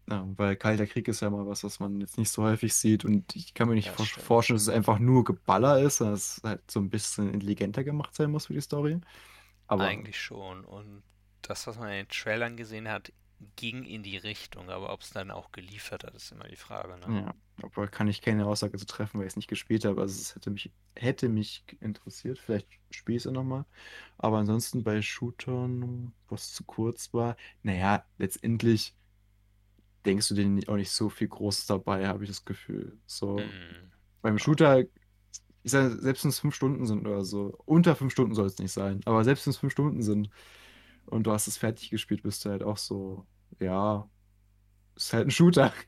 Ja, 0.09 0.27
weil 0.37 0.55
Kalter 0.55 0.85
Krieg 0.85 1.07
ist 1.07 1.21
ja 1.21 1.31
mal 1.31 1.47
was, 1.47 1.63
was 1.63 1.79
man 1.79 1.99
jetzt 1.99 2.17
nicht 2.19 2.29
so 2.29 2.43
häufig 2.43 2.75
sieht 2.75 3.05
und 3.05 3.35
ich 3.35 3.55
kann 3.55 3.67
mir 3.67 3.73
nicht 3.73 3.97
Das 3.97 4.07
vorstellen, 4.09 4.57
dass 4.57 4.67
es 4.67 4.69
einfach 4.69 4.99
nur 4.99 5.23
Geballer 5.23 5.81
ist, 5.81 5.97
sondern 5.97 6.15
dass 6.15 6.37
es 6.37 6.43
halt 6.43 6.69
so 6.69 6.79
ein 6.79 6.91
bisschen 6.91 7.33
intelligenter 7.33 7.83
gemacht 7.83 8.13
sein 8.13 8.29
muss 8.29 8.45
für 8.45 8.53
die 8.53 8.61
Story. 8.61 8.99
Aber 9.67 9.83
Eigentlich 9.85 10.21
schon. 10.21 10.63
Und 10.63 11.01
das, 11.41 11.65
was 11.65 11.79
man 11.79 11.89
in 11.89 11.95
den 11.95 12.09
Trailern 12.09 12.55
gesehen 12.55 12.87
hat, 12.87 13.11
ging 13.55 13.83
in 13.85 14.03
die 14.03 14.17
Richtung. 14.17 14.69
Aber 14.69 14.91
ob 14.93 15.01
es 15.01 15.11
dann 15.11 15.31
auch 15.31 15.51
geliefert 15.51 16.03
hat, 16.03 16.15
ist 16.15 16.31
immer 16.31 16.47
die 16.47 16.55
Frage, 16.55 16.97
ne? 16.99 17.13
ja, 17.13 17.33
obwohl 17.61 17.87
kann 17.87 18.07
ich 18.07 18.21
keine 18.21 18.45
Aussage 18.47 18.77
zu 18.77 18.85
treffen, 18.85 19.19
weil 19.19 19.27
ich 19.27 19.33
es 19.33 19.35
nicht 19.35 19.47
gespielt 19.47 19.85
habe. 19.85 20.01
Also 20.01 20.19
es 20.19 20.35
hätte 20.35 20.49
mich, 20.51 20.71
hätte 20.95 21.29
mich 21.29 21.63
interessiert. 21.79 22.39
Vielleicht 22.39 22.67
spiele 22.89 23.17
ich 23.17 23.21
es 23.21 23.25
ja 23.25 23.31
nochmal. 23.31 23.65
Aber 24.17 24.37
ansonsten 24.39 24.83
bei 24.83 25.01
Shootern, 25.01 26.13
was 26.29 26.53
zu 26.53 26.63
kurz 26.63 27.13
war, 27.13 27.37
naja, 27.63 28.05
letztendlich 28.17 28.95
denkst 30.05 30.27
du 30.29 30.35
dir 30.35 30.69
auch 30.69 30.75
nicht 30.75 30.91
so 30.91 31.09
viel 31.09 31.27
Großes 31.27 31.65
dabei, 31.67 32.07
habe 32.07 32.23
ich 32.23 32.29
das 32.29 32.45
Gefühl. 32.45 32.97
So 33.05 33.37
Mhm. 33.37 33.91
beim. 34.21 34.39
Shooter, 34.39 34.81
ich 35.63 35.71
sage, 35.71 35.97
selbst 36.01 36.23
wenn 36.25 36.29
es 36.29 36.39
fünf 36.39 36.55
Stunden 36.55 36.85
sind 36.87 37.07
oder 37.07 37.25
so, 37.25 37.57
unter 37.65 37.95
fünf 37.95 38.13
Stunden 38.13 38.35
soll 38.35 38.47
es 38.47 38.59
nicht 38.59 38.73
sein, 38.73 39.01
aber 39.05 39.23
selbst 39.23 39.45
wenn 39.47 39.51
es 39.51 39.57
fünf 39.57 39.73
Stunden 39.73 40.03
sind 40.03 40.29
und 41.07 41.23
du 41.25 41.31
hast 41.31 41.47
es 41.47 41.57
fertig 41.57 41.89
gespielt, 41.89 42.23
bist 42.23 42.45
du 42.45 42.49
halt 42.51 42.63
auch 42.63 42.77
so, 42.77 43.27
ja, 43.59 44.09
ist 44.95 45.13
halt 45.13 45.27
ein 45.27 45.31
Shooter. 45.31 45.73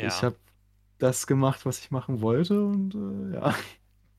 Ich 0.00 0.22
Ja. 0.22 0.24
habe 0.24 0.38
das 0.98 1.26
gemacht, 1.26 1.66
was 1.66 1.80
ich 1.80 1.90
machen 1.90 2.20
wollte 2.22 2.64
und 2.66 2.94
äh, 2.94 3.34
ja. 3.36 3.54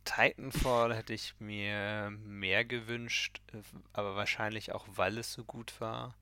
Titanfall 0.05 0.95
hätte 0.95 1.13
ich 1.13 1.35
mir 1.39 2.09
mehr 2.11 2.65
gewünscht, 2.65 3.41
äh, 3.53 3.61
aber 3.93 4.15
wahrscheinlich 4.15 4.71
auch, 4.71 4.87
weil 4.89 5.17
es 5.17 5.33
so 5.33 5.43
gut 5.43 5.79
war. 5.81 6.15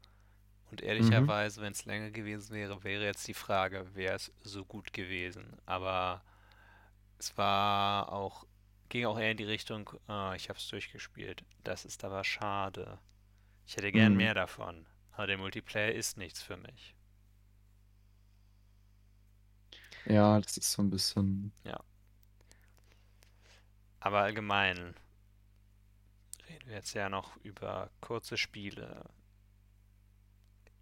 Und 0.72 0.82
Mhm. 1.00 1.32
ehrlicherweise, 1.32 1.62
wenn 1.62 1.74
es 1.74 1.86
länger 1.86 2.12
gewesen 2.12 2.56
wäre, 2.56 2.84
wäre 2.84 3.06
jetzt 3.06 3.28
die 3.28 3.34
Frage, 3.36 3.88
wäre 3.96 4.16
es 4.16 4.32
so 4.44 4.66
gut 4.66 4.94
gewesen. 4.94 5.58
Aber 5.66 6.24
es 7.20 7.38
war 7.38 8.12
auch, 8.12 8.46
ging 8.90 9.06
auch 9.06 9.20
eher 9.20 9.32
in 9.32 9.38
die 9.38 9.44
Richtung, 9.44 9.90
ah, 10.08 10.34
ich 10.36 10.50
habe 10.50 10.60
es 10.60 10.68
durchgespielt. 10.68 11.44
Das 11.64 11.86
ist 11.86 12.04
aber 12.04 12.24
schade. 12.24 13.00
Ich 13.68 13.78
hätte 13.78 13.92
gern 13.94 14.14
Mhm. 14.14 14.18
mehr 14.18 14.34
davon. 14.36 14.88
Aber 15.14 15.28
der 15.28 15.38
Multiplayer 15.40 15.94
ist 15.94 16.18
nichts 16.18 16.42
für 16.44 16.58
mich. 16.58 16.96
Ja, 20.06 20.40
das 20.40 20.58
ist 20.58 20.72
so 20.72 20.82
ein 20.82 20.90
bisschen. 20.90 21.52
Ja. 21.64 21.80
Aber 24.00 24.20
allgemein 24.22 24.96
reden 26.48 26.68
wir 26.70 26.76
jetzt 26.78 26.94
ja 26.94 27.10
noch 27.10 27.36
über 27.44 27.92
kurze 28.00 28.38
Spiele. 28.38 29.04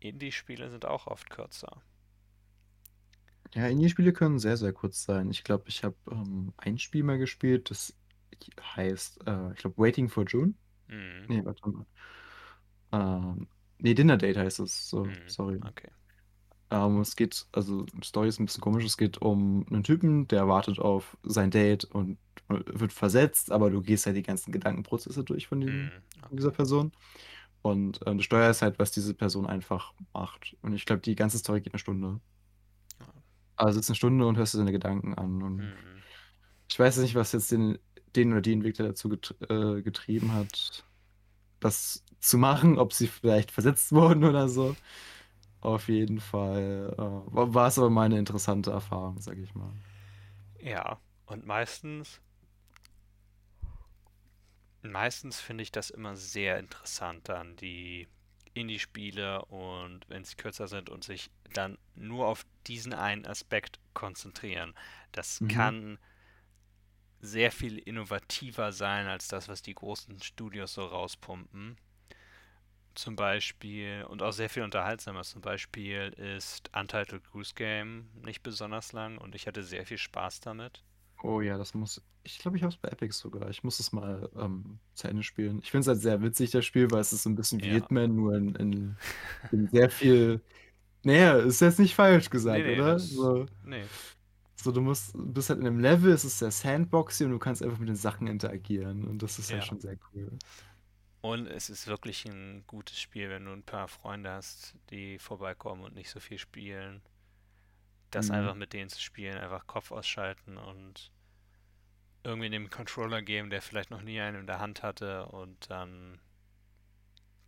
Indie-Spiele 0.01 0.69
sind 0.69 0.85
auch 0.85 1.07
oft 1.07 1.31
kürzer. 1.31 1.81
Ja, 3.55 3.67
Indie-Spiele 3.67 4.13
können 4.13 4.39
sehr, 4.39 4.57
sehr 4.57 4.73
kurz 4.73 5.03
sein. 5.03 5.29
Ich 5.29 5.43
glaube, 5.43 5.65
ich 5.67 5.83
habe 5.83 5.95
ähm, 6.11 6.53
ein 6.57 6.77
Spiel 6.79 7.03
mal 7.03 7.17
gespielt, 7.19 7.69
das 7.69 7.95
heißt, 8.75 9.27
äh, 9.27 9.51
ich 9.53 9.57
glaube, 9.59 9.77
Waiting 9.77 10.09
for 10.09 10.25
June. 10.25 10.55
Mhm. 10.89 11.27
Nee, 11.27 11.43
warte 11.45 11.69
mal. 11.69 11.85
Ähm, 12.91 13.47
nee, 13.79 13.93
Dinner 13.93 14.17
Date 14.17 14.37
heißt 14.37 14.59
es. 14.59 14.89
So, 14.89 15.05
Mhm. 15.05 15.27
sorry. 15.27 15.59
Okay. 15.61 15.89
Ähm, 16.71 17.01
es 17.01 17.15
geht, 17.15 17.45
also 17.51 17.83
die 17.83 18.05
Story 18.05 18.29
ist 18.29 18.39
ein 18.39 18.45
bisschen 18.45 18.61
komisch. 18.61 18.85
Es 18.85 18.97
geht 18.97 19.19
um 19.21 19.65
einen 19.69 19.83
Typen, 19.83 20.27
der 20.27 20.47
wartet 20.47 20.79
auf 20.79 21.17
sein 21.23 21.51
Date 21.51 21.85
und 21.85 22.17
wird 22.49 22.93
versetzt, 22.93 23.51
aber 23.51 23.69
du 23.69 23.81
gehst 23.81 24.05
halt 24.05 24.15
die 24.17 24.23
ganzen 24.23 24.51
Gedankenprozesse 24.51 25.23
durch 25.23 25.47
von, 25.47 25.61
diesem, 25.61 25.91
Mhm. 25.91 26.03
von 26.27 26.37
dieser 26.37 26.51
Okay. 26.51 26.57
Person. 26.57 26.91
Und 27.61 28.05
äh, 28.07 28.15
du 28.15 28.21
steuerst 28.23 28.61
halt, 28.61 28.79
was 28.79 28.91
diese 28.91 29.13
Person 29.15 29.47
einfach 29.47 29.93
macht. 30.13 30.57
Und 30.61 30.73
ich 30.73 30.85
glaube, 30.85 31.01
die 31.01 31.15
ganze 31.15 31.37
Story 31.39 31.61
geht 31.61 31.73
eine 31.73 31.79
Stunde. 31.79 32.21
Also 33.63 33.79
sitzt 33.79 33.89
eine 33.89 33.95
Stunde 33.95 34.25
und 34.27 34.37
hörst 34.37 34.53
dir 34.53 34.59
deine 34.59 34.71
Gedanken 34.71 35.13
an. 35.15 35.41
Und 35.43 35.73
Mhm. 35.75 36.03
ich 36.69 36.79
weiß 36.79 36.97
nicht, 36.97 37.15
was 37.15 37.31
jetzt 37.33 37.51
den, 37.51 37.79
den 38.15 38.31
oder 38.31 38.41
die 38.41 38.53
Entwickler 38.53 38.87
dazu 38.87 39.09
get 39.09 39.35
äh, 39.49 39.81
getrieben 39.81 40.33
hat, 40.33 40.85
das 41.59 42.03
zu 42.19 42.37
machen, 42.37 42.79
ob 42.79 42.93
sie 42.93 43.07
vielleicht 43.07 43.51
versetzt 43.51 43.91
wurden 43.93 44.23
oder 44.25 44.49
so. 44.49 44.77
Auf 45.61 45.89
jeden 45.89 46.19
Fall 46.21 46.95
äh, 46.97 47.01
war 47.01 47.53
war 47.55 47.67
es 47.67 47.79
aber 47.79 47.89
mal 47.89 48.03
eine 48.05 48.19
interessante 48.19 48.71
Erfahrung, 48.71 49.21
sag 49.21 49.37
ich 49.39 49.55
mal. 49.55 49.73
Ja, 50.59 50.99
und 51.27 51.45
meistens, 51.45 52.19
meistens 54.83 55.39
finde 55.39 55.63
ich 55.63 55.71
das 55.71 55.89
immer 55.89 56.15
sehr 56.15 56.59
interessant 56.59 57.27
dann, 57.29 57.55
die 57.55 58.07
Indie-Spiele 58.53 59.43
und 59.45 60.07
wenn 60.09 60.23
sie 60.25 60.35
kürzer 60.35 60.67
sind 60.67 60.89
und 60.89 61.03
sich 61.03 61.31
dann 61.53 61.77
nur 61.95 62.27
auf 62.27 62.45
diesen 62.67 62.93
einen 62.93 63.25
Aspekt 63.25 63.79
konzentrieren. 63.93 64.73
Das 65.11 65.41
Mhm. 65.41 65.47
kann 65.47 65.99
sehr 67.21 67.51
viel 67.51 67.79
innovativer 67.79 68.71
sein 68.71 69.07
als 69.07 69.27
das, 69.27 69.47
was 69.47 69.63
die 69.63 69.73
großen 69.73 70.21
Studios 70.21 70.73
so 70.75 70.85
rauspumpen. 70.85 71.77
Zum 72.95 73.15
Beispiel, 73.15 74.03
und 74.09 74.23
auch 74.23 74.31
sehr 74.31 74.49
viel 74.49 74.63
unterhaltsamer, 74.63 75.21
zum 75.23 75.41
Beispiel 75.41 76.09
ist 76.17 76.71
Untitled 76.75 77.23
Goose 77.31 77.53
Game 77.53 78.09
nicht 78.23 78.41
besonders 78.41 78.93
lang 78.93 79.19
und 79.19 79.35
ich 79.35 79.45
hatte 79.47 79.61
sehr 79.63 79.85
viel 79.85 79.97
Spaß 79.99 80.39
damit. 80.39 80.83
Oh 81.23 81.41
ja, 81.41 81.57
das 81.57 81.73
muss. 81.73 82.01
Ich 82.23 82.37
glaube, 82.39 82.57
ich 82.57 82.63
habe 82.63 82.73
es 82.73 82.77
bei 82.77 82.89
Epic 82.89 83.13
sogar. 83.13 83.49
Ich 83.49 83.63
muss 83.63 83.79
es 83.79 83.91
mal 83.91 84.29
ähm, 84.35 84.79
zu 84.93 85.07
Ende 85.07 85.23
spielen. 85.23 85.59
Ich 85.61 85.71
finde 85.71 85.81
es 85.81 85.87
halt 85.87 85.99
sehr 86.01 86.21
witzig, 86.21 86.51
das 86.51 86.65
Spiel, 86.65 86.91
weil 86.91 86.99
es 87.01 87.13
ist 87.13 87.23
so 87.23 87.29
ein 87.29 87.35
bisschen 87.35 87.63
wie 87.63 87.69
Ja. 87.69 87.79
Hitman, 87.79 88.15
nur 88.15 88.35
in, 88.35 88.55
in, 88.55 88.97
in 89.51 89.67
sehr 89.69 89.89
viel. 89.89 90.41
Naja, 91.03 91.37
ist 91.37 91.61
jetzt 91.61 91.79
nicht 91.79 91.95
falsch 91.95 92.29
Nee, 92.29 92.29
gesagt, 92.29 92.63
nee, 92.63 92.81
oder? 92.81 92.99
das. 92.99 93.09
So, 93.09 93.45
Nee. 93.63 93.89
so 94.55 94.71
du 94.71 94.81
musst, 94.81 95.11
bist 95.15 95.49
halt 95.49 95.59
in 95.59 95.67
einem 95.67 95.79
Level, 95.79 96.11
es 96.11 96.25
ist 96.25 96.39
sehr 96.39 96.51
sandboxy 96.51 97.25
und 97.25 97.31
du 97.31 97.39
kannst 97.39 97.61
einfach 97.63 97.79
mit 97.79 97.89
den 97.89 97.95
Sachen 97.95 98.27
interagieren. 98.27 99.05
Und 99.05 99.21
das 99.23 99.39
ist 99.39 99.51
halt 99.53 99.63
Ja. 99.63 99.65
schon 99.65 99.79
sehr 99.79 99.97
cool. 100.13 100.39
Und 101.21 101.47
es 101.47 101.71
ist 101.71 101.87
wirklich 101.87 102.23
ein 102.25 102.65
gutes 102.67 102.99
Spiel, 102.99 103.29
wenn 103.31 103.45
du 103.45 103.51
ein 103.51 103.63
paar 103.63 103.87
Freunde 103.87 104.29
hast, 104.29 104.75
die 104.91 105.17
vorbeikommen 105.17 105.83
und 105.83 105.95
nicht 105.95 106.09
so 106.11 106.19
viel 106.19 106.37
spielen. 106.37 107.01
Das 108.11 108.31
einfach 108.31 108.53
Mhm. 108.53 108.59
mit 108.59 108.71
denen 108.71 108.89
zu 108.89 109.01
spielen, 109.01 109.37
einfach 109.37 109.67
Kopf 109.67 109.91
ausschalten 109.91 110.55
und 110.57 111.11
irgendwie 112.25 112.47
in 112.47 112.51
dem 112.51 112.69
Controller 112.69 113.21
geben, 113.21 113.49
der 113.49 113.61
vielleicht 113.61 113.89
noch 113.91 114.01
nie 114.01 114.19
einen 114.19 114.41
in 114.41 114.47
der 114.47 114.59
Hand 114.59 114.83
hatte 114.83 115.25
und 115.27 115.69
dann 115.69 116.19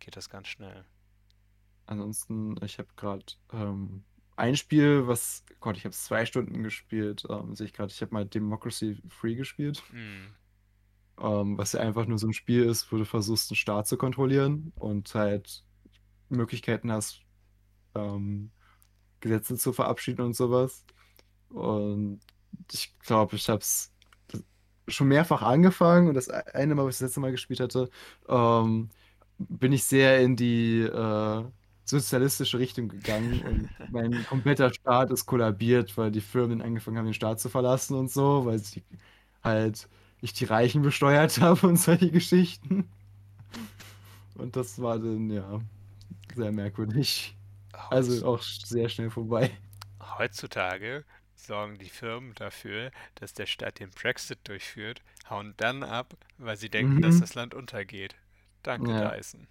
geht 0.00 0.16
das 0.16 0.28
ganz 0.30 0.48
schnell. 0.48 0.84
Ansonsten, 1.86 2.56
ich 2.64 2.78
habe 2.78 2.88
gerade 2.96 3.24
ähm, 3.52 4.04
ein 4.36 4.56
Spiel, 4.56 5.06
was, 5.06 5.44
Gott, 5.60 5.76
ich 5.76 5.84
habe 5.84 5.92
es 5.92 6.04
zwei 6.04 6.26
Stunden 6.26 6.62
gespielt, 6.62 7.24
ähm, 7.30 7.54
sehe 7.54 7.66
ich 7.66 7.72
gerade. 7.72 7.92
Ich 7.92 8.02
habe 8.02 8.12
mal 8.12 8.26
Democracy 8.26 9.00
Free 9.08 9.34
gespielt, 9.34 9.82
Hm. 9.90 10.34
ähm, 11.20 11.58
was 11.58 11.72
ja 11.72 11.80
einfach 11.80 12.06
nur 12.06 12.18
so 12.18 12.26
ein 12.26 12.32
Spiel 12.32 12.64
ist, 12.64 12.90
wo 12.92 12.96
du 12.98 13.04
versuchst, 13.04 13.50
einen 13.50 13.56
Staat 13.56 13.86
zu 13.88 13.96
kontrollieren 13.96 14.72
und 14.76 15.14
halt 15.14 15.64
Möglichkeiten 16.28 16.90
hast, 16.92 17.22
ähm, 17.94 18.50
Gesetze 19.20 19.56
zu 19.56 19.72
verabschieden 19.72 20.22
und 20.22 20.34
sowas. 20.36 20.84
Und 21.48 22.20
ich 22.72 22.98
glaube, 23.00 23.36
ich 23.36 23.48
habe 23.48 23.60
es 23.60 23.92
schon 24.88 25.08
mehrfach 25.08 25.42
angefangen 25.42 26.08
und 26.08 26.14
das 26.14 26.28
eine 26.30 26.74
Mal, 26.74 26.84
wo 26.84 26.88
ich 26.88 26.96
das 26.96 27.02
letzte 27.02 27.20
Mal 27.20 27.32
gespielt 27.32 27.60
hatte, 27.60 27.90
ähm, 28.28 28.90
bin 29.38 29.72
ich 29.72 29.84
sehr 29.84 30.20
in 30.22 30.36
die 30.36 30.80
äh, 30.82 31.44
sozialistische 31.86 32.58
Richtung 32.58 32.88
gegangen 32.88 33.40
und 33.40 33.70
mein 33.86 34.24
kompletter 34.26 34.72
Staat 34.74 35.10
ist 35.12 35.26
kollabiert, 35.26 35.96
weil 35.98 36.10
die 36.12 36.20
Firmen 36.22 36.62
angefangen 36.62 36.98
haben, 36.98 37.06
den 37.06 37.14
Staat 37.14 37.40
zu 37.40 37.48
verlassen 37.50 37.96
und 37.96 38.10
so, 38.10 38.44
weil 38.46 38.58
sie 38.60 38.84
halt 39.44 39.88
ich 40.22 40.32
die 40.34 40.44
Reichen 40.46 40.82
besteuert 40.82 41.38
habe 41.42 41.66
und 41.68 41.76
solche 41.78 42.10
Geschichten. 42.10 42.90
Und 44.34 44.56
das 44.56 44.78
war 44.80 44.98
dann, 44.98 45.30
ja, 45.30 45.60
sehr 46.34 46.52
merkwürdig. 46.52 47.38
Also 47.90 48.26
auch 48.26 48.42
sehr 48.42 48.88
schnell 48.88 49.10
vorbei. 49.10 49.52
heutzutage 50.16 51.04
sorgen 51.34 51.76
die 51.76 51.90
Firmen 51.90 52.34
dafür, 52.34 52.90
dass 53.16 53.34
der 53.34 53.44
Staat 53.44 53.78
den 53.78 53.90
Brexit 53.90 54.38
durchführt, 54.48 55.02
hauen 55.28 55.52
dann 55.58 55.82
ab, 55.82 56.16
weil 56.38 56.56
sie 56.56 56.70
denken, 56.70 57.02
dass 57.02 57.18
Mhm. 57.18 57.20
das 57.20 57.34
Land 57.34 57.52
untergeht. 57.54 58.16
Danke, 58.62 58.94
Ja, 58.94 59.02
Dyson. 59.02 59.48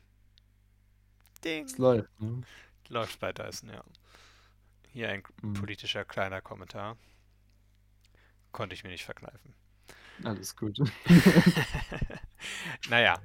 Es 1.66 1.76
Ding. 1.76 1.78
läuft, 1.78 2.10
ne? 2.20 2.46
Läuft 2.90 3.20
bei 3.20 3.32
Dyson, 3.32 3.70
ja. 3.70 3.84
Hier 4.88 5.10
ein 5.10 5.22
Mhm. 5.44 5.54
politischer 5.54 6.06
kleiner 6.06 6.42
Kommentar. 6.42 6.98
Konnte 8.52 8.74
ich 8.74 8.84
mir 8.84 8.90
nicht 8.90 9.06
verkneifen. 9.06 9.54
Alles 10.24 10.56
gut. 10.56 10.80
Naja, 12.90 13.22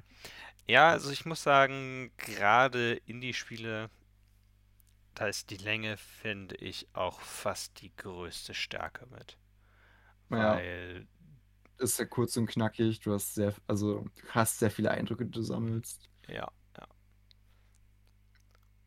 ja, 0.67 0.89
also 0.91 1.11
ich 1.11 1.25
muss 1.25 1.43
sagen, 1.43 2.11
gerade 2.17 2.95
Indie-Spiele, 3.07 3.89
da 5.15 5.27
ist 5.27 5.49
die 5.51 5.57
Länge, 5.57 5.95
finde 5.97 6.55
ich, 6.57 6.87
auch 6.93 7.21
fast 7.21 7.79
die 7.81 7.95
größte 7.95 8.53
Stärke 8.53 9.05
mit. 9.07 9.37
Ja, 10.29 10.65
Weil, 10.65 11.07
ist 11.79 11.97
sehr 11.97 12.07
kurz 12.07 12.37
und 12.37 12.47
knackig. 12.47 12.99
Du 13.01 13.13
hast 13.13 13.33
sehr, 13.35 13.53
also 13.67 14.05
hast 14.29 14.59
sehr 14.59 14.71
viele 14.71 14.91
Eindrücke, 14.91 15.25
die 15.25 15.31
du 15.31 15.41
sammelst. 15.41 16.09
ja, 16.27 16.51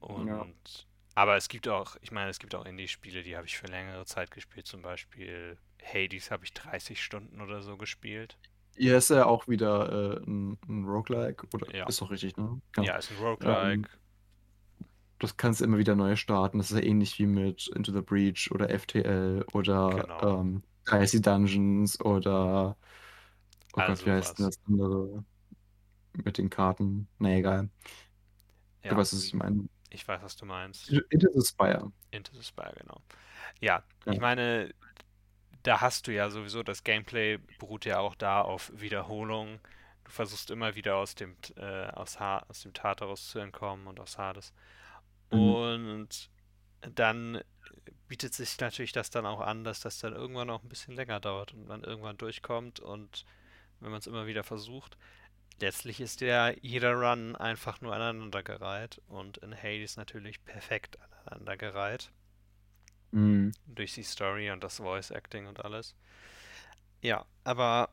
ja. 0.08 0.24
Ja. 0.24 0.46
Und, 0.46 0.86
aber 1.14 1.36
es 1.36 1.48
gibt 1.48 1.68
auch, 1.68 1.96
ich 2.00 2.10
meine, 2.12 2.30
es 2.30 2.38
gibt 2.38 2.54
auch 2.54 2.64
Indie-Spiele, 2.66 3.22
die 3.22 3.36
habe 3.36 3.46
ich 3.46 3.56
für 3.58 3.66
längere 3.66 4.04
Zeit 4.06 4.30
gespielt. 4.30 4.66
Zum 4.66 4.82
Beispiel 4.82 5.58
Hades 5.82 6.30
habe 6.30 6.44
ich 6.44 6.52
30 6.54 7.02
Stunden 7.02 7.40
oder 7.40 7.62
so 7.62 7.76
gespielt. 7.76 8.38
Hier 8.76 8.96
ist 8.98 9.10
ja 9.10 9.26
auch 9.26 9.46
wieder 9.48 10.16
äh, 10.20 10.24
ein, 10.26 10.58
ein 10.68 10.84
Roguelike, 10.84 11.46
oder 11.52 11.68
Ja, 11.72 11.86
ist 11.86 12.00
doch 12.00 12.10
richtig, 12.10 12.36
ne? 12.36 12.60
Genau. 12.72 12.88
ja, 12.88 12.96
ist 12.96 13.10
ein 13.10 13.18
Ähm, 13.40 13.86
Roguelike. 13.86 13.88
das 15.18 15.36
kannst 15.36 15.60
du 15.60 15.64
immer 15.64 15.78
wieder 15.78 15.94
neu 15.96 16.16
starten. 16.16 16.58
Das 16.58 16.70
ist 16.70 16.76
ja 16.78 16.84
ähnlich 16.84 17.18
wie 17.18 17.26
mit 17.26 17.68
Into 17.74 17.92
the 17.92 18.00
Breach 18.02 18.50
oder 18.52 18.70
FTL 18.70 19.44
oder 19.52 20.06
Genau. 20.06 20.20
ähm, 20.20 20.62
Dicey 20.90 21.20
Dungeons 21.20 22.00
oder 22.00 22.76
oh 23.74 23.82
Gott, 23.82 23.88
Also 23.88 24.06
wie 24.06 24.10
heißt 24.10 24.38
denn 24.38 24.46
das 24.46 24.58
andere 24.66 25.24
mit 26.24 26.38
den 26.38 26.50
Karten? 26.50 27.08
Na 27.18 27.30
egal. 27.36 27.70
Du 28.88 28.96
Ja, 28.96 28.96
weißt, 28.96 29.12
was 29.14 29.24
ich 29.24 29.34
meine. 29.34 29.68
Ich 29.94 30.06
weiß, 30.06 30.22
was 30.22 30.36
du 30.36 30.44
meinst. 30.46 30.90
Into 31.10 31.28
the 31.32 31.46
Spire. 31.46 31.92
Into 32.10 32.32
the 32.34 32.42
Spire, 32.42 32.74
genau. 32.78 33.00
Ja, 33.60 33.82
Ja. 34.04 34.12
ich 34.12 34.20
meine, 34.20 34.74
da 35.62 35.80
hast 35.80 36.06
du 36.06 36.12
ja 36.12 36.28
sowieso, 36.30 36.62
das 36.62 36.84
Gameplay 36.84 37.38
beruht 37.58 37.84
ja 37.84 37.98
auch 37.98 38.14
da 38.14 38.42
auf 38.42 38.70
Wiederholung. 38.74 39.60
Du 40.04 40.10
versuchst 40.10 40.50
immer 40.50 40.74
wieder 40.74 40.96
aus 40.96 41.14
dem, 41.14 41.36
äh, 41.56 41.86
aus, 41.88 42.20
ha 42.20 42.44
aus 42.48 42.60
dem 42.62 42.74
Tartarus 42.74 43.28
zu 43.28 43.38
entkommen 43.38 43.86
und 43.86 43.98
aus 44.00 44.18
Hades. 44.18 44.52
Mhm. 45.30 45.38
Und 45.40 46.30
dann 46.80 47.40
bietet 48.08 48.34
sich 48.34 48.58
natürlich 48.60 48.92
das 48.92 49.10
dann 49.10 49.24
auch 49.26 49.40
an, 49.40 49.64
dass 49.64 49.80
das 49.80 49.98
dann 49.98 50.12
irgendwann 50.14 50.50
auch 50.50 50.62
ein 50.62 50.68
bisschen 50.68 50.94
länger 50.94 51.20
dauert 51.20 51.54
und 51.54 51.66
man 51.66 51.82
irgendwann 51.82 52.18
durchkommt 52.18 52.80
und 52.80 53.24
wenn 53.80 53.90
man 53.90 53.98
es 53.98 54.06
immer 54.06 54.26
wieder 54.26 54.44
versucht. 54.44 54.96
Letztlich 55.60 56.00
ist 56.00 56.20
ja 56.20 56.50
jeder 56.50 56.92
Run 56.94 57.34
einfach 57.34 57.80
nur 57.80 57.92
aneinandergereiht 57.94 59.00
und 59.08 59.38
in 59.38 59.52
Hades 59.56 59.96
natürlich 59.96 60.44
perfekt 60.44 60.98
aneinandergereiht. 61.00 62.12
Mhm. 63.12 63.52
Durch 63.66 63.92
die 63.92 64.04
Story 64.04 64.50
und 64.50 64.64
das 64.64 64.78
Voice 64.78 65.10
Acting 65.10 65.46
und 65.46 65.62
alles. 65.66 65.94
Ja, 67.02 67.26
aber 67.44 67.90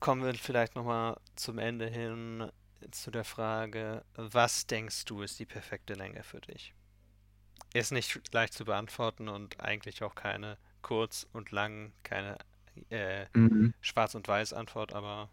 kommen 0.00 0.24
wir 0.24 0.34
vielleicht 0.34 0.74
nochmal 0.74 1.16
zum 1.36 1.58
Ende 1.58 1.86
hin 1.86 2.50
zu 2.90 3.10
der 3.10 3.24
Frage, 3.24 4.04
was 4.14 4.66
denkst 4.66 5.04
du 5.06 5.22
ist 5.22 5.38
die 5.38 5.46
perfekte 5.46 5.94
Länge 5.94 6.22
für 6.22 6.40
dich? 6.40 6.74
Ist 7.74 7.92
nicht 7.92 8.32
leicht 8.34 8.54
zu 8.54 8.64
beantworten 8.64 9.28
und 9.28 9.60
eigentlich 9.60 10.02
auch 10.02 10.14
keine 10.16 10.58
kurz 10.82 11.26
und 11.32 11.52
lang, 11.52 11.92
keine 12.02 12.38
äh, 12.90 13.26
Mhm. 13.34 13.74
schwarz 13.80 14.14
und 14.14 14.28
weiß 14.28 14.52
Antwort, 14.52 14.94
aber 14.94 15.30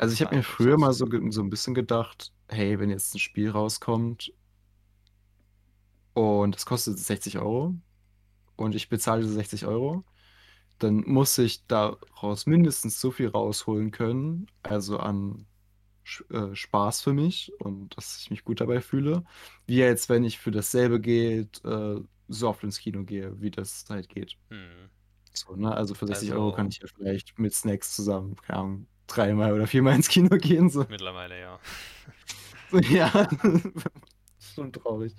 Also 0.00 0.14
ich 0.14 0.20
habe 0.22 0.34
mir 0.34 0.42
früher 0.42 0.78
mal 0.78 0.92
so, 0.92 1.06
so 1.30 1.42
ein 1.42 1.50
bisschen 1.50 1.74
gedacht, 1.74 2.32
hey, 2.48 2.78
wenn 2.80 2.90
jetzt 2.90 3.14
ein 3.14 3.18
Spiel 3.20 3.50
rauskommt 3.50 4.32
und 6.14 6.56
es 6.56 6.66
kostet 6.66 6.98
60 6.98 7.38
Euro 7.38 7.74
und 8.56 8.74
ich 8.74 8.88
bezahle 8.88 9.22
diese 9.22 9.34
60 9.34 9.66
Euro, 9.66 10.04
dann 10.78 10.98
muss 11.06 11.38
ich 11.38 11.66
daraus 11.68 12.46
mindestens 12.46 13.00
so 13.00 13.10
viel 13.12 13.28
rausholen 13.28 13.90
können, 13.92 14.48
also 14.62 14.98
an 14.98 15.46
äh, 16.30 16.54
Spaß 16.54 17.02
für 17.02 17.14
mich 17.14 17.52
und 17.60 17.96
dass 17.96 18.18
ich 18.20 18.30
mich 18.30 18.44
gut 18.44 18.60
dabei 18.60 18.80
fühle, 18.82 19.24
wie 19.66 19.78
jetzt, 19.78 20.08
wenn 20.08 20.24
ich 20.24 20.38
für 20.38 20.52
dasselbe 20.52 21.00
Geld 21.00 21.64
äh, 21.64 21.96
so 22.28 22.48
oft 22.48 22.64
ins 22.64 22.78
Kino 22.80 23.04
gehe, 23.04 23.40
wie 23.40 23.50
das 23.50 23.86
halt 23.90 24.08
geht. 24.08 24.36
hm, 24.50 24.90
So, 25.32 25.56
ne? 25.56 25.72
Also 25.74 25.94
für 25.94 26.06
60 26.06 26.32
Euro 26.32 26.52
kann 26.52 26.66
also 26.66 26.76
ich 26.76 26.78
ja 26.80 26.88
vielleicht 26.88 27.38
mit 27.38 27.54
Snacks 27.54 27.94
zusammen, 27.96 28.36
keine 28.36 28.58
Ahnung, 28.60 28.88
dreimal 29.14 29.52
oder 29.52 29.66
viermal 29.66 29.94
ins 29.96 30.08
Kino 30.08 30.36
gehen. 30.38 30.70
So. 30.70 30.86
mittlerweile 30.88 31.40
ja. 31.40 31.60
Ja, 32.72 33.28
schon 34.38 34.72
traurig. 34.72 35.14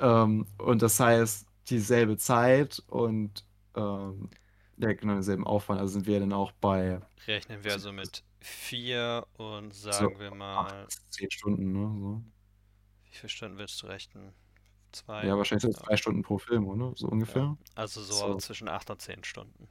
Ähm, 0.00 0.46
und 0.58 0.82
das 0.82 1.00
heißt, 1.00 1.46
dieselbe 1.68 2.16
Zeit 2.18 2.82
und 2.88 3.44
ähm, 3.76 4.30
ja, 4.78 4.92
genau 4.92 5.14
denselben 5.14 5.46
Aufwand. 5.46 5.80
Also 5.80 5.94
sind 5.94 6.06
wir 6.06 6.20
dann 6.20 6.32
auch 6.32 6.52
bei 6.52 7.00
Rechnen 7.26 7.64
wir 7.64 7.78
so, 7.78 7.90
also 7.90 7.92
mit 7.92 8.24
vier 8.40 9.26
und 9.34 9.74
so 9.90 9.90
sagen 9.90 10.18
wir 10.18 10.32
acht 10.54 10.72
mal, 10.72 10.88
zehn 11.10 11.30
Stunden, 11.30 11.72
ne? 11.72 11.98
So. 12.00 12.22
wie 13.04 13.14
viele 13.16 13.28
Stunden 13.30 13.58
willst 13.58 13.82
du 13.82 13.86
rechnen? 13.86 14.34
Zwei? 14.92 15.26
Ja, 15.26 15.36
wahrscheinlich 15.36 15.62
so 15.64 15.70
Ja, 15.70 15.84
zwei 15.84 15.96
Stunden 15.96 16.22
pro 16.22 16.38
Film, 16.38 16.66
oder? 16.68 16.92
So 16.96 17.08
ja. 17.08 17.12
ungefähr. 17.12 17.56
Also 17.74 18.02
so 18.02 18.12
So, 18.12 18.34
zwischen 18.36 18.68
acht 18.68 18.90
und 18.90 19.00
zehn 19.02 19.24
Stunden. 19.24 19.68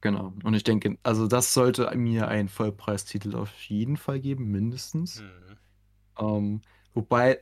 Genau. 0.00 0.32
Und 0.44 0.54
ich 0.54 0.64
denke, 0.64 0.98
also 1.02 1.26
das 1.26 1.52
sollte 1.54 1.94
mir 1.96 2.28
einen 2.28 2.48
Vollpreistitel 2.48 3.34
auf 3.36 3.52
jeden 3.68 3.96
Fall 3.96 4.20
geben, 4.20 4.50
mindestens. 4.50 5.24
Hm, 5.24 5.56
Ähm, 6.18 6.62
wobei, 6.94 7.40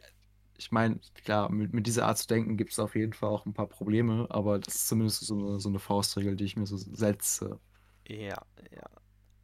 ich 0.58 0.72
meine, 0.72 1.00
klar, 1.24 1.50
mit, 1.52 1.72
mit 1.74 1.86
dieser 1.86 2.06
Art 2.06 2.18
zu 2.18 2.26
denken 2.28 2.56
gibt 2.56 2.72
es 2.72 2.78
auf 2.80 2.96
jeden 2.96 3.12
Fall 3.14 3.30
auch 3.30 3.46
ein 3.46 3.54
paar 3.54 3.68
Probleme, 3.68 4.26
aber 4.30 4.58
das 4.60 4.76
ist 4.76 4.88
zumindest 4.88 5.22
so 5.22 5.34
eine, 5.38 5.60
so 5.60 5.68
eine 5.70 5.78
Faustregel, 5.80 6.36
die 6.36 6.44
ich 6.44 6.56
mir 6.56 6.66
so 6.66 6.76
setze. 6.78 7.60
ja, 8.08 8.36
ja. 8.70 8.86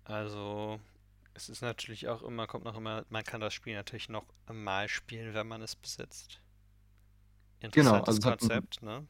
Also 0.04 0.80
es 1.34 1.48
ist 1.50 1.62
natürlich 1.62 2.08
auch 2.08 2.22
immer, 2.22 2.46
kommt 2.46 2.64
noch 2.64 2.76
immer, 2.76 3.06
man 3.10 3.24
kann 3.24 3.40
das 3.42 3.54
Spiel 3.54 3.74
natürlich 3.74 4.08
noch 4.10 4.26
mal 4.52 4.88
spielen, 4.88 5.34
wenn 5.34 5.48
man 5.48 5.62
es 5.62 5.76
besitzt. 5.76 6.42
Genau, 7.72 8.00
Interessantes 8.00 8.02
also 8.02 8.20
es 8.20 8.26
hat 8.26 8.42
einen 8.42 8.50
Konzept, 8.50 8.82
ne? 8.82 9.06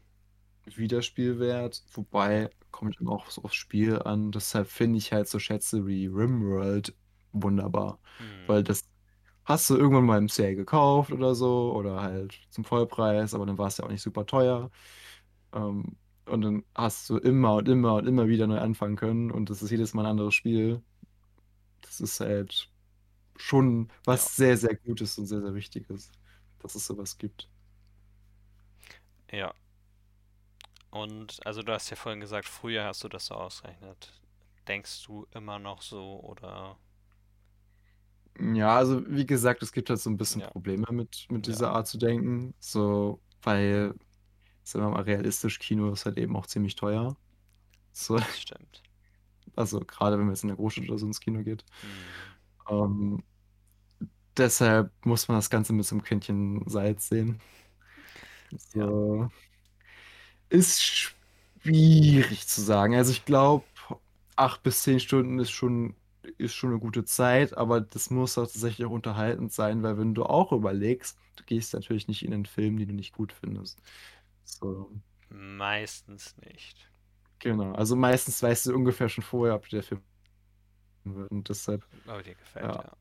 Wiederspielwert, 0.79 1.85
Ja. 2.19 2.31
wobei 2.33 2.51
kommt 2.71 3.01
immer 3.01 3.13
auch 3.13 3.31
so 3.31 3.43
aufs 3.43 3.55
Spiel 3.57 4.01
an. 4.03 4.33
Deshalb 4.33 4.69
finde 4.69 4.99
ich 4.99 5.13
halt 5.13 5.29
so 5.29 5.39
Schätze 5.39 5.87
wie 5.87 6.07
RimWorld 6.07 6.95
wunderbar, 7.33 8.01
weil 8.47 8.63
Hm, 8.63 8.65
das 8.65 8.83
hast 9.45 9.71
du 9.71 9.77
irgendwann 9.77 10.07
mal 10.07 10.19
im 10.19 10.29
Sale 10.29 10.57
gekauft 10.57 11.13
oder 11.13 11.35
so 11.35 11.73
oder 11.75 12.03
halt 12.03 12.35
zum 12.51 12.65
Vollpreis, 12.65 13.35
aber 13.35 13.47
dann 13.47 13.59
war 13.59 13.69
es 13.69 13.79
ja 13.79 13.85
auch 13.87 13.91
nicht 13.91 14.03
super 14.03 14.27
teuer. 14.27 14.71
Ähm, 15.55 15.97
und 16.27 16.43
dann 16.43 16.65
hast 16.77 17.11
du 17.11 17.19
immer 17.19 17.57
und 17.57 17.69
immer 17.69 17.95
und 17.97 18.07
immer 18.09 18.29
wieder 18.29 18.47
neu 18.47 18.59
anfangen 18.61 18.97
können 18.97 19.31
und 19.33 19.51
das 19.51 19.63
ist 19.63 19.71
jedes 19.71 19.95
Mal 19.95 20.05
ein 20.07 20.13
anderes 20.13 20.35
Spiel. 20.35 20.83
Das 21.83 22.01
ist 22.01 22.21
halt 22.21 22.71
schon 23.37 23.93
ja, 24.07 24.07
was 24.07 24.37
sehr, 24.37 24.57
sehr 24.59 24.77
Gutes 24.77 25.19
und 25.19 25.27
sehr, 25.27 25.43
sehr 25.43 25.55
Wichtiges, 25.55 26.13
dass 26.61 26.75
es 26.77 26.87
sowas 26.87 27.19
gibt. 27.19 27.51
ja. 29.33 29.53
Und 30.91 31.45
also 31.47 31.63
du 31.63 31.73
hast 31.73 31.91
ja 31.91 31.97
vorhin 31.97 32.21
gesagt, 32.21 32.49
früher 32.49 32.85
hast 32.85 33.03
du 33.05 33.09
das 33.09 33.27
so 33.27 33.35
ausgerechnet. 33.35 34.13
Denkst 34.69 35.05
du 35.07 35.27
immer 35.33 35.59
noch 35.59 35.83
so 35.83 36.21
oder? 36.23 36.79
Ja, 38.39 38.77
also 38.77 39.03
wie 39.09 39.27
gesagt, 39.27 39.63
es 39.63 39.73
gibt 39.73 39.91
halt 39.91 40.01
so 40.01 40.09
ein 40.09 40.17
bisschen 40.17 40.41
Ja, 40.41 40.53
Probleme 40.53 40.87
mit, 40.91 41.27
mit 41.31 41.47
ja, 41.47 41.47
dieser 41.47 41.73
Art 41.73 41.89
zu 41.89 41.99
denken. 41.99 42.55
So, 42.59 43.21
weil, 43.43 43.95
sagen 44.65 44.87
wir 44.87 44.91
mal, 44.93 45.03
realistisch, 45.03 45.59
Kino 45.61 45.93
ist 45.93 46.07
halt 46.07 46.19
eben 46.19 46.37
auch 46.37 46.47
ziemlich 46.47 46.77
teuer. 46.77 47.17
So, 47.93 48.19
das 48.19 48.39
stimmt. 48.41 48.85
also 49.57 49.81
gerade 49.81 50.19
wenn 50.19 50.27
man 50.27 50.35
jetzt 50.35 50.43
in 50.45 50.49
der 50.49 50.57
Großstadt 50.57 50.89
oder 50.89 50.99
so 50.99 51.07
ins 51.07 51.21
Kino 51.21 51.43
geht. 51.43 51.65
Hm, 51.83 52.35
Ähm, 52.69 53.23
deshalb 54.37 54.93
muss 55.05 55.29
man 55.29 55.39
das 55.39 55.51
Ganze 55.51 55.73
mit 55.73 55.87
so 55.87 55.95
einem 55.95 56.03
Quäntchen 56.03 56.63
Salz 56.69 57.09
sehen. 57.09 57.41
ja, 58.51 58.57
So, 58.57 59.29
ist 60.51 60.83
schwierig 60.83 62.47
zu 62.49 62.63
sagen. 62.63 62.97
Also 62.97 63.13
ich 63.13 63.25
glaube, 63.25 63.67
acht 64.37 64.63
bis 64.63 64.83
zehn 64.83 65.01
Stunden 65.01 65.39
ist 65.41 65.51
schon, 65.51 65.97
ist 66.39 66.55
schon 66.55 66.71
eine 66.71 66.81
gute 66.81 67.05
Zeit, 67.05 67.57
aber 67.57 67.81
das 67.81 68.11
muss 68.11 68.39
auch 68.39 68.45
tatsächlich 68.47 68.87
auch 68.87 68.93
unterhaltend 68.93 69.53
sein, 69.53 69.83
weil 69.83 69.99
wenn 69.99 70.15
du 70.15 70.25
auch 70.25 70.53
überlegst, 70.53 71.19
du 71.37 71.45
gehst 71.45 71.75
natürlich 71.75 72.09
nicht 72.09 72.25
in 72.25 72.35
einen 72.35 72.47
Film, 72.47 72.79
den 72.79 72.89
du 72.89 72.95
nicht 72.95 73.15
gut 73.15 73.33
findest. 73.33 73.83
So, 74.45 74.91
meistens 75.31 76.37
nicht. 76.37 76.91
genau. 77.39 77.73
Also 77.75 77.97
meistens 77.97 78.43
weißt 78.43 78.67
du 78.67 78.75
ungefähr 78.75 79.09
schon 79.09 79.25
vorher, 79.25 79.55
ob 79.57 79.65
dir 79.69 79.77
der 79.77 79.83
Film 79.85 80.03
wird. 81.05 81.31
Und 81.31 81.49
deshalb, 81.49 81.85
Aber 82.07 82.23
dir 82.23 82.35
gefällt, 82.35 82.77
ja, 82.77 82.83
ja. 82.83 82.97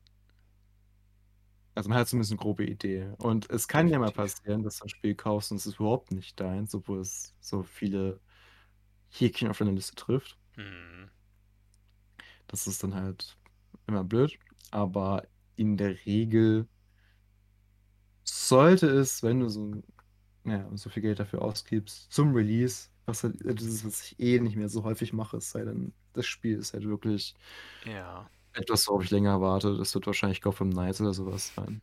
Also 1.80 1.88
man 1.88 1.98
hat 1.98 2.08
zumindest 2.08 2.32
eine 2.32 2.38
grobe 2.40 2.66
Idee. 2.66 3.10
Und 3.16 3.48
es 3.48 3.66
kann 3.66 3.88
ja 3.88 3.98
mal 3.98 4.12
passieren, 4.12 4.62
dass 4.62 4.78
du 4.78 4.84
ein 4.84 4.90
Spiel 4.90 5.14
kaufst 5.14 5.50
und 5.50 5.56
es 5.56 5.64
ist 5.66 5.80
überhaupt 5.80 6.12
nicht 6.12 6.38
deins, 6.38 6.74
obwohl 6.74 7.00
es 7.00 7.34
so 7.40 7.62
viele 7.62 8.20
Häkchen 9.10 9.48
auf 9.48 9.58
deiner 9.58 9.72
Liste 9.72 9.94
trifft. 9.96 10.38
Hm, 10.56 11.10
Das 12.48 12.66
ist 12.66 12.82
dann 12.82 12.94
halt 12.94 13.38
immer 13.86 14.04
blöd. 14.04 14.38
Aber 14.70 15.26
in 15.56 15.78
der 15.78 16.04
Regel 16.04 16.68
sollte 18.24 18.86
es, 18.88 19.22
wenn 19.22 19.40
du 19.40 19.48
so, 19.48 19.82
ja, 20.44 20.68
so 20.76 20.90
viel 20.90 21.02
Geld 21.02 21.20
dafür 21.20 21.42
ausgibst, 21.42 22.12
zum 22.12 22.34
Release, 22.34 22.90
was 23.06 23.24
halt 23.24 23.36
das 23.44 23.64
ist, 23.64 23.84
was 23.86 24.02
ich 24.04 24.20
eh 24.20 24.40
nicht 24.40 24.56
mehr 24.56 24.68
so 24.68 24.84
häufig 24.84 25.12
mache, 25.12 25.38
es 25.38 25.50
sei 25.50 25.64
denn, 25.64 25.94
das 26.12 26.26
Spiel 26.26 26.58
ist 26.58 26.74
halt 26.74 26.84
wirklich 26.84 27.36
ja, 27.84 28.30
etwas, 28.52 28.88
worauf 28.88 29.04
ich 29.04 29.10
länger 29.10 29.40
warte. 29.40 29.76
Das 29.76 29.94
wird 29.94 30.06
wahrscheinlich 30.06 30.40
Gotham 30.40 30.70
Knights 30.70 31.00
oder 31.00 31.14
sowas 31.14 31.52
sein. 31.54 31.82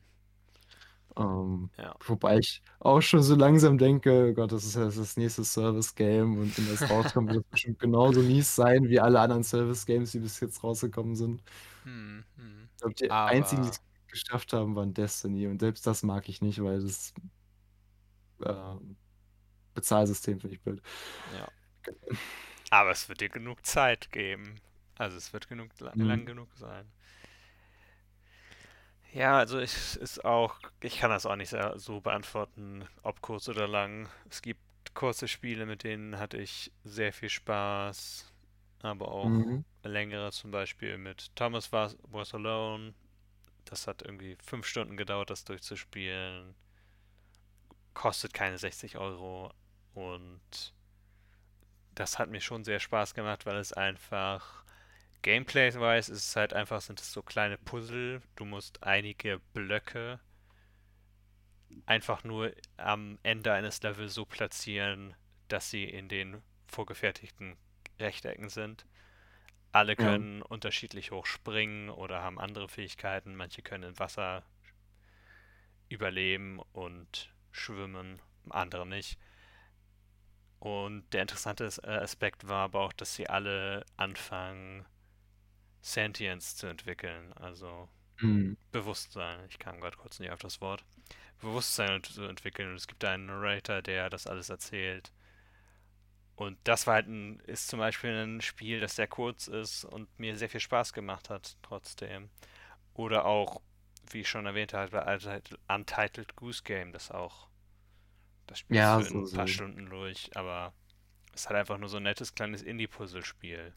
Ähm, 1.17 1.71
ja. 1.77 1.95
wobei 2.05 2.37
ich 2.37 2.61
auch 2.79 3.01
schon 3.01 3.23
so 3.23 3.33
langsam 3.35 3.79
denke, 3.79 4.35
Gott, 4.35 4.51
das 4.51 4.65
ist 4.65 4.75
ja 4.75 4.85
das 4.85 5.17
nächste 5.17 5.43
Service-Game 5.43 6.37
und 6.37 6.55
wenn 6.57 6.67
das 6.67 6.87
rauskommt, 6.91 7.31
wird 7.31 7.43
es 7.43 7.49
bestimmt 7.49 7.79
genauso 7.79 8.21
mies 8.21 8.55
sein 8.55 8.87
wie 8.87 8.99
alle 8.99 9.19
anderen 9.19 9.43
Service-Games, 9.43 10.11
die 10.11 10.19
bis 10.19 10.39
jetzt 10.39 10.63
rausgekommen 10.63 11.15
sind. 11.15 11.41
Hm, 11.83 12.23
hm. 12.35 12.69
Ich 12.71 12.77
glaube, 12.77 12.93
die 12.93 13.09
einzigen, 13.09 13.63
die 13.63 13.69
Aber, 13.69 13.77
es 13.77 13.81
geschafft 14.07 14.53
haben, 14.53 14.75
waren 14.75 14.93
Destiny 14.93 15.47
und 15.47 15.59
selbst 15.59 15.87
das 15.87 16.03
mag 16.03 16.29
ich 16.29 16.41
nicht, 16.41 16.61
weil 16.61 16.81
das 16.81 17.15
ähm, 18.45 18.95
Bezahlsystem 19.73 20.39
finde 20.39 20.55
ich 20.55 20.61
blöd. 20.61 20.81
ja. 21.35 21.47
Aber 22.69 22.91
es 22.91 23.07
wird 23.09 23.21
dir 23.21 23.29
genug 23.29 23.65
Zeit 23.65 24.11
geben. 24.11 24.59
Also 24.99 25.17
es 25.17 25.33
wird 25.33 25.47
genug 25.47 25.71
la- 25.79 25.95
lang 25.99 26.25
Mhm. 26.25 26.27
genug 26.27 26.49
sein. 26.55 26.91
Ja, 29.13 29.37
also 29.37 29.59
ich 29.59 29.73
ist 29.97 30.25
auch, 30.25 30.55
ich 30.81 30.99
kann 30.99 31.09
das 31.09 31.25
auch 31.25 31.35
nicht 31.35 31.53
so 31.75 32.01
beantworten, 32.01 32.85
ob 33.03 33.21
kurz 33.21 33.47
oder 33.49 33.67
lang. 33.67 34.09
Es 34.29 34.41
gibt 34.41 34.59
kurze 34.93 35.27
Spiele, 35.27 35.65
mit 35.65 35.83
denen 35.83 36.19
hatte 36.19 36.37
ich 36.37 36.71
sehr 36.83 37.13
viel 37.13 37.29
Spaß, 37.29 38.31
aber 38.81 39.09
auch 39.09 39.33
Mhm. 39.33 39.63
längere, 39.83 40.31
zum 40.31 40.51
Beispiel 40.51 40.97
mit 40.97 41.35
Thomas 41.35 41.71
Was, 41.71 41.97
Was 42.03 42.33
Alone. 42.33 42.93
Das 43.65 43.87
hat 43.87 44.03
irgendwie 44.03 44.37
fünf 44.45 44.67
Stunden 44.67 44.97
gedauert, 44.97 45.29
das 45.31 45.45
durchzuspielen. 45.45 46.55
Kostet 47.93 48.33
keine 48.33 48.57
60 48.57 48.97
Euro 48.97 49.51
und 49.93 50.73
das 51.95 52.17
hat 52.19 52.29
mir 52.29 52.39
schon 52.41 52.63
sehr 52.63 52.79
Spaß 52.79 53.13
gemacht, 53.13 53.45
weil 53.45 53.57
es 53.57 53.73
einfach 53.73 54.63
Gameplay-wise 55.21 56.11
ist 56.11 56.29
es 56.29 56.35
halt 56.35 56.53
einfach, 56.53 56.81
sind 56.81 56.99
es 57.01 57.11
so 57.11 57.21
kleine 57.21 57.57
Puzzle. 57.57 58.21
Du 58.35 58.45
musst 58.45 58.83
einige 58.83 59.39
Blöcke 59.53 60.19
einfach 61.85 62.23
nur 62.23 62.53
am 62.77 63.17
Ende 63.23 63.53
eines 63.53 63.81
Levels 63.81 64.13
so 64.13 64.25
platzieren, 64.25 65.15
dass 65.47 65.69
sie 65.69 65.85
in 65.85 66.07
den 66.09 66.41
vorgefertigten 66.67 67.57
Rechtecken 67.99 68.49
sind. 68.49 68.85
Alle 69.71 69.95
Ja. 69.97 70.05
können 70.05 70.41
unterschiedlich 70.43 71.11
hoch 71.11 71.25
springen 71.25 71.89
oder 71.89 72.21
haben 72.23 72.39
andere 72.39 72.69
Fähigkeiten. 72.69 73.35
Manche 73.35 73.61
können 73.61 73.83
im 73.91 73.99
Wasser 73.99 74.43
überleben 75.89 76.59
und 76.73 77.33
schwimmen, 77.51 78.21
andere 78.49 78.85
nicht. 78.87 79.17
Und 80.59 81.03
der 81.13 81.21
interessante 81.23 81.65
äh, 81.83 81.87
Aspekt 81.87 82.47
war 82.47 82.65
aber 82.65 82.81
auch, 82.81 82.93
dass 82.93 83.15
sie 83.15 83.27
alle 83.29 83.85
anfangen, 83.95 84.85
Sentience 85.93 86.55
zu 86.57 86.67
entwickeln, 86.67 87.33
also 87.33 87.89
Hm. 88.19 88.57
Bewusstsein. 88.71 89.45
Ich 89.49 89.59
kam 89.59 89.81
gerade 89.81 89.97
kurz 89.97 90.19
nicht 90.19 90.31
auf 90.31 90.39
das 90.41 90.61
Wort. 90.61 90.85
Bewusstsein 91.41 92.03
zu 92.03 92.23
entwickeln. 92.25 92.69
Und 92.71 92.75
es 92.77 92.87
gibt 92.87 93.03
einen 93.05 93.27
Narrator, 93.27 93.81
der 93.81 94.09
das 94.09 94.27
alles 94.27 94.49
erzählt. 94.49 95.11
Und 96.35 96.57
das 96.63 96.85
war 96.87 96.95
halt 96.95 97.07
ein, 97.07 97.39
ist 97.41 97.67
zum 97.67 97.79
Beispiel 97.79 98.11
ein 98.11 98.41
Spiel, 98.41 98.79
das 98.79 98.95
sehr 98.95 99.07
kurz 99.07 99.47
ist 99.47 99.85
und 99.85 100.07
mir 100.19 100.37
sehr 100.37 100.49
viel 100.49 100.59
Spaß 100.59 100.93
gemacht 100.93 101.29
hat, 101.29 101.57
trotzdem. 101.63 102.29
Oder 102.93 103.25
auch, 103.25 103.61
wie 104.11 104.21
ich 104.21 104.29
schon 104.29 104.45
erwähnt 104.47 104.73
habe, 104.73 105.05
Untitled 105.67 106.35
Goose 106.35 106.63
Game, 106.63 106.91
das 106.93 107.11
auch. 107.11 107.49
Das 108.47 108.59
spielst 108.59 108.73
Ja, 108.77 108.97
in 108.97 109.03
so, 109.03 109.25
ein 109.25 109.31
paar 109.31 109.47
so. 109.47 109.53
Stunden 109.53 109.89
durch, 109.89 110.35
aber 110.35 110.73
es 111.33 111.41
ist 111.43 111.49
halt 111.49 111.59
einfach 111.59 111.77
nur 111.79 111.89
so 111.89 111.97
ein 111.97 112.03
nettes 112.03 112.35
kleines 112.35 112.63
Indie-Puzzle-Spiel. 112.63 113.73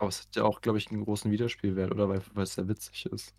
Aber 0.00 0.08
es 0.08 0.22
hat 0.22 0.34
ja 0.34 0.44
auch, 0.44 0.62
glaube 0.62 0.78
ich, 0.78 0.90
einen 0.90 1.04
großen 1.04 1.30
Wiederspielwert, 1.30 1.92
oder? 1.92 2.08
Weil, 2.08 2.42
es 2.42 2.54
sehr 2.54 2.66
witzig 2.68 3.04
ist. 3.06 3.34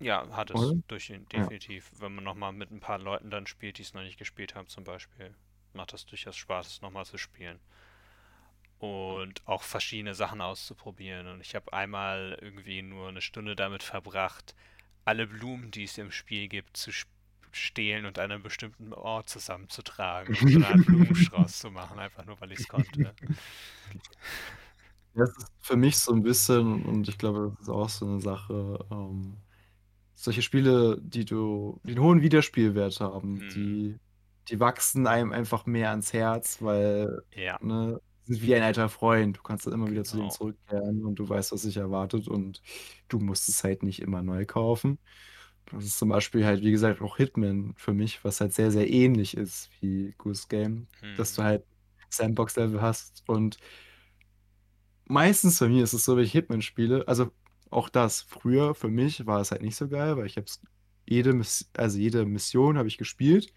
Ja, 0.00 0.28
hat 0.36 0.50
es 0.50 0.56
Oder? 0.56 0.82
durch 0.86 1.08
Ja. 1.08 1.18
definitiv. 1.18 1.90
Wenn 1.98 2.14
man 2.14 2.24
nochmal 2.24 2.52
mit 2.52 2.70
ein 2.70 2.80
paar 2.80 2.98
Leuten 2.98 3.30
dann 3.30 3.46
spielt, 3.46 3.78
die 3.78 3.82
es 3.82 3.94
noch 3.94 4.02
nicht 4.02 4.18
gespielt 4.18 4.54
haben, 4.54 4.68
zum 4.68 4.84
Beispiel, 4.84 5.34
macht 5.72 5.94
das 5.94 6.04
durchaus 6.04 6.36
Spaß, 6.36 6.66
es 6.66 6.82
nochmal 6.82 7.06
zu 7.06 7.16
spielen. 7.16 7.58
Und 8.80 9.46
auch 9.46 9.62
verschiedene 9.62 10.14
Sachen 10.14 10.42
auszuprobieren. 10.42 11.26
Und 11.26 11.40
ich 11.40 11.54
habe 11.54 11.72
einmal 11.72 12.36
irgendwie 12.42 12.82
nur 12.82 13.08
eine 13.08 13.22
Stunde 13.22 13.56
damit 13.56 13.82
verbracht, 13.82 14.54
alle 15.06 15.26
Blumen, 15.26 15.70
die 15.70 15.84
es 15.84 15.96
im 15.96 16.10
Spiel 16.12 16.48
gibt, 16.48 16.76
zu 16.76 16.90
stehlen 17.50 18.04
und 18.04 18.18
an 18.18 18.30
einem 18.30 18.42
bestimmten 18.42 18.92
Ort 18.92 19.30
zusammenzutragen 19.30 20.36
und 20.36 20.50
so 20.50 20.58
eine 20.58 20.66
Art 20.68 20.84
Blumenstrauß 20.84 21.60
zu 21.60 21.70
machen, 21.70 21.98
einfach 21.98 22.26
nur 22.26 22.38
weil 22.42 22.52
ich 22.52 22.60
es 22.60 22.68
konnte. 22.68 23.14
Das 25.14 25.28
ist 25.36 25.52
für 25.60 25.76
mich 25.76 25.98
so 25.98 26.12
ein 26.12 26.22
bisschen, 26.22 26.84
und 26.84 27.08
ich 27.08 27.18
glaube, 27.18 27.50
das 27.58 27.62
ist 27.62 27.68
auch 27.68 27.88
so 27.90 28.06
eine 28.06 28.20
Sache, 28.20 28.78
ähm, 28.90 29.42
solche 30.14 30.42
Spiele, 30.42 30.98
die 31.02 31.24
du, 31.26 31.80
die 31.84 31.92
einen 31.92 32.02
hohen 32.02 32.22
Wiederspielwert 32.22 33.00
haben, 33.00 33.40
Hm, 33.40 33.54
die, 33.54 33.98
die 34.48 34.60
wachsen 34.60 35.06
einem 35.06 35.32
einfach 35.32 35.66
mehr 35.66 35.90
ans 35.90 36.12
Herz, 36.14 36.62
weil, 36.62 37.22
ja, 37.34 37.58
ne, 37.60 38.00
sie 38.24 38.34
sind 38.34 38.42
wie 38.44 38.54
ein 38.56 38.62
alter 38.62 38.88
Freund. 38.90 39.38
Du 39.38 39.42
kannst 39.42 39.66
dann 39.66 39.74
immer 39.74 39.90
wieder 39.90 40.04
zu 40.04 40.16
denen 40.18 40.30
genau. 40.30 40.30
zurückkehren 40.30 41.04
und 41.04 41.16
du 41.16 41.28
weißt, 41.28 41.52
was 41.52 41.62
dich 41.62 41.76
erwartet 41.78 42.28
und 42.28 42.62
du 43.08 43.18
musst 43.20 43.48
es 43.48 43.64
halt 43.64 43.82
nicht 43.84 44.00
immer 44.02 44.22
neu 44.22 44.46
kaufen. 44.46 44.98
Das 45.66 45.84
ist 45.84 45.98
zum 45.98 46.08
Beispiel 46.10 46.44
halt, 46.44 46.62
wie 46.62 46.70
gesagt, 46.72 47.00
auch 47.00 47.16
Hitman 47.16 47.74
für 47.76 47.94
mich, 47.94 48.24
was 48.24 48.40
halt 48.40 48.52
sehr, 48.52 48.70
sehr 48.70 48.90
ähnlich 48.90 49.36
ist 49.36 49.70
wie 49.80 50.14
Goose 50.18 50.46
Game, 50.48 50.88
dass 51.14 51.34
du 51.34 51.42
Hm, 51.42 51.44
halt 51.44 51.64
Sandbox-Level 52.10 52.80
hast 52.82 53.22
und 53.28 53.58
meistens 55.12 55.58
bei 55.58 55.68
mir 55.68 55.84
ist 55.84 55.92
es 55.92 56.04
so, 56.04 56.16
wenn 56.16 56.24
ich 56.24 56.32
Hitman 56.32 56.62
spiele, 56.62 57.06
also 57.06 57.30
auch 57.70 57.88
das, 57.88 58.22
früher 58.22 58.74
für 58.74 58.88
mich 58.88 59.26
war 59.26 59.40
es 59.40 59.50
halt 59.50 59.62
nicht 59.62 59.76
so 59.76 59.88
geil, 59.88 60.16
weil 60.16 60.26
ich 60.26 60.36
habe 60.36 60.46
jede, 61.06 61.40
also 61.76 61.98
jede 61.98 62.24
Mission 62.26 62.78
habe 62.78 62.88
ich 62.88 62.98
gespielt 62.98 63.52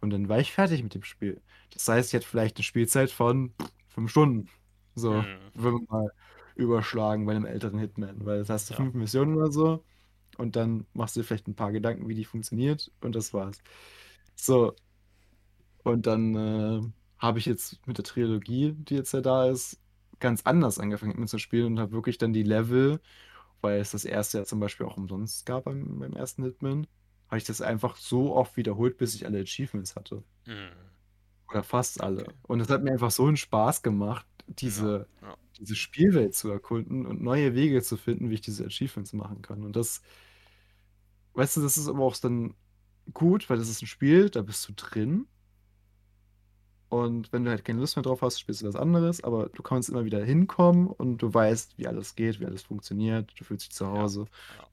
und 0.00 0.10
dann 0.10 0.28
war 0.28 0.40
ich 0.40 0.52
fertig 0.52 0.82
mit 0.82 0.94
dem 0.94 1.04
Spiel. 1.04 1.40
Das 1.72 1.88
heißt, 1.88 2.10
ich 2.10 2.14
hatte 2.14 2.26
vielleicht 2.26 2.56
eine 2.56 2.64
Spielzeit 2.64 3.10
von 3.10 3.52
fünf 3.88 4.10
Stunden. 4.10 4.48
So, 4.94 5.22
hm, 5.22 5.38
wenn 5.54 5.72
wir 5.74 5.86
mal 5.88 6.08
überschlagen 6.54 7.26
bei 7.26 7.34
einem 7.34 7.46
älteren 7.46 7.78
Hitman, 7.78 8.24
weil 8.24 8.38
das 8.40 8.50
hast 8.50 8.70
du 8.70 8.74
ja. 8.74 8.78
fünf 8.78 8.94
Missionen 8.94 9.36
oder 9.36 9.50
so 9.50 9.84
und 10.38 10.56
dann 10.56 10.86
machst 10.92 11.16
du 11.16 11.20
dir 11.20 11.26
vielleicht 11.26 11.48
ein 11.48 11.56
paar 11.56 11.72
Gedanken, 11.72 12.08
wie 12.08 12.14
die 12.14 12.24
funktioniert 12.24 12.92
und 13.00 13.14
das 13.14 13.32
war's. 13.34 13.58
So, 14.36 14.74
und 15.84 16.06
dann 16.06 16.34
äh, 16.34 16.80
habe 17.18 17.38
ich 17.38 17.46
jetzt 17.46 17.86
mit 17.86 17.98
der 17.98 18.04
Trilogie, 18.04 18.72
die 18.72 18.94
jetzt 18.96 19.12
ja 19.12 19.20
da 19.20 19.48
ist, 19.48 19.80
ganz 20.20 20.42
anders 20.44 20.78
angefangen 20.78 21.18
mit 21.18 21.28
zu 21.28 21.38
spielen 21.38 21.74
und 21.74 21.80
habe 21.80 21.92
wirklich 21.92 22.18
dann 22.18 22.32
die 22.32 22.42
Level, 22.42 23.00
weil 23.62 23.80
es 23.80 23.92
das 23.92 24.04
erste 24.04 24.38
ja 24.38 24.44
zum 24.44 24.60
Beispiel 24.60 24.86
auch 24.86 24.96
umsonst 24.98 25.46
gab 25.46 25.64
beim, 25.64 25.98
beim 26.00 26.14
ersten 26.14 26.44
Hitman, 26.44 26.86
habe 27.28 27.38
ich 27.38 27.44
das 27.44 27.60
einfach 27.62 27.96
so 27.96 28.34
oft 28.36 28.56
wiederholt, 28.56 28.98
bis 28.98 29.14
ich 29.14 29.26
alle 29.26 29.40
Achievements 29.40 29.96
hatte. 29.96 30.24
Hm, 30.46 30.70
Oder 31.50 31.62
fast 31.62 32.00
alle. 32.00 32.28
okay. 32.28 32.34
Und 32.42 32.60
es 32.60 32.68
hat 32.70 32.82
mir 32.82 32.92
einfach 32.92 33.10
so 33.10 33.26
einen 33.26 33.36
Spaß 33.36 33.82
gemacht, 33.82 34.26
Ja, 34.64 34.88
diese, 34.88 35.08
ja. 35.22 35.36
diese 35.58 35.76
Spielwelt 35.76 36.34
zu 36.34 36.50
erkunden 36.50 37.06
und 37.06 37.22
neue 37.22 37.54
Wege 37.54 37.82
zu 37.82 37.96
finden, 37.96 38.30
wie 38.30 38.34
ich 38.34 38.40
diese 38.40 38.64
Achievements 38.66 39.12
machen 39.12 39.42
kann. 39.42 39.62
Und 39.62 39.76
das, 39.76 40.02
weißt 41.34 41.56
du, 41.56 41.62
das 41.62 41.76
ist 41.76 41.88
aber 41.88 42.04
auch 42.04 42.16
dann 42.16 42.54
gut, 43.12 43.50
weil 43.50 43.58
das 43.58 43.68
ist 43.68 43.82
ein 43.82 43.86
Spiel, 43.86 44.30
da 44.30 44.42
bist 44.42 44.68
du 44.68 44.72
drin. 44.74 45.28
Und 46.94 47.32
wenn 47.32 47.44
du 47.44 47.50
halt 47.50 47.64
keine 47.64 47.80
Lust 47.80 47.96
mehr 47.96 48.04
drauf 48.04 48.22
hast, 48.22 48.38
spielst 48.38 48.62
du 48.62 48.68
was 48.68 48.76
anderes, 48.76 49.24
aber 49.24 49.48
du 49.48 49.64
kannst 49.64 49.88
immer 49.88 50.04
wieder 50.04 50.24
hinkommen 50.24 50.86
und 50.86 51.18
du 51.18 51.34
weißt, 51.34 51.76
wie 51.76 51.88
alles 51.88 52.14
geht, 52.14 52.38
wie 52.38 52.46
alles 52.46 52.62
funktioniert, 52.62 53.32
du 53.36 53.42
fühlst 53.42 53.66
dich 53.66 53.72
zu 53.72 53.88
Hause. 53.88 54.26
ja. 54.56 54.68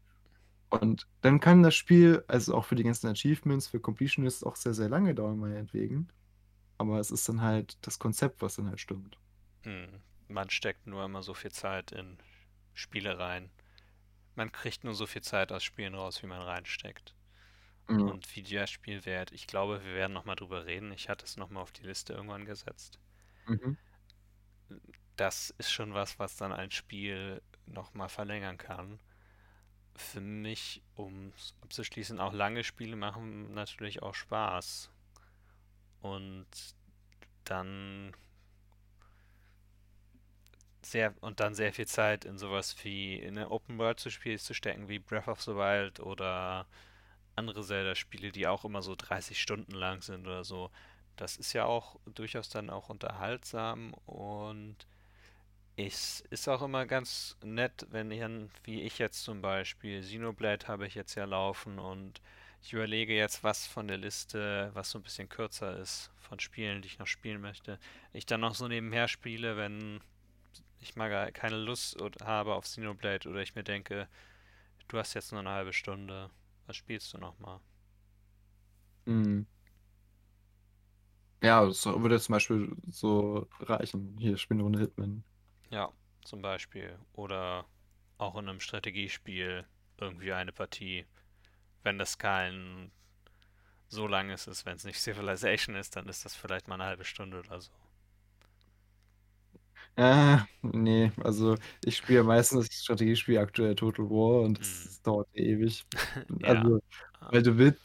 Und 0.70 1.08
dann 1.22 1.40
kann 1.40 1.64
das 1.64 1.74
Spiel, 1.74 2.24
also 2.28 2.54
auch 2.54 2.66
für 2.66 2.76
die 2.76 2.84
ganzen 2.84 3.08
Achievements, 3.08 3.68
für 3.68 3.80
Completionists 3.80 4.44
auch 4.44 4.56
sehr, 4.56 4.76
sehr 4.76 4.88
lange 4.88 5.16
dauern, 5.16 5.40
meinetwegen. 5.40 6.10
Aber 6.78 7.00
es 7.00 7.10
ist 7.10 7.28
dann 7.28 7.42
halt 7.42 7.76
das 7.82 7.98
Konzept, 7.98 8.44
was 8.44 8.56
dann 8.58 8.68
halt 8.68 8.80
stimmt. 8.80 9.18
Hm. 9.64 10.02
Man 10.28 10.52
steckt 10.52 10.86
nur 10.86 11.04
immer 11.04 11.24
so 11.24 11.34
viel 11.34 11.52
Zeit 11.52 11.92
in 11.92 12.20
Spiele 12.76 13.18
rein. 13.18 13.50
Man 14.36 14.52
kriegt 14.52 14.84
nur 14.84 14.94
so 14.94 15.08
viel 15.08 15.24
Zeit 15.24 15.52
aus 15.52 15.64
Spielen 15.64 15.96
raus, 15.96 16.22
wie 16.22 16.28
man 16.28 16.42
reinsteckt. 16.42 17.16
Ja. 18.00 18.06
Und 18.06 18.36
wie 18.36 18.44
der 18.44 18.68
Spielwert, 18.68 19.32
ich 19.32 19.48
glaube, 19.48 19.84
wir 19.84 19.94
werden 19.94 20.14
nochmal 20.14 20.36
drüber 20.36 20.66
reden. 20.66 20.92
Ich 20.92 21.10
hatte 21.10 21.26
es 21.26 21.38
nochmal 21.38 21.64
auf 21.64 21.72
die 21.72 21.84
Liste 21.84 22.14
irgendwann 22.14 22.46
gesetzt. 22.46 23.00
Mhm. 23.48 23.78
Das 25.16 25.54
ist 25.58 25.72
schon 25.72 25.94
was, 25.94 26.20
was 26.20 26.38
dann 26.38 26.54
ein 26.54 26.72
Spiel 26.72 27.42
nochmal 27.66 28.10
verlängern 28.10 28.58
kann. 28.58 29.00
Für 29.96 30.22
mich, 30.22 30.82
um 30.96 31.34
es 31.36 31.54
abzuschließen, 31.62 32.20
auch 32.20 32.34
lange 32.34 32.64
Spiele 32.64 32.96
machen 32.96 33.54
natürlich 33.54 34.02
auch 34.02 34.16
Spaß. 34.16 34.90
Und 36.02 36.48
dann 37.44 38.14
sehr 40.82 41.14
und 41.22 41.40
dann 41.40 41.54
sehr 41.54 41.74
viel 41.74 41.88
Zeit 41.88 42.26
in 42.26 42.38
sowas 42.38 42.76
wie 42.84 43.16
in 43.16 43.38
eine 43.38 43.52
Open 43.52 43.78
World 43.78 44.00
zu 44.00 44.10
Spiel 44.10 44.40
zu 44.40 44.54
stecken, 44.54 44.88
wie 44.88 45.00
Breath 45.00 45.28
of 45.28 45.42
the 45.42 45.56
Wild 45.56 46.00
oder 46.00 46.68
andere 47.36 47.64
Zelda-Spiele, 47.64 48.32
die 48.32 48.48
auch 48.48 48.66
immer 48.66 48.82
so 48.82 48.96
30 48.96 49.40
Stunden 49.42 49.74
lang 49.74 50.02
sind 50.02 50.28
oder 50.28 50.44
so. 50.44 50.70
Das 51.16 51.38
ist 51.38 51.54
ja 51.54 51.66
auch 51.66 52.00
durchaus 52.06 52.50
dann 52.50 52.70
auch 52.70 52.90
unterhaltsam 52.90 53.94
und 54.06 54.76
es 55.78 56.22
ist 56.30 56.48
auch 56.48 56.62
immer 56.62 56.86
ganz 56.86 57.38
nett, 57.44 57.88
wenn 57.92 58.12
ich, 58.12 58.22
wie 58.64 58.82
ich 58.82 59.00
jetzt 59.00 59.24
zum 59.24 59.42
Beispiel, 59.42 60.02
Xenoblade 60.02 60.68
habe 60.68 60.86
ich 60.88 60.96
jetzt 60.96 61.16
ja 61.16 61.26
laufen 61.26 61.80
und 61.80 62.22
ich 62.62 62.74
überlege 62.74 63.16
jetzt, 63.16 63.44
was 63.44 63.66
von 63.66 63.88
der 63.88 63.98
Liste, 63.98 64.70
was 64.74 64.92
so 64.92 65.00
ein 65.00 65.04
bisschen 65.04 65.30
kürzer 65.30 65.78
ist, 65.80 66.12
von 66.20 66.40
Spielen, 66.40 66.82
die 66.82 66.88
ich 66.88 67.00
noch 67.00 67.08
spielen 67.08 67.42
möchte, 67.42 67.80
ich 68.14 68.26
dann 68.26 68.42
noch 68.42 68.56
so 68.56 68.68
nebenher 68.68 69.08
spiele, 69.08 69.58
wenn 69.58 70.02
ich 70.80 70.96
mal 70.96 71.32
keine 71.32 71.58
Lust 71.58 71.98
habe 72.24 72.56
auf 72.56 72.66
Xenoblade 72.66 73.30
oder 73.30 73.42
ich 73.42 73.56
mir 73.56 73.64
denke, 73.64 74.08
du 74.88 74.98
hast 74.98 75.14
jetzt 75.14 75.32
nur 75.32 75.42
eine 75.42 75.50
halbe 75.50 75.74
Stunde, 75.74 76.30
was 76.72 76.78
spielst 76.78 77.14
du 77.14 77.18
nochmal? 77.18 77.60
Mhm. 79.06 79.46
Ja, 81.44 81.66
das 81.66 81.86
würde 81.86 82.18
zum 82.20 82.34
Beispiel 82.34 82.76
so 82.90 83.46
reichen. 83.60 84.16
Hier, 84.18 84.38
spielen 84.38 84.60
eine 84.60 84.64
Runde 84.64 84.80
Hitman. 84.80 85.24
Ja, 85.70 85.92
zum 86.24 86.42
Beispiel. 86.42 86.98
Oder 87.12 87.66
auch 88.18 88.36
in 88.38 88.48
einem 88.48 88.62
Strategiespiel 88.62 89.66
irgendwie 89.98 90.32
eine 90.32 90.54
Partie. 90.54 91.06
Wenn 91.84 91.98
das 91.98 92.18
kein 92.18 92.92
so 93.90 94.08
langes 94.08 94.48
ist, 94.48 94.66
wenn 94.66 94.78
es 94.78 94.86
nicht 94.86 95.02
Civilization 95.02 95.76
ist, 95.76 95.98
dann 95.98 96.08
ist 96.08 96.24
das 96.24 96.36
vielleicht 96.36 96.70
mal 96.70 96.76
eine 96.76 96.86
halbe 96.86 97.04
Stunde 97.04 97.40
oder 97.40 97.60
so. 97.60 97.72
Äh, 99.96 100.38
nee, 100.62 101.12
also 101.24 101.56
ich 101.84 101.98
spiele 101.98 102.24
meistens 102.24 102.68
das 102.68 102.78
Strategiespiel 102.84 103.38
aktuell 103.38 103.76
Total 103.76 104.10
War 104.10 104.42
und 104.42 104.60
das, 104.60 104.68
Hm. 104.68 104.86
das 104.86 105.02
dauert 105.02 105.28
ewig. 105.34 105.86
Ja. 106.42 106.48
Also, 106.50 106.80
weil 107.20 107.44
du 107.44 107.58
willst, 107.58 107.82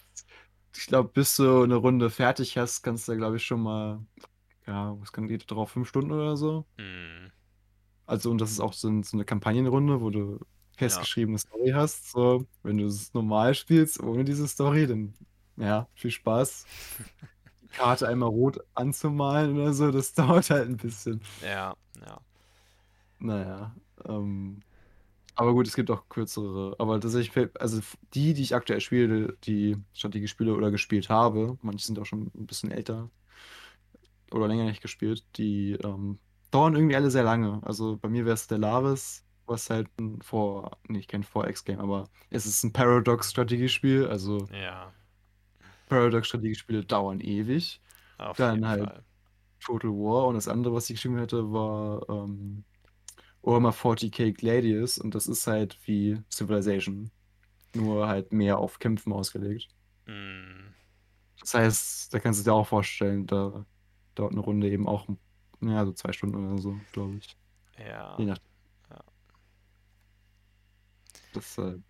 ich 0.75 0.87
glaube, 0.87 1.11
bis 1.13 1.37
du 1.37 1.63
eine 1.63 1.77
Runde 1.77 2.11
fertig 2.11 2.57
hast, 2.59 2.83
kannst 2.83 3.09
du, 3.09 3.17
glaube 3.17 3.37
ich, 3.37 3.45
schon 3.45 3.63
mal, 3.63 4.01
ja, 4.67 4.97
was 5.01 5.13
kann 5.13 5.29
geht 5.29 5.51
drauf, 5.51 5.71
fünf 5.71 5.89
Stunden 5.89 6.13
oder 6.13 6.37
so. 6.37 6.67
Hm. 6.79 7.31
Also, 8.07 8.31
und 8.31 8.41
das 8.41 8.51
ist 8.53 8.61
auch 8.61 8.73
so, 8.73 8.89
ein, 8.89 9.03
so 9.03 9.17
eine 9.17 9.25
Kampagnenrunde, 9.25 10.01
wo 10.01 10.11
du 10.11 10.39
festgeschriebene 10.77 11.39
Story 11.39 11.71
hast. 11.75 12.11
So, 12.13 12.47
wenn 12.63 12.79
du 12.79 12.87
es 12.87 13.13
normal 13.15 13.55
spielst, 13.55 14.01
ohne 14.01 14.25
diese 14.25 14.47
Story, 14.47 14.87
dann 14.87 15.15
ja, 15.57 15.89
viel 15.95 16.11
Spaß. 16.11 16.67
Karte 17.77 18.09
einmal 18.09 18.31
rot 18.31 18.59
anzumalen 18.75 19.57
oder 19.57 19.73
so, 19.73 19.91
das 19.91 20.15
dauert 20.15 20.51
halt 20.51 20.69
ein 20.69 20.77
bisschen. 20.77 21.21
Ja, 21.43 21.75
ja. 22.01 22.21
Naja, 23.19 23.75
ähm, 24.07 24.63
aber 25.35 25.53
gut, 25.53 25.67
es 25.67 25.77
gibt 25.77 25.91
auch 25.91 26.09
kürzere. 26.09 26.75
Aber 26.79 26.99
tatsächlich, 27.01 27.51
also 27.61 27.81
die, 28.15 28.33
die 28.33 28.43
ich 28.43 28.55
aktuell 28.55 28.81
spiele, 28.81 29.37
die 29.45 29.77
Strategiespiele 29.93 30.55
oder 30.55 30.71
gespielt 30.71 31.11
habe, 31.11 31.59
manche 31.61 31.87
sind 31.87 31.99
auch 31.99 32.07
schon 32.07 32.31
ein 32.35 32.47
bisschen 32.47 32.71
älter 32.71 33.11
oder 34.33 34.49
länger 34.49 34.65
nicht 34.65 34.83
gespielt, 34.83 35.25
die 35.37 35.73
ähm, 35.73 36.19
dauern 36.51 36.75
irgendwie 36.75 36.97
alle 36.97 37.11
sehr 37.11 37.23
lange. 37.23 37.61
Also 37.65 37.99
bei 37.99 38.09
mir 38.09 38.25
wäre 38.25 38.37
Stellaris, 38.37 39.25
was 39.47 39.69
halt 39.69 39.89
ein 39.99 40.23
Vor, 40.23 40.79
nicht 40.89 41.11
kein 41.11 41.23
4X-Game, 41.23 41.81
aber 41.81 42.09
es 42.31 42.47
ist 42.47 42.65
ein 42.65 42.73
Paradox-Strategiespiel. 42.73 44.07
Also 44.07 44.47
Ja, 44.53 44.93
Paradox-Strategiespiele 45.87 46.85
dauern 46.85 47.21
ewig. 47.21 47.81
auf 48.19 48.37
Dann 48.37 48.67
halt 48.69 48.91
Fall. 48.91 49.05
Total 49.65 49.91
War 49.91 50.29
und 50.29 50.35
das 50.37 50.49
andere, 50.49 50.75
was 50.75 50.91
ich 50.91 50.97
geschrieben 50.97 51.19
hätte, 51.19 51.53
war 51.53 52.09
ähm, 52.11 52.65
Warhammer 53.43 53.73
40k 53.73 54.33
Gladius 54.33 54.99
und 54.99 55.15
das 55.15 55.27
ist 55.29 55.47
halt 55.49 55.79
wie 55.87 56.23
Civilization, 56.33 57.13
nur 57.75 58.09
halt 58.09 58.33
mehr 58.33 58.59
auf 58.59 58.79
Kämpfen 58.81 59.13
ausgelegt. 59.13 59.71
Mm, 60.09 60.73
Das 61.41 61.55
heißt, 61.55 62.15
da 62.15 62.19
kannst 62.21 62.41
du 62.41 62.45
dir 62.45 62.55
auch 62.55 62.67
vorstellen, 62.67 63.27
da 63.27 63.67
dauert 64.15 64.33
eine 64.33 64.41
Runde 64.41 64.71
eben 64.71 64.87
auch 64.89 65.07
ja, 65.61 65.85
so 65.87 65.93
zwei 65.93 66.13
Stunden 66.13 66.37
oder 66.53 66.61
so, 66.61 66.87
glaube 66.93 67.19
ich. 67.19 67.37
ja, 67.79 68.19
Je 68.19 68.27
nach 68.27 68.39
ja. 68.91 69.01
Deshalb. 71.35 71.83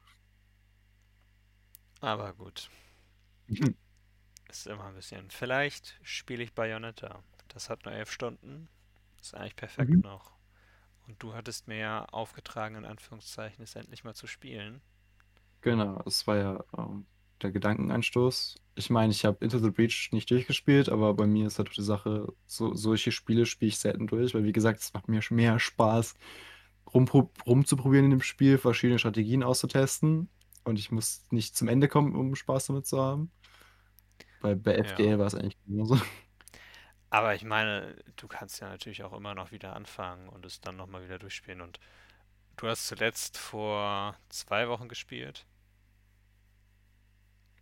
Aber 2.01 2.32
gut. 2.32 2.70
Ist 4.57 4.66
immer 4.66 4.85
ein 4.87 4.95
bisschen. 4.95 5.31
Vielleicht 5.31 6.01
spiele 6.03 6.43
ich 6.43 6.55
Bayonetta. 6.55 7.23
Das 7.49 7.69
hat 7.69 7.85
nur 7.85 7.93
elf 7.93 8.11
Stunden. 8.11 8.69
Ist 9.20 9.35
eigentlich 9.35 9.55
perfekt 9.57 9.93
Mhm. 9.93 10.03
noch. 10.03 10.33
Und 11.07 11.23
du 11.23 11.35
hattest 11.35 11.69
mir 11.69 11.78
ja 11.78 12.05
aufgetragen, 12.07 12.77
in 12.77 12.85
Anführungszeichen, 12.87 13.62
es 13.65 13.77
endlich 13.77 14.05
mal 14.05 14.15
zu 14.15 14.27
spielen. 14.27 14.83
Genau, 15.62 16.01
das 16.05 16.27
war 16.27 16.37
ja 16.37 16.65
ähm, 16.78 17.07
der 17.43 17.51
Gedankenanstoß. 17.51 18.57
Ich 18.77 18.91
meine, 18.91 19.11
ich 19.12 19.24
habe 19.24 19.39
Into 19.45 19.59
the 19.59 19.70
Breach 19.70 20.11
nicht 20.12 20.31
durchgespielt, 20.31 20.89
aber 20.89 21.15
bei 21.15 21.27
mir 21.27 21.47
ist 21.47 21.59
halt 21.59 21.77
die 21.77 21.83
Sache, 21.83 22.33
so, 22.47 22.74
solche 22.74 23.11
Spiele 23.12 23.47
spiele 23.47 23.70
ich 23.70 23.78
selten 23.78 24.07
durch, 24.07 24.35
weil 24.35 24.45
wie 24.45 24.53
gesagt, 24.53 24.81
es 24.81 24.93
macht 24.95 25.09
mir 25.09 25.20
mehr 25.31 25.59
Spaß, 25.59 26.15
rumzuprobieren 26.95 28.07
in 28.07 28.11
dem 28.12 28.23
Spiel, 28.23 28.59
verschiedene 28.59 28.99
Strategien 28.99 29.43
auszutesten. 29.43 30.31
Und 30.65 30.78
ich 30.78 30.91
muss 30.91 31.24
nicht 31.31 31.57
zum 31.57 31.69
Ende 31.69 31.89
kommen, 31.89 32.15
um 32.16 32.35
Spaß 32.35 32.66
damit 32.69 32.87
zu 32.87 33.01
haben. 33.01 33.33
Weil 34.41 34.57
bei 34.57 34.77
Ja. 34.83 34.85
FGL 34.85 35.19
war 35.19 35.27
es 35.27 35.35
eigentlich 35.35 35.57
genauso. 35.67 35.99
Aber 37.11 37.35
ich 37.35 37.45
meine, 37.45 37.97
du 38.17 38.29
kannst 38.29 38.61
ja 38.61 38.69
natürlich 38.69 39.03
auch 39.05 39.13
immer 39.13 39.35
noch 39.35 39.53
wieder 39.53 39.75
anfangen 39.75 40.29
und 40.29 40.45
es 40.47 40.61
dann 40.61 40.77
nochmal 40.77 41.05
wieder 41.05 41.19
durchspielen. 41.19 41.61
Und 41.61 41.79
du 42.57 42.69
hast 42.69 42.87
zuletzt 42.89 43.39
vor 43.39 44.17
zwei 44.29 44.69
Wochen 44.69 44.89
gespielt 44.89 45.47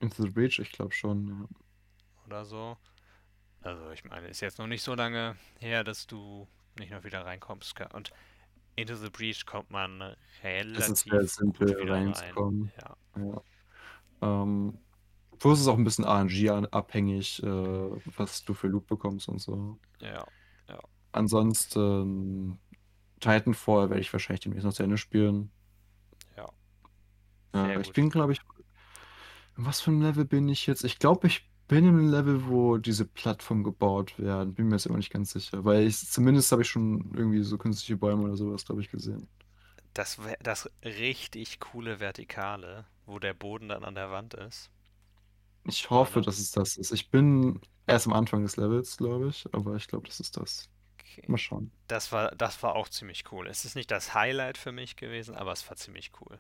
Into 0.01 0.23
the 0.23 0.29
Breach, 0.31 0.59
ich 0.59 0.73
glaube 0.73 0.93
schon, 0.95 1.29
ja. 1.29 1.49
oder 2.27 2.45
so. 2.45 2.77
Also 3.63 3.91
ich 3.91 4.05
meine, 4.05 4.29
ist 4.29 4.41
jetzt 4.41 4.59
noch 4.59 4.67
nicht 4.67 4.83
so 4.83 4.95
lange 4.95 5.37
her, 5.59 5.85
dass 5.85 6.07
du 6.07 6.49
nicht 6.79 6.91
noch 6.93 7.05
wieder 7.05 7.25
reinkommst. 7.25 7.75
Und 7.95 8.13
Into 8.77 8.97
the 8.97 9.11
Breach 9.11 9.47
kommt 9.47 9.71
man 9.71 10.01
Es 10.75 10.89
ist 10.91 11.05
sehr 11.05 11.13
relativ 11.13 11.13
gut 11.13 11.29
simpel 11.31 11.69
wieder 11.79 11.95
rein. 11.95 12.13
reinzukommen. 12.13 12.73
Ja, 12.79 12.97
Ja. 13.17 13.43
Ähm, 14.23 14.84
plus 15.39 15.61
ist 15.61 15.69
auch 15.69 15.77
ein 15.79 15.85
bisschen 15.85 16.05
RNG-abhängig, 16.05 17.43
äh, 17.43 17.47
was 18.17 18.45
du 18.45 18.55
für 18.55 18.69
Loot 18.69 18.87
bekommst 18.87 19.29
und 19.29 19.41
so. 19.41 19.79
ja, 20.01 20.25
ja. 20.69 20.81
Ansonsten 21.13 22.59
Titanfall 23.21 23.91
werde 23.91 24.01
ich 24.03 24.13
wahrscheinlich 24.13 24.41
demnächst 24.43 24.67
noch 24.67 24.75
zu 24.75 24.83
Ende 24.83 24.99
spielen. 24.99 25.53
Ja, 26.37 26.51
Ja, 27.55 27.81
ich 27.81 27.93
gut. 27.93 27.95
bin, 27.95 28.11
glaube 28.11 28.33
ich, 28.33 28.41
in 29.57 29.65
was 29.67 29.81
für 29.81 29.91
einem 29.91 30.03
Level 30.03 30.25
bin 30.25 30.49
ich 30.49 30.67
jetzt? 30.67 30.85
Ich 30.85 30.99
glaube, 30.99 31.27
ich 31.27 31.51
bin 31.69 31.87
im 31.87 32.11
Level, 32.11 32.47
wo 32.47 32.77
diese 32.79 33.05
Plattformen 33.07 33.65
gebaut 33.65 34.19
werden. 34.19 34.55
Bin 34.55 34.67
mir 34.69 34.77
jetzt 34.77 34.87
immer 34.87 34.99
nicht 34.99 35.13
ganz 35.13 35.33
sicher, 35.33 35.65
weil 35.65 35.87
ich 35.87 35.99
zumindest 36.11 36.53
habe 36.53 36.63
ich 36.63 36.69
schon 36.69 37.13
irgendwie 37.15 37.43
so 37.43 37.57
künstliche 37.59 37.97
Bäume 37.97 38.25
oder 38.25 38.37
sowas, 38.37 38.65
glaube 38.65 38.81
ich, 38.83 38.91
gesehen. 38.91 39.29
Das, 39.95 40.19
das 40.41 40.69
richtig 40.85 41.59
coole 41.59 41.99
Vertikale, 41.99 42.85
wo 43.07 43.19
der 43.19 43.33
Boden 43.33 43.71
dann 43.71 43.83
an 43.85 43.95
der 43.95 44.11
Wand 44.11 44.35
ist. 44.35 44.71
Ich 45.65 45.91
hoffe, 45.91 46.21
dass 46.23 46.39
das? 46.39 46.41
es 46.41 46.51
das 46.53 46.77
ist. 46.77 46.93
Ich 46.93 47.11
bin 47.11 47.61
erst 47.87 48.07
am 48.07 48.13
Anfang 48.13 48.43
des 48.43 48.57
Levels, 48.57 48.97
glaube 48.97 49.29
ich, 49.29 49.47
aber 49.53 49.77
ich 49.77 49.89
glaube, 49.89 50.07
das 50.09 50.21
ist 50.21 50.37
das. 50.37 50.71
Okay. 51.01 51.29
Mal 51.29 51.39
schauen. 51.39 51.73
Das 51.89 52.13
war, 52.13 52.33
das 52.37 52.63
war 52.63 52.75
auch 52.77 52.89
ziemlich 52.91 53.33
cool. 53.33 53.47
Es 53.49 53.65
ist 53.65 53.75
nicht 53.77 53.91
das 53.91 54.13
Highlight 54.15 54.59
für 54.59 54.73
mich 54.73 54.97
gewesen, 54.97 55.35
aber 55.35 55.53
es 55.53 55.69
war 55.71 55.77
ziemlich 55.77 56.13
cool. 56.21 56.39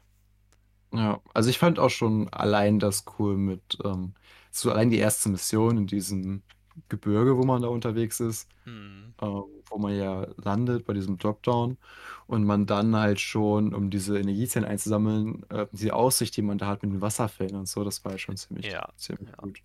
Ja, 0.92 1.20
also 1.34 1.50
ich 1.50 1.58
fand 1.58 1.78
auch 1.78 1.90
schon 1.90 2.28
allein 2.32 2.78
das 2.78 3.04
cool 3.18 3.36
mit, 3.36 3.78
ähm, 3.84 4.14
so 4.52 4.70
allein 4.70 4.90
die 4.90 4.98
erste 4.98 5.28
Mission 5.28 5.76
in 5.76 5.86
diesem 5.88 6.42
Gebirge, 6.88 7.36
wo 7.36 7.44
man 7.44 7.62
da 7.62 7.68
unterwegs 7.68 8.20
ist, 8.20 8.48
Hm, 8.64 9.14
ähm, 9.22 9.44
wo 9.68 9.78
man 9.78 9.96
ja 9.96 10.26
landet 10.36 10.84
bei 10.86 10.92
diesem 10.92 11.18
Dropdown 11.18 11.78
und 12.26 12.44
man 12.44 12.66
dann 12.66 12.96
halt 12.96 13.20
schon, 13.20 13.74
um 13.74 13.90
diese 13.90 14.18
Energiezellen 14.18 14.68
einzusammeln, 14.68 15.44
äh, 15.50 15.66
die 15.72 15.92
Aussicht, 15.92 16.36
die 16.36 16.42
man 16.42 16.58
da 16.58 16.66
hat 16.66 16.82
mit 16.82 16.92
den 16.92 17.00
Wasserfällen 17.00 17.56
und 17.56 17.66
so, 17.68 17.84
das 17.84 18.04
war 18.04 18.12
halt 18.12 18.20
schon 18.20 18.36
ziemlich, 18.36 18.66
ja, 18.66 18.88
ziemlich 18.96 19.28
ja. 19.28 19.36
gut. 19.36 19.60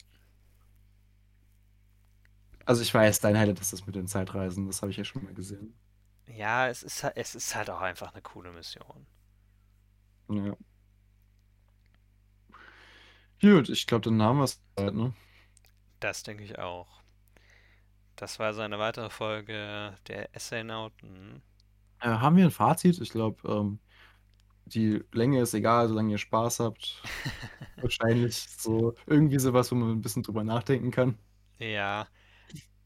Also 2.65 2.81
ich 2.81 2.93
weiß, 2.93 3.19
dein 3.19 3.37
Highlight 3.37 3.59
ist 3.59 3.73
das 3.73 3.85
mit 3.85 3.95
den 3.95 4.07
Zeitreisen, 4.07 4.67
das 4.67 4.81
habe 4.81 4.91
ich 4.91 4.97
ja 4.97 5.03
schon 5.03 5.23
mal 5.23 5.33
gesehen. 5.33 5.73
Ja, 6.27 6.67
es 6.67 6.83
ist, 6.83 7.03
es 7.15 7.35
ist 7.35 7.55
halt 7.55 7.69
auch 7.69 7.81
einfach 7.81 8.13
eine 8.13 8.21
coole 8.21 8.51
Mission. 8.51 9.07
Ja. 10.29 10.55
Gut, 13.41 13.69
ich 13.69 13.87
glaube, 13.87 14.03
dann 14.03 14.21
haben 14.21 14.37
wir 14.37 14.43
es 14.43 14.61
halt, 14.77 14.93
ne? 14.95 15.13
Das 15.99 16.23
denke 16.23 16.43
ich 16.43 16.59
auch. 16.59 16.98
Das 18.19 18.37
war 18.37 18.53
so 18.53 18.61
eine 18.61 18.77
weitere 18.77 19.09
Folge 19.09 19.97
der 20.07 20.35
Essaynauten. 20.35 21.41
Äh, 21.99 22.07
haben 22.09 22.35
wir 22.37 22.45
ein 22.45 22.51
Fazit? 22.51 22.99
Ich 23.01 23.09
glaube, 23.11 23.47
ähm, 23.47 23.79
die 24.65 25.03
Länge 25.13 25.41
ist 25.41 25.53
egal, 25.53 25.89
solange 25.89 26.11
ihr 26.13 26.17
Spaß 26.19 26.59
habt. 26.61 27.09
Wahrscheinlich 27.81 28.35
so 28.59 28.95
irgendwie 29.07 29.39
sowas, 29.39 29.71
wo 29.71 29.75
man 29.75 29.91
ein 29.91 30.01
bisschen 30.01 30.23
drüber 30.23 30.43
nachdenken 30.43 30.91
kann. 30.91 31.19
Ja, 31.59 32.07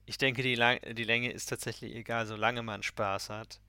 ich 0.06 0.18
denke, 0.20 0.44
die, 0.44 0.56
Lang 0.56 0.80
die 0.96 1.04
Länge 1.06 1.32
ist 1.32 1.48
tatsächlich 1.50 1.96
egal, 1.96 2.26
solange 2.28 2.64
man 2.64 2.84
Spaß 2.84 3.30
hat. 3.32 3.62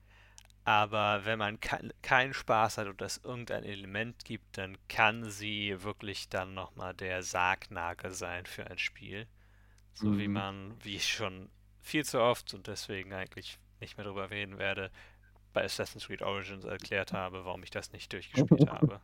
Aber 0.65 1.25
wenn 1.25 1.39
man 1.39 1.59
kein, 1.61 1.93
keinen 2.03 2.33
Spaß 2.33 2.77
hat 2.79 2.87
und 2.87 3.01
es 3.01 3.17
irgendein 3.23 3.63
Element 3.65 4.25
gibt, 4.25 4.57
dann 4.57 4.77
kann 4.89 5.29
sie 5.31 5.83
wirklich 5.83 6.29
dann 6.29 6.53
nochmal 6.55 6.93
der 6.95 7.23
Sargnagel 7.23 8.11
sein 8.13 8.45
für 8.47 8.67
ein 8.67 8.77
Spiel. 8.79 9.27
So 9.93 10.17
wie 10.17 10.27
Mhm. 10.27 10.29
man, 10.29 10.75
wie 10.83 10.95
ich 10.97 11.07
schon 11.13 11.49
viel 11.85 12.05
zu 12.05 12.19
oft 12.21 12.53
und 12.53 12.67
deswegen 12.67 13.13
eigentlich 13.13 13.59
nicht 13.81 13.97
mehr 13.97 14.05
drüber 14.05 14.29
reden 14.31 14.57
werde, 14.59 14.91
bei 15.53 15.63
Assassin's 15.65 16.07
Creed 16.07 16.21
Origins 16.23 16.65
erklärt 16.65 17.13
habe, 17.13 17.45
warum 17.45 17.63
ich 17.63 17.71
das 17.71 17.93
nicht 17.93 18.13
durchgespielt 18.13 18.67
habe. 18.67 19.01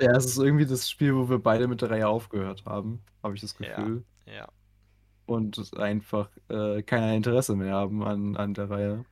Ja, 0.00 0.12
es 0.16 0.26
ist 0.26 0.38
irgendwie 0.38 0.66
das 0.66 0.88
Spiel, 0.88 1.14
wo 1.16 1.28
wir 1.28 1.38
beide 1.40 1.66
mit 1.68 1.82
der 1.82 1.90
Reihe 1.90 2.08
aufgehört 2.08 2.64
haben, 2.64 3.04
habe 3.22 3.34
ich 3.34 3.40
das 3.40 3.56
Ja, 3.60 3.92
Gefühl. 3.94 4.04
ja. 4.26 4.48
Und 5.26 5.58
es 5.58 5.74
einfach 5.74 6.30
äh, 6.48 6.82
kein 6.82 7.16
Interesse 7.18 7.54
mehr 7.56 7.74
haben 7.74 8.02
an, 8.04 8.36
an 8.36 8.54
der 8.54 8.70
Reihe. 8.70 9.04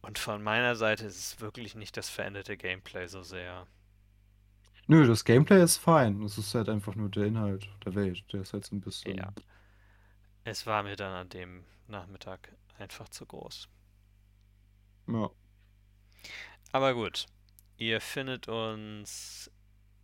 Und 0.00 0.20
von 0.20 0.44
meiner 0.44 0.76
Seite 0.76 1.06
ist 1.06 1.16
es 1.16 1.40
wirklich 1.40 1.74
nicht 1.74 1.96
das 1.96 2.08
veränderte 2.08 2.56
Gameplay 2.56 3.08
so 3.08 3.24
sehr. 3.24 3.66
Nö, 4.86 5.06
das 5.08 5.24
Gameplay 5.24 5.60
ist 5.62 5.78
fein. 5.78 6.22
Es 6.22 6.38
ist 6.38 6.54
halt 6.54 6.68
einfach 6.68 6.94
nur 6.94 7.08
der 7.08 7.24
Inhalt 7.26 7.68
der 7.84 7.94
Welt. 7.96 8.24
Der 8.32 8.42
ist 8.42 8.52
halt 8.52 8.64
so 8.64 8.76
ein 8.76 8.80
Ja, 9.04 9.26
bisschen. 9.26 9.34
Es 10.44 10.66
war 10.66 10.82
mir 10.82 10.96
dann 10.96 11.12
an 11.14 11.28
dem 11.28 11.64
Nachmittag 11.88 12.54
einfach 12.78 13.08
zu 13.08 13.26
groß. 13.26 13.68
Ja. 15.08 15.30
Aber 16.72 16.94
gut, 16.94 17.26
ihr 17.76 18.00
findet 18.00 18.48
uns 18.48 19.50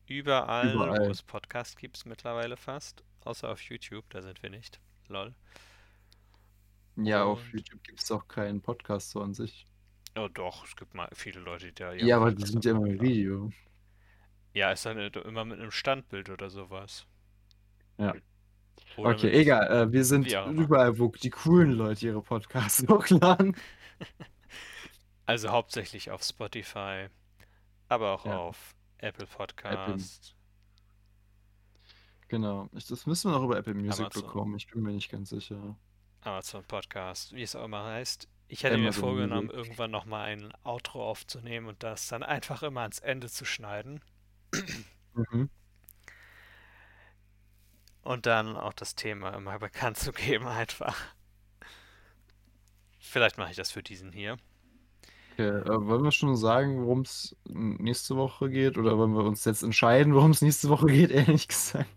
überall, 0.06 0.78
wo 0.78 0.85
Überall. 0.85 1.10
es 1.10 1.23
Podcasts 1.23 1.77
gibt 1.77 2.05
mittlerweile 2.06 2.56
fast, 2.56 3.05
außer 3.20 3.51
auf 3.51 3.60
YouTube, 3.62 4.05
da 4.10 4.23
sind 4.23 4.43
wir 4.43 4.51
nicht. 4.51 4.81
Lol. 5.09 5.35
Ja, 6.97 7.24
auf 7.24 7.40
Und, 7.44 7.52
YouTube 7.52 7.82
gibt 7.85 8.01
es 8.02 8.10
auch 8.10 8.27
keinen 8.28 8.60
Podcast 8.60 9.10
so 9.10 9.23
an 9.23 9.35
sich. 9.35 9.66
oh 10.16 10.28
doch, 10.28 10.65
es 10.66 10.77
gibt 10.77 10.94
mal 10.94 11.09
viele 11.15 11.40
Leute, 11.40 11.66
die 11.69 11.74
da 11.74 11.93
Ja, 11.94 12.16
aber 12.16 12.32
die 12.32 12.36
Podcast 12.36 12.52
sind 12.52 12.65
ja 12.65 12.73
immer 12.73 12.86
im. 12.89 13.01
Video. 13.01 13.52
Ja, 14.55 14.73
ist 14.73 14.85
dann 14.86 14.98
immer 14.98 15.44
mit 15.44 15.60
einem 15.60 15.70
Standbild 15.70 16.31
oder 16.31 16.51
sowas. 16.51 17.06
Ja. 17.98 18.15
Oder 18.99 19.11
Okay, 19.11 19.31
egal. 19.31 19.70
Äh, 19.89 19.93
wir 19.93 20.05
sind 20.05 20.27
überall, 20.53 20.99
wo 20.99 21.09
die 21.09 21.31
coolen 21.31 21.73
Leute 21.73 22.07
ihre 22.07 22.23
Podcasts 22.23 22.85
hochladen. 22.89 23.57
Also 25.27 25.51
hauptsächlich 25.51 26.11
auf 26.11 26.23
Spotify, 26.23 27.07
aber 27.89 28.12
auch 28.12 28.25
Ja, 28.27 28.39
auf 28.39 28.75
Apple 28.99 29.25
Apple. 29.25 29.37
Podcast. 29.37 30.35
Genau. 32.29 32.69
Das 32.73 33.07
müssen 33.07 33.31
wir 33.31 33.39
noch 33.39 33.45
über 33.45 33.57
Apple 33.59 33.75
Music 33.75 34.01
Amazon. 34.07 34.23
bekommen. 34.23 34.57
Ich 34.57 34.66
bin 34.69 34.83
mir 34.83 34.93
nicht 34.93 35.11
ganz 35.11 35.31
sicher. 35.31 35.77
Amazon 36.20 36.65
Podcast, 36.65 37.33
wie 37.33 37.43
es 37.43 37.55
auch 37.55 37.65
immer 37.65 37.85
heißt. 37.85 38.29
Ich 38.49 38.62
hätte 38.65 38.75
Amazon 38.77 38.87
mir 38.87 38.93
vorgenommen, 38.93 39.47
Music. 39.47 39.59
irgendwann 39.62 39.91
nochmal 39.91 40.27
ein 40.29 40.53
Outro 40.65 41.09
aufzunehmen 41.09 41.66
und 41.69 41.83
das 41.83 42.09
dann 42.09 42.23
einfach 42.23 42.62
immer 42.62 42.81
ans 42.83 42.99
Ende 42.99 43.29
zu 43.29 43.45
schneiden. 43.45 44.01
Mhm. 45.15 45.51
Und 48.09 48.24
dann 48.24 48.56
auch 48.56 48.72
das 48.72 48.94
Thema 48.94 49.35
immer 49.35 49.59
bekannt 49.59 49.98
zu 49.98 50.12
geben, 50.12 50.47
einfach. 50.47 50.97
Vielleicht 52.98 53.36
mache 53.36 53.51
ich 53.51 53.56
das 53.59 53.70
für 53.70 53.82
diesen 53.82 54.12
hier. 54.12 54.39
Okay, 55.32 55.48
äh, 55.48 55.86
wollen 55.86 56.02
wir 56.02 56.10
schon 56.10 56.35
sagen, 56.35 56.80
worum 56.80 57.02
es 57.02 57.36
nächste 57.44 58.16
Woche 58.16 58.48
geht? 58.48 58.78
Oder 58.78 58.97
wollen 58.97 59.12
wir 59.12 59.24
uns 59.24 59.44
jetzt 59.44 59.62
entscheiden, 59.62 60.14
worum 60.14 60.30
es 60.30 60.40
nächste 60.40 60.70
Woche 60.70 60.86
geht, 60.86 61.10
ehrlich 61.10 61.48
gesagt? 61.48 61.90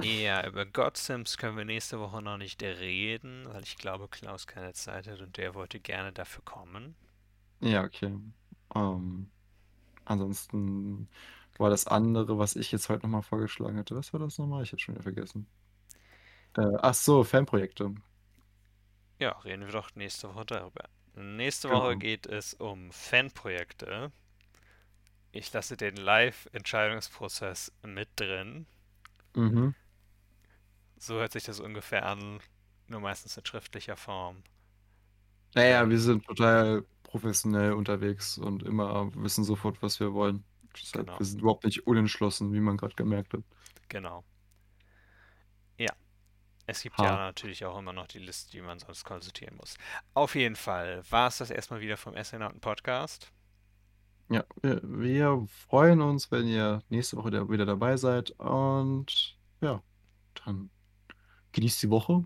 Ja, 0.00 0.46
über 0.46 0.64
God 0.64 0.96
Sims 0.96 1.38
können 1.38 1.56
wir 1.56 1.64
nächste 1.64 1.98
Woche 1.98 2.22
noch 2.22 2.36
nicht 2.36 2.62
reden, 2.62 3.48
weil 3.48 3.64
ich 3.64 3.76
glaube, 3.76 4.06
Klaus 4.06 4.46
keine 4.46 4.74
Zeit 4.74 5.08
hat 5.08 5.20
und 5.20 5.36
der 5.38 5.56
wollte 5.56 5.80
gerne 5.80 6.12
dafür 6.12 6.44
kommen. 6.44 6.94
Ja, 7.60 7.82
okay. 7.82 8.16
Ähm, 8.76 9.28
ansonsten 10.04 11.08
war 11.58 11.70
das 11.70 11.86
andere, 11.86 12.38
was 12.38 12.56
ich 12.56 12.72
jetzt 12.72 12.88
heute 12.88 13.02
nochmal 13.06 13.22
vorgeschlagen 13.22 13.78
hatte. 13.78 13.96
Was 13.96 14.12
war 14.12 14.20
das 14.20 14.38
nochmal? 14.38 14.62
Ich 14.64 14.72
hätte 14.72 14.82
schon 14.82 14.94
wieder 14.94 15.02
vergessen. 15.04 15.48
Äh, 16.56 16.62
ach 16.82 16.94
so, 16.94 17.22
Fanprojekte. 17.24 17.94
Ja, 19.18 19.30
reden 19.40 19.64
wir 19.66 19.72
doch 19.72 19.92
nächste 19.96 20.28
Woche 20.32 20.46
darüber. 20.46 20.88
Nächste 21.16 21.68
Genau. 21.68 21.72
Woche 21.72 21.96
geht 21.96 22.26
es 22.26 22.54
um 22.54 22.92
Fanprojekte. 22.92 24.12
Ich 25.32 25.52
lasse 25.52 25.76
den 25.76 25.96
Live-Entscheidungsprozess 25.96 27.70
mit 27.82 28.08
drin. 28.16 28.66
Mhm. 29.36 29.74
So 30.98 31.14
hört 31.20 31.30
sich 31.30 31.44
das 31.44 31.60
ungefähr 31.60 32.04
an, 32.04 32.40
nur 32.88 32.98
meistens 32.98 33.36
in 33.36 33.46
schriftlicher 33.46 33.96
Form. 33.96 34.42
Naja, 35.54 35.88
Ähm, 35.88 35.90
wir 35.90 35.98
sind 36.00 36.24
total 36.24 36.84
professionell 37.02 37.72
unterwegs 37.72 38.38
und 38.38 38.62
immer 38.64 39.10
wissen 39.14 39.44
sofort, 39.44 39.82
was 39.82 40.00
wir 40.00 40.12
wollen. 40.12 40.44
Deshalb, 40.82 41.06
Genau. 41.06 41.18
wir 41.18 41.26
sind 41.26 41.40
überhaupt 41.40 41.64
nicht 41.64 41.86
unentschlossen, 41.86 42.52
wie 42.52 42.60
man 42.60 42.76
gerade 42.76 42.94
gemerkt 42.94 43.32
hat. 43.34 43.42
Genau. 43.88 44.24
Ja. 45.78 45.92
Es 46.66 46.82
gibt 46.82 46.96
Ha. 46.98 47.04
ja 47.04 47.16
natürlich 47.16 47.64
auch 47.64 47.78
immer 47.78 47.92
noch 47.92 48.06
die 48.06 48.18
Liste, 48.18 48.50
die 48.52 48.60
man 48.62 48.78
sonst 48.78 49.04
konsultieren 49.04 49.56
muss. 49.56 49.76
Auf 50.14 50.34
jeden 50.34 50.56
Fall 50.56 51.02
war 51.10 51.28
es 51.28 51.38
das 51.38 51.50
erstmal 51.50 51.80
wieder 51.80 51.96
vom 51.96 52.14
Astronauten 52.14 52.60
Podcast. 52.60 53.30
Ja, 54.30 54.44
wir, 54.62 54.80
wir 54.82 55.46
freuen 55.68 56.00
uns, 56.00 56.30
wenn 56.30 56.46
ihr 56.48 56.82
nächste 56.88 57.16
Woche 57.18 57.30
da- 57.30 57.48
wieder 57.50 57.66
dabei 57.66 57.96
seid. 57.98 58.30
Und 58.32 59.36
ja, 59.60 59.82
dann 60.44 60.70
genießt 61.52 61.82
die 61.82 61.90
Woche, 61.90 62.24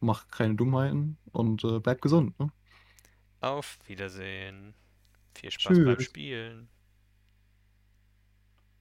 macht 0.00 0.30
keine 0.30 0.54
Dummheiten 0.54 1.18
und 1.32 1.64
äh, 1.64 1.80
bleibt 1.80 2.02
gesund. 2.02 2.38
Ne? 2.38 2.52
Auf 3.40 3.78
Wiedersehen. 3.86 4.74
Viel 5.34 5.50
Spaß 5.50 5.76
beim 5.76 5.96
Tschüss. 5.96 6.04
Spielen. 6.04 6.68